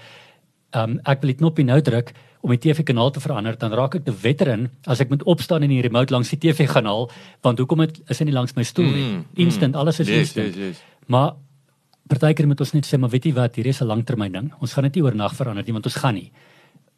Um 0.73 1.01
ek 1.05 1.21
wil 1.21 1.29
die 1.29 1.37
knoppie 1.37 1.65
nou 1.65 1.81
druk 1.81 2.13
om 2.43 2.51
die 2.51 2.59
TV-kanaal 2.59 3.11
te 3.11 3.21
verander, 3.21 3.59
dan 3.59 3.73
raak 3.73 3.95
ek 3.95 4.05
te 4.05 4.13
veteran 4.13 4.71
as 4.87 5.01
ek 5.01 5.11
moet 5.11 5.23
opstaan 5.23 5.63
en 5.63 5.69
die 5.69 5.83
remote 5.83 6.13
langs 6.13 6.31
die 6.31 6.39
TV-kanaal, 6.39 7.11
want 7.43 7.59
hoekom 7.59 7.81
het 7.81 8.01
is 8.09 8.19
hy 8.19 8.25
nie 8.25 8.33
langs 8.33 8.57
my 8.57 8.63
stoel 8.63 8.87
nie. 8.87 9.13
Mm, 9.13 9.25
instant, 9.37 9.75
mm. 9.75 9.79
alles 9.79 10.01
is 10.01 10.09
yes, 10.09 10.19
instant. 10.19 10.57
Yes, 10.57 10.57
yes. 10.57 10.83
Maar 11.07 11.35
partykeer 12.09 12.47
moet 12.47 12.61
ons 12.61 12.73
net 12.73 12.87
sê, 12.87 12.99
maar 12.99 13.11
weet 13.11 13.25
jy 13.25 13.33
wat, 13.33 13.57
hier 13.57 13.67
is 13.67 13.83
'n 13.83 13.87
langtermyn 13.87 14.33
ding. 14.33 14.53
Ons 14.61 14.73
gaan 14.73 14.85
dit 14.85 14.95
nie 14.95 15.05
oornag 15.05 15.35
verander 15.35 15.65
nie, 15.65 15.73
want 15.73 15.85
ons 15.85 15.97
gaan 15.97 16.15
nie 16.15 16.33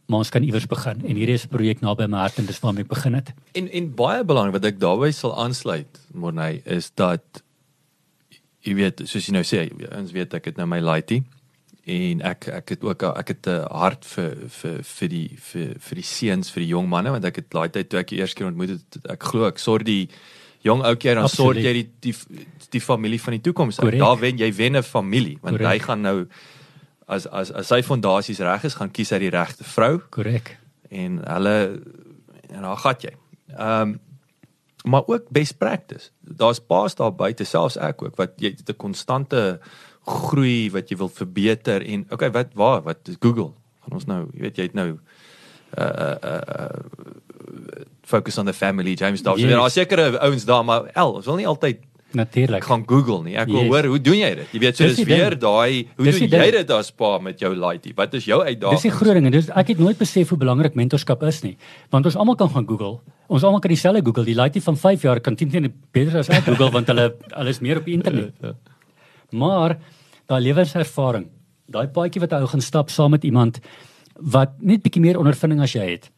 maar 0.06 0.18
ons 0.18 0.30
kan 0.30 0.42
iewers 0.42 0.66
begin 0.66 1.04
en 1.06 1.16
hierdie 1.16 1.34
is 1.38 1.44
'n 1.46 1.52
projek 1.52 1.80
naby 1.80 2.06
my 2.06 2.18
hart 2.18 2.38
en 2.38 2.46
dis 2.46 2.60
waarmee 2.60 2.84
ek 2.84 2.88
begin 2.88 3.14
het. 3.14 3.32
En 3.52 3.68
en 3.68 3.94
baie 3.94 4.24
belangrik 4.24 4.52
wat 4.52 4.64
ek 4.64 4.80
daarbey 4.80 5.12
sal 5.12 5.36
aansluit, 5.36 6.00
Morney, 6.14 6.62
is 6.64 6.90
dat 6.94 7.42
jy 8.60 8.74
weet, 8.74 9.02
soos 9.04 9.26
jy 9.26 9.32
nou 9.32 9.42
sê, 9.42 9.70
ons 9.98 10.12
weet 10.12 10.34
ek 10.34 10.44
het 10.44 10.56
nou 10.56 10.66
my 10.66 10.80
laity 10.80 11.22
en 11.84 12.20
ek 12.22 12.46
ek 12.48 12.68
het 12.76 12.84
ook 12.84 13.02
ek 13.02 13.28
het 13.28 13.46
'n 13.46 13.66
hart 13.70 14.04
vir 14.04 14.36
vir 14.48 14.82
vir 14.82 15.08
die 15.08 15.30
vir 15.36 15.74
vir 15.78 15.94
die 15.94 16.06
seuns, 16.06 16.50
vir 16.50 16.62
die 16.62 16.70
jong 16.70 16.88
manne 16.88 17.10
want 17.10 17.24
ek 17.24 17.36
het 17.36 17.54
laai 17.54 17.68
tyd 17.68 17.88
toe 17.88 17.98
ek 18.00 18.08
die 18.08 18.18
eerste 18.18 18.36
keer 18.36 18.46
ontmoet 18.46 18.68
het, 18.68 19.10
ek 19.10 19.22
glo 19.22 19.46
ek 19.46 19.58
sorg 19.58 19.84
die 19.84 20.08
jong 20.62 20.84
ou 20.84 20.94
keer 20.94 21.14
dan 21.14 21.28
sorg 21.28 21.58
jy 21.58 21.72
die 21.72 21.88
die 22.00 22.14
die 22.70 22.80
familie 22.80 23.20
van 23.20 23.32
die 23.32 23.42
toekoms. 23.42 23.76
Daar 23.76 24.18
wen 24.18 24.38
jy 24.38 24.52
wen 24.54 24.76
'n 24.76 24.82
familie 24.82 25.38
want 25.42 25.56
Correct. 25.56 25.72
hy 25.72 25.78
gaan 25.78 26.00
nou 26.00 26.26
as 27.06 27.26
as 27.26 27.52
as 27.52 27.66
sy 27.66 27.82
fondasies 27.82 28.40
reg 28.40 28.64
is, 28.64 28.74
gaan 28.74 28.90
kies 28.90 29.10
hy 29.10 29.18
die 29.18 29.30
regte 29.30 29.64
vrou. 29.64 29.98
Korrek. 30.10 30.56
En 30.90 31.20
hulle 31.24 31.56
en 32.52 32.62
daar 32.62 32.80
gat 32.86 33.02
jy. 33.08 33.14
Ehm 33.56 33.80
um, 33.80 34.00
maar 34.82 35.06
ook 35.06 35.28
best 35.30 35.58
practice. 35.58 36.10
Daar's 36.20 36.58
paas 36.58 36.94
daar 36.98 37.12
buite 37.14 37.44
selfs 37.44 37.76
ek 37.78 38.02
ook 38.02 38.16
wat 38.18 38.32
jy 38.36 38.50
'n 38.50 38.76
konstante 38.76 39.60
groei 40.02 40.70
wat 40.70 40.90
jy 40.90 40.96
wil 40.96 41.08
verbeter 41.08 41.82
en 41.86 42.06
okay, 42.10 42.30
wat 42.30 42.54
waar 42.54 42.82
wat 42.82 43.10
Google 43.20 43.52
gaan 43.82 43.94
ons 43.98 44.06
nou, 44.06 44.26
jy 44.34 44.40
weet 44.40 44.56
jy 44.56 44.62
het 44.62 44.74
nou 44.74 44.98
uh 45.78 46.16
uh 46.22 46.40
uh 46.58 46.82
focus 48.02 48.38
on 48.38 48.46
the 48.46 48.52
family 48.52 48.94
James 48.94 49.22
Dawes. 49.22 49.40
Yes. 49.40 49.50
Daar 49.50 49.66
is 49.66 49.72
sekere 49.72 50.18
ouens 50.18 50.44
daar 50.44 50.64
maar 50.64 50.90
el, 50.92 51.12
ons 51.12 51.26
wil 51.26 51.36
nie 51.36 51.46
altyd 51.46 51.80
Natuurlik. 52.14 52.64
gaan 52.64 52.82
Google 52.86 53.22
nie. 53.24 53.36
Ek 53.40 53.48
wil 53.48 53.62
yes. 53.62 53.70
hoor 53.72 53.88
hoe 53.92 54.00
doen 54.00 54.18
jy 54.18 54.30
dit? 54.40 54.52
Jy 54.52 54.60
weet 54.64 54.76
so 54.76 54.88
dis, 54.88 54.96
dis 55.00 55.08
weer 55.08 55.36
daai 55.38 55.88
hoe 55.96 56.06
dis 56.06 56.18
doen 56.18 56.28
jy 56.44 56.50
dit 56.58 56.72
as 56.76 56.90
pa 56.90 57.12
met 57.22 57.40
jou 57.40 57.52
laaitie? 57.54 57.94
Wat 57.96 58.14
is 58.18 58.26
jou 58.28 58.40
uitdaging? 58.42 58.76
Dis 58.78 58.86
die 58.88 58.94
groot 58.94 59.18
ding 59.18 59.28
en 59.30 59.36
dis 59.36 59.48
ek 59.50 59.72
het 59.74 59.82
nooit 59.82 59.98
besef 59.98 60.34
hoe 60.34 60.38
belangrik 60.40 60.76
mentorskap 60.78 61.22
is 61.28 61.42
nie. 61.46 61.56
Want 61.94 62.10
ons 62.10 62.16
almal 62.16 62.38
kan 62.40 62.52
gaan 62.52 62.68
Google. 62.68 63.00
Ons 63.32 63.46
almal 63.48 63.62
kan 63.64 63.72
dieselfde 63.72 64.04
Google. 64.04 64.26
Die 64.28 64.36
laaitie 64.36 64.62
van 64.62 64.76
5 64.76 65.08
jaar 65.08 65.20
kan 65.20 65.36
teen 65.36 65.72
beter 65.92 66.18
as 66.20 66.28
ek 66.28 66.44
Google 66.50 66.70
want 66.74 66.92
hulle 66.92 67.12
is 67.48 67.60
meer 67.60 67.80
op 67.80 67.88
die 67.88 67.96
internet. 67.96 68.34
Ja, 68.40 68.52
ja. 68.52 68.78
Maar 69.32 69.78
daai 70.28 70.40
lewenservaring, 70.44 71.26
daai 71.72 71.88
paadjie 71.88 72.20
wat 72.22 72.34
ou 72.36 72.46
gaan 72.46 72.64
stap 72.64 72.90
saam 72.92 73.16
met 73.16 73.24
iemand 73.24 73.60
wat 74.20 74.58
net 74.60 74.82
bietjie 74.84 75.02
meer 75.02 75.18
ondervinding 75.18 75.62
as 75.64 75.74
jy 75.76 75.86
het. 75.94 76.10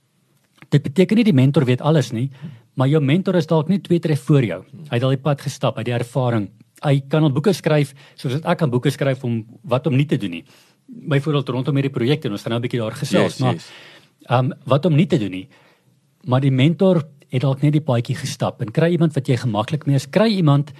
Dit 0.74 0.82
beteken 0.82 1.20
nie 1.20 1.26
die 1.26 1.36
mentor 1.36 1.66
weet 1.68 1.82
alles 1.84 2.10
nie, 2.12 2.28
maar 2.74 2.90
jou 2.90 3.00
mentor 3.02 3.38
is 3.38 3.46
dalk 3.46 3.68
net 3.68 3.84
twee 3.86 4.02
tree 4.02 4.18
voor 4.18 4.44
jou. 4.44 4.60
Hy 4.90 4.98
het 4.98 5.06
al 5.06 5.16
die 5.16 5.22
pad 5.22 5.42
gestap, 5.44 5.76
hy 5.76 5.84
het 5.84 5.90
die 5.90 5.96
ervaring. 5.96 6.48
Hy 6.84 7.00
kan 7.08 7.22
al 7.22 7.32
boeke 7.32 7.54
skryf 7.54 7.94
soos 8.20 8.40
ek 8.40 8.58
kan 8.58 8.70
boeke 8.70 8.90
skryf 8.90 9.24
om 9.24 9.42
wat 9.62 9.86
om 9.86 9.96
nie 9.96 10.06
te 10.06 10.18
doen 10.20 10.30
nie. 10.30 10.44
Byvoorbeeld 10.86 11.48
rondom 11.48 11.78
hierdie 11.80 11.94
projekte 11.94 12.28
en 12.28 12.36
ons 12.36 12.42
gaan 12.42 12.52
nou 12.52 12.60
'n 12.60 12.66
bietjie 12.66 12.80
daar 12.80 12.98
gesels, 12.98 13.38
yes, 13.38 13.40
maar 13.40 13.54
yes. 13.54 13.70
um 14.28 14.52
wat 14.66 14.86
om 14.86 14.94
nie 14.94 15.06
te 15.06 15.18
doen 15.18 15.30
nie. 15.30 15.48
Maar 16.26 16.40
die 16.40 16.50
mentor 16.50 17.02
het 17.28 17.42
dalk 17.42 17.62
net 17.62 17.72
die 17.72 17.80
paadjie 17.80 18.16
gestap 18.16 18.60
en 18.60 18.70
kry 18.70 18.92
iemand 18.92 19.14
wat 19.14 19.28
jy 19.28 19.36
gemaklik 19.36 19.86
mee 19.86 19.96
is, 19.96 20.06
kry 20.06 20.28
iemand 20.28 20.72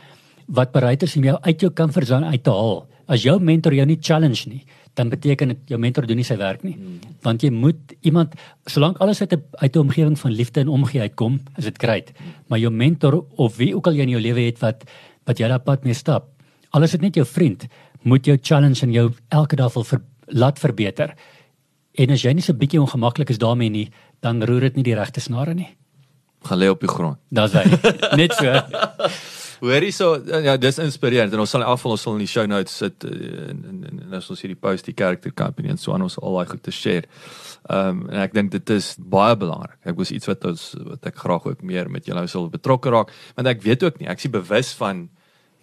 wat 0.47 0.73
bereid 0.73 1.03
is 1.03 1.17
om 1.17 1.25
jou 1.25 1.39
uit 1.41 1.61
jou 1.61 1.73
comfort 1.73 2.07
zone 2.07 2.27
uit 2.27 2.43
te 2.43 2.51
haal. 2.51 2.87
As 3.09 3.23
jou 3.23 3.39
mentor 3.41 3.75
jou 3.75 3.87
nie 3.87 3.99
challenge 4.01 4.49
nie, 4.49 4.65
dan 4.95 5.09
beteken 5.09 5.49
dit 5.49 5.73
jou 5.75 5.79
mentor 5.81 6.07
doen 6.07 6.17
nie 6.17 6.27
sy 6.27 6.37
werk 6.39 6.63
nie. 6.63 6.75
Hmm. 6.79 7.01
Want 7.23 7.43
jy 7.43 7.51
moet 7.51 7.95
iemand 8.07 8.35
solank 8.71 9.01
alles 9.03 9.21
uit 9.21 9.33
'n 9.33 9.43
uit 9.51 9.77
'n 9.77 9.79
omgewing 9.79 10.19
van 10.19 10.31
liefde 10.31 10.61
en 10.61 10.69
omgee 10.69 11.01
uitkom, 11.01 11.41
is 11.57 11.65
dit 11.65 11.79
great. 11.79 12.13
Maar 12.47 12.59
jou 12.59 12.73
mentor 12.73 13.25
of 13.37 13.57
wie 13.57 13.75
ook 13.77 13.87
al 13.87 13.93
jy 13.93 14.03
in 14.03 14.09
jou 14.09 14.21
lewe 14.21 14.41
het 14.41 14.59
wat 14.59 14.85
wat 15.25 15.39
jy 15.39 15.51
op 15.51 15.65
pad 15.65 15.85
mee 15.85 15.95
stap, 15.95 16.29
alles 16.71 16.95
is 16.95 17.01
net 17.01 17.15
jou 17.15 17.27
vriend, 17.27 17.67
moet 18.03 18.25
jou 18.25 18.39
challenge 18.43 18.83
en 18.83 18.93
jou 18.93 19.13
elke 19.29 19.57
dag 19.57 19.73
wil 19.75 19.85
ver, 19.85 20.01
laat 20.27 20.59
verbeter. 20.59 21.15
En 21.95 22.11
as 22.11 22.23
jy 22.23 22.33
nie 22.33 22.43
so 22.43 22.53
bietjie 22.53 22.81
ongemaklik 22.81 23.31
is 23.31 23.39
daarmee 23.39 23.71
nie, 23.71 23.91
dan 24.21 24.43
roer 24.43 24.61
dit 24.61 24.77
nie 24.77 24.83
die 24.83 24.95
regte 24.95 25.21
snare 25.21 25.55
nie. 25.55 25.77
Gaan 26.45 26.59
lê 26.59 26.69
op 26.69 26.81
die 26.81 26.89
grond. 26.89 27.19
Dis 27.31 27.53
hy. 27.53 27.65
net 28.21 28.33
so. 28.33 28.53
Hoorie 29.65 29.93
so 29.95 30.15
ja, 30.45 30.57
dis 30.61 30.79
inspirerend 30.83 31.33
en 31.35 31.43
ons 31.43 31.55
sal 31.55 31.63
in 31.63 31.69
elk 31.69 31.81
geval 31.81 31.95
ons 31.97 32.05
sal 32.07 32.19
in 32.19 32.25
die 32.25 32.31
show 32.31 32.45
notes 32.51 32.77
sit 32.83 33.07
eh, 33.09 33.49
en 33.51 33.65
en, 33.71 33.81
en, 33.89 34.03
en 34.07 34.17
as 34.19 34.29
ons 34.33 34.45
hierdie 34.45 34.59
post 34.61 34.89
die 34.89 34.97
character 34.97 35.33
company 35.33 35.73
en 35.73 35.81
so 35.81 35.95
aan 35.95 36.05
ons 36.07 36.19
al 36.21 36.39
daai 36.39 36.53
goed 36.53 36.65
te 36.67 36.75
share. 36.75 37.09
Ehm 37.73 38.05
um, 38.05 38.05
en 38.13 38.21
ek 38.27 38.37
dink 38.37 38.53
dit 38.53 38.75
is 38.77 38.93
baie 38.99 39.37
belangrik. 39.41 39.79
Ek 39.89 39.97
was 40.01 40.13
iets 40.15 40.29
wat 40.31 40.45
ons 40.51 40.67
wat 40.91 41.11
ek 41.11 41.21
graag 41.25 41.49
ook 41.53 41.65
meer 41.65 41.91
met 41.91 42.07
julle 42.09 42.27
sou 42.29 42.47
betrokke 42.53 42.93
raak 42.93 43.13
want 43.39 43.51
ek 43.51 43.65
weet 43.65 43.87
ook 43.89 44.01
nie 44.01 44.11
ek 44.13 44.21
is 44.21 44.33
bewus 44.35 44.75
van 44.81 45.07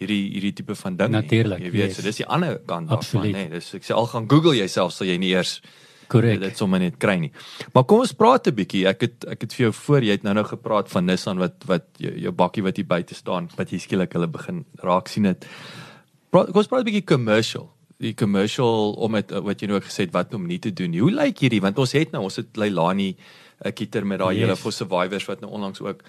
hierdie 0.02 0.24
hierdie 0.34 0.56
tipe 0.62 0.74
van 0.78 0.98
ding. 0.98 1.14
Natuurlik. 1.14 1.62
Jy 1.62 1.70
weet 1.70 1.88
yes. 1.90 2.00
so 2.00 2.08
dis 2.08 2.20
die 2.24 2.26
ander 2.26 2.58
kant 2.66 2.90
daarvan 2.90 3.28
nê. 3.28 3.32
Nee, 3.38 3.54
dis 3.54 3.70
ek 3.78 3.86
sê 3.86 3.94
al 3.96 4.10
gaan 4.10 4.28
Google 4.30 4.56
jouself 4.58 4.96
sal 4.96 5.10
jy 5.10 5.18
nie 5.22 5.32
eers 5.36 5.60
Korrek. 6.12 6.40
Dit 6.42 6.60
sommer 6.60 6.82
net 6.82 6.98
kry 7.00 7.16
nie. 7.22 7.30
Maar 7.72 7.86
kom 7.88 8.02
ons 8.04 8.12
praat 8.12 8.48
'n 8.48 8.54
bietjie. 8.54 8.86
Ek 8.86 9.00
het 9.00 9.24
ek 9.24 9.40
het 9.42 9.54
vir 9.54 9.64
jou 9.66 9.72
voor 9.72 10.02
jy 10.02 10.12
het 10.12 10.22
nou 10.22 10.34
nou 10.34 10.44
gepraat 10.44 10.88
van 10.90 11.04
Nissan 11.04 11.38
wat 11.38 11.64
wat 11.66 11.84
jou, 11.96 12.12
jou 12.12 12.32
bakkie 12.32 12.62
wat 12.62 12.76
hier 12.76 12.86
buite 12.86 13.14
staan, 13.14 13.48
wat 13.56 13.70
jy 13.70 13.78
skielik 13.78 14.12
hulle 14.12 14.28
begin 14.28 14.64
raak 14.82 15.08
sien 15.08 15.24
dit. 15.24 15.46
Praat 16.30 16.46
kom 16.46 16.56
ons 16.56 16.68
praat 16.68 16.82
'n 16.82 16.90
bietjie 16.90 17.06
commercial. 17.06 17.70
Die 17.98 18.14
commercial 18.14 18.92
om 18.92 19.10
met 19.10 19.30
wat 19.30 19.60
jy 19.60 19.68
nou 19.68 19.80
gesê 19.80 20.04
het 20.04 20.12
wat 20.12 20.34
om 20.34 20.46
nie 20.46 20.58
te 20.58 20.72
doen. 20.72 20.92
Hoe 20.98 21.10
lyk 21.10 21.38
hierdie? 21.38 21.60
Want 21.60 21.78
ons 21.78 21.92
het 21.92 22.12
nou 22.12 22.22
ons 22.24 22.36
het 22.36 22.56
Leilani 22.56 23.16
'n 23.64 23.72
kieter 23.72 24.06
met 24.06 24.18
daai 24.18 24.34
yes. 24.34 24.44
hele 24.44 24.56
for 24.56 24.72
survivors 24.72 25.26
wat 25.26 25.40
nou 25.40 25.52
onlangs 25.52 25.80
ook 25.80 26.02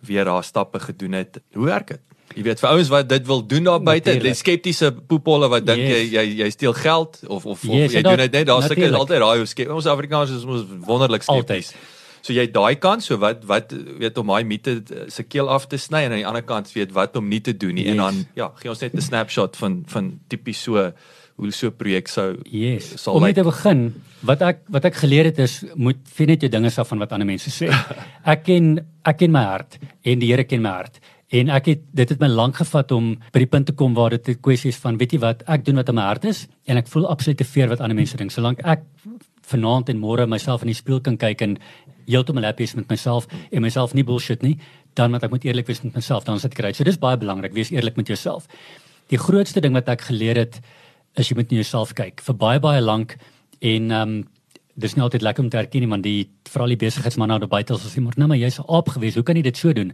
weer 0.00 0.24
daar 0.24 0.44
stappe 0.44 0.78
gedoen 0.78 1.12
het. 1.12 1.40
Hoe 1.54 1.64
werk 1.64 1.86
dit? 1.88 2.00
Jy 2.36 2.42
weet 2.46 2.60
vir 2.60 2.70
ouens 2.70 2.88
wat 2.92 3.08
dit 3.08 3.26
wil 3.26 3.46
doen 3.46 3.64
daar 3.64 3.82
buite, 3.82 4.14
die 4.22 4.34
skeptiese 4.36 4.92
poepolle 4.92 5.48
wat 5.48 5.66
dink 5.66 5.80
yes. 5.80 5.94
jy 5.96 6.02
jy 6.12 6.24
jy 6.42 6.48
steel 6.54 6.74
geld 6.76 7.20
of 7.26 7.46
of, 7.46 7.62
of 7.64 7.68
yes, 7.72 7.92
jy 7.96 8.02
doen 8.06 8.20
dit 8.20 8.32
net 8.40 8.46
daar 8.50 8.62
seker 8.62 8.94
altyd 8.94 9.22
raai 9.24 9.42
of 9.42 9.48
skep. 9.48 9.70
Ons 9.74 9.88
Afrikaners 9.90 10.34
is 10.36 10.44
ons 10.44 10.66
wonderlik 10.86 11.24
skepties. 11.26 11.72
So 12.22 12.34
jy 12.34 12.48
daai 12.52 12.76
kant, 12.82 13.04
so 13.06 13.16
wat 13.22 13.44
wat 13.48 13.72
weet 13.72 14.18
om 14.20 14.32
daai 14.34 14.44
mite 14.44 14.80
se 15.08 15.24
keel 15.24 15.48
af 15.48 15.68
te 15.70 15.78
sny 15.80 16.04
en 16.06 16.12
aan 16.12 16.22
die 16.22 16.28
ander 16.28 16.44
kant 16.46 16.70
weet 16.74 16.92
wat 16.96 17.16
om 17.16 17.28
nie 17.30 17.40
te 17.40 17.56
doen 17.56 17.74
nie 17.78 17.86
yes. 17.86 17.94
en 17.94 18.02
dan 18.04 18.20
ja, 18.36 18.50
gee 18.60 18.70
ons 18.70 18.82
net 18.84 18.94
'n 18.94 19.08
snapshot 19.10 19.56
van 19.56 19.82
van 19.86 20.18
tipies 20.28 20.62
so 20.62 20.90
hoe 21.38 21.52
so 21.52 21.68
'n 21.68 21.76
projek 21.78 22.08
sou 22.08 22.36
yes. 22.44 23.02
sal 23.02 23.14
Om 23.14 23.24
like. 23.24 23.38
te 23.38 23.44
begin, 23.46 23.94
wat 24.20 24.42
ek 24.42 24.58
wat 24.68 24.84
ek 24.84 24.94
geleer 24.94 25.24
het 25.24 25.38
is 25.38 25.64
moet 25.74 25.98
vind 26.14 26.28
net 26.28 26.40
jou 26.42 26.50
dinge 26.50 26.70
af 26.76 26.88
van 26.88 26.98
wat 26.98 27.12
ander 27.12 27.26
mense 27.26 27.50
sê. 27.50 27.70
ek 28.32 28.44
ken 28.44 28.78
ek 29.04 29.18
ken 29.18 29.30
my 29.30 29.44
hart 29.44 29.78
en 30.02 30.18
die 30.18 30.28
Here 30.32 30.44
ken 30.44 30.62
my 30.62 30.70
hart. 30.70 30.98
En 31.28 31.50
ek 31.52 31.66
het 31.68 31.80
dit 31.92 32.08
het 32.08 32.20
my 32.20 32.28
lank 32.28 32.56
gevat 32.56 32.92
om 32.96 33.10
by 33.34 33.42
die 33.42 33.50
punt 33.50 33.66
te 33.68 33.74
kom 33.76 33.94
waar 33.94 34.10
dit 34.10 34.28
'n 34.28 34.40
kwessie 34.40 34.68
is 34.68 34.76
van 34.76 34.96
weet 34.96 35.12
jy 35.12 35.18
wat 35.18 35.42
ek 35.46 35.64
doen 35.64 35.76
wat 35.76 35.88
in 35.88 35.94
my 35.94 36.02
hart 36.02 36.24
is 36.24 36.48
en 36.64 36.76
ek 36.76 36.86
voel 36.88 37.06
absoluut 37.06 37.36
te 37.36 37.44
veer 37.44 37.68
wat 37.68 37.80
ander 37.80 37.96
mense 37.96 38.16
dink. 38.16 38.30
Solank 38.30 38.60
ek 38.64 38.80
vanaand 39.42 39.88
en 39.88 39.98
môre 39.98 40.26
myself 40.26 40.62
in 40.62 40.68
die 40.68 40.74
spieël 40.74 41.00
kan 41.00 41.16
kyk 41.16 41.40
en 41.42 41.58
heeltemal 42.06 42.44
happy 42.44 42.62
is 42.62 42.74
met 42.74 42.88
myself 42.88 43.26
en 43.50 43.62
myself 43.62 43.94
nie 43.94 44.04
bullshit 44.04 44.42
nie, 44.42 44.58
dan 44.94 45.10
moet 45.10 45.22
ek 45.22 45.30
moet 45.30 45.44
eerlik 45.44 45.66
wees 45.66 45.82
met 45.82 45.94
myself, 45.94 46.24
dan 46.24 46.36
is 46.36 46.42
dit 46.42 46.58
reg. 46.58 46.76
So 46.76 46.84
dis 46.84 46.98
baie 46.98 47.16
belangrik, 47.16 47.52
wees 47.52 47.70
eerlik 47.70 47.96
met 47.96 48.06
jouself. 48.06 48.46
Die 49.08 49.18
grootste 49.18 49.60
ding 49.60 49.76
wat 49.76 49.88
ek 49.88 50.00
geleer 50.00 50.36
het 50.36 50.60
is 51.16 51.28
jy 51.28 51.36
moet 51.36 51.50
na 51.50 51.56
jouself 51.62 51.94
kyk 51.94 52.20
vir 52.20 52.34
baie 52.34 52.60
baie 52.60 52.80
lank 52.80 53.16
en 53.60 53.90
ehm 53.90 54.02
um, 54.02 54.24
dis 54.78 54.94
nie 54.94 55.02
altyd 55.02 55.24
lekker 55.26 55.42
om 55.42 55.48
te 55.50 55.58
erken 55.58 55.82
nie 55.82 55.90
want 55.90 56.04
die 56.06 56.28
veral 56.46 56.70
die 56.70 56.78
besigheidsman 56.78 57.28
nou 57.32 57.38
daar 57.42 57.50
buite 57.50 57.74
as 57.74 57.96
jy 57.96 58.02
moet 58.04 58.16
nou 58.16 58.28
maar 58.28 58.38
jy's 58.38 58.60
'n 58.60 58.68
aap 58.68 58.88
gewees, 58.88 59.14
hoe 59.14 59.24
kan 59.24 59.36
jy 59.36 59.42
dit 59.42 59.56
so 59.56 59.72
doen? 59.72 59.92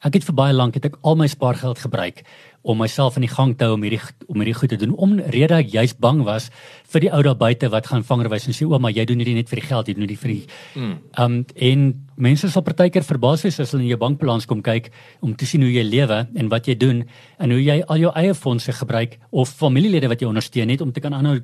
Ek 0.00 0.14
het 0.16 0.24
vir 0.24 0.36
baie 0.36 0.54
lank 0.56 0.78
het 0.78 0.86
ek 0.88 0.94
al 1.04 1.18
my 1.20 1.26
spaargeld 1.28 1.82
gebruik 1.82 2.22
om 2.64 2.78
myself 2.80 3.16
in 3.16 3.24
die 3.24 3.32
gang 3.32 3.52
te 3.56 3.66
hou 3.68 3.74
om 3.76 3.82
hierdie 3.84 4.00
om 4.28 4.40
hierdie 4.40 4.54
goed 4.56 4.72
te 4.72 4.78
doen. 4.80 4.92
Omrede 4.96 5.58
ek 5.58 5.68
juis 5.72 5.92
bang 6.00 6.22
was 6.24 6.48
vir 6.92 7.04
die 7.04 7.10
ou 7.12 7.20
daar 7.24 7.36
buite 7.40 7.68
wat 7.72 7.88
gaan 7.88 8.04
vangerwys 8.04 8.48
en 8.48 8.56
sê 8.56 8.68
ouma 8.68 8.92
jy 8.92 9.04
doen 9.08 9.20
hierdie 9.20 9.36
net 9.36 9.52
vir 9.52 9.60
die 9.60 9.66
geld, 9.68 9.88
jy 9.88 9.96
doen 9.98 10.08
dit 10.08 10.20
vir 10.20 10.32
die 10.32 10.44
mm. 10.76 10.94
um 11.24 11.36
en 11.68 11.84
mense 12.16 12.48
sal 12.52 12.64
partykeer 12.64 13.04
verbaas 13.04 13.44
wees 13.44 13.60
as 13.60 13.74
hulle 13.74 13.84
in 13.84 13.92
jou 13.92 14.00
bankbalans 14.00 14.48
kom 14.48 14.64
kyk 14.64 14.88
om 15.24 15.36
te 15.36 15.48
sien 15.48 15.64
hoe 15.64 15.72
jy 15.72 15.84
lewe 15.84 16.22
en 16.36 16.50
wat 16.52 16.68
jy 16.68 16.78
doen 16.80 17.04
en 17.40 17.54
hoe 17.56 17.60
jy 17.60 17.78
al 17.84 18.00
jou 18.06 18.14
eie 18.22 18.34
fondse 18.36 18.72
gebruik 18.80 19.20
of 19.30 19.52
familielede 19.60 20.08
wat 20.08 20.24
jy 20.24 20.32
ondersteun 20.32 20.72
net 20.72 20.84
om 20.84 20.92
te 20.96 21.04
kan 21.04 21.16
aanhou 21.16 21.38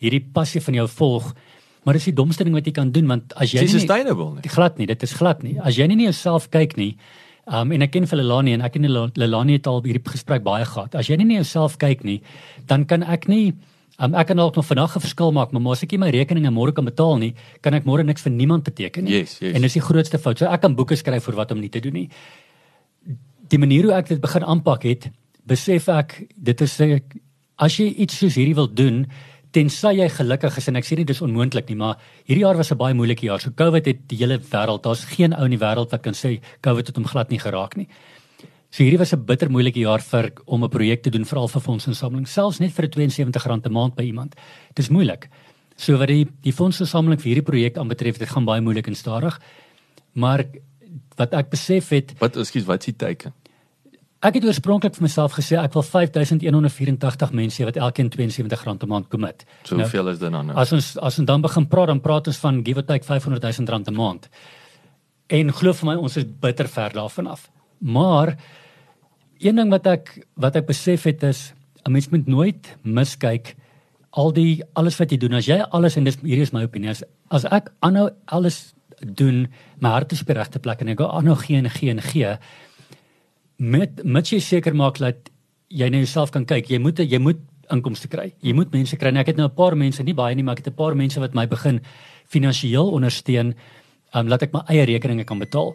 hierdie 0.00 0.24
passie 0.32 0.64
van 0.64 0.80
jou 0.80 0.88
volg. 0.96 1.32
Maar 1.84 1.96
dis 1.96 2.10
die 2.10 2.16
domste 2.16 2.44
ding 2.44 2.56
wat 2.56 2.66
jy 2.68 2.74
kan 2.76 2.92
doen 2.92 3.08
want 3.08 3.32
as 3.36 3.52
jy 3.52 3.64
nie 3.64 3.72
sustainable 3.72 4.34
nie. 4.36 4.48
Glad 4.52 4.80
nie, 4.80 4.88
dit 4.88 5.04
is 5.04 5.16
glad 5.16 5.44
nie. 5.44 5.56
As 5.60 5.76
jy 5.76 5.88
nie 5.88 5.96
na 6.02 6.10
jouself 6.10 6.50
kyk 6.52 6.76
nie, 6.76 6.94
Um 7.48 7.72
en 7.72 7.82
ek 7.82 7.94
ken 7.94 8.06
vir 8.06 8.20
Lelani 8.20 8.52
en 8.52 8.62
ek 8.66 8.76
en 8.76 8.86
Lelani 9.16 9.56
het 9.56 9.66
al 9.66 9.82
hierdie 9.82 10.04
gesprek 10.04 10.44
baie 10.44 10.66
gehad. 10.68 10.94
As 10.94 11.08
jy 11.08 11.16
nie 11.16 11.24
na 11.24 11.40
jouself 11.40 11.78
kyk 11.80 12.04
nie, 12.04 12.20
dan 12.68 12.84
kan 12.84 13.02
ek 13.02 13.28
nie 13.28 13.54
um 13.98 14.14
ek 14.14 14.28
kan 14.30 14.38
dalk 14.38 14.56
nog 14.56 14.66
vandag 14.66 14.96
'n 14.96 15.00
verskil 15.00 15.32
maak, 15.32 15.52
maar 15.52 15.72
as 15.72 15.82
ek 15.82 15.92
nie 15.92 15.98
my 15.98 16.10
rekeninge 16.10 16.50
môre 16.50 16.72
kan 16.72 16.84
betaal 16.84 17.18
nie, 17.18 17.34
kan 17.62 17.74
ek 17.74 17.84
môre 17.84 18.04
niks 18.04 18.22
vir 18.22 18.32
niemand 18.32 18.64
beteken 18.64 19.04
nie. 19.04 19.12
Yes, 19.20 19.38
yes. 19.40 19.54
En 19.54 19.62
dis 19.62 19.72
die 19.72 19.80
grootste 19.80 20.18
fout. 20.18 20.38
So 20.38 20.46
ek 20.46 20.60
kan 20.60 20.76
boeke 20.76 20.96
skryf 20.96 21.24
vir 21.24 21.34
wat 21.34 21.52
om 21.52 21.60
nie 21.60 21.68
te 21.68 21.80
doen 21.80 21.92
nie. 21.92 22.10
Die 23.48 23.58
manier 23.58 23.82
hoe 23.84 23.94
ek 23.94 24.08
dit 24.08 24.20
begin 24.20 24.44
aanpak 24.44 24.82
het, 24.82 25.10
besef 25.46 25.88
ek 25.88 26.28
dit 26.36 26.60
is 26.60 26.80
as 27.58 27.76
jy 27.76 27.88
iets 27.98 28.18
soos 28.18 28.34
hierdie 28.34 28.54
wil 28.54 28.68
doen, 28.68 29.06
tensy 29.58 29.94
jy 29.98 30.06
gelukkig 30.12 30.58
is 30.60 30.68
en 30.70 30.78
ek 30.78 30.86
sê 30.86 30.98
nie 30.98 31.06
dis 31.08 31.22
onmoontlik 31.24 31.70
nie, 31.72 31.78
maar 31.80 31.98
hierdie 32.28 32.44
jaar 32.44 32.58
was 32.58 32.70
'n 32.72 32.78
baie 32.78 32.94
moeilike 32.94 33.26
jaar. 33.26 33.40
So 33.40 33.50
COVID 33.50 33.86
het 33.86 34.08
die 34.08 34.18
hele 34.18 34.38
wêreld, 34.38 34.82
daar's 34.82 35.04
geen 35.04 35.34
ou 35.34 35.44
in 35.44 35.50
die 35.50 35.64
wêreld 35.64 35.90
wat 35.90 36.02
kan 36.02 36.14
sê 36.14 36.40
COVID 36.62 36.86
het 36.86 36.96
hom 36.96 37.06
glad 37.06 37.30
nie 37.30 37.38
geraak 37.38 37.76
nie. 37.76 37.88
So 38.70 38.84
hierdie 38.84 38.98
was 38.98 39.12
'n 39.12 39.24
bitter 39.24 39.50
moeilike 39.50 39.80
jaar 39.80 40.00
vir 40.00 40.32
om 40.46 40.64
'n 40.64 40.68
projek 40.68 41.02
te 41.02 41.10
doen 41.10 41.24
veral 41.24 41.48
vir 41.48 41.60
fondsinsameling, 41.60 42.26
selfs 42.28 42.60
net 42.60 42.72
vir 42.72 42.84
'n 42.84 43.10
R72 43.10 43.66
'n 43.66 43.72
maand 43.72 43.94
by 43.96 44.02
iemand. 44.02 44.34
Dit 44.74 44.84
is 44.84 44.90
moeilik. 44.90 45.28
So 45.76 45.96
wat 45.96 46.08
die 46.08 46.26
die 46.42 46.52
fondsinsameling 46.52 47.20
vir 47.20 47.34
hierdie 47.34 47.50
projek 47.50 47.76
aanbetref, 47.76 48.18
dit 48.18 48.28
gaan 48.28 48.44
baie 48.44 48.60
moeilik 48.60 48.86
en 48.86 48.94
stadig. 48.94 49.40
Maar 50.14 50.44
wat 51.16 51.34
ek 51.34 51.50
besef 51.50 51.88
het, 51.88 52.14
wat 52.18 52.36
ekskuus, 52.36 52.64
wat 52.64 52.80
is 52.80 52.94
die 52.94 52.96
teken? 53.06 53.32
Ek 54.18 54.34
het 54.34 54.46
oorspronklik 54.48 54.96
vir 54.96 55.04
myself 55.06 55.36
gesê 55.38 55.54
ek 55.60 55.76
wil 55.76 55.84
5184 55.86 57.34
mense 57.38 57.66
wat 57.68 57.76
elkeen 57.78 58.08
R72 58.10 58.64
'n 58.66 58.88
maand 58.90 59.08
commit. 59.08 59.44
So 59.62 59.76
nou, 59.76 59.86
is 59.86 60.18
dit 60.18 60.32
dan 60.32 60.46
nou? 60.46 60.56
As 60.56 60.72
ons 60.72 60.96
as 60.98 61.18
ons 61.18 61.26
dan 61.26 61.40
begin 61.40 61.68
praat, 61.68 61.86
dan 61.86 62.00
praat 62.00 62.26
ons 62.26 62.36
van 62.36 62.64
give 62.64 62.78
or 62.78 62.84
take 62.84 63.04
R500 63.06 63.38
000 63.40 63.82
'n 63.86 63.94
maand. 63.94 64.28
En 65.28 65.52
glo 65.52 65.72
vir 65.72 65.86
my, 65.86 65.94
ons 65.94 66.16
is 66.16 66.24
bitter 66.40 66.68
ver 66.68 66.90
daarvan 66.92 67.26
af. 67.26 67.50
Maar 67.78 68.36
een 69.38 69.56
ding 69.56 69.70
wat 69.70 69.86
ek 69.86 70.26
wat 70.34 70.56
ek 70.56 70.66
besef 70.66 71.02
het 71.04 71.22
is 71.22 71.52
'n 71.86 71.92
mens 71.92 72.08
moet 72.08 72.26
nooit 72.26 72.76
miskyk 72.82 73.54
al 74.10 74.32
die 74.32 74.64
alles 74.74 74.96
wat 74.96 75.10
jy 75.10 75.16
doen. 75.16 75.34
As 75.34 75.46
jy 75.46 75.60
alles 75.70 75.96
en 75.96 76.04
dis 76.04 76.16
hier 76.22 76.42
is 76.42 76.52
my 76.52 76.62
opinie, 76.62 76.90
as, 76.90 77.02
as 77.30 77.44
ek 77.44 77.70
aanhou 77.80 78.10
alles 78.26 78.74
doen, 79.00 79.46
my 79.78 79.88
hart 79.88 80.12
is 80.12 80.20
op 80.20 80.26
die 80.26 80.34
regte 80.34 80.58
plek 80.58 80.80
en 80.80 80.88
ek 80.88 81.00
aanhou 81.00 81.36
gee 81.36 81.56
en 81.56 81.70
gee 81.70 81.90
en 81.90 82.02
gee 82.02 82.38
met 83.58 84.04
met 84.04 84.30
jy 84.30 84.38
seker 84.40 84.74
maak 84.74 84.98
dat 84.98 85.30
jy 85.68 85.88
net 85.90 86.06
jouself 86.06 86.30
kan 86.30 86.46
kyk. 86.46 86.70
Jy 86.70 86.78
moet 86.78 86.98
jy 86.98 87.18
moet 87.18 87.40
inkomste 87.70 88.08
kry. 88.08 88.32
Jy 88.40 88.54
moet 88.56 88.72
mense 88.72 88.96
kry. 88.96 89.10
Nou, 89.12 89.20
ek 89.20 89.34
het 89.34 89.36
nou 89.36 89.48
'n 89.48 89.54
paar 89.54 89.76
mense, 89.76 90.02
nie 90.02 90.14
baie 90.14 90.34
nie, 90.34 90.42
maar 90.42 90.56
ek 90.56 90.64
het 90.64 90.72
'n 90.72 90.76
paar 90.76 90.94
mense 90.96 91.20
wat 91.20 91.34
my 91.34 91.46
begin 91.46 91.80
finansiëel 92.28 92.92
ondersteun, 92.92 93.54
um 94.14 94.28
laat 94.28 94.42
ek 94.42 94.52
my 94.52 94.62
eie 94.68 94.84
rekeninge 94.84 95.24
kan 95.24 95.38
betaal. 95.38 95.74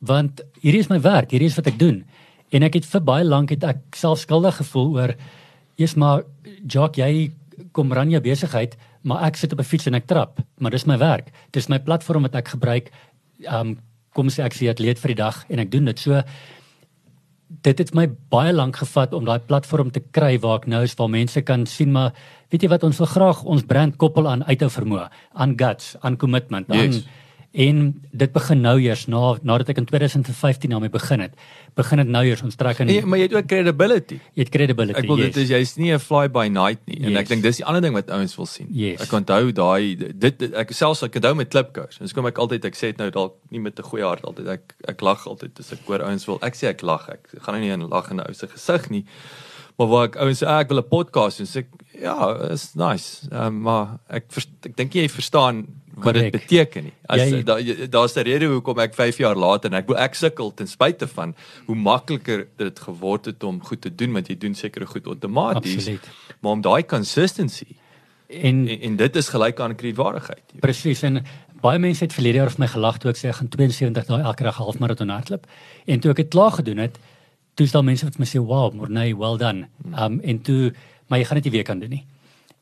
Want 0.00 0.42
hierdie 0.62 0.80
is 0.80 0.90
my 0.90 1.00
werk, 1.00 1.30
hierdie 1.30 1.48
is 1.48 1.56
wat 1.56 1.66
ek 1.66 1.78
doen. 1.78 2.04
En 2.52 2.62
ek 2.62 2.74
het 2.74 2.86
vir 2.86 3.00
baie 3.00 3.24
lank 3.24 3.50
het 3.50 3.64
ek 3.64 3.96
self 3.96 4.18
skuldig 4.18 4.56
gevoel 4.56 4.94
oor 4.94 5.14
eers 5.76 5.94
maar 5.94 6.24
Jock, 6.66 6.96
jy 6.96 7.32
kom 7.72 7.92
ran 7.92 8.10
jou 8.10 8.20
besigheid, 8.20 8.76
maar 9.02 9.24
ek 9.24 9.36
sit 9.36 9.52
op 9.52 9.58
'n 9.60 9.64
fiets 9.64 9.86
en 9.86 9.94
ek 9.94 10.06
trap, 10.06 10.40
maar 10.58 10.70
dis 10.70 10.86
my 10.86 10.98
werk. 10.98 11.30
Dis 11.52 11.68
my 11.68 11.78
platform 11.78 12.22
wat 12.22 12.34
ek 12.34 12.48
gebruik. 12.48 12.90
Um 13.46 13.78
kom 14.14 14.28
sê 14.28 14.44
ek 14.44 14.54
sê 14.54 14.68
atleet 14.70 14.98
vir 14.98 15.08
die 15.08 15.22
dag 15.22 15.44
en 15.48 15.58
ek 15.58 15.70
doen 15.70 15.84
dit 15.84 15.98
so 15.98 16.22
dit 17.48 17.78
het 17.80 17.94
my 17.96 18.06
baie 18.32 18.52
lank 18.52 18.76
gevat 18.76 19.14
om 19.16 19.24
daai 19.24 19.40
platform 19.48 19.90
te 19.92 20.02
kry 20.12 20.36
waar 20.42 20.60
ek 20.60 20.66
nou 20.68 20.82
is 20.84 20.94
waar 20.98 21.08
mense 21.12 21.40
kan 21.42 21.64
sien 21.66 21.92
maar 21.92 22.12
weet 22.52 22.64
jy 22.64 22.68
wat 22.68 22.84
ons 22.84 23.00
wil 23.00 23.08
graag 23.08 23.42
ons 23.44 23.64
brand 23.68 23.96
koppel 23.96 24.28
aan 24.28 24.44
uithou 24.48 24.68
vermoë, 24.72 25.08
aan 25.32 25.54
guts, 25.56 25.96
aan 26.00 26.16
commitment, 26.20 26.68
aan 26.70 26.92
yes. 26.92 27.06
En 27.52 28.02
dit 28.12 28.32
begin 28.32 28.60
nou 28.60 28.74
eers 28.80 29.06
na 29.08 29.38
nadat 29.40 29.70
ek 29.72 29.78
in 29.80 29.86
2015 29.88 30.68
daarmee 30.70 30.92
begin 30.92 31.22
het. 31.24 31.38
Begin 31.74 32.02
dit 32.02 32.10
nou 32.12 32.20
eers 32.26 32.42
ons 32.44 32.58
trek 32.60 32.82
in. 32.84 32.90
Nee, 32.90 33.06
maar 33.08 33.18
jy 33.18 33.24
het 33.24 33.36
ook 33.38 33.48
credibility. 33.48 34.18
Jy 34.36 34.44
het 34.44 34.52
credibility. 34.52 34.98
Ek 35.00 35.08
wil 35.08 35.22
yes. 35.22 35.32
dit 35.32 35.46
is 35.46 35.52
jy's 35.54 35.72
nie 35.80 35.94
'n 35.94 35.98
fly 35.98 36.28
by 36.28 36.44
night 36.52 36.84
nie 36.84 37.00
en 37.00 37.16
yes. 37.16 37.20
ek 37.22 37.28
dink 37.32 37.42
dis 37.42 37.56
die 37.56 37.64
ander 37.64 37.80
ding 37.80 37.96
wat 37.96 38.10
ouens 38.10 38.36
wil 38.36 38.46
sien. 38.46 38.68
Yes. 38.70 39.00
Ek 39.00 39.12
onthou 39.16 39.52
daai 39.52 39.96
dit, 39.96 40.38
dit 40.38 40.52
ek 40.52 40.76
selfs 40.76 41.02
ek 41.02 41.16
onthou 41.16 41.34
met 41.34 41.48
klipkous. 41.48 41.98
Dis 41.98 42.12
kom 42.12 42.26
ek 42.26 42.38
altyd 42.38 42.64
ek 42.68 42.76
sê 42.76 42.92
dit 42.92 42.98
nou 42.98 43.10
dalk 43.10 43.40
nie 43.50 43.60
met 43.60 43.78
'n 43.78 43.82
goeie 43.82 44.04
hart 44.04 44.24
altyd 44.24 44.46
ek 44.48 44.74
ek 44.84 45.00
lag 45.00 45.26
altyd 45.26 45.58
as 45.58 45.72
ek 45.72 45.80
hoor 45.86 46.04
ouens 46.04 46.26
wil. 46.26 46.38
Ek 46.42 46.54
sê 46.54 46.68
ek 46.68 46.82
lag. 46.82 47.08
Ek 47.08 47.32
gaan 47.40 47.54
nou 47.54 47.64
nie 47.64 47.72
in 47.72 47.88
lag 47.88 48.10
in 48.10 48.20
'n 48.20 48.28
ou 48.28 48.34
se 48.34 48.46
gesig 48.46 48.90
nie. 48.90 49.04
Maar 49.78 49.86
waar 49.88 50.04
ek 50.04 50.16
ouens 50.16 50.42
sê 50.42 50.46
ah, 50.46 50.60
ek 50.60 50.68
wil 50.68 50.84
'n 50.84 50.88
podcast 50.90 51.40
en 51.40 51.46
sê 51.46 51.64
ja, 52.00 52.50
is 52.50 52.72
nice. 52.74 53.26
Um, 53.32 53.60
maar 53.66 53.98
ek 54.06 54.24
ek 54.62 54.76
dink 54.76 54.94
jy 54.94 55.08
verstaan 55.08 55.66
wat 55.98 56.14
dit 56.14 56.30
beteken 56.30 56.88
nie. 56.88 56.94
As 57.10 57.30
daar's 57.90 58.14
da 58.14 58.20
'n 58.20 58.24
rede 58.24 58.46
hoekom 58.46 58.78
ek 58.78 58.94
5 58.94 59.18
jaar 59.18 59.36
later 59.36 59.70
en 59.70 59.78
ek 59.78 59.90
ek 59.90 60.14
sukkel 60.14 60.54
ten 60.54 60.66
spyte 60.66 61.08
van 61.08 61.34
hoe 61.66 61.76
makliker 61.76 62.46
dit 62.56 62.78
geword 62.78 63.24
het 63.24 63.44
om 63.44 63.60
goed 63.64 63.80
te 63.80 63.94
doen 63.94 64.12
want 64.12 64.28
jy 64.28 64.38
doen 64.38 64.54
sekere 64.54 64.86
goed 64.86 65.06
outomaties. 65.06 65.76
Absoluut. 65.76 66.08
Maar 66.40 66.52
om 66.52 66.60
daai 66.60 66.86
consistency 66.86 67.76
en, 68.26 68.68
en 68.68 68.80
en 68.80 68.96
dit 68.96 69.16
is 69.16 69.28
gelyk 69.28 69.60
aan 69.60 69.74
kredietwaardigheid. 69.74 70.42
Presies 70.60 71.02
en 71.02 71.24
baie 71.60 71.78
mense 71.78 72.04
het 72.04 72.12
verlede 72.12 72.38
jaar 72.38 72.50
vir 72.50 72.60
my 72.60 72.66
gelag 72.66 72.98
toe 72.98 73.10
ek 73.10 73.16
sê 73.16 73.28
ek 73.28 73.40
gaan 73.40 73.48
72 73.48 74.06
dae 74.06 74.22
elke 74.22 74.44
dag 74.44 74.56
halfmaraton 74.56 75.10
hardloop 75.10 75.46
en 75.86 76.00
toe 76.00 76.10
ek 76.10 76.16
dit 76.16 76.30
klaar 76.30 76.52
gedoen 76.52 76.78
het, 76.78 76.98
toe 77.54 77.66
stel 77.66 77.82
mense 77.82 78.06
vir 78.06 78.22
my 78.22 78.28
sê 78.28 78.38
wow, 78.38 78.72
Morney, 78.74 79.14
well 79.14 79.36
done. 79.36 79.66
Hmm. 79.82 79.94
Um 79.94 80.20
en 80.20 80.42
toe 80.42 80.72
maar 81.08 81.18
jy 81.18 81.24
gaan 81.24 81.40
dit 81.40 81.48
nie 81.48 81.56
weer 81.58 81.64
kan 81.64 81.80
doen 81.80 81.90
nie. 81.90 82.04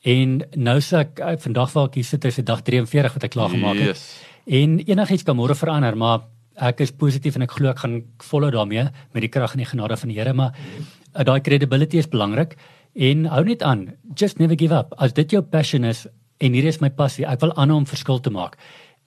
En 0.07 0.39
nou 0.55 0.79
sê 0.81 1.03
ek 1.03 1.21
vandag 1.43 1.73
waar 1.75 1.89
ek 1.91 1.99
hier 1.99 2.07
sit 2.07 2.25
is 2.25 2.39
dit 2.39 2.47
dag 2.47 2.63
43 2.63 3.15
wat 3.19 3.25
ek 3.27 3.35
klaar 3.35 3.51
gemaak 3.51 3.81
het. 3.81 3.97
Yes. 3.97 4.07
En 4.47 4.79
enigiets 4.79 5.27
kan 5.27 5.37
môre 5.37 5.57
verander, 5.59 5.97
maar 5.99 6.29
ek 6.57 6.81
is 6.85 6.93
positief 6.95 7.37
en 7.37 7.45
ek 7.45 7.57
glo 7.59 7.73
ek 7.73 7.83
gaan 7.83 7.97
volhou 8.31 8.53
daarmee 8.55 8.87
met 9.13 9.25
die 9.25 9.33
krag 9.33 9.57
en 9.57 9.65
die 9.65 9.69
genade 9.69 9.97
van 9.99 10.13
die 10.13 10.19
Here, 10.19 10.33
maar 10.33 10.55
uh, 10.57 11.25
daai 11.27 11.41
credibility 11.45 11.99
is 11.99 12.09
belangrik 12.09 12.57
en 12.95 13.27
hou 13.29 13.43
net 13.45 13.63
aan. 13.63 13.89
Just 14.15 14.39
never 14.39 14.57
give 14.57 14.73
up. 14.75 14.95
As 14.97 15.13
dit 15.13 15.35
jou 15.35 15.43
passion 15.43 15.85
is 15.85 16.07
en 16.41 16.53
hier 16.57 16.65
is 16.69 16.81
my 16.81 16.91
passie, 16.91 17.27
ek 17.27 17.43
wil 17.43 17.53
aanhou 17.57 17.81
om 17.83 17.89
verskil 17.89 18.21
te 18.21 18.31
maak. 18.31 18.57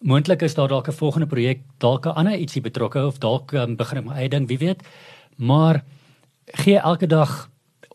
Moontlik 0.05 0.43
is 0.45 0.55
daar 0.55 0.69
dalk 0.69 0.87
'n 0.87 0.99
volgende 0.99 1.27
projek, 1.27 1.63
dalk 1.79 2.05
'n 2.05 2.15
ander 2.15 2.35
ietsie 2.35 2.61
betrokke 2.61 3.05
of 3.05 3.19
dalk 3.19 3.53
um, 3.53 3.75
begin 3.75 3.97
ek 3.97 4.05
my 4.05 4.15
eie 4.15 4.29
ding, 4.29 4.47
wie 4.47 4.57
weet. 4.57 4.83
Maar 5.37 5.83
gee 6.45 6.77
elke 6.77 7.07
dag 7.07 7.49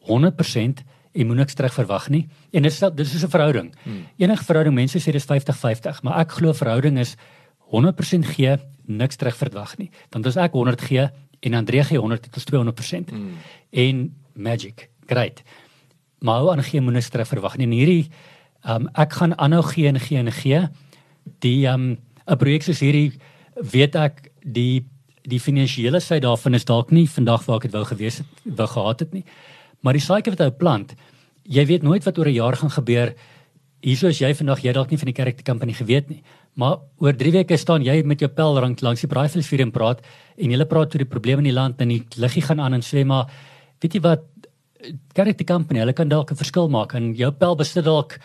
100% 0.09 0.85
en 1.15 1.27
moet 1.27 1.37
niks 1.37 1.55
terug 1.55 1.75
verwag 1.75 2.09
nie. 2.11 2.27
En 2.51 2.63
dit 2.63 2.73
is 2.73 2.79
dit 2.79 3.07
is 3.07 3.25
'n 3.25 3.31
verhouding. 3.31 3.73
Hmm. 3.83 4.07
Enige 4.17 4.45
verhouding 4.45 4.75
mense 4.75 4.99
sê 4.99 5.13
dis 5.13 5.25
50-50, 5.25 6.03
maar 6.03 6.19
ek 6.19 6.31
glo 6.33 6.53
verhouding 6.53 6.99
is 6.99 7.17
100% 7.71 8.27
gee, 8.27 8.57
niks 8.87 9.17
terug 9.17 9.37
verwag 9.37 9.77
nie. 9.79 9.91
Dan 10.11 10.25
as 10.25 10.37
ek 10.37 10.53
100 10.53 10.81
gee 10.81 11.09
en 11.41 11.55
Andre 11.55 11.85
gee 11.85 11.99
100, 11.99 12.23
dit 12.23 12.37
is 12.37 12.45
200%. 12.45 13.11
Hmm. 13.11 13.31
En 13.71 14.15
magic, 14.33 14.91
great. 15.07 15.43
Maar 16.19 16.41
ou 16.41 16.51
aan 16.51 16.63
gee 16.63 16.81
moet 16.81 16.93
niks 16.93 17.09
terug 17.09 17.29
verwag 17.29 17.57
nie. 17.57 17.67
En 17.67 17.73
hierdie 17.73 18.11
um 18.67 18.89
ek 18.95 19.13
gaan 19.13 19.39
aanhou 19.39 19.63
gee 19.63 19.87
en 19.87 20.01
gee 20.01 20.19
en 20.19 20.33
gee. 20.33 20.69
Die 21.39 21.67
um 21.67 21.99
'n 22.27 22.37
projek 22.37 22.63
soos 22.63 22.81
hierdie 22.81 23.13
weet 23.55 23.95
ek 23.95 24.31
die 24.43 24.85
die 25.23 25.41
finansiële 25.41 26.01
sy 26.01 26.19
daarvan 26.21 26.55
is 26.55 26.65
dalk 26.65 26.91
nie 26.91 27.07
vandag 27.09 27.45
waar 27.47 27.57
ek 27.57 27.63
dit 27.63 27.73
wou 27.73 27.85
gewees 27.85 28.19
het 28.19 28.27
wou 28.45 28.67
gehad 28.69 29.01
het 29.01 29.13
nie. 29.13 29.25
Maar 29.85 29.99
die 29.99 30.03
saadjie 30.03 30.33
wat 30.33 30.41
hy 30.41 30.51
plant, 30.57 30.95
jy 31.45 31.65
weet 31.69 31.85
nooit 31.85 32.05
wat 32.05 32.19
oor 32.19 32.29
'n 32.29 32.35
jaar 32.35 32.57
gaan 32.57 32.71
gebeur. 32.71 33.15
Hierso 33.85 34.09
is 34.09 34.19
jy 34.19 34.33
vandag 34.33 34.65
jy 34.65 34.73
dalk 34.73 34.91
nie 34.91 34.97
van 34.97 35.13
die 35.13 35.13
kerk 35.13 35.37
te 35.37 35.43
kampanje 35.43 35.75
geweet 35.75 36.09
nie. 36.09 36.23
Maar 36.57 36.79
oor 36.99 37.13
3 37.13 37.33
weke 37.33 37.57
staan 37.57 37.85
jy 37.85 38.03
met 38.03 38.21
jou 38.21 38.29
pel 38.29 38.59
rank 38.59 38.81
langs 38.81 39.01
die 39.01 39.09
braaivleisvuur 39.09 39.61
en 39.61 39.71
praat 39.71 40.01
en 40.39 40.51
jy 40.51 40.65
praat 40.65 40.95
oor 40.95 41.03
die 41.05 41.15
probleme 41.15 41.39
in 41.39 41.51
die 41.51 41.53
land 41.53 41.81
en 41.81 41.89
die 41.89 42.05
liggie 42.17 42.43
gaan 42.43 42.61
aan 42.61 42.75
en 42.75 42.81
sê 42.81 43.05
maar 43.05 43.27
weet 43.81 43.95
jy 43.95 44.01
wat 44.01 44.23
kerk 45.13 45.37
te 45.37 45.45
kampanje, 45.45 45.81
hulle 45.81 45.93
kan 45.93 46.09
dalk 46.09 46.31
'n 46.31 46.37
verskil 46.37 46.69
maak 46.69 46.95
en 46.95 47.15
jou 47.15 47.31
pel 47.31 47.57
besit 47.57 47.85
dalk 47.85 48.19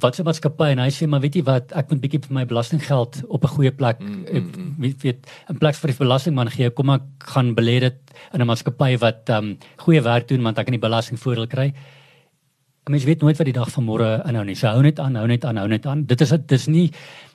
wat 0.00 0.14
se 0.14 0.22
maatskappy 0.22 0.70
en 0.72 0.78
hy 0.78 0.88
sê 0.94 1.06
maar 1.10 1.20
weet 1.20 1.40
jy 1.40 1.42
wat 1.46 1.72
ek 1.76 1.90
moet 1.90 2.00
bietjie 2.00 2.20
vir 2.26 2.34
my 2.34 2.44
belastinggeld 2.46 3.22
op 3.28 3.44
'n 3.44 3.54
goeie 3.56 3.72
plek 3.72 4.00
mm, 4.00 4.24
mm, 4.30 4.50
mm. 4.56 4.74
weet 4.78 5.02
weet 5.02 5.20
'n 5.50 5.58
plek 5.58 5.74
vir 5.74 5.90
die 5.90 5.98
belastingman 5.98 6.50
gee 6.50 6.70
kom 6.70 6.90
ek 6.90 7.02
gaan 7.18 7.54
belê 7.54 7.80
dit 7.80 7.98
in 8.32 8.40
'n 8.40 8.46
maatskappy 8.46 8.98
wat 8.98 9.30
um 9.30 9.58
goeie 9.76 10.02
werk 10.02 10.28
doen 10.28 10.42
want 10.42 10.58
ek 10.58 10.66
kan 10.66 10.78
die 10.78 10.86
belastingvoordeel 10.88 11.46
kry. 11.46 11.72
Mens 12.88 13.04
weet 13.04 13.20
nooit 13.20 13.36
wat 13.36 13.46
die 13.46 13.52
dag 13.52 13.70
van 13.70 13.84
môre 13.84 14.22
inhou 14.26 14.44
nie. 14.44 14.54
So 14.54 14.66
hou 14.66 14.82
net 14.82 14.98
aan, 14.98 15.14
hou 15.14 15.26
net 15.26 15.44
aan, 15.44 15.56
hou 15.56 15.68
net 15.68 15.86
aan. 15.86 16.06
Dit 16.06 16.20
is 16.20 16.30
dit 16.30 16.52
is 16.52 16.66
nie 16.66 16.90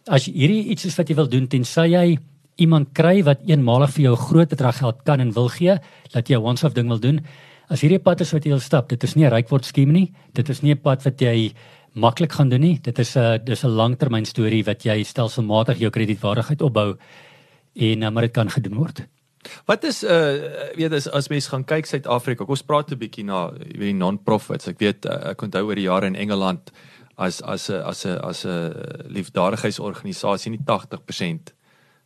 as 0.07 0.25
hierdie 0.25 0.69
iets 0.69 0.85
is 0.85 0.97
wat 0.97 1.09
jy 1.09 1.15
wil 1.15 1.27
doen 1.27 1.47
tensy 1.47 1.87
jy 1.91 2.17
iemand 2.61 2.93
kry 2.95 3.19
wat 3.27 3.43
eenmalig 3.47 3.91
vir 3.97 4.03
jou 4.09 4.15
groot 4.15 4.49
bedrag 4.51 4.79
geld 4.79 5.03
kan 5.07 5.19
en 5.19 5.33
wil 5.35 5.49
gee, 5.49 5.77
dat 6.13 6.29
jy 6.29 6.37
'n 6.37 6.43
once 6.43 6.65
off 6.65 6.73
ding 6.73 6.87
wil 6.87 6.99
doen. 6.99 7.19
As 7.69 7.81
hierdie 7.81 7.99
pad 7.99 8.21
is 8.21 8.31
wat 8.31 8.45
jy 8.45 8.51
wil 8.51 8.59
stap, 8.59 8.89
dit 8.89 9.03
is 9.03 9.15
nie 9.15 9.25
'n 9.25 9.31
rykword 9.31 9.65
skema 9.65 9.91
nie. 9.91 10.13
Dit 10.33 10.49
is 10.49 10.61
nie 10.61 10.71
'n 10.71 10.81
pad 10.81 11.03
wat 11.03 11.19
jy 11.19 11.53
maklik 11.95 12.35
gaan 12.35 12.49
doen 12.49 12.61
nie. 12.61 12.79
Dit 12.81 12.99
is 12.99 13.15
'n 13.15 13.39
dis 13.43 13.63
'n 13.63 13.75
langtermyn 13.75 14.25
storie 14.25 14.63
wat 14.63 14.83
jy 14.83 15.03
stelselmatig 15.03 15.77
jou 15.77 15.89
kredietwaardigheid 15.89 16.61
opbou 16.61 16.97
en 17.73 18.01
uh, 18.01 18.09
maar 18.09 18.23
dit 18.23 18.33
kan 18.33 18.49
gedoen 18.49 18.75
word. 18.75 19.07
Wat 19.65 19.83
is 19.83 20.03
uh 20.03 20.73
weet 20.75 20.93
as 20.93 21.07
as 21.07 21.29
mens 21.29 21.47
gaan 21.47 21.63
kyk 21.63 21.85
Suid-Afrika, 21.85 22.43
ons 22.47 22.63
praat 22.63 22.91
'n 22.91 22.97
bietjie 22.97 23.25
na 23.25 23.51
jy 23.51 23.77
weet 23.77 23.91
die 23.93 23.93
non-profits. 23.93 24.67
Ek 24.67 24.79
weet 24.79 25.05
uh, 25.05 25.31
ek 25.31 25.41
onthou 25.41 25.65
oor 25.65 25.75
die 25.75 25.87
jare 25.87 26.05
in 26.05 26.15
Engeland 26.15 26.71
as 27.17 27.41
as 27.41 27.69
'n 27.69 27.81
as 27.81 28.05
'n 28.05 28.19
as 28.19 28.45
'n 28.45 28.73
liefdadigheidsorganisasie 29.07 30.51
nie 30.51 30.63
80% 30.65 31.53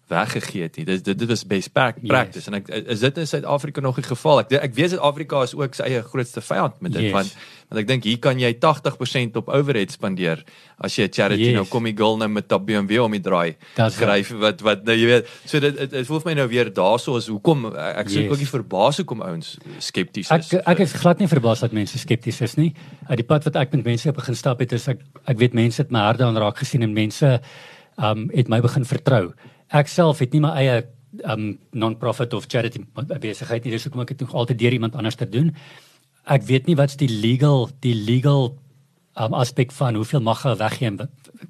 weggegee 0.10 0.65
het 0.65 0.77
nie. 0.77 0.86
Dit 0.86 1.06
dit 1.06 1.19
dit 1.19 1.30
is 1.30 1.45
best 1.45 1.72
practice 1.72 2.38
yes. 2.40 2.48
en 2.49 2.57
ek 2.60 2.68
is 2.69 3.03
dit 3.06 3.22
in 3.22 3.27
Suid-Afrika 3.30 3.81
nog 3.81 3.99
die 3.99 4.07
geval. 4.07 4.44
Ek 4.44 4.56
ek 4.57 4.76
weet 4.77 4.95
Suid-Afrika 4.95 5.44
is 5.45 5.56
ook 5.57 5.77
sy 5.77 5.88
eie 5.90 6.03
grootste 6.06 6.41
vyand 6.45 6.81
met 6.81 6.95
dit 6.95 7.07
yes. 7.07 7.15
want 7.15 7.36
want 7.69 7.81
ek 7.84 7.90
dink 7.90 8.07
hier 8.10 8.18
kan 8.22 8.40
jy 8.41 8.49
80% 8.57 9.38
op 9.38 9.52
overhead 9.53 9.94
spandeer 9.94 10.41
as 10.81 10.95
jy 10.98 11.06
'n 11.06 11.14
charity 11.14 11.49
yes. 11.52 11.57
nou 11.60 11.65
kom 11.69 11.86
die 11.86 11.94
girl 11.94 12.18
nou 12.18 12.30
met 12.30 12.52
'n 12.52 12.65
BMW 12.65 13.03
om 13.03 13.11
die 13.14 13.22
draai 13.22 13.56
skryf 13.77 14.31
wat 14.41 14.61
wat 14.65 14.86
nou 14.86 14.95
jy 14.98 15.06
weet. 15.06 15.30
So 15.45 15.60
dit 15.60 15.77
dit 15.77 16.07
voel 16.07 16.19
vir 16.19 16.30
my 16.31 16.36
nou 16.41 16.48
weer 16.49 16.73
daarso 16.73 17.18
is 17.18 17.27
hoekom 17.27 17.69
ek 17.76 18.10
sê 18.10 18.26
yes. 18.26 18.31
ook 18.31 18.41
nie 18.41 18.49
verbaas 18.49 18.98
hoekom 18.98 19.22
ouens 19.22 19.57
skepties 19.77 20.31
is. 20.31 20.53
Ek 20.53 20.65
ek 20.65 20.80
is 20.80 20.94
glad 20.94 21.19
nie 21.19 21.27
verbaas 21.30 21.61
dat 21.61 21.72
mense 21.72 21.98
skepties 21.98 22.41
is 22.41 22.57
nie. 22.57 22.73
Uit 23.07 23.18
die 23.22 23.27
pad 23.27 23.44
wat 23.45 23.56
ek 23.56 23.73
met 23.73 23.86
mense 23.86 24.11
begin 24.11 24.36
stap 24.36 24.60
het 24.60 24.73
is 24.73 24.88
ek 24.88 24.99
ek 25.26 25.38
weet 25.38 25.53
mense 25.53 25.81
het 25.81 25.91
my 25.91 25.99
harte 25.99 26.23
aanraak 26.23 26.57
gesien 26.57 26.81
en 26.81 26.94
mense 26.94 27.40
um 27.99 28.30
het 28.34 28.49
my 28.49 28.61
begin 28.61 28.86
vertrou 28.86 29.34
ek 29.70 29.88
self 29.91 30.20
het 30.24 30.34
nie 30.34 30.41
my 30.44 30.54
eie 30.58 30.80
um 31.26 31.58
non-profit 31.74 32.34
of 32.34 32.46
charity 32.48 32.84
besigheid 33.20 33.64
nie. 33.66 33.74
Dis 33.74 33.86
hoekom 33.88 34.04
ek 34.04 34.14
dit 34.14 34.26
nog 34.26 34.36
altyd 34.38 34.60
deur 34.60 34.76
iemand 34.78 34.96
anders 34.96 35.18
te 35.18 35.30
doen. 35.30 35.54
Ek 36.30 36.46
weet 36.46 36.68
nie 36.70 36.78
wat's 36.78 36.98
die 37.00 37.10
legal 37.10 37.70
die 37.82 37.96
legal 37.96 38.54
um 39.15 39.34
aspek 39.34 39.72
van 39.72 39.95
hoeveel 39.95 40.22
mag 40.22 40.44
jy 40.44 40.56
weggee 40.60 40.91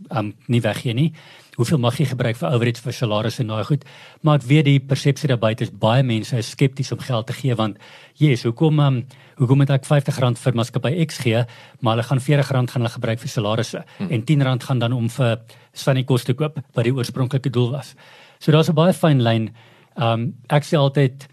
um 0.10 0.34
nie 0.48 0.62
weggee 0.62 0.94
nie. 0.94 1.14
Hoeveel 1.60 1.78
mag 1.78 1.98
jy 2.00 2.06
gebruik 2.08 2.38
vir 2.40 2.54
overheads 2.56 2.82
vir 2.82 2.96
salarisse 2.96 3.42
en 3.44 3.52
daai 3.52 3.66
goed. 3.68 3.84
Maar 4.24 4.40
ek 4.40 4.46
weet 4.48 4.66
die 4.66 4.80
persepsie 4.80 5.28
daar 5.28 5.42
buite 5.42 5.66
is 5.68 5.72
baie 5.72 6.04
mense 6.04 6.38
is 6.38 6.52
skepties 6.56 6.92
om 6.96 7.02
geld 7.04 7.28
te 7.28 7.34
gee 7.34 7.56
want 7.56 7.78
yes, 8.18 8.46
hoekom 8.48 8.80
um 8.80 9.02
hoekom 9.40 9.62
moet 9.62 9.74
ek 9.76 9.86
R50 9.86 10.40
vir 10.40 10.56
maatskappy 10.56 10.94
X 11.06 11.20
gee, 11.24 11.44
maar 11.80 11.98
hulle 11.98 12.08
gaan 12.08 12.20
R40 12.20 12.48
gaan 12.50 12.82
hulle 12.82 12.94
gebruik 12.96 13.20
vir 13.20 13.30
salarisse 13.32 13.84
hmm. 13.98 14.12
en 14.12 14.24
R10 14.24 14.66
gaan 14.68 14.80
dan 14.80 14.94
om 14.94 15.10
vir 15.10 15.40
sunny 15.74 16.04
kos 16.04 16.24
te 16.24 16.34
koop 16.34 16.60
wat 16.76 16.84
die 16.84 16.96
oorspronklike 16.96 17.52
doel 17.52 17.72
was. 17.72 17.96
So 18.40 18.52
daar's 18.52 18.70
'n 18.70 18.76
baie 18.76 18.94
fyn 18.94 19.24
lyn. 19.24 19.52
Um 19.96 20.34
ek 20.50 20.64
sê 20.64 20.78
altyd 20.78 21.28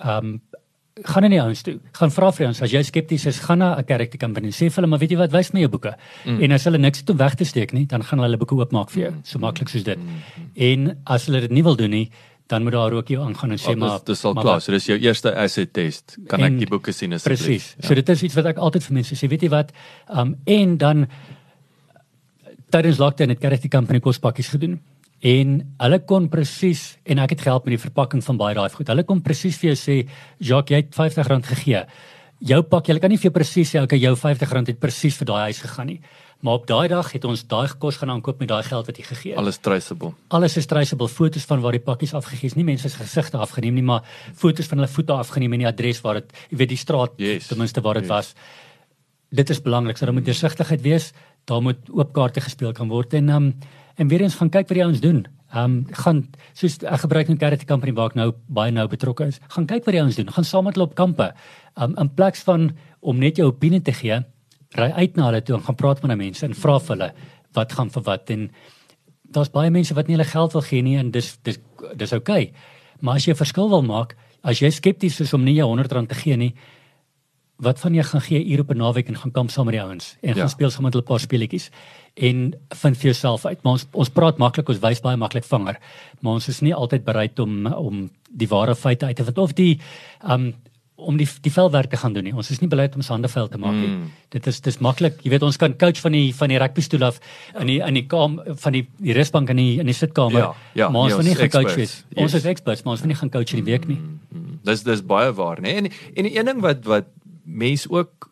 um 0.00 0.40
gaan 1.00 1.24
in 1.24 1.30
die 1.30 1.40
ouens 1.40 1.62
toe. 1.64 1.78
Gaan 1.96 2.10
vra 2.12 2.28
vir 2.32 2.46
ons 2.50 2.60
as 2.62 2.72
jy 2.72 2.82
skepties 2.84 3.24
is, 3.26 3.38
gaan 3.40 3.58
na 3.58 3.76
'n 3.78 3.84
kerk 3.84 4.10
te 4.10 4.18
kan 4.18 4.32
binne. 4.32 4.52
Sê 4.52 4.68
vir 4.68 4.74
hulle 4.82 4.86
maar 4.86 4.98
weet 4.98 5.10
jy 5.10 5.16
wat, 5.16 5.32
wys 5.32 5.52
my 5.52 5.60
jou 5.60 5.68
boeke. 5.70 5.94
Mm. 6.26 6.42
En 6.42 6.52
as 6.52 6.64
hulle 6.64 6.78
niks 6.78 6.98
het 7.00 7.10
om 7.10 7.16
weg 7.16 7.34
te 7.34 7.44
steek 7.44 7.72
nie, 7.72 7.86
dan 7.86 8.02
gaan 8.02 8.18
hulle 8.18 8.36
boeke 8.36 8.54
oopmaak 8.54 8.90
vir 8.90 9.02
jou. 9.02 9.12
So 9.24 9.38
maklik 9.38 9.68
soos 9.68 9.82
dit. 9.84 9.98
Mm. 9.98 10.20
En 10.54 10.98
as 11.06 11.26
hulle 11.26 11.40
dit 11.40 11.50
nie 11.50 11.62
wil 11.62 11.76
doen 11.76 11.90
nie, 11.90 12.10
dan 12.46 12.62
moet 12.62 12.72
daar 12.72 12.92
ook 12.92 13.08
jou 13.08 13.22
aangaan 13.24 13.50
en 13.50 13.58
sê 13.58 13.70
Oh, 13.70 13.76
maar 13.76 14.00
dis 14.04 14.24
al 14.24 14.34
klaar. 14.34 14.60
So 14.60 14.72
dis 14.72 14.86
jou 14.86 14.98
eerste 14.98 15.34
asset 15.34 15.72
test. 15.72 16.18
Kan 16.28 16.40
En- 16.40 16.52
ek 16.52 16.58
die 16.58 16.66
boeke 16.66 16.92
sien 16.92 17.12
asseblief? 17.12 17.38
Presies. 17.38 17.74
Ja. 17.80 17.88
So 17.88 17.94
dit 17.94 18.08
is 18.08 18.22
iets 18.22 18.34
wat 18.34 18.46
ek 18.46 18.56
altyd 18.56 18.82
vir 18.82 18.92
mense 18.94 19.14
sê, 19.14 19.28
weet 19.28 19.42
jy 19.42 19.48
wat? 19.48 19.72
Um 20.08 20.36
en 20.44 20.76
dan 20.76 21.06
tydens 22.70 22.98
lockdown 22.98 23.30
het 23.30 23.38
Charity 23.40 23.68
Company 23.68 24.00
kospakkies 24.00 24.48
gedoen. 24.48 24.80
En 25.22 25.50
hulle 25.78 25.98
kon 26.08 26.26
presies 26.28 26.96
en 27.06 27.20
ek 27.22 27.36
het 27.36 27.44
gehelp 27.46 27.68
met 27.68 27.76
die 27.76 27.82
verpakking 27.84 28.24
van 28.26 28.40
baie 28.40 28.56
daai 28.58 28.70
goed. 28.74 28.88
Hulle 28.90 29.04
kon 29.06 29.20
presies 29.22 29.56
vir 29.60 29.72
jou 29.72 29.78
sê, 29.78 30.08
"Jacques, 30.40 30.70
jy 30.74 30.82
het 30.82 30.90
R50 30.94 31.46
gegee." 31.46 31.84
Jou 32.44 32.62
pak, 32.62 32.86
jy 32.88 32.98
kan 32.98 33.08
nie 33.10 33.16
vir 33.16 33.30
jou 33.30 33.38
presies 33.38 33.70
sê, 33.70 33.82
"Oké, 33.82 33.96
jou 33.96 34.14
R50 34.16 34.66
het 34.66 34.80
presies 34.80 35.16
vir 35.16 35.26
daai 35.26 35.42
huis 35.52 35.58
gegaan 35.60 35.86
nie." 35.86 36.00
Maar 36.42 36.54
op 36.54 36.66
daai 36.66 36.88
dag 36.88 37.12
het 37.12 37.24
ons 37.24 37.44
daai 37.46 37.68
kos 37.78 37.96
gaan 37.96 38.10
aankoop 38.10 38.40
met 38.40 38.48
daai 38.48 38.62
geld 38.64 38.86
wat 38.86 38.96
jy 38.96 39.04
gegee 39.04 39.30
het. 39.30 39.38
Alles 39.38 39.58
traceable. 39.58 40.12
Alles 40.28 40.56
is 40.56 40.66
traceable, 40.66 41.08
foto's 41.08 41.44
van 41.44 41.60
waar 41.60 41.72
die 41.72 41.80
pakkies 41.80 42.14
afgegee 42.14 42.46
is, 42.46 42.54
nie 42.56 42.64
mense 42.64 42.88
se 42.88 42.96
gesigte 42.96 43.38
afgeneem 43.38 43.74
nie, 43.74 43.82
maar 43.82 44.02
foto's 44.34 44.66
van 44.66 44.78
hulle 44.78 44.90
voete 44.90 45.12
afgeneem 45.12 45.52
en 45.52 45.58
die 45.58 45.68
adres 45.68 46.00
waar 46.00 46.14
dit, 46.14 46.32
jy 46.50 46.56
weet 46.56 46.68
die 46.68 46.76
straat 46.76 47.12
Yes. 47.16 47.46
ten 47.46 47.58
minste 47.58 47.80
waar 47.80 47.94
dit 47.94 48.02
Yes. 48.02 48.10
was. 48.10 48.34
Dit 49.32 49.50
is 49.50 49.60
belangrik, 49.62 49.96
so 49.96 50.04
daar 50.06 50.14
moet 50.14 50.24
deursigtigheid 50.24 50.82
wees, 50.82 51.12
daar 51.46 51.62
moet 51.62 51.78
oop 51.90 52.12
kaarte 52.12 52.40
gespeel 52.40 52.72
kan 52.72 52.88
word 52.88 53.14
en 53.14 53.28
um, 53.28 53.54
en 54.02 54.08
weer 54.10 54.24
eens 54.26 54.34
gaan 54.40 54.50
kyk 54.50 54.68
wat 54.68 54.76
die 54.78 54.84
ouens 54.84 55.00
doen. 55.02 55.22
Um 55.54 55.74
gaan 56.02 56.22
soos 56.58 56.78
ek 56.82 57.00
gebruik 57.04 57.28
'n 57.30 57.38
charity 57.38 57.66
company 57.68 57.92
waar 57.92 58.10
ek 58.10 58.14
nou 58.18 58.32
baie 58.48 58.72
nou 58.72 58.86
betrokke 58.88 59.26
is. 59.28 59.40
Gaan 59.48 59.66
kyk 59.66 59.84
wat 59.84 59.94
die 59.94 60.00
ouens 60.02 60.16
doen. 60.16 60.32
Gaan 60.32 60.44
saam 60.44 60.64
met 60.64 60.74
hulle 60.74 60.88
op 60.88 60.94
kampe. 60.94 61.32
Um 61.76 61.94
in 61.98 62.10
plaas 62.14 62.42
van 62.42 62.70
om 63.00 63.18
net 63.18 63.36
jou 63.36 63.46
opinie 63.48 63.82
te 63.82 63.92
gee, 63.92 64.24
ry 64.76 64.90
uit 64.90 65.16
na 65.16 65.24
hulle 65.30 65.42
toe 65.42 65.56
en 65.56 65.62
gaan 65.62 65.74
praat 65.76 66.02
met 66.02 66.10
die 66.10 66.24
mense 66.24 66.46
en 66.46 66.54
vra 66.54 66.78
vir 66.78 66.96
hulle 66.96 67.12
wat 67.52 67.72
gaan 67.72 67.90
vir 67.90 68.02
wat 68.02 68.30
en 68.30 68.50
daar's 69.32 69.50
baie 69.50 69.70
mense 69.70 69.94
wat 69.94 70.06
nie 70.08 70.16
hulle 70.16 70.28
geld 70.28 70.52
wil 70.52 70.62
gee 70.62 70.82
nie 70.82 70.96
en 70.98 71.10
dis 71.10 71.38
dis 71.42 71.58
dis 71.96 72.12
oukei. 72.12 72.42
Okay. 72.42 72.52
Maar 73.00 73.14
as 73.14 73.24
jy 73.26 73.32
'n 73.32 73.36
verskil 73.44 73.68
wil 73.68 73.82
maak, 73.82 74.16
as 74.42 74.60
jy 74.60 74.70
skepties 74.70 75.20
is 75.20 75.34
om 75.34 75.44
nie 75.44 75.54
jou 75.54 75.68
R100 75.76 76.06
te 76.08 76.14
gee 76.14 76.36
nie, 76.36 76.54
wat 77.62 77.78
van 77.78 77.94
jy 77.94 78.02
gaan 78.02 78.20
gee 78.20 78.44
uur 78.44 78.60
op 78.60 78.70
'n 78.70 78.76
naweek 78.78 79.08
en 79.08 79.16
gaan 79.16 79.32
kamp 79.32 79.50
saam 79.50 79.66
met 79.66 79.74
die 79.74 79.82
ouens 79.82 80.16
en 80.22 80.28
Ja. 80.34 80.40
gaan 80.40 80.48
speel 80.48 80.70
saam 80.70 80.82
met 80.84 80.92
hulle 80.92 81.04
'n 81.04 81.06
paar 81.06 81.20
speletjies 81.20 81.70
en 82.14 82.54
vind 82.68 82.96
vir 82.96 83.10
jouself 83.12 83.46
uit. 83.46 83.62
Maar 83.62 83.72
ons 83.72 83.86
ons 83.92 84.08
praat 84.10 84.38
maklik, 84.38 84.68
ons 84.68 84.82
wys 84.82 85.00
baie 85.00 85.16
maklik 85.16 85.44
vanger, 85.48 85.78
maar 86.20 86.32
ons 86.40 86.48
is 86.48 86.60
nie 86.60 86.74
altyd 86.74 87.04
bereid 87.04 87.38
om 87.38 87.66
om 87.66 88.10
die 88.30 88.48
ware 88.48 88.74
feite 88.74 89.06
uit 89.06 89.16
te 89.16 89.24
vind 89.24 89.38
of 89.38 89.54
die 89.54 89.80
um 90.28 90.52
om 91.02 91.16
die 91.16 91.26
die 91.42 91.50
velwerk 91.50 91.90
te 91.90 91.96
gaan 91.96 92.12
doen 92.14 92.22
nie. 92.24 92.34
Ons 92.36 92.50
is 92.50 92.60
nie 92.60 92.68
bereid 92.70 92.92
om 92.94 93.00
ons 93.00 93.08
hande 93.08 93.26
vuil 93.28 93.48
te 93.48 93.58
maak 93.58 93.74
nie. 93.74 93.88
Mm. 93.88 94.10
Dit 94.30 94.46
is 94.46 94.60
dis 94.60 94.76
maklik. 94.78 95.16
Jy 95.24 95.30
weet 95.32 95.42
ons 95.42 95.56
kan 95.58 95.72
coach 95.78 95.98
van 96.04 96.12
die 96.12 96.34
van 96.36 96.48
die 96.52 96.58
rugby 96.62 96.80
stoel 96.84 97.04
af 97.08 97.18
in 97.58 97.66
die 97.66 97.80
in 97.82 97.94
die 97.94 98.04
kamer 98.06 98.54
van 98.60 98.72
die 98.76 98.84
die 99.00 99.12
rusbank 99.16 99.50
in 99.50 99.56
die 99.56 99.80
in 99.80 99.86
die 99.90 99.96
sitkamer. 99.96 100.38
Ja, 100.38 100.52
ja, 100.74 100.88
maar 100.88 101.08
ons 101.08 101.10
ja, 101.10 101.16
wil 101.16 101.24
nie 101.26 101.32
ons 101.34 101.40
gaan 101.40 101.50
coach 101.50 101.72
experts. 101.72 102.04
wees. 102.12 102.22
Ons 102.22 102.32
Yes. 102.32 102.44
is 102.44 102.44
experts, 102.52 102.84
maar 102.84 102.92
ons 102.92 103.00
wil 103.00 103.08
nie 103.08 103.16
gaan 103.16 103.30
coach 103.30 103.50
in 103.56 103.64
die 103.64 103.72
week 103.72 103.88
nie. 103.88 103.96
Mm, 103.98 104.60
Dis 104.64 104.82
dis 104.84 105.02
baie 105.02 105.32
waar, 105.32 105.60
né? 105.60 105.74
En 105.80 105.86
en 105.90 106.24
die 106.28 106.36
een 106.38 106.46
ding 106.46 106.60
wat 106.62 106.84
wat 106.84 107.06
mense 107.44 107.90
ook 107.90 108.30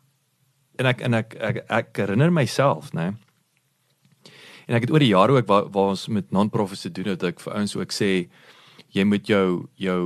en 0.79 0.87
ek 0.87 1.01
en 1.01 1.15
ek 1.15 1.35
ek, 1.41 1.65
ek 1.69 1.97
herinner 1.97 2.31
myself, 2.31 2.93
né? 2.95 3.15
En 4.71 4.77
ek 4.79 4.85
het 4.87 4.93
oor 4.95 5.03
die 5.03 5.11
jare 5.11 5.35
ook 5.35 5.49
waar, 5.51 5.67
waar 5.75 5.91
ons 5.97 6.07
met 6.15 6.29
non-profits 6.31 6.85
te 6.87 6.93
doen 6.95 7.11
het, 7.11 7.25
ek 7.27 7.43
vir 7.43 7.57
ouens 7.59 7.75
ook 7.75 7.91
sê 7.95 8.11
jy 8.95 9.05
moet 9.07 9.27
jou 9.27 9.67
jou 9.83 10.01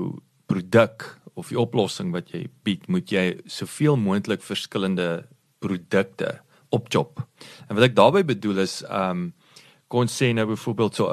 produk 0.48 1.04
of 1.36 1.50
die 1.52 1.58
oplossing 1.60 2.12
wat 2.14 2.30
jy 2.32 2.46
bied, 2.64 2.86
moet 2.88 3.10
jy 3.12 3.24
soveel 3.50 3.98
moontlik 4.00 4.40
verskillende 4.44 5.26
produkte 5.64 6.38
opchop. 6.74 7.20
En 7.68 7.76
wat 7.76 7.90
ek 7.90 7.96
daarmee 7.98 8.24
bedoel 8.24 8.64
is 8.64 8.80
um 8.88 9.32
kon 9.92 10.08
sê 10.10 10.32
nou 10.34 10.46
byvoorbeeld 10.48 10.96
so 10.96 11.06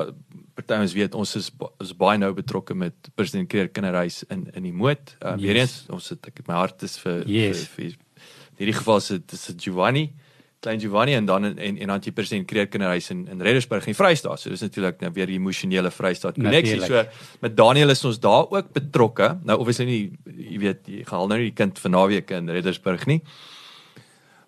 party 0.58 0.78
ons 0.82 0.94
weet 0.96 1.16
ons 1.18 1.36
is 1.38 1.52
is 1.84 1.92
baie 1.98 2.18
nou 2.18 2.32
betrokke 2.34 2.74
met 2.74 3.12
president 3.20 3.50
Kreer 3.52 3.68
kinderhuis 3.70 4.24
in 4.32 4.48
in 4.56 4.64
die 4.64 4.74
moed. 4.74 5.18
Um, 5.20 5.38
Yes. 5.38 5.44
Weer 5.44 5.60
eens 5.62 5.76
ons 5.92 6.10
het 6.10 6.32
ek 6.32 6.42
my 6.48 6.56
hart 6.56 6.84
is 6.88 6.98
vir 7.04 7.28
Yes. 7.28 7.68
vir, 7.68 7.76
vir 7.76 7.86
in 7.92 8.64
hierdie 8.64 8.78
geval 8.80 9.00
dis 9.04 9.46
dit 9.52 9.62
Giovanni 9.68 10.14
klein 10.62 10.80
Giovanni 10.80 11.16
en 11.18 11.26
dan 11.26 11.46
en 11.50 11.58
en, 11.58 11.78
dan 11.80 11.96
het 11.98 12.06
jy 12.06 12.14
president 12.16 12.48
Kreer 12.48 12.68
kinderhuis 12.70 13.10
in 13.14 13.26
in 13.28 13.42
Reddersburg 13.42 13.88
in 13.90 13.98
Vrystaat. 13.98 14.40
So 14.40 14.54
dis 14.54 14.62
natuurlik 14.62 15.02
nou 15.02 15.12
weer 15.16 15.30
die 15.30 15.40
emosionele 15.40 15.92
Vrystaat 15.92 16.38
koneksie. 16.38 16.82
So 16.86 17.04
met 17.42 17.58
Daniel 17.58 17.90
is 17.90 18.06
ons 18.06 18.20
daar 18.22 18.50
ook 18.50 18.74
betrokke. 18.74 19.38
Nou 19.44 19.58
obviously 19.60 19.86
nie 19.86 20.02
jy 20.26 20.60
weet 20.62 20.86
jy 20.86 21.06
gaan 21.10 21.28
nou 21.30 21.40
nie 21.42 21.50
die 21.50 21.58
kind 21.58 21.82
vir 21.82 21.96
naweek 21.98 22.36
in 22.38 22.50
Reddersburg 22.50 23.08
nie. 23.10 23.22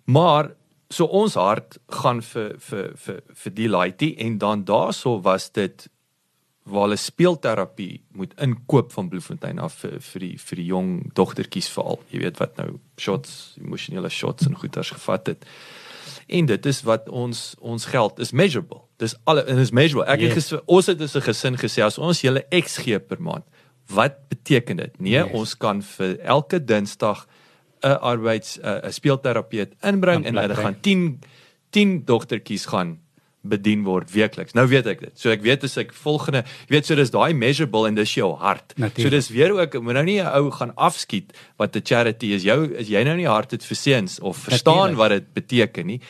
Maar 0.04 0.52
so 0.90 1.08
ons 1.10 1.34
hart 1.34 1.78
gaan 2.02 2.22
vir 2.22 2.54
vir 2.68 2.94
vir 3.06 3.20
vir 3.42 3.58
die 3.58 3.68
laity 3.68 4.14
en 4.22 4.38
dan 4.38 4.64
daarso 4.64 5.18
was 5.22 5.50
dit 5.50 5.88
waar 6.64 6.86
hulle 6.86 6.96
speelterapie 6.96 8.04
moet 8.16 8.32
inkoop 8.40 8.92
van 8.92 9.08
Bloemfontein 9.08 9.58
af 9.60 9.82
vir 9.82 9.98
vir 10.00 10.20
die 10.20 10.36
vir 10.40 10.60
die 10.62 10.68
jong 10.70 10.92
dogtertjies 11.18 11.68
veral. 11.74 11.98
Jy 12.12 12.22
weet 12.22 12.38
wat 12.40 12.56
nou 12.60 12.78
shots, 12.96 13.56
emosionele 13.60 14.08
shots 14.08 14.46
en 14.48 14.56
goeters 14.56 14.94
gevat 14.94 15.34
het. 15.34 15.44
En 16.26 16.46
dit 16.46 16.66
is 16.66 16.82
wat 16.82 17.08
ons 17.08 17.54
ons 17.60 17.84
geld 17.84 18.18
is 18.18 18.32
measurable. 18.32 18.80
Dis 18.96 19.14
alle 19.24 19.44
en 19.44 19.58
is 19.58 19.70
measurable. 19.70 20.12
Ek 20.12 20.20
het 20.20 20.34
Yes. 20.34 20.50
yes. 20.50 20.60
ons 20.66 20.86
het 20.86 21.00
as 21.00 21.14
'n 21.16 21.20
gesin 21.20 21.56
gesê 21.56 21.82
as 21.82 21.98
ons 21.98 22.20
julle 22.20 22.44
X 22.50 22.76
gee 22.78 22.98
per 22.98 23.22
maand, 23.22 23.44
wat 23.88 24.28
beteken 24.28 24.76
dit? 24.76 25.00
Nee, 25.00 25.12
Yes. 25.12 25.32
ons 25.32 25.54
kan 25.56 25.82
vir 25.82 26.18
elke 26.20 26.64
Dinsdag 26.64 27.26
'n 27.82 27.98
arbeids 28.00 28.58
'n 28.62 28.92
speelterapeut 28.92 29.74
inbring 29.82 30.24
en 30.26 30.36
hulle 30.36 30.54
gaan 30.54 30.80
10 30.80 31.20
10 31.70 32.04
dogtertjies 32.04 32.66
gaan 32.66 32.98
bedien 33.44 33.84
word 33.84 34.10
weekliks. 34.14 34.54
Nou 34.56 34.66
weet 34.70 34.86
ek 34.86 35.00
dit. 35.04 35.12
So 35.20 35.30
ek 35.30 35.42
weet 35.44 35.64
as 35.64 35.76
ek 35.80 35.92
volgende, 35.92 36.44
jy 36.68 36.74
weet 36.78 36.86
so 36.88 36.96
dis 36.98 37.10
daai 37.14 37.34
measurable 37.36 37.86
en 37.88 37.94
dis 37.94 38.14
jou 38.16 38.30
hart. 38.40 38.72
Natuurlijk. 38.76 39.04
So 39.04 39.10
dis 39.10 39.28
weer 39.36 39.52
ook 39.52 39.76
moet 39.82 39.94
nou 39.94 40.04
nie 40.04 40.20
'n 40.22 40.26
ou 40.40 40.50
gaan 40.50 40.72
afskiet 40.76 41.32
wat 41.58 41.76
'n 41.76 41.82
charity 41.84 42.32
is. 42.34 42.42
Jou 42.42 42.72
is 42.74 42.88
jy 42.88 43.04
nou 43.04 43.16
nie 43.16 43.28
hart 43.28 43.50
het 43.52 43.64
vir 43.64 43.76
seuns 43.76 44.18
of 44.20 44.36
verstaan 44.36 44.94
Natuurlijk. 44.94 44.98
wat 44.98 45.10
dit 45.10 45.32
beteken 45.34 45.86
nie. 45.86 46.00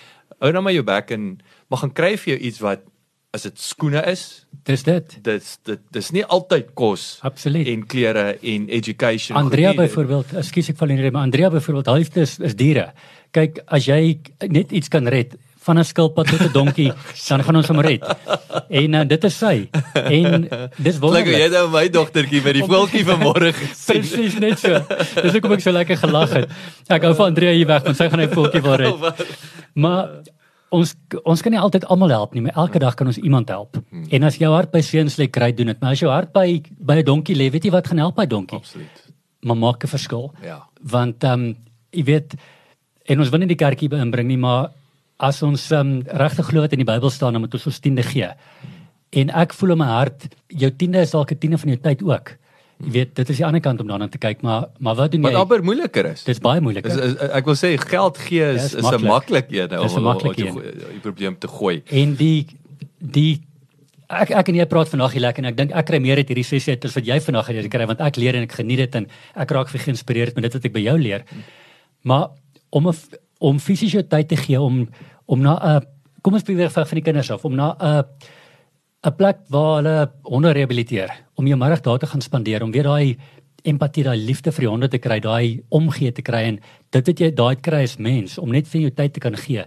Hou 0.40 0.52
nou 0.52 0.62
maar 0.62 0.72
jou 0.72 0.82
bek 0.84 1.10
en 1.10 1.38
maar 1.70 1.78
gaan 1.78 1.92
kry 1.92 2.16
vir 2.16 2.34
jou 2.36 2.38
iets 2.46 2.60
wat 2.60 2.80
as 3.34 3.42
dit 3.42 3.58
skoene 3.58 4.00
is, 4.06 4.46
Dis 4.64 4.82
dit. 4.84 5.18
dis 5.24 5.58
dit 5.64 5.80
dis 5.90 6.10
nie 6.12 6.24
altyd 6.24 6.68
kos 6.74 7.18
Absoluut. 7.22 7.66
en 7.66 7.86
klere 7.86 8.38
en 8.42 8.68
education. 8.68 9.36
Andrea 9.36 9.74
byvoorbeeld, 9.74 10.32
ekskuus 10.34 10.68
ek 10.70 10.76
val 10.76 10.88
in 10.90 10.96
die 10.96 11.02
rede, 11.02 11.12
maar 11.12 11.22
Andrea 11.24 11.50
byvoorbeeld, 11.50 11.86
halfte 11.86 12.20
is 12.20 12.38
is 12.38 12.54
diere. 12.54 12.92
Kyk, 13.32 13.58
as 13.66 13.86
jy 13.86 14.20
net 14.48 14.70
iets 14.72 14.88
kan 14.88 15.08
red 15.08 15.36
van 15.64 15.78
'n 15.78 15.84
skilpad 15.84 16.28
tot 16.28 16.40
'n 16.40 16.52
donkie, 16.52 16.92
dan 17.28 17.42
gaan 17.44 17.56
ons 17.56 17.68
hom 17.68 17.80
red. 17.80 18.04
En 18.68 18.94
uh, 18.94 19.04
dit 19.08 19.24
is 19.24 19.38
sy. 19.38 19.68
En 19.94 20.48
dis 20.76 20.98
wonderlik. 20.98 21.36
jy 21.36 21.48
nou 21.48 21.68
my 21.72 21.88
dogtertjie 21.88 22.42
met 22.44 22.54
die 22.60 22.64
voeltjie 22.64 23.04
vanmôre 23.04 23.52
gesien. 23.60 24.00
Presies 24.04 24.38
net 24.38 24.58
so. 24.58 24.80
Dis 25.22 25.32
hoekom 25.32 25.56
ek 25.56 25.64
so 25.64 25.72
lekker 25.72 25.96
gelag 25.96 26.32
het. 26.32 26.52
Ek 26.88 27.02
hou 27.02 27.14
van 27.14 27.32
Andrea 27.32 27.52
hier 27.56 27.66
weg 27.66 27.82
want 27.84 27.96
sy 27.96 28.08
gaan 28.08 28.20
net 28.20 28.32
voeltjie 28.34 28.62
wil 28.62 28.76
red. 28.76 28.94
Maar 29.74 30.22
ons 30.70 30.92
ons 31.24 31.42
kan 31.42 31.50
nie 31.50 31.58
altyd 31.58 31.84
almal 31.90 32.12
help 32.14 32.34
nie, 32.34 32.42
maar 32.42 32.54
elke 32.54 32.78
dag 32.78 32.94
kan 32.94 33.06
ons 33.10 33.18
iemand 33.18 33.48
help. 33.50 33.78
En 34.10 34.22
as 34.22 34.36
jou 34.38 34.52
hart 34.52 34.70
by 34.70 34.82
seuns 34.86 35.16
lê, 35.18 35.26
kry 35.26 35.50
doen 35.54 35.72
dit. 35.72 35.80
Maar 35.80 35.96
as 35.96 36.02
jou 36.02 36.10
hart 36.12 36.30
by 36.32 36.62
by 36.78 37.00
'n 37.00 37.04
donkie 37.04 37.34
lê, 37.34 37.50
weet 37.50 37.64
jy 37.64 37.72
wat 37.74 37.88
gaan 37.90 37.98
help 37.98 38.14
by 38.14 38.26
donkie? 38.26 38.58
Absoluut. 38.58 39.02
Maar 39.42 39.56
maak 39.56 39.84
'n 39.84 39.88
verskil. 39.88 40.32
Ja. 40.42 40.62
Want 40.82 41.24
ehm 41.24 41.32
um, 41.32 41.56
jy 41.90 42.04
weet 42.04 42.34
en 43.04 43.20
ons 43.20 43.28
wil 43.30 43.38
nie 43.38 43.48
die 43.48 43.60
kerkie 43.60 43.90
inbring 43.90 44.28
nie, 44.28 44.38
maar 44.38 44.70
as 45.18 45.42
ons 45.42 45.70
um, 45.72 46.02
regtig 46.06 46.46
glo 46.46 46.60
wat 46.60 46.72
in 46.72 46.78
die 46.78 46.84
Bybel 46.92 47.10
staan, 47.10 47.32
dan 47.32 47.40
moet 47.40 47.54
ons 47.54 47.66
ons 47.66 47.78
tiende 47.78 48.02
gee. 48.02 48.28
En 49.14 49.30
ek 49.30 49.52
voel 49.54 49.70
in 49.72 49.78
my 49.78 49.86
hart, 49.86 50.26
jou 50.48 50.70
tiende 50.70 50.98
is 51.00 51.10
dalk 51.10 51.30
'n 51.32 51.38
tiende 51.38 51.58
van 51.58 51.68
jou 51.68 51.78
tyd 51.80 52.02
ook. 52.02 52.36
Jy 52.84 52.90
weet, 52.90 53.14
dit 53.14 53.28
is 53.30 53.36
die 53.36 53.46
ander 53.46 53.60
kant 53.60 53.80
om 53.80 53.86
daarna 53.86 54.08
te 54.08 54.18
kyk, 54.18 54.42
maar 54.42 54.66
maar 54.80 54.94
wat 54.96 55.12
doen 55.12 55.22
Wat 55.22 55.32
jy? 55.32 55.38
amper 55.38 55.62
moeiliker 55.62 56.06
is. 56.06 56.24
Dit 56.24 56.34
is 56.34 56.40
baie 56.40 56.60
moeilik. 56.60 56.84
Is, 56.86 56.96
is, 56.96 57.14
ek 57.16 57.44
wil 57.44 57.54
sê 57.54 57.78
geld 57.78 58.18
gee 58.18 58.40
Ja, 58.40 58.50
is 58.50 58.74
is 58.74 58.74
is 58.74 58.84
'n 58.84 59.02
maklik. 59.06 59.50
een 59.50 59.70
om 59.78 59.94
om 59.94 60.32
die- 60.34 61.00
probleem 61.00 61.38
te 61.38 61.48
gooi. 61.48 61.82
En 61.90 62.14
die 62.16 62.46
die 63.00 63.40
ek 64.10 64.30
ek 64.30 64.48
en 64.48 64.54
jy 64.56 64.66
praat 64.66 64.88
vandag 64.88 65.12
hier 65.12 65.20
lekker 65.20 65.44
en 65.44 65.48
ek 65.50 65.56
dink 65.56 65.70
ek 65.72 65.86
kry 65.86 65.98
meer 65.98 66.16
uit 66.16 66.28
hierdie 66.28 66.44
sessie 66.44 66.72
uit 66.74 66.84
as 66.84 66.94
wat 66.94 67.06
jy 67.06 67.20
vandag 67.20 67.46
het 67.46 67.62
gekry 67.64 67.86
want 67.86 68.00
ek 68.00 68.16
leer 68.16 68.34
en 68.34 68.42
ek 68.42 68.52
geniet 68.52 68.78
dit 68.78 68.94
en 68.94 69.06
ek 69.36 69.50
raak 69.50 69.68
geïnspireerd 69.68 70.34
met 70.34 70.42
dit 70.42 70.52
wat 70.52 70.64
ek 70.64 70.72
by 70.72 70.80
jou 70.80 70.98
leer. 70.98 71.22
Maar 72.02 72.28
om 72.70 72.88
'n 72.88 72.92
om 73.44 73.60
fisies 73.60 73.92
jou 73.92 74.02
tyd 74.02 74.28
te 74.28 74.36
gee 74.40 74.60
om 74.60 74.86
om 75.26 75.40
na 75.40 75.54
'n 75.60 75.86
kom 76.22 76.34
ons 76.34 76.42
beweeg 76.42 76.72
van 76.72 76.86
van 76.86 76.96
die 76.96 77.04
kinders 77.04 77.30
af 77.30 77.44
om 77.44 77.54
na 77.54 77.76
'n 77.80 78.04
'n 79.04 79.16
plek 79.16 79.38
waar 79.48 79.76
hulle 79.76 80.10
honde 80.22 80.52
rehabiliteer 80.52 81.10
om 81.34 81.46
jou 81.46 81.56
middag 81.56 81.80
daar 81.80 81.98
te 81.98 82.06
gaan 82.06 82.20
spandeer 82.20 82.62
om 82.62 82.70
weer 82.72 82.82
daai 82.82 83.16
empatie, 83.64 84.04
daai 84.04 84.18
liefde 84.20 84.52
vir 84.52 84.66
die 84.66 84.70
honde 84.70 84.88
te 84.88 84.98
kry, 84.98 85.18
daai 85.20 85.62
omgee 85.72 86.12
te 86.12 86.22
kry 86.22 86.42
en 86.50 86.60
dit 86.90 87.06
wat 87.06 87.20
jy 87.20 87.30
daai 87.32 87.56
kry 87.56 87.82
as 87.82 87.96
mens 87.96 88.38
om 88.38 88.52
net 88.52 88.68
vir 88.68 88.80
jou 88.80 88.90
tyd 88.90 89.14
te 89.16 89.20
kan 89.20 89.36
gee. 89.36 89.64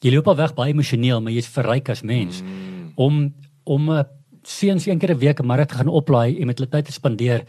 Jy 0.00 0.14
loop 0.14 0.28
al 0.28 0.38
weg 0.38 0.54
baie 0.54 0.72
emosioneel, 0.72 1.20
maar 1.20 1.32
jy's 1.32 1.50
verryk 1.50 1.90
as 1.90 2.02
mens 2.02 2.42
mm. 2.42 2.92
om 2.96 3.34
om 3.64 3.90
'n 3.90 4.04
seuns 4.42 4.86
een 4.86 4.98
keer 4.98 5.14
'n 5.14 5.18
week 5.18 5.40
'n 5.40 5.66
te 5.66 5.74
gaan 5.74 5.88
oplaai 5.88 6.40
en 6.40 6.46
met 6.46 6.58
hulle 6.58 6.70
tyd 6.70 6.84
te 6.84 6.92
spandeer. 6.92 7.44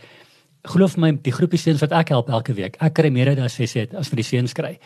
Glo 0.63 0.87
vir 0.87 0.99
my, 0.99 1.11
die 1.11 1.31
groepie 1.31 1.57
seuns 1.57 1.81
wat 1.81 1.91
ek 1.91 2.09
help 2.09 2.29
elke 2.29 2.53
week, 2.53 2.75
ek 2.79 2.93
kry 2.93 3.09
meer 3.09 3.29
uit 3.29 3.39
as 3.39 3.57
sê 3.57 3.79
het 3.79 3.95
as 3.95 4.09
vir 4.09 4.15
die 4.15 4.23
seuns 4.23 4.53
kry. 4.53 4.79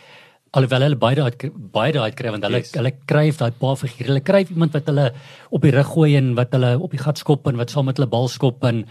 Alhoewel 0.52 0.82
hulle 0.86 0.96
baie 0.96 1.14
daai 1.16 1.50
baie 1.72 1.92
daai 1.92 2.12
kry 2.14 2.30
want 2.30 2.44
hulle 2.44 2.58
Yes. 2.62 2.72
hulle 2.72 2.92
kry 3.06 3.30
daai 3.30 3.50
pa 3.50 3.74
figuur. 3.76 4.06
Hulle 4.08 4.20
kry 4.20 4.44
iemand 4.50 4.72
wat 4.72 4.86
hulle 4.86 5.12
op 5.50 5.62
die 5.62 5.70
rug 5.70 5.86
gooi 5.86 6.16
en 6.16 6.34
wat 6.34 6.52
hulle 6.52 6.78
op 6.80 6.90
die 6.90 6.98
gat 7.02 7.18
skop 7.18 7.46
en 7.46 7.56
wat 7.56 7.70
saam 7.70 7.84
met 7.86 7.96
hulle 7.98 8.08
bal 8.08 8.28
skop 8.28 8.64
en 8.64 8.86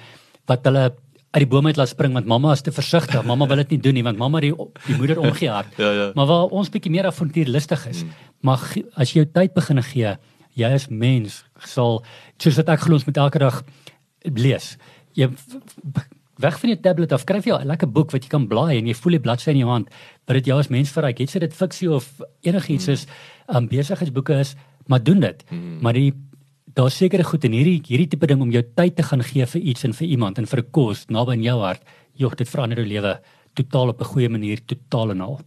wat 0.48 0.64
hulle 0.66 0.84
uit 1.36 1.42
die 1.44 1.48
boom 1.52 1.66
uit 1.68 1.76
laat 1.78 1.90
spring 1.90 2.14
want 2.14 2.26
mamma 2.28 2.52
is 2.54 2.62
te 2.62 2.72
versigtig. 2.72 3.24
Mamma 3.32 3.46
wil 3.48 3.58
dit 3.58 3.70
nie 3.72 3.80
doen 3.80 3.94
nie 3.94 4.04
want 4.04 4.18
mamma 4.18 4.40
die 4.40 4.54
die 4.88 4.96
moeder 4.96 5.20
omgee 5.20 5.50
haar. 5.50 5.66
Ja, 5.78 5.92
ja. 5.92 6.12
Maar 6.16 6.26
waar 6.28 6.46
ons 6.52 6.70
bietjie 6.70 6.92
meer 6.92 7.06
avontuurlustig 7.08 7.88
is, 7.88 8.04
mm. 8.04 8.10
maar 8.42 8.58
ge- 8.58 8.86
as 8.96 9.12
jy 9.14 9.24
jou 9.24 9.32
tyd 9.34 9.54
begin 9.54 9.82
gee, 9.84 10.16
jy 10.56 10.70
as 10.74 10.88
mens 10.90 11.44
sal 11.60 12.04
soos 12.40 12.56
wat 12.58 12.70
ek 12.70 12.80
glo 12.86 12.94
ons 12.96 13.06
met 13.06 13.18
elke 13.18 13.40
dag 13.40 13.64
lees. 14.24 14.78
Jy 15.16 15.28
weg 16.40 16.60
van 16.60 16.70
jou 16.70 16.80
tablet 16.84 17.12
af, 17.16 17.22
skryf 17.24 17.46
jy 17.48 17.56
'n 17.60 17.68
lekker 17.68 17.88
boek 17.92 18.12
wat 18.12 18.24
jy 18.24 18.30
kan 18.30 18.48
blaai 18.48 18.78
en 18.78 18.88
jy 18.88 18.94
voel 18.94 19.12
die 19.12 19.20
bladsy 19.24 19.50
in 19.52 19.58
jou 19.58 19.70
hand, 19.70 19.90
wat 20.26 20.40
dit 20.40 20.46
jou 20.46 20.60
as 20.60 20.72
mens 20.74 20.92
verryk. 20.92 21.20
Jy 21.20 21.28
sê 21.30 21.40
dit 21.40 21.54
fiksie 21.54 21.90
of 21.92 22.08
enigiets 22.42 22.88
is, 22.88 23.06
um, 23.48 23.68
besigheidsboeke 23.68 24.40
is, 24.42 24.56
maar 24.88 25.04
doen 25.04 25.20
dit. 25.20 25.44
Mm. 25.50 25.82
Maar 25.82 25.94
die 25.94 26.14
daar 26.76 26.92
sekere 26.92 27.24
goed 27.24 27.46
in 27.48 27.54
hierdie 27.56 27.80
hierdie 27.88 28.10
tipe 28.12 28.28
ding 28.28 28.42
om 28.44 28.52
jou 28.52 28.64
tyd 28.76 28.98
te 28.98 29.04
gaan 29.04 29.24
gee 29.24 29.46
vir 29.48 29.62
iets 29.62 29.86
en 29.88 29.94
vir 29.96 30.08
iemand 30.08 30.38
en 30.38 30.46
vir 30.46 30.60
'n 30.60 30.72
kos 30.72 31.06
naby 31.08 31.34
in 31.34 31.44
jou 31.44 31.60
hart. 31.62 31.82
Jog, 32.14 32.36
dit 32.36 32.50
verander 32.50 32.78
jou 32.78 32.88
lewe 32.88 33.20
totaal 33.54 33.90
op 33.90 34.02
'n 34.02 34.12
goeie 34.14 34.30
manier, 34.30 34.60
totaal 34.66 35.12
en 35.12 35.22
al. 35.22 35.40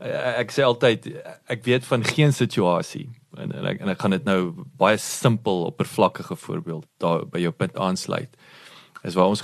Eh, 0.00 0.40
ek 0.40 0.50
sê 0.52 0.62
altyd 0.62 1.06
ek 1.48 1.64
weet 1.64 1.84
van 1.84 2.04
geen 2.04 2.32
situasie 2.32 3.08
en, 3.38 3.52
en 3.52 3.64
ek 3.64 3.80
en 3.80 3.88
ek 3.88 3.98
gaan 3.98 4.10
dit 4.10 4.24
nou 4.24 4.66
baie 4.76 4.98
simpel 5.00 5.64
oppervlakkige 5.70 6.36
voorbeeld 6.36 6.84
daar 6.98 7.24
by 7.24 7.40
jou 7.40 7.52
punt 7.52 7.76
aansluit 7.76 8.28
is 9.04 9.14
waar 9.14 9.30
ons 9.30 9.40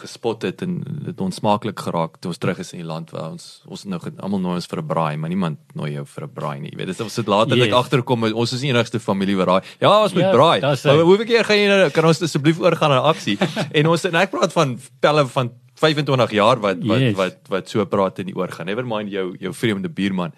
gespot 0.00 0.42
het 0.42 0.62
en 0.62 0.82
dit 1.04 1.20
onsmaaklik 1.20 1.78
geraak 1.80 2.18
toe 2.20 2.30
ons 2.32 2.38
terug 2.38 2.58
is 2.58 2.72
in 2.72 2.78
die 2.82 2.86
land 2.88 3.10
waar 3.10 3.30
ons 3.30 3.62
ons 3.68 3.84
nou 3.84 4.00
almal 4.18 4.40
nooi 4.40 4.54
ons 4.54 4.66
vir 4.66 4.78
'n 4.82 4.86
braai 4.86 5.16
maar 5.16 5.30
niemand 5.30 5.58
nooi 5.74 5.92
jou 5.92 6.04
vir 6.04 6.24
'n 6.24 6.32
braai 6.34 6.60
nie 6.60 6.70
jy 6.70 6.76
weet 6.78 6.86
dis 6.86 7.00
ons 7.00 7.16
het 7.16 7.26
later 7.28 7.56
Yes. 7.56 7.72
agterkom 7.72 8.24
ons 8.34 8.52
is 8.52 8.60
die 8.60 8.68
enigste 8.70 9.00
familie 9.00 9.36
wat 9.36 9.46
raai 9.48 9.62
ja 9.80 10.02
ons 10.02 10.12
moet 10.14 10.22
Ja, 10.22 10.32
braai 10.32 10.60
maar 10.60 11.04
hoeveel 11.04 11.26
keer 11.26 11.44
gaan 11.44 11.56
jy 11.56 11.68
nou 11.68 11.90
kan 11.90 12.04
ons 12.04 12.22
asseblief 12.22 12.58
oorgaan 12.60 12.90
na 12.90 13.00
aksie 13.00 13.38
en 13.78 13.86
ons 13.86 14.04
en 14.04 14.14
ek 14.14 14.30
praat 14.30 14.52
van 14.52 14.78
pelle 15.00 15.26
van 15.26 15.50
25 15.74 16.30
jaar 16.30 16.60
wat 16.60 16.78
wat 16.84 17.00
Yes. 17.00 17.16
wat 17.16 17.36
wat 17.48 17.68
so 17.68 17.84
praat 17.86 18.18
in 18.20 18.26
die 18.26 18.36
oor 18.36 18.48
gaan. 18.48 18.66
Never 18.66 18.86
mind 18.86 19.10
jou 19.10 19.34
jou 19.40 19.52
vreemde 19.52 19.88
buurman. 19.88 20.32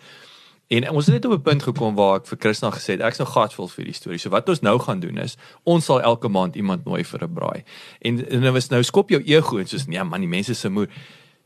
En 0.68 0.90
ons 0.90 1.06
het 1.06 1.14
net 1.14 1.24
op 1.24 1.32
'n 1.38 1.42
punt 1.42 1.62
gekom 1.62 1.94
waar 1.94 2.16
ek 2.16 2.26
vir 2.26 2.38
Christina 2.40 2.70
gesê 2.70 2.96
het 2.96 3.00
ek's 3.00 3.18
nou 3.18 3.28
gatvol 3.28 3.68
vir 3.68 3.84
die 3.84 3.92
storie. 3.92 4.18
So 4.18 4.30
wat 4.30 4.48
ons 4.48 4.60
nou 4.60 4.78
gaan 4.78 5.00
doen 5.00 5.18
is 5.18 5.36
ons 5.62 5.84
sal 5.84 6.00
elke 6.00 6.28
maand 6.28 6.56
iemand 6.56 6.84
nooi 6.84 7.04
vir 7.04 7.24
'n 7.24 7.32
braai. 7.32 7.64
En 8.00 8.28
en 8.30 8.40
dan 8.42 8.52
was 8.52 8.68
nou 8.68 8.82
skop 8.82 9.10
jou 9.10 9.22
ego 9.22 9.58
en 9.58 9.66
soos 9.66 9.86
nee 9.86 10.04
man, 10.04 10.20
die 10.20 10.28
mense 10.28 10.54
se 10.54 10.68
moed. 10.68 10.90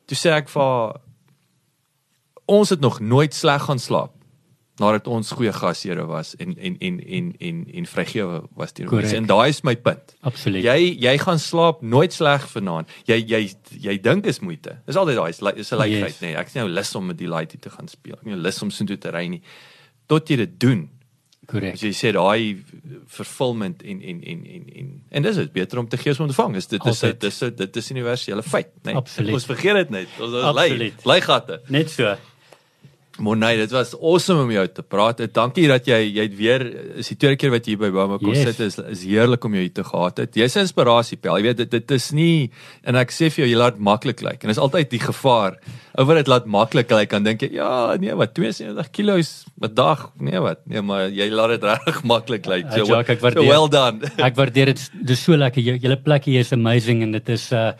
Toe 0.06 0.16
sê 0.16 0.30
ek 0.30 0.48
vir 0.48 1.00
ons 2.44 2.68
het 2.68 2.80
nog 2.80 3.00
nooit 3.00 3.34
sleg 3.34 3.62
gaan 3.62 3.78
slaap 3.78 4.17
nadat 4.78 5.06
ons 5.10 5.30
goeie 5.34 5.52
gasheere 5.52 6.04
was 6.06 6.34
en 6.38 6.54
en 6.58 6.76
en 6.80 7.00
en 7.06 7.32
en 7.40 7.66
en 7.74 7.86
vrygewe 7.86 8.42
was 8.56 8.72
teenoor 8.72 9.00
mense. 9.00 9.16
En 9.16 9.26
daai 9.26 9.48
is 9.48 9.62
my 9.66 9.74
punt. 9.76 10.14
Absoluut. 10.20 10.62
Jy 10.64 10.96
jy 11.02 11.16
gaan 11.18 11.38
slaap 11.38 11.82
nooit 11.82 12.12
sleg 12.12 12.46
vanaand. 12.52 12.88
Jy 13.06 13.18
jy 13.26 13.40
jy 13.88 13.96
dink 14.00 14.26
is 14.26 14.38
moeite. 14.40 14.78
Dis 14.86 14.96
altyd 14.96 15.16
daai 15.16 15.30
is, 15.30 15.42
is 15.56 15.72
'n 15.72 15.78
lykheid 15.78 16.04
Yes. 16.14 16.20
nê. 16.20 16.26
Nee, 16.26 16.36
ek 16.36 16.46
is 16.46 16.54
nou 16.54 16.68
lus 16.68 16.94
om 16.94 17.06
met 17.06 17.18
die 17.18 17.28
laity 17.28 17.58
te 17.58 17.70
gaan 17.70 17.88
speel. 17.88 18.14
Ek 18.14 18.26
is 18.26 18.32
nou 18.32 18.40
lus 18.40 18.62
om 18.62 18.70
soontoe 18.70 18.98
te 18.98 19.10
ry 19.10 19.26
nie. 19.26 19.42
Tot 20.06 20.28
jy 20.28 20.36
dit 20.36 20.60
doen. 20.60 20.88
Korrek. 21.46 21.72
As 21.74 21.80
jy 21.80 21.90
sê 21.92 22.12
daai 22.12 22.62
vervulment 23.06 23.82
en 23.82 24.02
en 24.02 24.22
en 24.22 24.44
en 24.46 24.64
en 24.76 24.88
en 25.10 25.22
dis 25.22 25.36
dit 25.36 25.52
beter 25.52 25.78
om 25.78 25.88
te 25.88 25.96
gee 25.96 26.12
as 26.12 26.20
om 26.20 26.28
te 26.28 26.34
vang. 26.34 26.56
Is 26.56 26.66
dit 26.66 26.84
is 26.86 27.00
dit 27.00 27.24
is 27.24 27.38
dit 27.38 27.76
is 27.76 27.90
universele 27.90 28.42
feit, 28.42 28.68
nê. 28.84 28.92
Nee. 28.92 28.94
Absoluut. 28.94 29.34
Ons 29.34 29.46
vergeet 29.46 29.74
dit 29.74 29.90
net. 29.90 30.08
Ons 30.20 30.34
ons 30.34 30.54
lei 30.54 30.92
lei 31.04 31.20
gatte. 31.20 31.60
Net 31.68 31.90
so. 31.90 32.16
Monay, 33.18 33.56
dit 33.56 33.70
was 33.74 33.94
awesome 33.98 34.42
om 34.44 34.50
jou 34.54 34.62
te 34.70 34.82
praat. 34.82 35.18
Dankie 35.34 35.66
dat 35.66 35.86
jy 35.90 35.96
jy 36.14 36.22
het 36.28 36.36
weer 36.38 36.62
is 37.02 37.08
die 37.08 37.16
tweede 37.18 37.36
keer 37.36 37.50
wat 37.50 37.66
jy 37.66 37.72
hier 37.74 37.80
by 37.80 37.90
Boma 37.90 38.18
kom 38.18 38.30
Yes. 38.32 38.44
sit 38.54 38.60
is 38.60 38.78
is 38.78 39.02
heerlik 39.04 39.44
om 39.44 39.52
jou 39.56 39.62
hier 39.64 39.72
te 39.74 39.82
gehad 39.84 40.18
het. 40.18 40.34
Jy's 40.38 40.56
'n 40.56 40.60
inspirasie, 40.66 41.16
Pel. 41.18 41.36
Jy 41.38 41.42
weet 41.42 41.56
dit 41.56 41.70
dit 41.70 41.90
is 41.90 42.12
nie 42.12 42.50
en 42.84 42.94
ek 42.96 43.10
sê 43.10 43.26
vir 43.30 43.44
jou 43.44 43.48
jy 43.48 43.56
laat 43.58 43.78
maklik 43.78 44.20
lyk. 44.22 44.44
En 44.44 44.48
dis 44.48 44.58
altyd 44.58 44.90
die 44.90 45.00
gevaar. 45.00 45.56
Ou 45.98 46.04
wat 46.06 46.16
dit 46.16 46.26
laat 46.28 46.46
maklik 46.46 46.90
lyk 46.90 47.08
kan 47.08 47.24
dink 47.24 47.40
jy 47.42 47.52
ja, 47.54 47.96
nee, 47.98 48.14
wat 48.14 48.34
72 48.34 48.90
kg 48.92 49.18
'n 49.62 49.74
dag. 49.74 50.12
Nee, 50.20 50.38
wat? 50.38 50.58
Nee, 50.66 50.80
maar 50.82 51.08
jy 51.10 51.28
laat 51.30 51.50
dit 51.50 51.62
regtig 51.64 52.02
maklik 52.04 52.46
lyk. 52.46 52.66
So, 52.70 52.78
Ja, 52.78 52.84
Jacques, 52.84 53.16
ek 53.16 53.18
so 53.20 53.26
waardeer. 53.26 53.48
well 53.48 53.68
done. 53.68 54.00
Ek 54.28 54.36
waardeer 54.36 54.66
dit 54.66 54.90
dis 55.02 55.20
so 55.24 55.32
lekker. 55.36 55.60
Jou- 55.62 55.78
Julle 55.78 55.96
plek 55.96 56.24
hier 56.24 56.40
is 56.40 56.52
amazing 56.52 57.02
en 57.02 57.10
dit 57.12 57.28
is 57.28 57.50
uh 57.52 57.72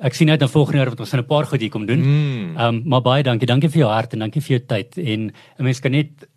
ek 0.00 0.14
sien 0.14 0.30
uit 0.30 0.40
na 0.40 0.48
volgende 0.48 0.78
jaar 0.78 0.90
wat 0.94 1.00
ons 1.00 1.12
'n 1.14 1.24
paar 1.26 1.46
goed 1.46 1.60
hier 1.60 1.70
kom 1.70 1.86
doen. 1.86 2.00
Mm. 2.00 2.56
Ehm 2.56 2.74
um, 2.74 2.82
maar 2.84 3.02
baie 3.02 3.22
dankie. 3.22 3.46
Dankie 3.46 3.68
vir 3.68 3.78
jou 3.78 3.90
hart 3.90 4.12
en 4.12 4.18
dankie 4.18 4.42
vir 4.42 4.58
jou 4.58 4.66
tyd 4.66 4.98
en 4.98 5.32
'n 5.58 5.64
mens 5.64 5.80
kan 5.80 5.92
net 5.92 6.28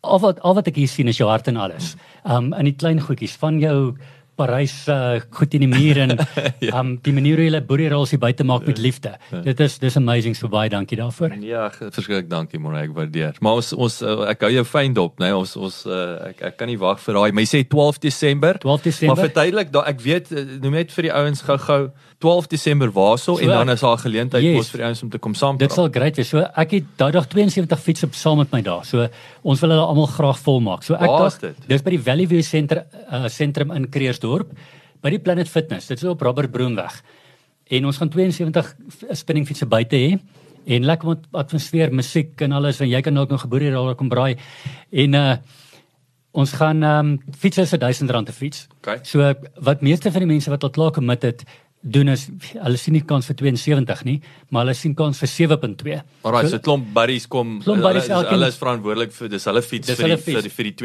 al 0.00 0.18
wat 0.18 0.40
al 0.40 0.54
wat 0.54 0.66
ek 0.66 0.76
hier 0.76 0.88
sien 0.88 1.08
is 1.08 1.16
jou 1.16 1.28
hart 1.28 1.48
en 1.48 1.56
alles. 1.56 1.96
Ehm 2.24 2.52
um, 2.52 2.52
in 2.52 2.64
die 2.64 2.76
klein 2.76 3.00
goedjies 3.00 3.36
van 3.36 3.58
jou 3.58 3.94
Parys 4.32 4.86
uh, 4.88 5.20
goed 5.36 5.52
in 5.54 5.66
die 5.66 5.70
muur 5.70 5.98
en 6.06 6.14
ehm 6.16 6.50
Ja. 6.62 6.78
um, 6.80 6.94
die 7.04 7.12
manier 7.12 7.36
hoe 7.36 7.46
jy 7.50 7.60
boerierolls 7.66 8.10
hier 8.14 8.20
buite 8.22 8.44
maak 8.44 8.66
met 8.66 8.78
liefde. 8.78 9.12
Dit 9.44 9.60
is 9.60 9.78
dis 9.82 9.96
amazing 9.96 10.36
so 10.36 10.48
baie 10.48 10.70
dankie 10.72 10.96
daarvoor. 10.96 11.34
Ja, 11.44 11.66
verskriklik 11.70 12.30
dankie 12.30 12.60
Monay, 12.62 12.86
ek 12.88 12.94
waardeer. 12.96 13.36
Maar 13.40 13.60
ons 13.60 13.72
ons 13.72 13.98
uh, 14.02 14.28
ek 14.30 14.46
hou 14.46 14.52
jou 14.54 14.64
fyn 14.64 14.94
dop, 14.96 15.18
né? 15.20 15.28
Nee? 15.28 15.36
Ons 15.36 15.56
ons 15.56 15.82
uh, 15.86 16.30
ek 16.30 16.42
ek 16.52 16.56
kan 16.56 16.70
nie 16.70 16.78
wag 16.80 17.02
vir 17.02 17.18
daai. 17.18 17.32
Maar 17.32 17.44
jy 17.44 17.50
sê 17.52 17.62
12 17.68 18.00
Desember. 18.06 18.58
12 18.62 18.86
Desember. 18.88 19.16
Maar 19.16 19.26
verduidelik 19.28 19.74
daai 19.74 19.84
ek 19.92 20.00
weet 20.06 20.32
eh, 20.32 20.46
noem 20.62 20.78
net 20.80 20.96
vir 20.96 21.08
die 21.10 21.12
ouens 21.12 21.44
gou-gou 21.50 21.82
12 22.22 22.46
Desember 22.52 22.88
waarso 22.94 23.34
So 23.36 23.42
en 23.42 23.48
dan 23.48 23.70
is 23.74 23.80
daar 23.80 23.96
'n 23.96 24.04
geleentheid 24.04 24.42
Yes. 24.44 24.70
vir 24.70 24.82
ouens 24.86 25.02
om 25.02 25.10
te 25.10 25.18
kom 25.18 25.34
saam. 25.34 25.56
Dit 25.58 25.72
sal 25.72 25.88
great 25.90 26.16
wees. 26.16 26.28
So 26.28 26.38
ek 26.38 26.70
het 26.70 26.84
daai 26.96 27.10
dag 27.12 27.26
72 27.28 27.80
fiets 27.80 28.02
op 28.04 28.14
saam 28.14 28.38
met 28.38 28.52
my 28.52 28.62
daar. 28.62 28.84
So 28.84 29.08
ons 29.42 29.60
wil 29.60 29.70
hulle 29.70 29.86
almal 29.86 30.06
graag 30.06 30.38
volmaak. 30.38 30.82
So 30.82 30.94
ek 30.94 31.00
dink 31.00 31.40
dit? 31.40 31.68
dis 31.68 31.82
by 31.82 31.90
die 31.90 32.00
Valley 32.02 32.26
View 32.26 32.42
sentrum 32.42 32.82
uh, 33.12 33.28
sentrum 33.28 33.70
in 33.72 33.88
Kreersdorp 33.90 34.52
by 35.02 35.10
die 35.10 35.18
Planet 35.18 35.48
Fitness. 35.48 35.86
Dit 35.86 35.98
is 36.02 36.08
op 36.08 36.20
Robert 36.20 36.50
Broomweg. 36.50 37.02
En 37.70 37.86
ons 37.86 37.96
gaan 37.96 38.08
72 38.08 38.76
f- 38.90 39.16
spinning 39.18 39.46
fietsse 39.46 39.66
buite 39.66 39.96
hê 39.96 40.18
en 40.66 40.84
lekker 40.84 41.08
met 41.08 41.18
atmosfeer, 41.32 41.90
musiek 41.92 42.40
en 42.40 42.52
alles 42.52 42.80
en 42.80 42.88
jy 42.88 43.00
kan 43.00 43.14
dalk 43.14 43.30
nog 43.30 43.40
geboerie 43.40 43.70
daar 43.70 43.94
kom 43.94 44.08
braai. 44.08 44.36
En 44.92 45.14
uh 45.14 45.36
ons 46.34 46.52
gaan 46.52 46.82
ehm 46.82 47.06
um, 47.06 47.18
fiets 47.38 47.58
is 47.58 47.70
1000 47.70 48.10
rand 48.10 48.28
'n 48.28 48.32
fiets. 48.32 48.66
Okay. 48.80 48.98
So 49.02 49.34
wat 49.60 49.80
meeste 49.82 50.10
van 50.10 50.20
die 50.20 50.26
mense 50.28 50.50
wat 50.50 50.62
al 50.62 50.70
klaar 50.70 50.90
commit 50.90 51.22
het 51.22 51.44
doen 51.84 52.08
is 52.08 52.28
hulle 52.52 52.76
sien 52.78 52.94
nie 52.94 53.00
kans 53.02 53.26
vir 53.26 53.34
72 53.34 54.04
nie, 54.04 54.20
maar 54.50 54.62
hulle 54.64 54.74
sien 54.74 54.94
kans 54.94 55.18
vir 55.18 55.28
7.2. 55.28 56.02
Alraai, 56.24 56.48
so 56.48 56.56
'n 56.56 56.60
klomp 56.62 56.84
buddies 56.94 57.26
kom. 57.26 57.60
Klomp 57.60 57.82
buddies 57.82 58.06
hulle, 58.06 58.22
elkeen- 58.22 58.30
hulle 58.38 58.46
is 58.48 58.56
verantwoordelik 58.56 59.12
vir 59.12 59.28
dis 59.28 59.44
hulle 59.44 59.62
fiets 59.62 59.86
Dis 59.88 59.96
vir 59.98 60.04
die, 60.06 60.10
hulle 60.12 60.22
fiets. 60.22 60.36
vir 60.36 60.42
die 60.42 60.48
vir 60.56 60.64
die 60.64 60.70
Die 60.70 60.76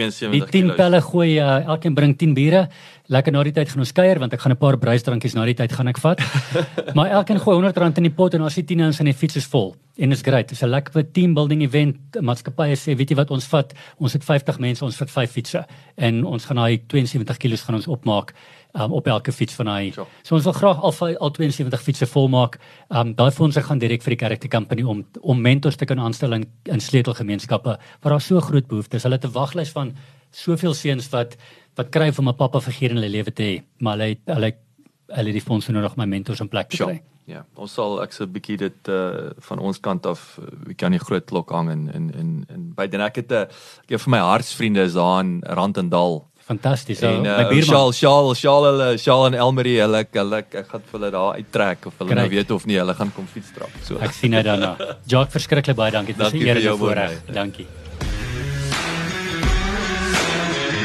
72 0.41 0.49
10 0.51 0.61
kilos. 0.63 0.77
pelle 0.77 1.01
gooi 1.01 1.37
uh, 1.39 1.69
elkeen 1.73 1.93
bring 1.95 2.15
10 2.17 2.33
biere. 2.33 2.69
Lekker 3.07 3.31
na 3.31 3.39
die 3.47 3.53
tyd 3.55 3.69
gaan 3.71 3.79
ons 3.85 3.93
kuier 3.95 4.19
want 4.19 4.33
ek 4.35 4.41
gaan 4.43 4.51
'n 4.51 4.59
paar 4.59 4.77
bruisdrankies 4.77 5.35
na 5.35 5.45
die 5.45 5.55
tyd 5.55 5.71
gaan 5.71 5.87
ek 5.87 5.97
vat. 5.97 6.19
maar 6.97 7.07
elkeen 7.07 7.39
gooi 7.39 7.55
100 7.55 7.77
rand 7.77 7.97
in 7.97 8.03
die 8.03 8.11
pot 8.11 8.33
en 8.33 8.41
as 8.41 8.55
die 8.55 8.63
10 8.67 8.83
ons 8.83 8.99
in 8.99 9.05
die 9.05 9.15
fiets 9.15 9.37
is 9.37 9.47
vol. 9.47 9.75
En 9.97 10.09
dit 10.09 10.17
is 10.17 10.23
great. 10.23 10.49
Dit 10.49 10.57
is 10.57 10.63
'n 10.63 10.69
lekker 10.69 11.11
team 11.11 11.33
building 11.33 11.61
event. 11.63 11.97
Maatskappye 12.19 12.75
sê, 12.75 12.97
weet 12.97 13.09
jy 13.09 13.15
wat 13.15 13.31
ons 13.31 13.47
vat? 13.47 13.73
Ons 13.97 14.13
het 14.13 14.23
50 14.23 14.59
mense, 14.59 14.83
ons 14.83 14.95
vat 14.95 15.09
5 15.09 15.31
fietsse 15.31 15.65
en 15.95 16.25
ons 16.25 16.45
gaan 16.45 16.57
daai 16.57 16.83
72 16.87 17.37
kg 17.37 17.55
gaan 17.63 17.75
ons 17.75 17.87
opmaak 17.87 18.33
um, 18.73 18.91
op 18.91 19.07
elke 19.07 19.31
fiets 19.31 19.53
van 19.53 19.65
daai. 19.65 19.91
Sure. 19.93 20.07
So 20.23 20.35
ons 20.35 20.43
wil 20.43 20.53
graag 20.53 20.81
al 20.81 21.17
al 21.17 21.31
72 21.31 21.81
fietsse 21.81 22.05
volmaak. 22.05 22.59
Um 22.89 23.15
daai 23.15 23.31
fondse 23.31 23.61
gaan 23.61 23.79
direk 23.79 24.03
vir 24.03 24.15
die 24.15 24.19
character 24.25 24.49
company 24.49 24.83
om 24.83 25.05
om 25.21 25.41
mentors 25.41 25.75
te 25.75 25.85
kan 25.85 25.99
aanstel 25.99 26.33
in, 26.33 26.45
in 26.65 26.79
sleutelgemeenskappe 26.79 27.77
waar 28.01 28.11
daar 28.11 28.21
so 28.21 28.39
groot 28.41 28.67
behoeftes. 28.67 29.03
Hulle 29.03 29.15
het 29.15 29.25
'n 29.25 29.31
waglys 29.31 29.71
van 29.71 29.95
soveel 30.31 30.73
seuns 30.73 31.09
wat 31.09 31.37
wat 31.77 31.89
kry 31.93 32.09
om 32.17 32.29
'n 32.29 32.35
pappa 32.35 32.59
figuur 32.59 32.91
in 32.91 32.97
hulle 32.97 33.09
lewe 33.09 33.31
te 33.31 33.43
hê, 33.43 33.63
maar 33.79 33.97
hulle 33.97 34.17
hulle 34.25 34.53
hulle 35.07 35.27
het 35.31 35.37
die 35.39 35.41
fondse 35.49 35.71
nodig 35.71 35.93
om 35.95 36.01
my 36.03 36.05
mentors 36.05 36.41
in 36.41 36.49
plek 36.49 36.69
te 36.69 36.77
kry. 36.77 37.01
Ja, 37.27 37.41
ons 37.55 37.73
sal 37.75 38.01
ek 38.03 38.13
se 38.13 38.23
'n 38.23 38.31
bietjie 38.31 38.57
dit 38.57 38.87
uh 38.87 39.31
van 39.49 39.59
ons 39.59 39.79
kant 39.79 40.05
af 40.05 40.39
uh, 40.39 40.73
kan 40.75 40.91
die 40.91 40.99
groot 40.99 41.25
klok 41.25 41.51
hang 41.51 41.69
en 41.69 41.89
en 41.93 42.11
en, 42.15 42.45
en 42.49 42.73
by 42.75 42.87
dan 42.87 43.01
ek 43.01 43.15
het 43.15 43.31
'n 43.31 43.47
ek 43.83 43.91
een 43.91 43.99
van 43.99 44.11
my 44.11 44.19
hartsvriende 44.19 44.81
is 44.81 44.93
daar 44.93 45.19
in 45.23 45.43
Randendal. 45.45 46.25
Fantasties. 46.47 46.99
So, 46.99 47.07
en 47.07 47.21
my 47.21 47.27
uh, 47.27 47.49
buurman. 47.49 47.63
Shaal 47.63 47.91
Shaal 47.91 48.35
Shaal 48.35 48.63
hulle 48.63 48.97
Shaal 48.97 49.25
en 49.27 49.33
Elmarie 49.33 49.81
hulle 49.81 50.07
hulle 50.13 50.37
ek 50.37 50.67
gaan 50.71 50.81
vir 50.81 50.99
hulle 50.99 51.11
daar 51.11 51.35
uittrek 51.35 51.85
of 51.85 51.93
hulle 51.97 52.15
nou 52.15 52.27
Great. 52.27 52.31
weet 52.37 52.51
of 52.51 52.65
nie 52.65 52.77
hulle 52.77 52.93
gaan 52.93 53.11
kom 53.13 53.27
fietsstrap. 53.27 53.69
So 53.83 53.97
Ek 53.99 54.11
sien 54.13 54.33
uit 54.33 54.45
daarna. 54.45 54.77
Jacques 55.11 55.33
verskriklik 55.33 55.75
baie 55.75 55.91
dankie. 55.91 56.15
'n 56.15 56.19
Dankie 56.19 56.47
eer 56.47 56.61
vir 56.61 56.71
en 56.71 56.77
voorreg. 56.77 57.11
Morne. 57.11 57.33
Dankie. 57.33 57.67